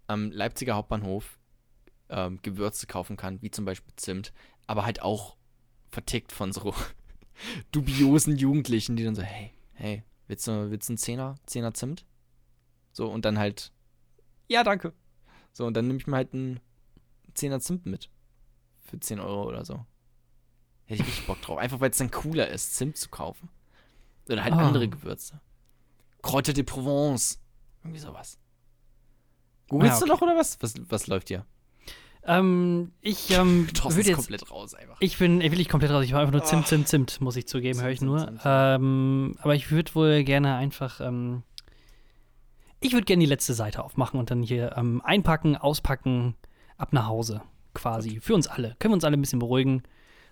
am 0.08 0.32
Leipziger 0.32 0.76
Hauptbahnhof 0.76 1.38
ähm, 2.10 2.40
Gewürze 2.42 2.88
kaufen 2.88 3.18
kann, 3.18 3.42
wie 3.42 3.52
zum 3.52 3.66
Beispiel 3.66 3.94
Zimt, 3.96 4.34
aber 4.68 4.86
halt 4.86 5.02
auch 5.02 5.36
vertickt 5.92 6.32
von 6.32 6.52
so 6.52 6.74
dubiosen 7.72 8.38
Jugendlichen, 8.38 8.96
die 8.96 9.04
dann 9.04 9.16
so, 9.16 9.22
hey, 9.22 9.52
hey, 9.74 10.04
willst 10.28 10.48
du, 10.48 10.70
willst 10.72 10.90
du 10.90 10.94
einen 10.94 10.98
Zehner, 10.98 11.36
Zehner 11.46 11.74
Zimt? 11.74 12.06
So, 12.92 13.10
und 13.10 13.26
dann 13.26 13.38
halt, 13.40 13.72
ja, 14.48 14.64
danke. 14.64 14.94
So, 15.54 15.66
und 15.66 15.74
dann 15.76 15.88
nehme 15.88 16.00
ich 16.00 16.08
mir 16.08 16.16
halt 16.18 16.34
einen 16.34 16.60
Zehner 17.34 17.60
Zimt 17.60 17.86
mit. 17.86 18.10
Für 18.86 19.00
10 19.00 19.20
Euro 19.20 19.48
oder 19.48 19.64
so. 19.66 19.86
Hätte 20.86 21.02
ich 21.04 21.08
richtig 21.08 21.28
Bock 21.28 21.40
drauf. 21.42 21.60
Einfach 21.60 21.80
weil 21.80 21.92
es 21.92 21.98
dann 21.98 22.10
cooler 22.10 22.48
ist, 22.50 22.76
Zimt 22.76 22.98
zu 22.98 23.10
kaufen. 23.10 23.50
Oder 24.28 24.44
halt 24.44 24.54
Ah. 24.54 24.68
andere 24.68 24.88
Gewürze. 24.90 25.40
Kräuter 26.24 26.54
de 26.54 26.64
Provence. 26.64 27.40
Irgendwie 27.84 28.00
sowas. 28.00 28.40
Googlest 29.70 29.94
Ah, 29.94 29.98
okay. 29.98 30.06
du 30.08 30.12
noch 30.14 30.22
oder 30.22 30.36
was? 30.36 30.60
Was, 30.62 30.74
was 30.90 31.08
läuft 31.08 31.28
hier? 31.30 31.46
Ähm, 32.32 32.92
ich 33.02 33.32
ähm, 33.32 33.68
würde 33.68 34.00
ist 34.00 34.08
jetzt. 34.08 34.16
komplett 34.18 34.52
raus 34.52 34.76
einfach. 34.76 34.98
Ich 35.00 35.18
bin 35.18 35.42
ich 35.42 35.52
will 35.52 35.60
ich 35.60 35.68
komplett 35.68 35.92
raus. 35.92 36.04
Ich 36.06 36.14
war 36.14 36.20
einfach 36.20 36.34
nur 36.34 36.44
Zimt, 36.44 36.64
Ah. 36.64 36.68
Zimt, 36.68 36.88
Zimt, 36.88 37.22
muss 37.22 37.36
ich 37.36 37.48
zugeben, 37.48 37.74
Zimt, 37.74 37.84
höre 37.86 37.92
ich 37.92 38.00
Zimt, 38.00 38.12
nur. 38.12 38.20
Zimt, 38.20 38.30
Zimt. 38.42 38.42
Ähm, 38.46 39.36
aber 39.42 39.56
ich 39.56 39.72
würde 39.72 39.96
wohl 39.96 40.24
gerne 40.24 40.56
einfach. 40.56 41.02
Ähm, 41.02 41.42
ich 42.82 42.94
würde 42.94 43.06
gerne 43.06 43.22
die 43.22 43.30
letzte 43.30 43.54
Seite 43.56 43.84
aufmachen 43.84 44.20
und 44.20 44.30
dann 44.32 44.44
hier 44.44 44.76
ähm, 44.78 45.02
einpacken, 45.04 45.58
auspacken, 45.58 46.36
ab 46.78 46.94
nach 46.94 47.08
Hause. 47.08 47.42
Quasi. 47.74 48.20
Für 48.22 48.36
uns 48.36 48.48
alle. 48.48 48.76
Können 48.80 48.92
wir 48.92 48.96
uns 48.96 49.04
alle 49.04 49.18
ein 49.18 49.22
bisschen 49.22 49.40
beruhigen. 49.40 49.82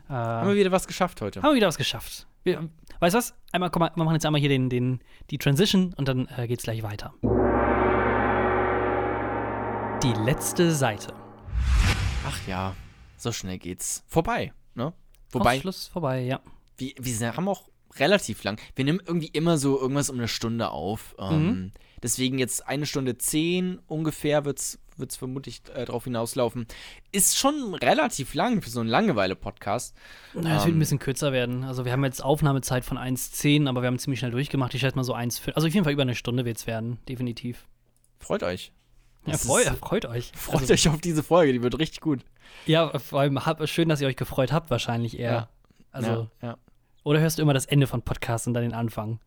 Äh, 0.07 0.13
Haben 0.13 0.49
wir 0.49 0.55
wieder 0.55 0.71
was 0.71 0.87
geschafft 0.87 1.19
heute? 1.21 1.41
haben 1.41 1.49
wir 1.51 1.55
wieder 1.55 1.67
was 1.67 1.77
geschafft. 1.77 2.27
Wir, 2.43 2.69
weißt 2.99 3.13
du 3.15 3.17
was? 3.17 3.33
Einmal, 3.51 3.69
komm 3.71 3.81
mal, 3.81 3.91
wir 3.95 4.03
machen 4.03 4.13
jetzt 4.15 4.25
einmal 4.25 4.39
hier 4.39 4.49
den, 4.49 4.69
den, 4.69 5.01
die 5.31 5.37
Transition 5.37 5.93
und 5.97 6.07
dann 6.07 6.27
äh, 6.37 6.47
geht's 6.47 6.63
gleich 6.63 6.83
weiter. 6.83 7.13
Die 10.03 10.13
letzte 10.23 10.71
Seite. 10.71 11.13
Ach 12.25 12.47
ja, 12.47 12.75
so 13.17 13.31
schnell 13.31 13.57
geht's. 13.57 14.03
Vorbei, 14.07 14.53
ne? 14.75 14.93
Wobei, 15.31 15.59
Schluss 15.59 15.87
vorbei, 15.87 16.21
ja. 16.21 16.39
wir, 16.77 16.93
wir 16.99 17.35
haben 17.37 17.47
auch 17.47 17.69
relativ 17.97 18.43
lang. 18.43 18.59
Wir 18.75 18.85
nehmen 18.85 19.01
irgendwie 19.05 19.27
immer 19.27 19.57
so 19.57 19.79
irgendwas 19.79 20.09
um 20.09 20.17
eine 20.17 20.27
Stunde 20.27 20.69
auf. 20.69 21.15
Ähm, 21.19 21.47
Mhm. 21.47 21.71
Deswegen 22.03 22.37
jetzt 22.37 22.67
eine 22.67 22.85
Stunde 22.85 23.17
zehn 23.17 23.79
ungefähr 23.87 24.45
wird's, 24.45 24.77
wird's 24.97 25.15
vermutlich 25.15 25.63
äh, 25.73 25.85
drauf 25.85 26.03
hinauslaufen. 26.03 26.67
Ist 27.11 27.37
schon 27.37 27.73
relativ 27.73 28.35
lang 28.35 28.61
für 28.61 28.69
so 28.69 28.81
einen 28.81 28.89
Langeweile-Podcast. 28.89 29.95
Ja, 30.35 30.39
es 30.41 30.45
wird 30.45 30.67
Ähm, 30.67 30.75
ein 30.75 30.79
bisschen 30.79 30.99
kürzer 30.99 31.31
werden. 31.31 31.63
Also 31.63 31.85
wir 31.85 31.91
haben 31.91 32.03
jetzt 32.03 32.23
Aufnahmezeit 32.23 32.85
von 32.85 32.99
1,10, 32.99 33.67
aber 33.67 33.81
wir 33.81 33.87
haben 33.87 33.97
ziemlich 33.97 34.19
schnell 34.19 34.31
durchgemacht. 34.31 34.75
Ich 34.75 34.81
schätze 34.81 34.95
mal 34.95 35.03
so 35.03 35.15
1,5. 35.15 35.53
Also 35.53 35.67
auf 35.67 35.73
jeden 35.73 35.85
Fall 35.85 35.93
über 35.93 36.03
eine 36.03 36.13
Stunde 36.13 36.45
wird 36.45 36.57
es 36.57 36.67
werden, 36.67 36.99
definitiv. 37.09 37.65
Freut 38.19 38.43
euch. 38.43 38.71
Ja, 39.27 39.37
freu, 39.37 39.63
freut 39.63 40.05
euch. 40.05 40.31
Freut 40.35 40.61
also, 40.61 40.73
euch 40.73 40.89
auf 40.89 41.01
diese 41.01 41.23
Folge, 41.23 41.53
die 41.53 41.61
wird 41.61 41.77
richtig 41.79 42.01
gut. 42.01 42.23
Ja, 42.65 42.97
vor 42.99 43.19
allem 43.19 43.45
hab, 43.45 43.67
schön, 43.67 43.89
dass 43.89 44.01
ihr 44.01 44.07
euch 44.07 44.15
gefreut 44.15 44.51
habt, 44.51 44.69
wahrscheinlich 44.69 45.19
eher. 45.19 45.31
Ja. 45.31 45.49
Also, 45.91 46.29
ja, 46.41 46.49
ja. 46.49 46.57
oder 47.03 47.19
hörst 47.19 47.37
du 47.37 47.41
immer 47.41 47.53
das 47.53 47.65
Ende 47.65 47.87
von 47.87 48.01
Podcasts 48.01 48.47
und 48.47 48.53
dann 48.53 48.63
den 48.63 48.73
Anfang? 48.73 49.19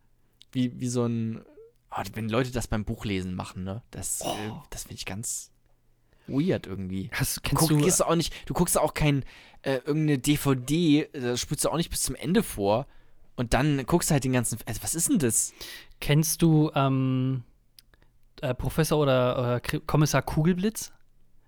Wie, 0.53 0.81
wie 0.81 0.89
so 0.89 1.05
ein. 1.05 1.45
Oh, 1.91 2.03
wenn 2.15 2.29
Leute 2.29 2.53
das 2.53 2.69
beim 2.69 2.85
Buchlesen 2.85 3.35
machen, 3.35 3.65
ne? 3.65 3.83
Das, 3.91 4.21
Oh. 4.25 4.31
äh, 4.31 4.51
das 4.71 4.83
finde 4.85 4.97
ich 4.97 5.07
ganz 5.07 5.51
weird 6.29 6.67
irgendwie. 6.67 7.11
Hast, 7.13 7.43
kennst 7.43 7.69
du, 7.69 7.77
gehst 7.79 8.01
du 8.01 8.05
auch 8.05 8.15
nicht, 8.15 8.33
du 8.47 8.55
guckst 8.55 8.79
auch 8.79 8.95
kein 8.95 9.25
äh, 9.63 9.77
irgendeine 9.79 10.19
DVD, 10.19 11.03
äh, 11.03 11.21
das 11.21 11.41
spulst 11.41 11.65
du 11.65 11.71
auch 11.71 11.77
nicht 11.77 11.91
bis 11.91 12.03
zum 12.03 12.15
Ende 12.15 12.43
vor. 12.43 12.87
Und 13.37 13.55
dann 13.55 13.85
guckst 13.87 14.11
du 14.11 14.13
halt 14.13 14.25
den 14.25 14.33
ganzen. 14.33 14.59
Also, 14.67 14.83
was 14.83 14.95
ist 14.95 15.09
denn 15.09 15.19
das? 15.19 15.53
kennst 16.01 16.43
du 16.43 16.71
ähm, 16.75 17.45
äh, 18.43 18.55
Professor 18.55 18.99
oder 18.99 19.61
äh, 19.63 19.81
Kommissar 19.87 20.23
Kugelblitz? 20.23 20.93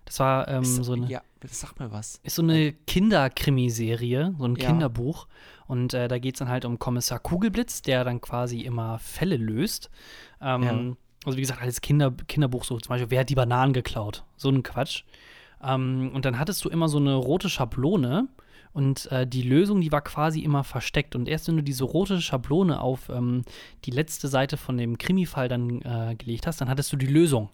Das 0.05 0.19
war 0.21 0.49
ähm, 0.49 0.65
so 0.65 0.93
eine. 0.95 1.07
Ja, 1.07 1.23
sag 1.47 1.79
mal 1.79 1.91
was. 1.93 2.21
Ist 2.25 2.35
so 2.37 2.43
eine 2.43 2.73
Kinderkrimiserie, 2.73 4.35
so 4.39 4.45
ein 4.45 4.57
Ja. 4.57 4.69
Kinderbuch. 4.69 5.27
Und 5.67 5.95
äh, 5.95 6.09
da 6.09 6.19
geht 6.19 6.35
es 6.35 6.39
dann 6.41 6.49
halt 6.49 6.65
um 6.65 6.79
Kommissar 6.79 7.19
Kugelblitz, 7.19 7.83
der 7.83 8.05
dann 8.05 8.21
quasi 8.21 8.61
immer 8.61 8.99
Fälle 8.99 9.37
löst. 9.37 9.91
Ähm, 10.41 10.63
Ja. 10.63 10.97
Also 11.25 11.37
wie 11.39 11.43
gesagt, 11.43 11.63
alles 11.63 11.81
Kinder, 11.81 12.13
Kinderbuch, 12.27 12.65
so 12.65 12.79
zum 12.79 12.89
Beispiel, 12.89 13.11
wer 13.11 13.21
hat 13.21 13.31
die 13.31 13.37
Bananen 13.37 13.73
geklaut? 13.73 14.25
So 14.37 14.49
ein 14.49 14.65
Quatsch. 14.65 15.05
Ähm, 15.63 16.11
und 16.13 16.25
dann 16.25 16.39
hattest 16.39 16.65
du 16.65 16.69
immer 16.69 16.89
so 16.89 16.99
eine 16.99 17.15
rote 17.15 17.49
Schablone 17.49 18.27
und 18.73 19.11
äh, 19.13 19.27
die 19.27 19.43
Lösung, 19.43 19.81
die 19.81 19.93
war 19.93 20.01
quasi 20.01 20.41
immer 20.41 20.65
versteckt. 20.65 21.15
Und 21.15 21.29
erst 21.29 21.49
wenn 21.49 21.57
du 21.57 21.63
diese 21.63 21.85
rote 21.85 22.21
Schablone 22.21 22.81
auf 22.81 23.09
ähm, 23.11 23.43
die 23.85 23.91
letzte 23.91 24.29
Seite 24.29 24.57
von 24.57 24.79
dem 24.79 24.97
Krimi-Fall 24.97 25.49
dann 25.49 25.83
äh, 25.83 26.15
gelegt 26.17 26.47
hast, 26.47 26.61
dann 26.61 26.69
hattest 26.69 26.93
du 26.93 26.97
die 26.97 27.07
Lösung. 27.07 27.51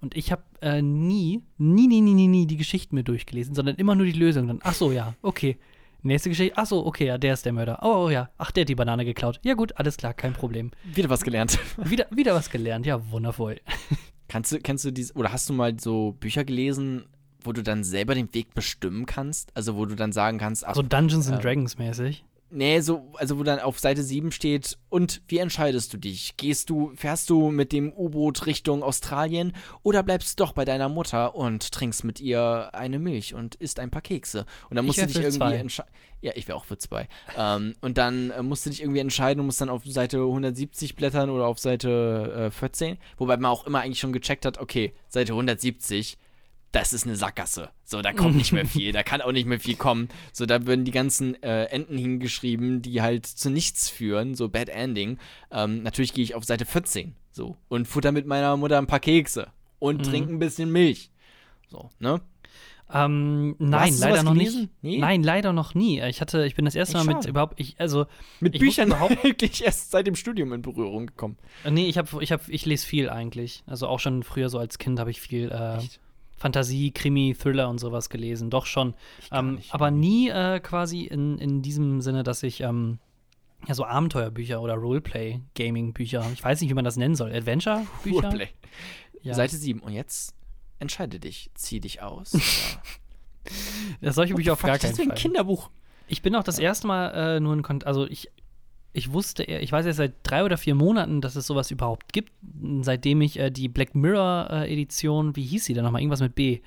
Und 0.00 0.16
ich 0.16 0.32
habe 0.32 0.42
äh, 0.60 0.82
nie, 0.82 1.42
nie, 1.58 1.86
nie, 1.86 2.00
nie, 2.00 2.14
nie, 2.14 2.28
nie 2.28 2.46
die 2.46 2.56
Geschichten 2.56 2.94
mir 2.94 3.04
durchgelesen, 3.04 3.54
sondern 3.54 3.76
immer 3.76 3.94
nur 3.94 4.06
die 4.06 4.12
Lösung. 4.12 4.48
Dann, 4.48 4.60
ach 4.62 4.74
so, 4.74 4.90
ja, 4.90 5.14
okay. 5.22 5.56
Nächste 6.02 6.28
Geschichte. 6.28 6.54
Ach 6.58 6.66
so, 6.66 6.84
okay, 6.84 7.06
ja, 7.06 7.16
der 7.16 7.32
ist 7.32 7.46
der 7.46 7.54
Mörder. 7.54 7.78
Oh, 7.80 8.04
oh 8.04 8.10
ja. 8.10 8.28
Ach, 8.36 8.50
der 8.50 8.62
hat 8.62 8.68
die 8.68 8.74
Banane 8.74 9.06
geklaut. 9.06 9.40
Ja, 9.42 9.54
gut, 9.54 9.78
alles 9.78 9.96
klar, 9.96 10.12
kein 10.12 10.34
Problem. 10.34 10.70
Wieder 10.84 11.08
was 11.08 11.22
gelernt. 11.22 11.58
Wieder, 11.78 12.06
wieder 12.10 12.34
was 12.34 12.50
gelernt. 12.50 12.84
Ja, 12.84 13.10
wundervoll. 13.10 13.60
Kannst 14.28 14.52
du, 14.52 14.58
kennst 14.58 14.84
du 14.84 14.90
diese, 14.90 15.14
oder 15.14 15.32
hast 15.32 15.48
du 15.48 15.54
mal 15.54 15.78
so 15.78 16.12
Bücher 16.12 16.44
gelesen, 16.44 17.04
wo 17.44 17.52
du 17.52 17.62
dann 17.62 17.84
selber 17.84 18.14
den 18.14 18.32
Weg 18.34 18.54
bestimmen 18.54 19.06
kannst? 19.06 19.50
Also 19.54 19.76
wo 19.76 19.86
du 19.86 19.94
dann 19.94 20.12
sagen 20.12 20.38
kannst, 20.38 20.66
ach, 20.66 20.74
So 20.74 20.82
Dungeons 20.82 21.26
and 21.28 21.36
ähm, 21.36 21.42
Dragons 21.42 21.78
mäßig. 21.78 22.24
nee, 22.50 22.80
so, 22.80 23.10
also 23.14 23.38
wo 23.38 23.42
dann 23.42 23.58
auf 23.58 23.78
Seite 23.80 24.02
7 24.02 24.30
steht, 24.32 24.78
und 24.88 25.22
wie 25.26 25.38
entscheidest 25.38 25.92
du 25.92 25.96
dich? 25.98 26.36
Gehst 26.36 26.70
du, 26.70 26.92
fährst 26.94 27.28
du 27.30 27.50
mit 27.50 27.72
dem 27.72 27.92
U-Boot 27.92 28.46
Richtung 28.46 28.82
Australien 28.84 29.52
oder 29.82 30.02
bleibst 30.04 30.38
doch 30.38 30.52
bei 30.52 30.64
deiner 30.64 30.88
Mutter 30.88 31.34
und 31.34 31.72
trinkst 31.72 32.04
mit 32.04 32.20
ihr 32.20 32.70
eine 32.72 33.00
Milch 33.00 33.34
und 33.34 33.56
isst 33.56 33.80
ein 33.80 33.90
paar 33.90 34.02
Kekse? 34.02 34.46
Und 34.70 34.76
dann 34.76 34.84
Ich 34.84 34.86
musst 34.86 34.98
du 34.98 35.02
wär 35.02 35.06
dich 35.08 35.16
irgendwie 35.40 35.56
entscheiden. 35.56 35.90
Ja, 36.20 36.32
ich 36.36 36.48
wäre 36.48 36.56
auch 36.56 36.64
für 36.64 36.78
zwei. 36.78 37.06
ähm, 37.36 37.74
und 37.82 37.98
dann 37.98 38.30
äh, 38.30 38.42
musst 38.42 38.64
du 38.64 38.70
dich 38.70 38.80
irgendwie 38.80 39.00
entscheiden 39.00 39.40
und 39.40 39.46
musst 39.46 39.60
dann 39.60 39.68
auf 39.68 39.84
Seite 39.84 40.18
170 40.20 40.94
blättern 40.96 41.28
oder 41.28 41.46
auf 41.46 41.58
Seite 41.58 42.46
äh, 42.46 42.50
14. 42.50 42.96
Wobei 43.18 43.36
man 43.36 43.50
auch 43.50 43.66
immer 43.66 43.80
eigentlich 43.80 43.98
schon 43.98 44.12
gecheckt 44.14 44.46
hat, 44.46 44.58
okay, 44.58 44.94
Seite 45.08 45.32
170, 45.32 46.16
das 46.74 46.92
ist 46.92 47.06
eine 47.06 47.16
Sackgasse. 47.16 47.70
So, 47.84 48.02
da 48.02 48.12
kommt 48.12 48.36
nicht 48.36 48.52
mehr 48.52 48.66
viel, 48.66 48.92
da 48.92 49.02
kann 49.02 49.20
auch 49.22 49.32
nicht 49.32 49.46
mehr 49.46 49.60
viel 49.60 49.76
kommen. 49.76 50.08
So, 50.32 50.44
da 50.46 50.66
werden 50.66 50.84
die 50.84 50.90
ganzen 50.90 51.40
äh, 51.42 51.64
Enden 51.66 51.96
hingeschrieben, 51.96 52.82
die 52.82 53.00
halt 53.00 53.26
zu 53.26 53.48
nichts 53.50 53.88
führen, 53.88 54.34
so 54.34 54.48
Bad 54.48 54.68
Ending. 54.68 55.18
Ähm, 55.50 55.82
natürlich 55.82 56.12
gehe 56.12 56.24
ich 56.24 56.34
auf 56.34 56.44
Seite 56.44 56.64
14, 56.66 57.14
so, 57.32 57.56
und 57.68 57.86
futter 57.88 58.12
mit 58.12 58.26
meiner 58.26 58.56
Mutter 58.56 58.78
ein 58.78 58.86
paar 58.86 59.00
Kekse 59.00 59.48
und 59.78 59.98
Mhm. 59.98 60.02
trinke 60.02 60.32
ein 60.32 60.38
bisschen 60.38 60.70
Milch. 60.72 61.10
So, 61.68 61.90
ne? 61.98 62.20
Ähm, 62.92 63.56
nein, 63.58 63.94
leider 63.98 64.22
noch 64.22 64.34
gelesen? 64.34 64.60
nicht. 64.60 64.72
Nee? 64.82 64.98
Nein, 64.98 65.22
leider 65.22 65.52
noch 65.54 65.74
nie. 65.74 66.02
Ich 66.02 66.20
hatte, 66.20 66.44
ich 66.44 66.54
bin 66.54 66.64
das 66.66 66.74
erste 66.74 66.96
Mal 66.98 67.04
mit 67.04 67.14
schade. 67.16 67.28
überhaupt, 67.30 67.58
ich, 67.58 67.76
also, 67.80 68.06
Mit 68.40 68.54
Ich 68.54 68.60
Büchern 68.60 68.88
überhaupt- 68.88 69.24
wirklich 69.24 69.64
erst 69.64 69.90
seit 69.90 70.06
dem 70.06 70.14
Studium 70.14 70.52
in 70.52 70.60
Berührung 70.62 71.06
gekommen. 71.06 71.38
äh, 71.64 71.70
nee, 71.70 71.86
ich 71.88 71.96
habe, 71.98 72.22
ich 72.22 72.30
habe, 72.30 72.42
ich 72.48 72.66
lese 72.66 72.86
viel 72.86 73.08
eigentlich. 73.08 73.62
Also 73.66 73.88
auch 73.88 74.00
schon 74.00 74.22
früher 74.22 74.48
so 74.50 74.58
als 74.58 74.78
Kind 74.78 75.00
habe 75.00 75.10
ich 75.10 75.20
viel 75.20 75.50
äh, 75.50 75.78
Echt? 75.78 75.98
Fantasie, 76.36 76.90
Krimi, 76.90 77.34
Thriller 77.34 77.68
und 77.68 77.78
sowas 77.78 78.08
gelesen. 78.08 78.50
Doch 78.50 78.66
schon. 78.66 78.94
Ähm, 79.32 79.60
aber 79.70 79.90
nie 79.90 80.28
äh, 80.28 80.60
quasi 80.60 81.02
in, 81.02 81.38
in 81.38 81.62
diesem 81.62 82.00
Sinne, 82.00 82.22
dass 82.22 82.42
ich 82.42 82.58
ja 82.58 82.72
so 83.70 83.84
Abenteuerbücher 83.84 84.60
oder 84.60 84.74
Roleplay-Gaming-Bücher, 84.74 86.26
ich 86.32 86.44
weiß 86.44 86.60
nicht, 86.60 86.70
wie 86.70 86.74
man 86.74 86.84
das 86.84 86.96
nennen 86.96 87.14
soll, 87.14 87.32
Adventure-Bücher. 87.32 88.16
Roleplay. 88.16 88.48
Ja. 89.22 89.34
Seite 89.34 89.56
7. 89.56 89.80
Und 89.80 89.92
jetzt 89.92 90.34
entscheide 90.78 91.18
dich. 91.18 91.50
Zieh 91.54 91.80
dich 91.80 92.02
aus. 92.02 92.32
Solche 94.02 94.34
Bücher 94.34 94.52
auf 94.52 94.62
gar 94.62 94.72
das 94.72 94.82
keinen 94.82 94.92
ist 94.92 94.98
wie 94.98 95.02
ein 95.02 95.08
Fall. 95.08 95.16
Kinderbuch. 95.16 95.70
Ich 96.06 96.20
bin 96.20 96.36
auch 96.36 96.44
das 96.44 96.58
erste 96.58 96.86
Mal 96.86 97.36
äh, 97.36 97.40
nur 97.40 97.54
in 97.54 97.62
Kontakt, 97.62 97.86
also 97.86 98.06
ich, 98.06 98.30
ich 98.96 99.12
wusste, 99.12 99.42
ich 99.42 99.70
weiß 99.72 99.84
jetzt 99.86 99.96
seit 99.96 100.14
drei 100.22 100.44
oder 100.44 100.56
vier 100.56 100.74
Monaten, 100.74 101.20
dass 101.20 101.34
es 101.36 101.46
sowas 101.46 101.70
überhaupt 101.70 102.12
gibt, 102.12 102.32
seitdem 102.80 103.20
ich 103.20 103.38
äh, 103.38 103.50
die 103.50 103.68
Black 103.68 103.94
Mirror 103.94 104.48
äh, 104.50 104.72
Edition, 104.72 105.34
wie 105.36 105.42
hieß 105.44 105.64
sie 105.64 105.74
denn 105.74 105.84
nochmal, 105.84 106.00
irgendwas 106.00 106.20
mit 106.20 106.34
B, 106.36 106.60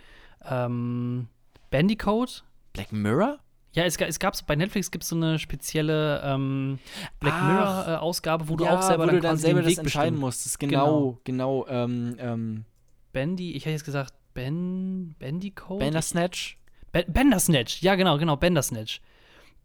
ähm, 0.45 1.27
Bandicoot? 1.71 2.43
Black 2.73 2.91
Mirror? 2.91 3.39
Ja, 3.73 3.83
es, 3.85 3.95
es 3.97 4.19
gab 4.19 4.33
bei 4.47 4.55
Netflix 4.55 4.91
gibt 4.91 5.03
es 5.03 5.09
so 5.09 5.15
eine 5.15 5.39
spezielle 5.39 6.21
ähm, 6.23 6.79
Black 7.19 7.33
Ach. 7.35 7.47
Mirror 7.47 7.85
äh, 7.87 7.95
Ausgabe, 7.97 8.49
wo 8.49 8.55
du 8.55 8.65
ja, 8.65 8.77
auch 8.77 8.81
selber 8.81 9.03
wo 9.03 9.07
dann 9.07 9.15
du 9.15 9.21
dann 9.21 9.37
selber 9.37 9.61
den 9.61 9.65
das 9.65 9.71
Weg 9.73 9.79
entscheiden 9.79 10.13
bestimmen. 10.15 10.19
musstest. 10.19 10.59
Genau, 10.59 11.19
genau. 11.23 11.65
ähm, 11.69 12.15
ähm, 12.19 12.65
Bandy, 13.13 13.53
ich 13.53 13.63
hätte 13.65 13.71
jetzt 13.73 13.85
gesagt 13.85 14.13
Ben, 14.33 15.15
Bandicoot? 15.19 15.79
Bandersnatch. 15.79 16.57
Ba- 16.91 17.03
Bandersnatch, 17.07 17.81
ja 17.81 17.95
genau, 17.95 18.17
genau, 18.17 18.35
Bandersnatch. 18.35 19.01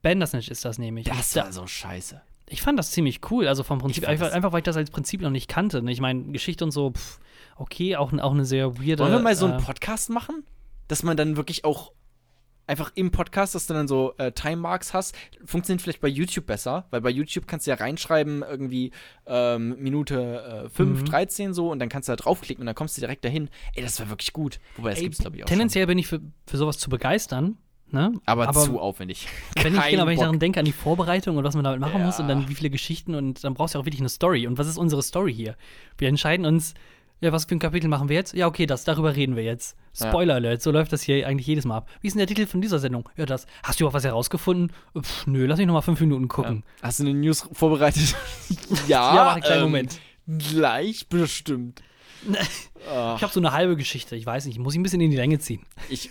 Bandersnatch 0.02 0.48
ist 0.48 0.64
das 0.64 0.78
nämlich. 0.78 1.06
Das 1.06 1.32
da- 1.32 1.44
war 1.44 1.52
so 1.52 1.66
scheiße. 1.66 2.20
Ich 2.48 2.60
fand 2.62 2.78
das 2.78 2.90
ziemlich 2.90 3.20
cool, 3.30 3.48
also 3.48 3.62
vom 3.62 3.78
Prinzip, 3.78 4.06
einfach, 4.06 4.32
einfach 4.32 4.52
weil 4.52 4.58
ich 4.58 4.64
das 4.64 4.76
als 4.76 4.90
Prinzip 4.90 5.20
noch 5.22 5.30
nicht 5.30 5.48
kannte. 5.48 5.82
ne? 5.82 5.90
Ich 5.92 6.00
meine, 6.00 6.24
Geschichte 6.32 6.64
und 6.64 6.70
so, 6.70 6.90
pff, 6.92 7.18
okay, 7.56 7.96
auch, 7.96 8.12
auch 8.12 8.32
eine 8.32 8.44
sehr 8.44 8.78
weirde. 8.78 9.02
Wollen 9.04 9.12
wir 9.12 9.20
mal 9.20 9.36
so 9.36 9.46
einen 9.46 9.58
äh, 9.58 9.62
Podcast 9.62 10.10
machen? 10.10 10.44
Dass 10.88 11.02
man 11.02 11.16
dann 11.16 11.36
wirklich 11.36 11.64
auch 11.64 11.92
einfach 12.66 12.92
im 12.94 13.10
Podcast, 13.10 13.54
dass 13.54 13.66
du 13.66 13.74
dann 13.74 13.88
so 13.88 14.14
äh, 14.18 14.32
Time 14.32 14.56
Marks 14.56 14.94
hast. 14.94 15.14
Funktioniert 15.44 15.82
vielleicht 15.82 16.00
bei 16.00 16.08
YouTube 16.08 16.46
besser, 16.46 16.86
weil 16.90 17.00
bei 17.00 17.10
YouTube 17.10 17.46
kannst 17.46 17.66
du 17.66 17.70
ja 17.70 17.76
reinschreiben, 17.76 18.42
irgendwie 18.48 18.92
ähm, 19.26 19.76
Minute 19.78 20.64
äh, 20.66 20.68
5, 20.70 21.00
Mhm. 21.00 21.04
13 21.04 21.54
so 21.54 21.70
und 21.70 21.78
dann 21.80 21.88
kannst 21.88 22.08
du 22.08 22.12
da 22.12 22.16
draufklicken 22.16 22.62
und 22.62 22.66
dann 22.66 22.74
kommst 22.74 22.96
du 22.96 23.00
direkt 23.00 23.24
dahin. 23.24 23.48
Ey, 23.74 23.82
das 23.82 23.98
war 24.00 24.08
wirklich 24.10 24.32
gut. 24.32 24.58
Wobei, 24.76 24.90
das 24.90 24.98
ey, 24.98 25.04
gibt's 25.04 25.18
glaube 25.18 25.36
ich 25.36 25.44
auch 25.44 25.48
Tendenziell 25.48 25.86
bin 25.86 25.98
ich 25.98 26.06
für, 26.06 26.20
für 26.46 26.56
sowas 26.56 26.78
zu 26.78 26.88
begeistern. 26.88 27.58
Ne? 27.92 28.10
schon. 28.12 28.22
Aber, 28.26 28.50
zu 28.52 28.80
aufwendig. 28.80 29.26
Wenn 29.62 29.74
ich, 29.76 29.82
genau, 29.90 30.06
wenn 30.06 30.14
ich 30.14 30.20
daran 30.20 30.38
denke, 30.38 30.58
an 30.58 30.64
die 30.64 30.72
Vorbereitung 30.72 31.36
und 31.36 31.44
was 31.44 31.54
man 31.54 31.62
damit 31.64 31.80
machen 31.80 32.00
Ja. 32.00 32.06
muss 32.06 32.18
und 32.18 32.26
dann 32.28 32.48
wie 32.48 32.54
viele 32.54 32.70
Geschichten 32.70 33.14
und 33.14 33.44
dann 33.44 33.54
brauchst 33.54 33.74
du 33.74 33.78
auch 33.78 33.84
wirklich 33.84 34.00
eine 34.00 34.08
Story. 34.08 34.46
Und 34.46 34.58
was 34.58 34.66
ist 34.66 34.78
unsere 34.78 35.02
Story 35.02 35.34
hier? 35.34 35.56
Wir 35.98 36.08
entscheiden 36.08 36.46
uns, 36.46 36.74
ja, 37.20 37.30
was 37.32 37.44
für 37.44 37.54
ein 37.54 37.58
Kapitel 37.60 37.86
machen 37.88 38.08
wir 38.08 38.16
jetzt? 38.16 38.34
Ja, 38.34 38.46
okay, 38.48 38.66
das, 38.66 38.82
darüber 38.84 39.14
reden 39.14 39.36
wir 39.36 39.44
jetzt. 39.44 39.76
Ja. 39.94 40.08
Spoiler 40.08 40.34
Alert, 40.34 40.60
so 40.62 40.70
läuft 40.72 40.92
das 40.92 41.02
hier 41.02 41.26
eigentlich 41.28 41.46
jedes 41.46 41.64
Mal 41.64 41.76
ab. 41.76 41.88
Wie 42.00 42.08
ist 42.08 42.14
denn 42.14 42.18
der 42.18 42.26
Titel 42.26 42.46
von 42.46 42.60
dieser 42.60 42.78
Sendung? 42.80 43.08
Ja, 43.16 43.26
das. 43.26 43.46
Hast 43.62 43.78
du 43.78 43.84
überhaupt 43.84 43.94
was 43.94 44.04
herausgefunden? 44.04 44.72
Pff, 44.98 45.26
nö, 45.28 45.46
lass 45.46 45.58
mich 45.58 45.66
noch 45.68 45.74
mal 45.74 45.82
fünf 45.82 46.00
Minuten 46.00 46.26
gucken. 46.28 46.64
Ja. 46.80 46.88
Hast 46.88 46.98
du 46.98 47.04
eine 47.04 47.14
News 47.14 47.46
vorbereitet? 47.52 48.16
ja, 48.88 49.14
Ja, 49.14 49.26
warte, 49.26 49.40
kleinen 49.42 49.58
ähm, 49.58 49.64
Moment. 49.64 50.00
Gleich 50.26 51.08
bestimmt. 51.08 51.82
Ich 52.84 53.22
habe 53.22 53.32
so 53.32 53.38
eine 53.38 53.52
halbe 53.52 53.76
Geschichte, 53.76 54.16
ich 54.16 54.26
weiß 54.26 54.44
nicht, 54.46 54.58
muss 54.58 54.74
ich 54.74 54.80
ein 54.80 54.82
bisschen 54.82 55.00
in 55.00 55.12
die 55.12 55.16
Länge 55.16 55.38
ziehen. 55.38 55.64
ich. 55.88 56.10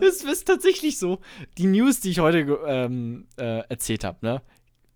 Das 0.00 0.22
ist 0.22 0.46
tatsächlich 0.46 0.98
so. 0.98 1.20
Die 1.58 1.66
News, 1.66 2.00
die 2.00 2.10
ich 2.10 2.20
heute 2.20 2.58
ähm, 2.66 3.26
äh, 3.36 3.60
erzählt 3.68 4.04
habe, 4.04 4.18
ne? 4.22 4.42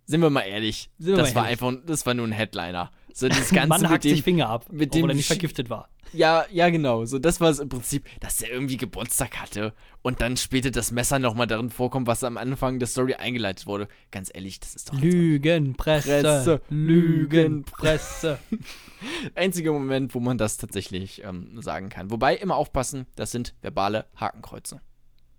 Sind 0.07 0.21
wir 0.21 0.31
mal 0.31 0.43
ehrlich. 0.43 0.91
Wir 0.99 1.17
das 1.17 1.31
mal 1.31 1.37
war 1.37 1.45
ehrlich. 1.49 1.62
einfach, 1.62 1.83
das 1.87 2.05
war 2.07 2.15
nur 2.15 2.27
ein 2.27 2.33
Headliner. 2.33 2.91
So 3.15 3.29
das 3.29 3.49
Ganze 3.51 3.69
Mann 3.69 3.81
mit 3.83 3.91
hackt 3.91 4.05
dem, 4.05 4.11
sich 4.11 4.23
Finger 4.23 4.49
ab, 4.49 4.67
mit 4.71 4.91
obwohl 4.91 5.03
dem 5.03 5.11
er 5.11 5.15
nicht 5.15 5.29
vergiftet 5.29 5.71
war. 5.71 5.89
Ja, 6.12 6.45
ja, 6.51 6.69
genau. 6.69 7.05
So, 7.05 7.19
das 7.19 7.41
war 7.41 7.49
es 7.49 7.61
im 7.61 7.69
Prinzip, 7.69 8.05
dass 8.21 8.43
er 8.43 8.51
irgendwie 8.51 8.77
Geburtstag 8.77 9.41
hatte 9.41 9.73
und 10.03 10.21
dann 10.21 10.37
später 10.37 10.71
das 10.71 10.91
Messer 10.91 11.19
nochmal 11.19 11.47
darin 11.47 11.71
vorkommt, 11.71 12.07
was 12.07 12.23
am 12.25 12.37
Anfang 12.37 12.79
der 12.79 12.87
Story 12.87 13.15
eingeleitet 13.15 13.67
wurde. 13.67 13.89
Ganz 14.11 14.31
ehrlich, 14.33 14.61
das 14.61 14.75
ist 14.75 14.91
doch 14.91 15.01
Lügenpresse, 15.01 16.23
Presse, 16.23 16.61
Lügenpresse. 16.71 18.39
einzige 19.35 19.73
Moment, 19.73 20.15
wo 20.15 20.21
man 20.21 20.37
das 20.37 20.57
tatsächlich 20.57 21.23
ähm, 21.25 21.61
sagen 21.62 21.89
kann. 21.89 22.11
Wobei 22.11 22.37
immer 22.37 22.57
aufpassen, 22.57 23.07
das 23.15 23.31
sind 23.31 23.55
verbale 23.62 24.07
Hakenkreuze. 24.17 24.81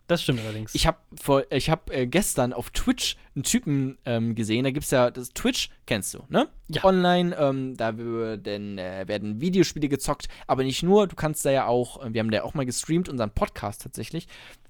Das 0.08 0.22
stimmt 0.22 0.42
allerdings. 0.42 0.76
Ich 0.76 0.86
habe 0.86 0.98
vor, 1.20 1.44
ich 1.50 1.70
habe 1.70 1.94
äh, 1.94 2.06
gestern 2.06 2.54
auf 2.54 2.70
Twitch 2.70 3.18
einen 3.36 3.44
Typen 3.44 3.98
ähm, 4.06 4.36
gesehen. 4.36 4.64
Da 4.64 4.72
gibt's 4.72 4.92
ja 4.92 5.10
das 5.10 5.30
Twitch, 5.30 5.70
kennst 5.88 6.14
du, 6.14 6.24
ne? 6.30 6.48
Ja. 6.68 6.84
Online, 6.84 7.36
ähm, 7.38 7.76
da 7.76 7.98
werden, 7.98 8.78
äh, 8.78 9.08
werden 9.08 9.42
Videospiele 9.42 9.90
gezockt, 9.90 10.28
aber 10.46 10.64
nicht 10.64 10.84
nur. 10.84 11.08
Du 11.08 11.16
kannst 11.16 11.44
da 11.46 11.50
ja 11.50 11.66
auch, 11.66 12.04
äh, 12.04 12.14
wir 12.14 12.20
haben 12.20 12.30
da 12.30 12.44
auch 12.44 12.54
mal 12.54 12.66
gestreamt, 12.66 13.10
unseren 13.10 13.32
Podcast 13.32 13.82
tatsächlich. 13.82 14.28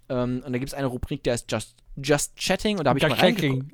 Ähm, 0.08 0.42
und 0.46 0.54
da 0.54 0.60
gibt's 0.60 0.74
eine 0.74 0.88
Rubrik, 0.88 1.24
der 1.24 1.36
ist 1.36 1.52
Just, 1.52 1.76
Just 1.98 2.38
Chatting. 2.38 2.78
Und 2.78 2.86
da 2.86 2.90
habe 2.90 3.00
ich 3.00 3.08
mal 3.08 3.14
reingeguckt. 3.14 3.66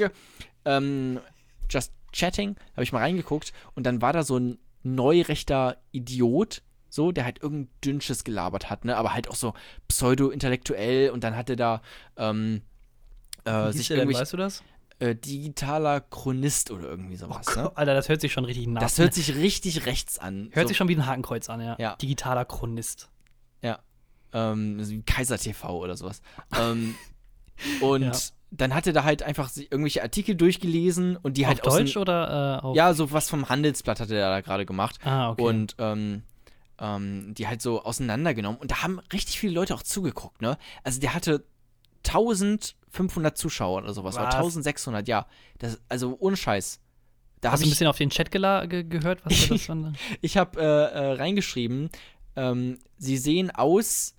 ähm, 0.64 1.20
Just 1.68 1.92
Chatting, 2.12 2.56
habe 2.72 2.84
ich 2.84 2.92
mal 2.92 3.00
reingeguckt. 3.00 3.52
Und 3.74 3.84
dann 3.84 4.00
war 4.00 4.12
da 4.12 4.22
so 4.22 4.38
ein 4.38 4.58
neurechter 4.82 5.76
Idiot, 5.92 6.62
so, 6.92 7.12
der 7.12 7.24
halt 7.24 7.42
irgendein 7.42 7.72
Dünnsches 7.84 8.24
gelabert 8.24 8.68
hat, 8.68 8.84
ne? 8.84 8.96
Aber 8.96 9.14
halt 9.14 9.28
auch 9.28 9.34
so 9.34 9.54
pseudo-intellektuell 9.88 11.10
und 11.10 11.24
dann 11.24 11.36
hatte 11.36 11.56
da 11.56 11.80
ähm, 12.16 12.62
äh, 13.44 13.72
sich 13.72 13.90
irgendwie 13.90 14.14
weißt 14.14 14.32
du 14.32 14.36
das? 14.36 14.62
äh, 14.98 15.14
digitaler 15.14 16.00
Chronist 16.00 16.70
oder 16.70 16.88
irgendwie 16.88 17.16
sowas, 17.16 17.56
ne? 17.56 17.74
Alter, 17.76 17.94
das 17.94 18.08
hört 18.08 18.20
sich 18.20 18.32
schon 18.32 18.44
richtig 18.44 18.66
nach. 18.66 18.82
Das 18.82 18.98
hört 18.98 19.14
sich 19.14 19.34
richtig 19.36 19.86
rechts 19.86 20.18
an. 20.18 20.50
hört 20.52 20.64
so, 20.64 20.68
sich 20.68 20.76
schon 20.76 20.88
wie 20.88 20.96
ein 20.96 21.06
Hakenkreuz 21.06 21.48
an, 21.48 21.60
ja. 21.60 21.76
Ja. 21.78 21.96
Digitaler 21.96 22.44
Chronist. 22.44 23.08
ähm, 24.32 24.82
so 24.82 24.90
wie 24.90 25.02
Kaiser 25.02 25.38
TV 25.38 25.78
oder 25.78 25.96
sowas. 25.96 26.22
ähm, 26.58 26.94
und 27.80 28.02
Ja. 28.02 28.12
dann 28.50 28.74
hatte 28.74 28.92
da 28.92 29.04
halt 29.04 29.22
einfach 29.22 29.50
irgendwelche 29.56 30.02
Artikel 30.02 30.34
durchgelesen 30.34 31.16
und 31.16 31.36
die 31.36 31.46
halt 31.46 31.66
auf 31.66 31.76
Deutsch 31.76 31.94
dem, 31.94 32.02
oder 32.02 32.58
äh, 32.62 32.64
auf. 32.64 32.76
Ja, 32.76 32.94
so 32.94 33.12
was 33.12 33.28
vom 33.28 33.48
Handelsblatt 33.48 34.00
hatte 34.00 34.14
der 34.14 34.30
da 34.30 34.40
gerade 34.40 34.66
gemacht. 34.66 34.98
Ah, 35.04 35.30
okay. 35.30 35.42
Und 35.42 35.74
ähm, 35.78 36.22
ähm, 36.82 37.32
die 37.34 37.46
halt 37.46 37.62
so 37.62 37.84
auseinandergenommen. 37.84 38.60
Und 38.60 38.72
da 38.72 38.82
haben 38.82 38.98
richtig 39.12 39.38
viele 39.38 39.54
Leute 39.54 39.74
auch 39.74 39.82
zugeguckt, 39.82 40.42
ne? 40.42 40.58
Also 40.82 41.00
der 41.00 41.14
hatte 41.14 41.46
1500 42.04 43.38
Zuschauer 43.38 43.82
oder 43.82 43.94
sowas. 43.94 44.16
Oder 44.16 44.26
Was? 44.26 44.34
1600, 44.34 45.06
ja. 45.06 45.26
Das, 45.58 45.80
also 45.88 46.16
ohne 46.18 46.36
Scheiß. 46.36 46.80
Da 47.40 47.50
Hast 47.50 47.60
habe 47.60 47.62
du 47.62 47.68
ein 47.68 47.70
bisschen 47.70 47.86
auf 47.86 47.98
den 47.98 48.10
Chat 48.10 48.30
ge 48.32 48.84
gehört, 48.84 49.24
was 49.24 49.48
da 49.48 49.54
das 49.54 49.68
war? 49.68 49.92
ich 50.20 50.36
hab, 50.36 50.56
äh, 50.56 50.60
äh, 50.60 51.12
reingeschrieben, 51.12 51.90
ähm, 52.34 52.78
sie 52.98 53.16
sehen 53.16 53.50
aus 53.50 54.14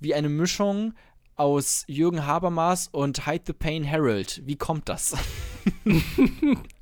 wie 0.00 0.14
eine 0.14 0.28
Mischung 0.28 0.94
aus 1.36 1.84
Jürgen 1.86 2.26
Habermas 2.26 2.88
und 2.88 3.26
Hide 3.26 3.44
the 3.46 3.52
Pain 3.52 3.90
Harold. 3.90 4.42
Wie 4.46 4.56
kommt 4.56 4.88
das? 4.88 5.14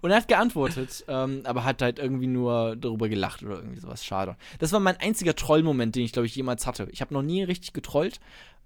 Und 0.00 0.10
er 0.10 0.16
hat 0.18 0.28
geantwortet, 0.28 1.04
ähm, 1.08 1.42
aber 1.44 1.64
hat 1.64 1.82
halt 1.82 1.98
irgendwie 1.98 2.26
nur 2.26 2.76
darüber 2.76 3.08
gelacht 3.08 3.42
oder 3.42 3.56
irgendwie 3.56 3.80
sowas. 3.80 4.04
Schade. 4.04 4.36
Das 4.58 4.72
war 4.72 4.80
mein 4.80 4.96
einziger 4.98 5.34
Trollmoment, 5.34 5.94
den 5.96 6.04
ich, 6.04 6.12
glaube 6.12 6.26
ich, 6.26 6.34
jemals 6.36 6.66
hatte. 6.66 6.88
Ich 6.92 7.00
habe 7.00 7.14
noch 7.14 7.22
nie 7.22 7.42
richtig 7.42 7.72
getrollt. 7.72 8.20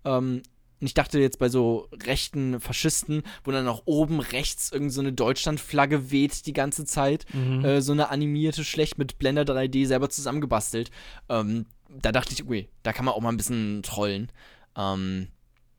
Ähm, 0.04 0.42
und 0.78 0.86
ich 0.86 0.92
dachte 0.94 1.18
jetzt 1.18 1.38
bei 1.38 1.48
so 1.48 1.88
rechten 2.04 2.60
Faschisten, 2.60 3.22
wo 3.44 3.50
dann 3.50 3.66
auch 3.66 3.82
oben 3.86 4.20
rechts 4.20 4.70
irgend 4.70 4.92
so 4.92 5.00
eine 5.00 5.12
Deutschlandflagge 5.12 6.10
weht 6.10 6.44
die 6.46 6.52
ganze 6.52 6.84
Zeit, 6.84 7.24
Mhm. 7.32 7.64
äh, 7.64 7.80
so 7.80 7.92
eine 7.92 8.10
animierte 8.10 8.62
schlecht 8.62 8.98
mit 8.98 9.18
Blender 9.18 9.44
3D 9.44 9.86
selber 9.86 10.10
zusammengebastelt. 10.10 10.90
Ähm, 11.30 11.64
da 11.88 12.12
dachte 12.12 12.34
ich, 12.34 12.46
ui, 12.46 12.68
da 12.82 12.92
kann 12.92 13.06
man 13.06 13.14
auch 13.14 13.20
mal 13.22 13.30
ein 13.30 13.38
bisschen 13.38 13.82
trollen. 13.84 14.30
Ähm, 14.76 15.28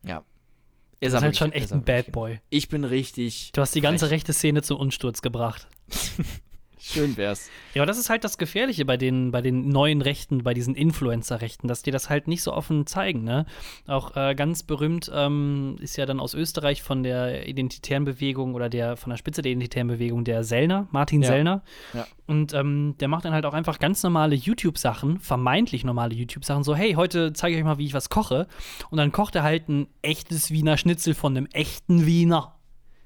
ja. 0.04 0.24
Er 1.00 1.10
bist 1.10 1.22
halt 1.22 1.36
schon 1.36 1.52
echt 1.52 1.72
ein 1.72 1.84
Bad 1.84 2.10
Boy. 2.12 2.40
Ich 2.50 2.68
bin 2.68 2.84
richtig. 2.84 3.52
Du 3.52 3.60
hast 3.60 3.74
die 3.74 3.80
ganze 3.80 4.06
frech. 4.06 4.16
rechte 4.16 4.32
Szene 4.32 4.62
zum 4.62 4.78
Unsturz 4.78 5.22
gebracht. 5.22 5.68
Schön 6.92 7.16
wär's. 7.16 7.50
Ja, 7.74 7.82
aber 7.82 7.86
das 7.86 7.98
ist 7.98 8.08
halt 8.08 8.24
das 8.24 8.38
Gefährliche 8.38 8.84
bei 8.84 8.96
den, 8.96 9.30
bei 9.30 9.42
den 9.42 9.68
neuen 9.68 10.00
Rechten, 10.00 10.42
bei 10.42 10.54
diesen 10.54 10.74
Influencer-Rechten, 10.74 11.68
dass 11.68 11.82
die 11.82 11.90
das 11.90 12.08
halt 12.08 12.28
nicht 12.28 12.42
so 12.42 12.52
offen 12.52 12.86
zeigen, 12.86 13.24
ne? 13.24 13.44
Auch 13.86 14.16
äh, 14.16 14.34
ganz 14.34 14.62
berühmt 14.62 15.10
ähm, 15.14 15.76
ist 15.80 15.96
ja 15.96 16.06
dann 16.06 16.18
aus 16.18 16.34
Österreich 16.34 16.82
von 16.82 17.02
der 17.02 17.46
identitären 17.46 18.04
Bewegung 18.04 18.54
oder 18.54 18.68
der 18.68 18.96
von 18.96 19.10
der 19.10 19.18
Spitze 19.18 19.42
der 19.42 19.52
identitären 19.52 19.88
Bewegung 19.88 20.24
der 20.24 20.44
Sellner, 20.44 20.88
Martin 20.90 21.22
Ja. 21.22 21.28
Sellner. 21.28 21.62
Ja. 21.92 22.06
Und 22.26 22.54
ähm, 22.54 22.94
der 23.00 23.08
macht 23.08 23.24
dann 23.24 23.34
halt 23.34 23.44
auch 23.44 23.54
einfach 23.54 23.78
ganz 23.78 24.02
normale 24.02 24.34
YouTube-Sachen, 24.34 25.20
vermeintlich 25.20 25.84
normale 25.84 26.14
YouTube-Sachen, 26.14 26.64
so, 26.64 26.74
hey, 26.74 26.94
heute 26.94 27.32
zeige 27.32 27.54
ich 27.54 27.60
euch 27.60 27.66
mal, 27.66 27.78
wie 27.78 27.86
ich 27.86 27.94
was 27.94 28.08
koche. 28.08 28.46
Und 28.90 28.98
dann 28.98 29.12
kocht 29.12 29.34
er 29.34 29.42
halt 29.42 29.68
ein 29.68 29.88
echtes 30.02 30.50
Wiener 30.50 30.76
Schnitzel 30.76 31.14
von 31.14 31.36
einem 31.36 31.46
echten 31.52 32.06
Wiener. 32.06 32.54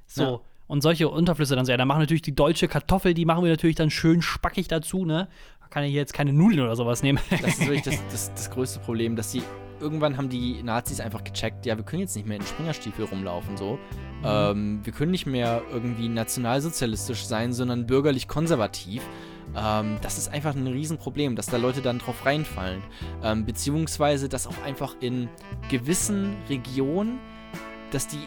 So. 0.07 0.23
Ja. 0.23 0.41
Und 0.73 0.81
solche 0.81 1.11
Unterflüsse 1.11 1.55
dann 1.55 1.67
so, 1.67 1.71
ja, 1.71 1.77
da 1.77 1.85
machen 1.85 2.01
natürlich 2.01 2.23
die 2.23 2.35
deutsche 2.35 2.67
Kartoffel, 2.67 3.13
die 3.13 3.27
machen 3.27 3.45
wir 3.45 3.51
natürlich 3.51 3.77
dann 3.77 3.91
schön 3.91 4.23
spackig 4.23 4.69
dazu, 4.69 5.05
ne? 5.05 5.29
Da 5.61 5.67
kann 5.67 5.85
ich 5.85 5.91
hier 5.91 6.01
jetzt 6.01 6.15
keine 6.15 6.33
Nudeln 6.33 6.61
oder 6.61 6.75
sowas 6.77 7.03
nehmen. 7.03 7.19
Das 7.29 7.59
ist 7.59 7.61
wirklich 7.61 7.83
das, 7.83 7.97
das, 8.11 8.33
das 8.33 8.51
größte 8.51 8.81
Problem, 8.81 9.15
dass 9.15 9.31
sie 9.31 9.43
irgendwann 9.81 10.17
haben 10.17 10.31
die 10.31 10.63
Nazis 10.63 11.01
einfach 11.01 11.25
gecheckt, 11.25 11.67
ja, 11.67 11.77
wir 11.77 11.85
können 11.85 12.01
jetzt 12.01 12.17
nicht 12.17 12.27
mehr 12.27 12.39
in 12.39 12.47
Springerstiefel 12.47 13.05
rumlaufen, 13.05 13.59
so. 13.59 13.79
Ähm, 14.25 14.81
wir 14.83 14.95
können 14.95 15.11
nicht 15.11 15.27
mehr 15.27 15.61
irgendwie 15.71 16.09
nationalsozialistisch 16.09 17.27
sein, 17.27 17.53
sondern 17.53 17.87
bürgerlich 17.87 18.27
konservativ. 18.27 19.03
Ähm, 19.55 19.99
das 20.01 20.17
ist 20.17 20.33
einfach 20.33 20.55
ein 20.55 20.67
Riesenproblem, 20.67 21.37
dass 21.37 21.49
da 21.49 21.59
Leute 21.59 21.83
dann 21.83 21.99
drauf 21.99 22.25
reinfallen. 22.25 22.81
Ähm, 23.23 23.45
beziehungsweise, 23.45 24.31
dass 24.31 24.47
auch 24.47 24.63
einfach 24.65 24.97
in 25.01 25.29
gewissen 25.69 26.35
Regionen, 26.49 27.19
dass 27.91 28.09
die 28.09 28.27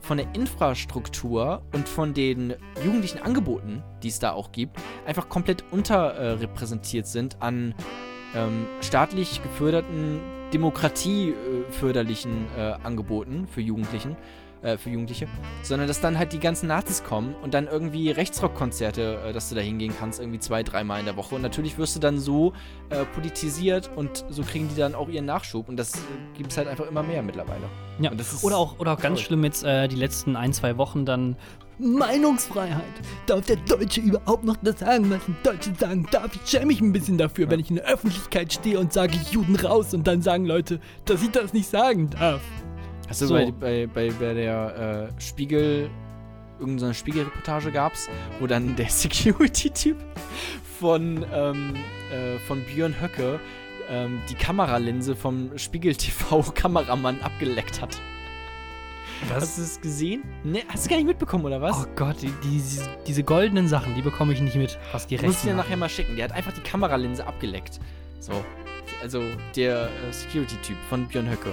von 0.00 0.16
der 0.16 0.26
Infrastruktur 0.34 1.62
und 1.72 1.88
von 1.88 2.14
den 2.14 2.54
jugendlichen 2.84 3.18
Angeboten, 3.18 3.82
die 4.02 4.08
es 4.08 4.18
da 4.18 4.32
auch 4.32 4.52
gibt, 4.52 4.78
einfach 5.06 5.28
komplett 5.28 5.64
unterrepräsentiert 5.70 7.06
sind 7.06 7.40
an 7.40 7.74
ähm, 8.34 8.66
staatlich 8.80 9.42
geförderten, 9.42 10.20
demokratieförderlichen 10.52 12.46
äh, 12.56 12.74
Angeboten 12.82 13.46
für 13.46 13.60
Jugendlichen, 13.60 14.16
äh, 14.62 14.76
für 14.76 14.90
Jugendliche, 14.90 15.26
sondern 15.62 15.88
dass 15.88 16.00
dann 16.00 16.18
halt 16.18 16.32
die 16.32 16.38
ganzen 16.38 16.66
Nazis 16.68 17.02
kommen 17.02 17.34
und 17.42 17.54
dann 17.54 17.66
irgendwie 17.66 18.10
Rechtsrockkonzerte, 18.10 19.20
äh, 19.28 19.32
dass 19.32 19.48
du 19.48 19.54
da 19.54 19.60
hingehen 19.60 19.94
kannst, 19.98 20.20
irgendwie 20.20 20.38
zwei, 20.38 20.62
dreimal 20.62 21.00
in 21.00 21.06
der 21.06 21.16
Woche. 21.16 21.34
Und 21.34 21.42
natürlich 21.42 21.78
wirst 21.78 21.96
du 21.96 22.00
dann 22.00 22.18
so 22.18 22.52
äh, 22.90 23.04
politisiert 23.04 23.90
und 23.96 24.24
so 24.28 24.42
kriegen 24.42 24.68
die 24.68 24.76
dann 24.76 24.94
auch 24.94 25.08
ihren 25.08 25.26
Nachschub. 25.26 25.68
Und 25.68 25.76
das 25.76 25.94
äh, 25.94 25.98
gibt 26.36 26.52
es 26.52 26.58
halt 26.58 26.68
einfach 26.68 26.86
immer 26.86 27.02
mehr 27.02 27.22
mittlerweile. 27.22 27.68
Ja. 27.98 28.10
Und 28.10 28.20
das 28.20 28.32
ist 28.32 28.44
Oder 28.44 28.56
auch, 28.56 28.78
oder 28.78 28.92
auch 28.94 29.00
ganz 29.00 29.18
toll. 29.18 29.26
schlimm 29.26 29.44
jetzt 29.44 29.64
äh, 29.64 29.88
die 29.88 29.96
letzten 29.96 30.36
ein, 30.36 30.52
zwei 30.52 30.76
Wochen 30.76 31.04
dann 31.04 31.36
Meinungsfreiheit. 31.78 32.82
Darf 33.26 33.46
der 33.46 33.56
Deutsche 33.56 34.00
überhaupt 34.00 34.44
noch 34.44 34.56
das 34.62 34.80
sagen, 34.80 35.10
was 35.10 35.26
ein 35.26 35.36
Deutsche 35.42 35.74
sagen 35.74 36.06
darf? 36.10 36.30
Ich 36.34 36.50
schäme 36.50 36.66
mich 36.66 36.80
ein 36.80 36.92
bisschen 36.92 37.16
dafür, 37.16 37.48
wenn 37.50 37.60
ich 37.60 37.70
in 37.70 37.76
der 37.76 37.86
Öffentlichkeit 37.86 38.52
stehe 38.52 38.78
und 38.78 38.92
sage 38.92 39.16
Juden 39.30 39.56
raus 39.56 39.94
und 39.94 40.06
dann 40.06 40.20
sagen 40.20 40.44
Leute, 40.44 40.80
dass 41.06 41.22
ich 41.22 41.30
das 41.30 41.52
nicht 41.54 41.70
sagen 41.70 42.10
darf. 42.10 42.40
Hast 43.10 43.22
du 43.22 43.26
So. 43.26 43.34
bei, 43.34 43.50
bei, 43.50 43.86
bei, 43.92 44.10
bei 44.12 44.34
der 44.34 45.10
äh, 45.18 45.20
Spiegel, 45.20 45.90
irgendeine 46.60 46.94
Spiegelreportage 46.94 47.72
gab's, 47.72 48.08
wo 48.38 48.46
dann 48.46 48.76
der 48.76 48.88
Security-Typ 48.88 49.96
von, 50.78 51.26
ähm, 51.34 51.74
äh, 52.12 52.38
von 52.46 52.62
Björn 52.62 52.94
Höcke 53.00 53.40
ähm, 53.90 54.20
die 54.30 54.36
Kameralinse 54.36 55.16
vom 55.16 55.58
Spiegel-TV-Kameramann 55.58 57.20
abgeleckt 57.20 57.82
hat. 57.82 58.00
Hast 59.28 59.58
du 59.58 59.62
es 59.62 59.80
gesehen? 59.80 60.22
Ne, 60.44 60.62
hast 60.68 60.86
du 60.86 60.90
gar 60.90 60.96
nicht 60.96 61.06
mitbekommen, 61.06 61.44
oder 61.44 61.60
was? 61.60 61.76
Oh 61.76 61.86
Gott, 61.96 62.22
die, 62.22 62.32
die, 62.44 62.62
diese, 63.08 63.24
goldenen 63.24 63.66
Sachen, 63.66 63.96
die 63.96 64.02
bekomme 64.02 64.32
ich 64.32 64.40
nicht 64.40 64.54
mit, 64.54 64.78
was 64.92 65.08
die 65.08 65.16
Ich 65.16 65.22
muss 65.22 65.34
Rechten 65.34 65.48
dir 65.48 65.54
nachher 65.54 65.76
mal 65.76 65.88
schicken. 65.88 66.14
Der 66.14 66.26
hat 66.26 66.32
einfach 66.32 66.52
die 66.52 66.62
Kameralinse 66.62 67.26
abgeleckt. 67.26 67.80
So. 68.20 68.32
Also 69.02 69.22
der 69.56 69.86
äh, 69.86 70.12
Security-Typ 70.12 70.76
von 70.88 71.08
Björn 71.08 71.28
Höcke. 71.28 71.50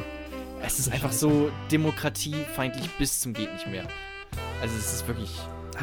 Es 0.62 0.80
ist 0.80 0.92
einfach 0.92 1.12
so 1.12 1.50
demokratiefeindlich 1.72 2.90
bis 2.98 3.22
zum 3.22 3.34
geht 3.34 3.52
nicht 3.54 3.68
mehr. 3.68 3.84
Also 4.62 4.76
es 4.78 4.94
ist 4.94 5.08
wirklich. 5.08 5.32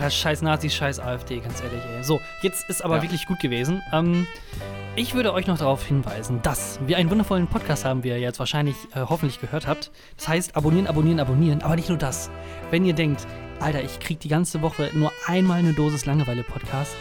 Ah, 0.01 0.11
scheiß 0.11 0.43
Nazis, 0.43 0.75
scheiß 0.75 0.99
AfD, 0.99 1.39
ganz 1.39 1.63
ehrlich, 1.63 1.81
ey. 1.97 2.03
So, 2.03 2.21
jetzt 2.43 2.69
ist 2.69 2.85
aber 2.85 2.97
Ja. 2.97 3.03
wirklich 3.03 3.27
gut 3.27 3.39
gewesen. 3.39 3.81
Ähm, 3.93 4.27
ich 4.97 5.15
würde 5.15 5.33
euch 5.33 5.47
noch 5.47 5.59
darauf 5.59 5.85
hinweisen, 5.85 6.43
dass 6.43 6.81
wir 6.87 6.97
einen 6.97 7.11
wundervollen 7.11 7.47
Podcast 7.47 7.85
haben, 7.85 8.03
wie 8.03 8.09
ihr 8.09 8.19
jetzt 8.19 8.41
wahrscheinlich 8.41 8.75
äh, 8.95 9.01
hoffentlich 9.09 9.41
gehört 9.41 9.67
habt. 9.69 9.93
Das 10.17 10.27
heißt, 10.29 10.57
abonnieren, 10.57 10.89
abonnieren, 10.89 11.21
abonnieren. 11.21 11.63
Aber 11.63 11.77
nicht 11.77 11.89
nur 11.89 11.99
das. 11.99 12.31
Wenn 12.71 12.85
ihr 12.85 12.95
denkt, 12.95 13.25
Alter, 13.61 13.83
ich 13.83 14.01
krieg 14.01 14.19
die 14.19 14.29
ganze 14.29 14.63
Woche 14.63 14.91
nur 14.95 15.13
einmal 15.29 15.61
eine 15.61 15.73
Dosis 15.75 16.07
Langeweile-Podcast, 16.07 16.97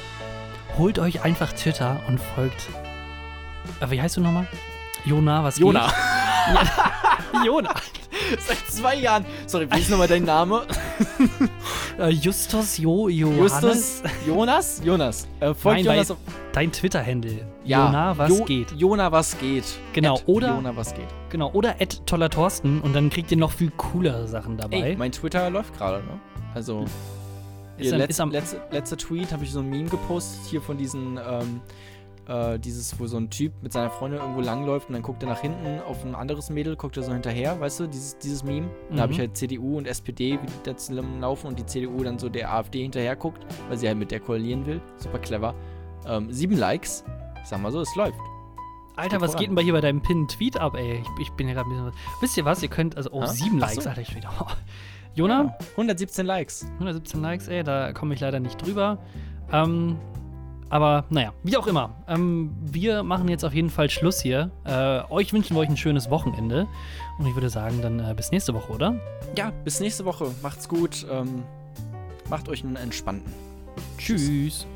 holt 0.78 1.00
euch 1.00 1.24
einfach 1.24 1.52
Twitter 1.54 2.00
und 2.08 2.20
folgt. 2.20 2.70
Äh, 3.80 3.90
wie 3.90 4.00
heißt 4.02 4.18
du 4.18 4.22
nochmal? 4.22 4.46
Jona, 5.06 5.44
was 5.44 5.58
Jona. 5.58 5.88
geht? 5.88 5.96
Jona. 6.56 6.70
Seit 8.48 8.58
zwei 8.70 8.96
Jahren. 8.96 9.26
Sorry, 9.48 9.68
wie 9.72 9.80
ist 9.80 9.90
nochmal 9.90 10.08
dein 10.08 10.24
Name? 10.24 10.62
Äh, 12.00 12.10
Justus, 12.10 12.78
Jo, 12.78 13.08
Johannes. 13.10 13.62
Justus. 13.62 14.02
Jonas? 14.28 14.82
Jonas. 14.84 15.28
Äh, 15.40 15.54
folgt 15.54 15.78
Nein, 15.84 15.86
Jonas 15.86 16.08
bei- 16.08 16.14
auf. 16.14 16.20
Dein 16.54 16.72
Twitter-Handle. 16.72 17.48
Ja. 17.66 17.86
Jona, 17.88 18.18
was 18.18 18.30
Jo- 18.30 18.46
geht? 18.46 18.72
Jona, 18.74 19.12
was 19.12 19.38
geht? 19.40 19.64
Genau, 19.94 20.16
At 20.16 20.24
oder- 20.28 20.50
Jona, 20.56 20.76
was 20.76 20.94
geht? 20.94 21.08
Genau, 21.30 21.52
oder 21.52 21.80
Ed 21.82 22.06
Toller 22.06 22.30
Thorsten 22.30 22.82
und 22.82 22.94
dann 22.94 23.10
kriegt 23.10 23.32
ihr 23.32 23.38
noch 23.38 23.52
viel 23.52 23.72
coolere 23.72 24.28
Sachen 24.28 24.58
dabei. 24.58 24.78
Ey, 24.92 24.96
mein 24.96 25.12
Twitter 25.12 25.50
läuft 25.50 25.76
gerade, 25.78 25.98
ne? 26.04 26.20
Also. 26.54 26.86
Ist 27.78 27.92
am- 27.92 28.00
letz, 28.00 28.10
ist 28.12 28.20
am- 28.22 28.32
letzter, 28.32 28.58
letzter 28.72 28.98
Tweet 28.98 29.32
habe 29.32 29.44
ich 29.44 29.52
so 29.52 29.60
ein 29.60 29.70
Meme 29.70 29.90
gepostet, 29.90 30.40
hier 30.50 30.62
von 30.62 30.78
diesen, 30.78 31.18
ähm, 31.18 31.60
äh, 32.28 32.58
dieses, 32.60 33.00
wo 33.00 33.06
so 33.08 33.18
ein 33.18 33.30
Typ 33.30 33.52
mit 33.62 33.74
seiner 33.74 33.90
Freundin 33.90 34.20
irgendwo 34.22 34.42
langläuft 34.42 34.88
und 34.88 34.94
dann 34.94 35.02
guckt 35.02 35.24
er 35.24 35.30
nach 35.30 35.42
hinten 35.42 35.80
auf 35.88 36.04
ein 36.06 36.16
anderes 36.16 36.50
Mädel, 36.50 36.76
guckt 36.76 36.96
er 36.98 37.04
so 37.04 37.12
hinterher, 37.14 37.60
weißt 37.60 37.82
du, 37.82 37.88
dieses, 37.88 38.18
dieses 38.18 38.44
Meme. 38.44 38.68
Da 38.96 39.02
habe 39.04 39.12
ich 39.12 39.18
Mhm. 39.18 39.22
halt 39.24 39.38
CDU 39.38 39.78
und 39.78 39.88
SPD, 39.88 40.34
wie 40.42 40.46
die 40.46 40.54
da 40.64 40.76
zusammenlaufen 40.78 41.50
und 41.50 41.60
die 41.60 41.66
CDU 41.66 42.04
dann 42.04 42.18
so 42.20 42.30
der 42.30 42.54
AfD 42.54 42.82
hinterher 42.84 43.16
guckt, 43.16 43.46
weil 43.68 43.78
sie 43.78 43.88
halt 43.88 43.98
mit 43.98 44.12
der 44.12 44.20
koalieren 44.20 44.66
will. 44.66 44.82
Super 44.98 45.20
clever. 45.20 45.54
Ähm, 46.08 46.32
sieben 46.32 46.58
Likes. 46.58 47.04
Ich 47.44 47.50
sag 47.50 47.62
mal 47.62 47.72
so, 47.72 47.82
es 47.82 47.94
läuft. 47.96 48.18
Alter, 48.96 49.20
was 49.22 49.32
voran. 49.32 49.40
geht 49.40 49.48
denn 49.50 49.56
bei 49.56 49.64
hier 49.64 49.74
bei 49.74 49.82
deinem 49.82 50.02
Pin 50.02 50.28
Tweet 50.28 50.56
ab, 50.58 50.76
ey? 50.76 51.02
Ich, 51.02 51.08
ich 51.24 51.32
bin 51.32 51.48
ja 51.48 51.56
gerade 51.56 51.68
ein 51.70 51.86
bisschen. 51.86 51.92
Wisst 52.22 52.38
ihr 52.38 52.46
was? 52.46 52.62
Ihr 52.62 52.70
könnt, 52.70 52.96
also, 52.96 53.10
oh, 53.12 53.22
Ha? 53.24 53.28
sieben 53.28 53.58
Likes, 53.60 53.84
so. 53.84 53.90
Alter, 53.90 54.02
ich 54.02 54.16
wieder. 54.16 54.30
Jona, 55.16 55.56
117 55.72 56.26
Likes. 56.26 56.66
117 56.76 57.22
Likes, 57.22 57.48
ey, 57.48 57.64
da 57.64 57.92
komme 57.94 58.14
ich 58.14 58.20
leider 58.20 58.40
nicht 58.40 58.62
drüber. 58.66 58.98
Ähm, 59.52 59.98
aber 60.74 61.06
naja, 61.12 61.34
wie 61.44 61.56
auch 61.56 61.68
immer. 61.68 61.92
Ähm, 62.08 62.52
wir 62.60 63.04
machen 63.04 63.28
jetzt 63.28 63.46
auf 63.46 63.54
jeden 63.54 63.70
Fall 63.70 63.92
Schluss 63.92 64.20
hier. 64.20 64.50
Äh, 64.66 65.02
euch 65.12 65.32
wünschen 65.32 65.56
wir 65.56 65.62
euch 65.62 65.70
ein 65.70 65.78
schönes 65.78 66.10
Wochenende. 66.10 66.68
Und 67.20 67.28
ich 67.28 67.36
würde 67.36 67.52
sagen, 67.52 67.80
dann 67.84 68.00
äh, 68.00 68.12
bis 68.16 68.32
nächste 68.32 68.56
Woche, 68.56 68.74
oder? 68.74 68.96
Ja, 69.38 69.52
bis 69.64 69.80
nächste 69.80 70.04
Woche. 70.04 70.34
Macht's 70.42 70.68
gut. 70.68 71.06
Ähm, 71.12 71.44
macht 72.28 72.50
euch 72.50 72.64
einen 72.64 72.76
entspannten. 72.76 73.32
Tschüss. 74.00 74.26
Tschüss. 74.26 74.68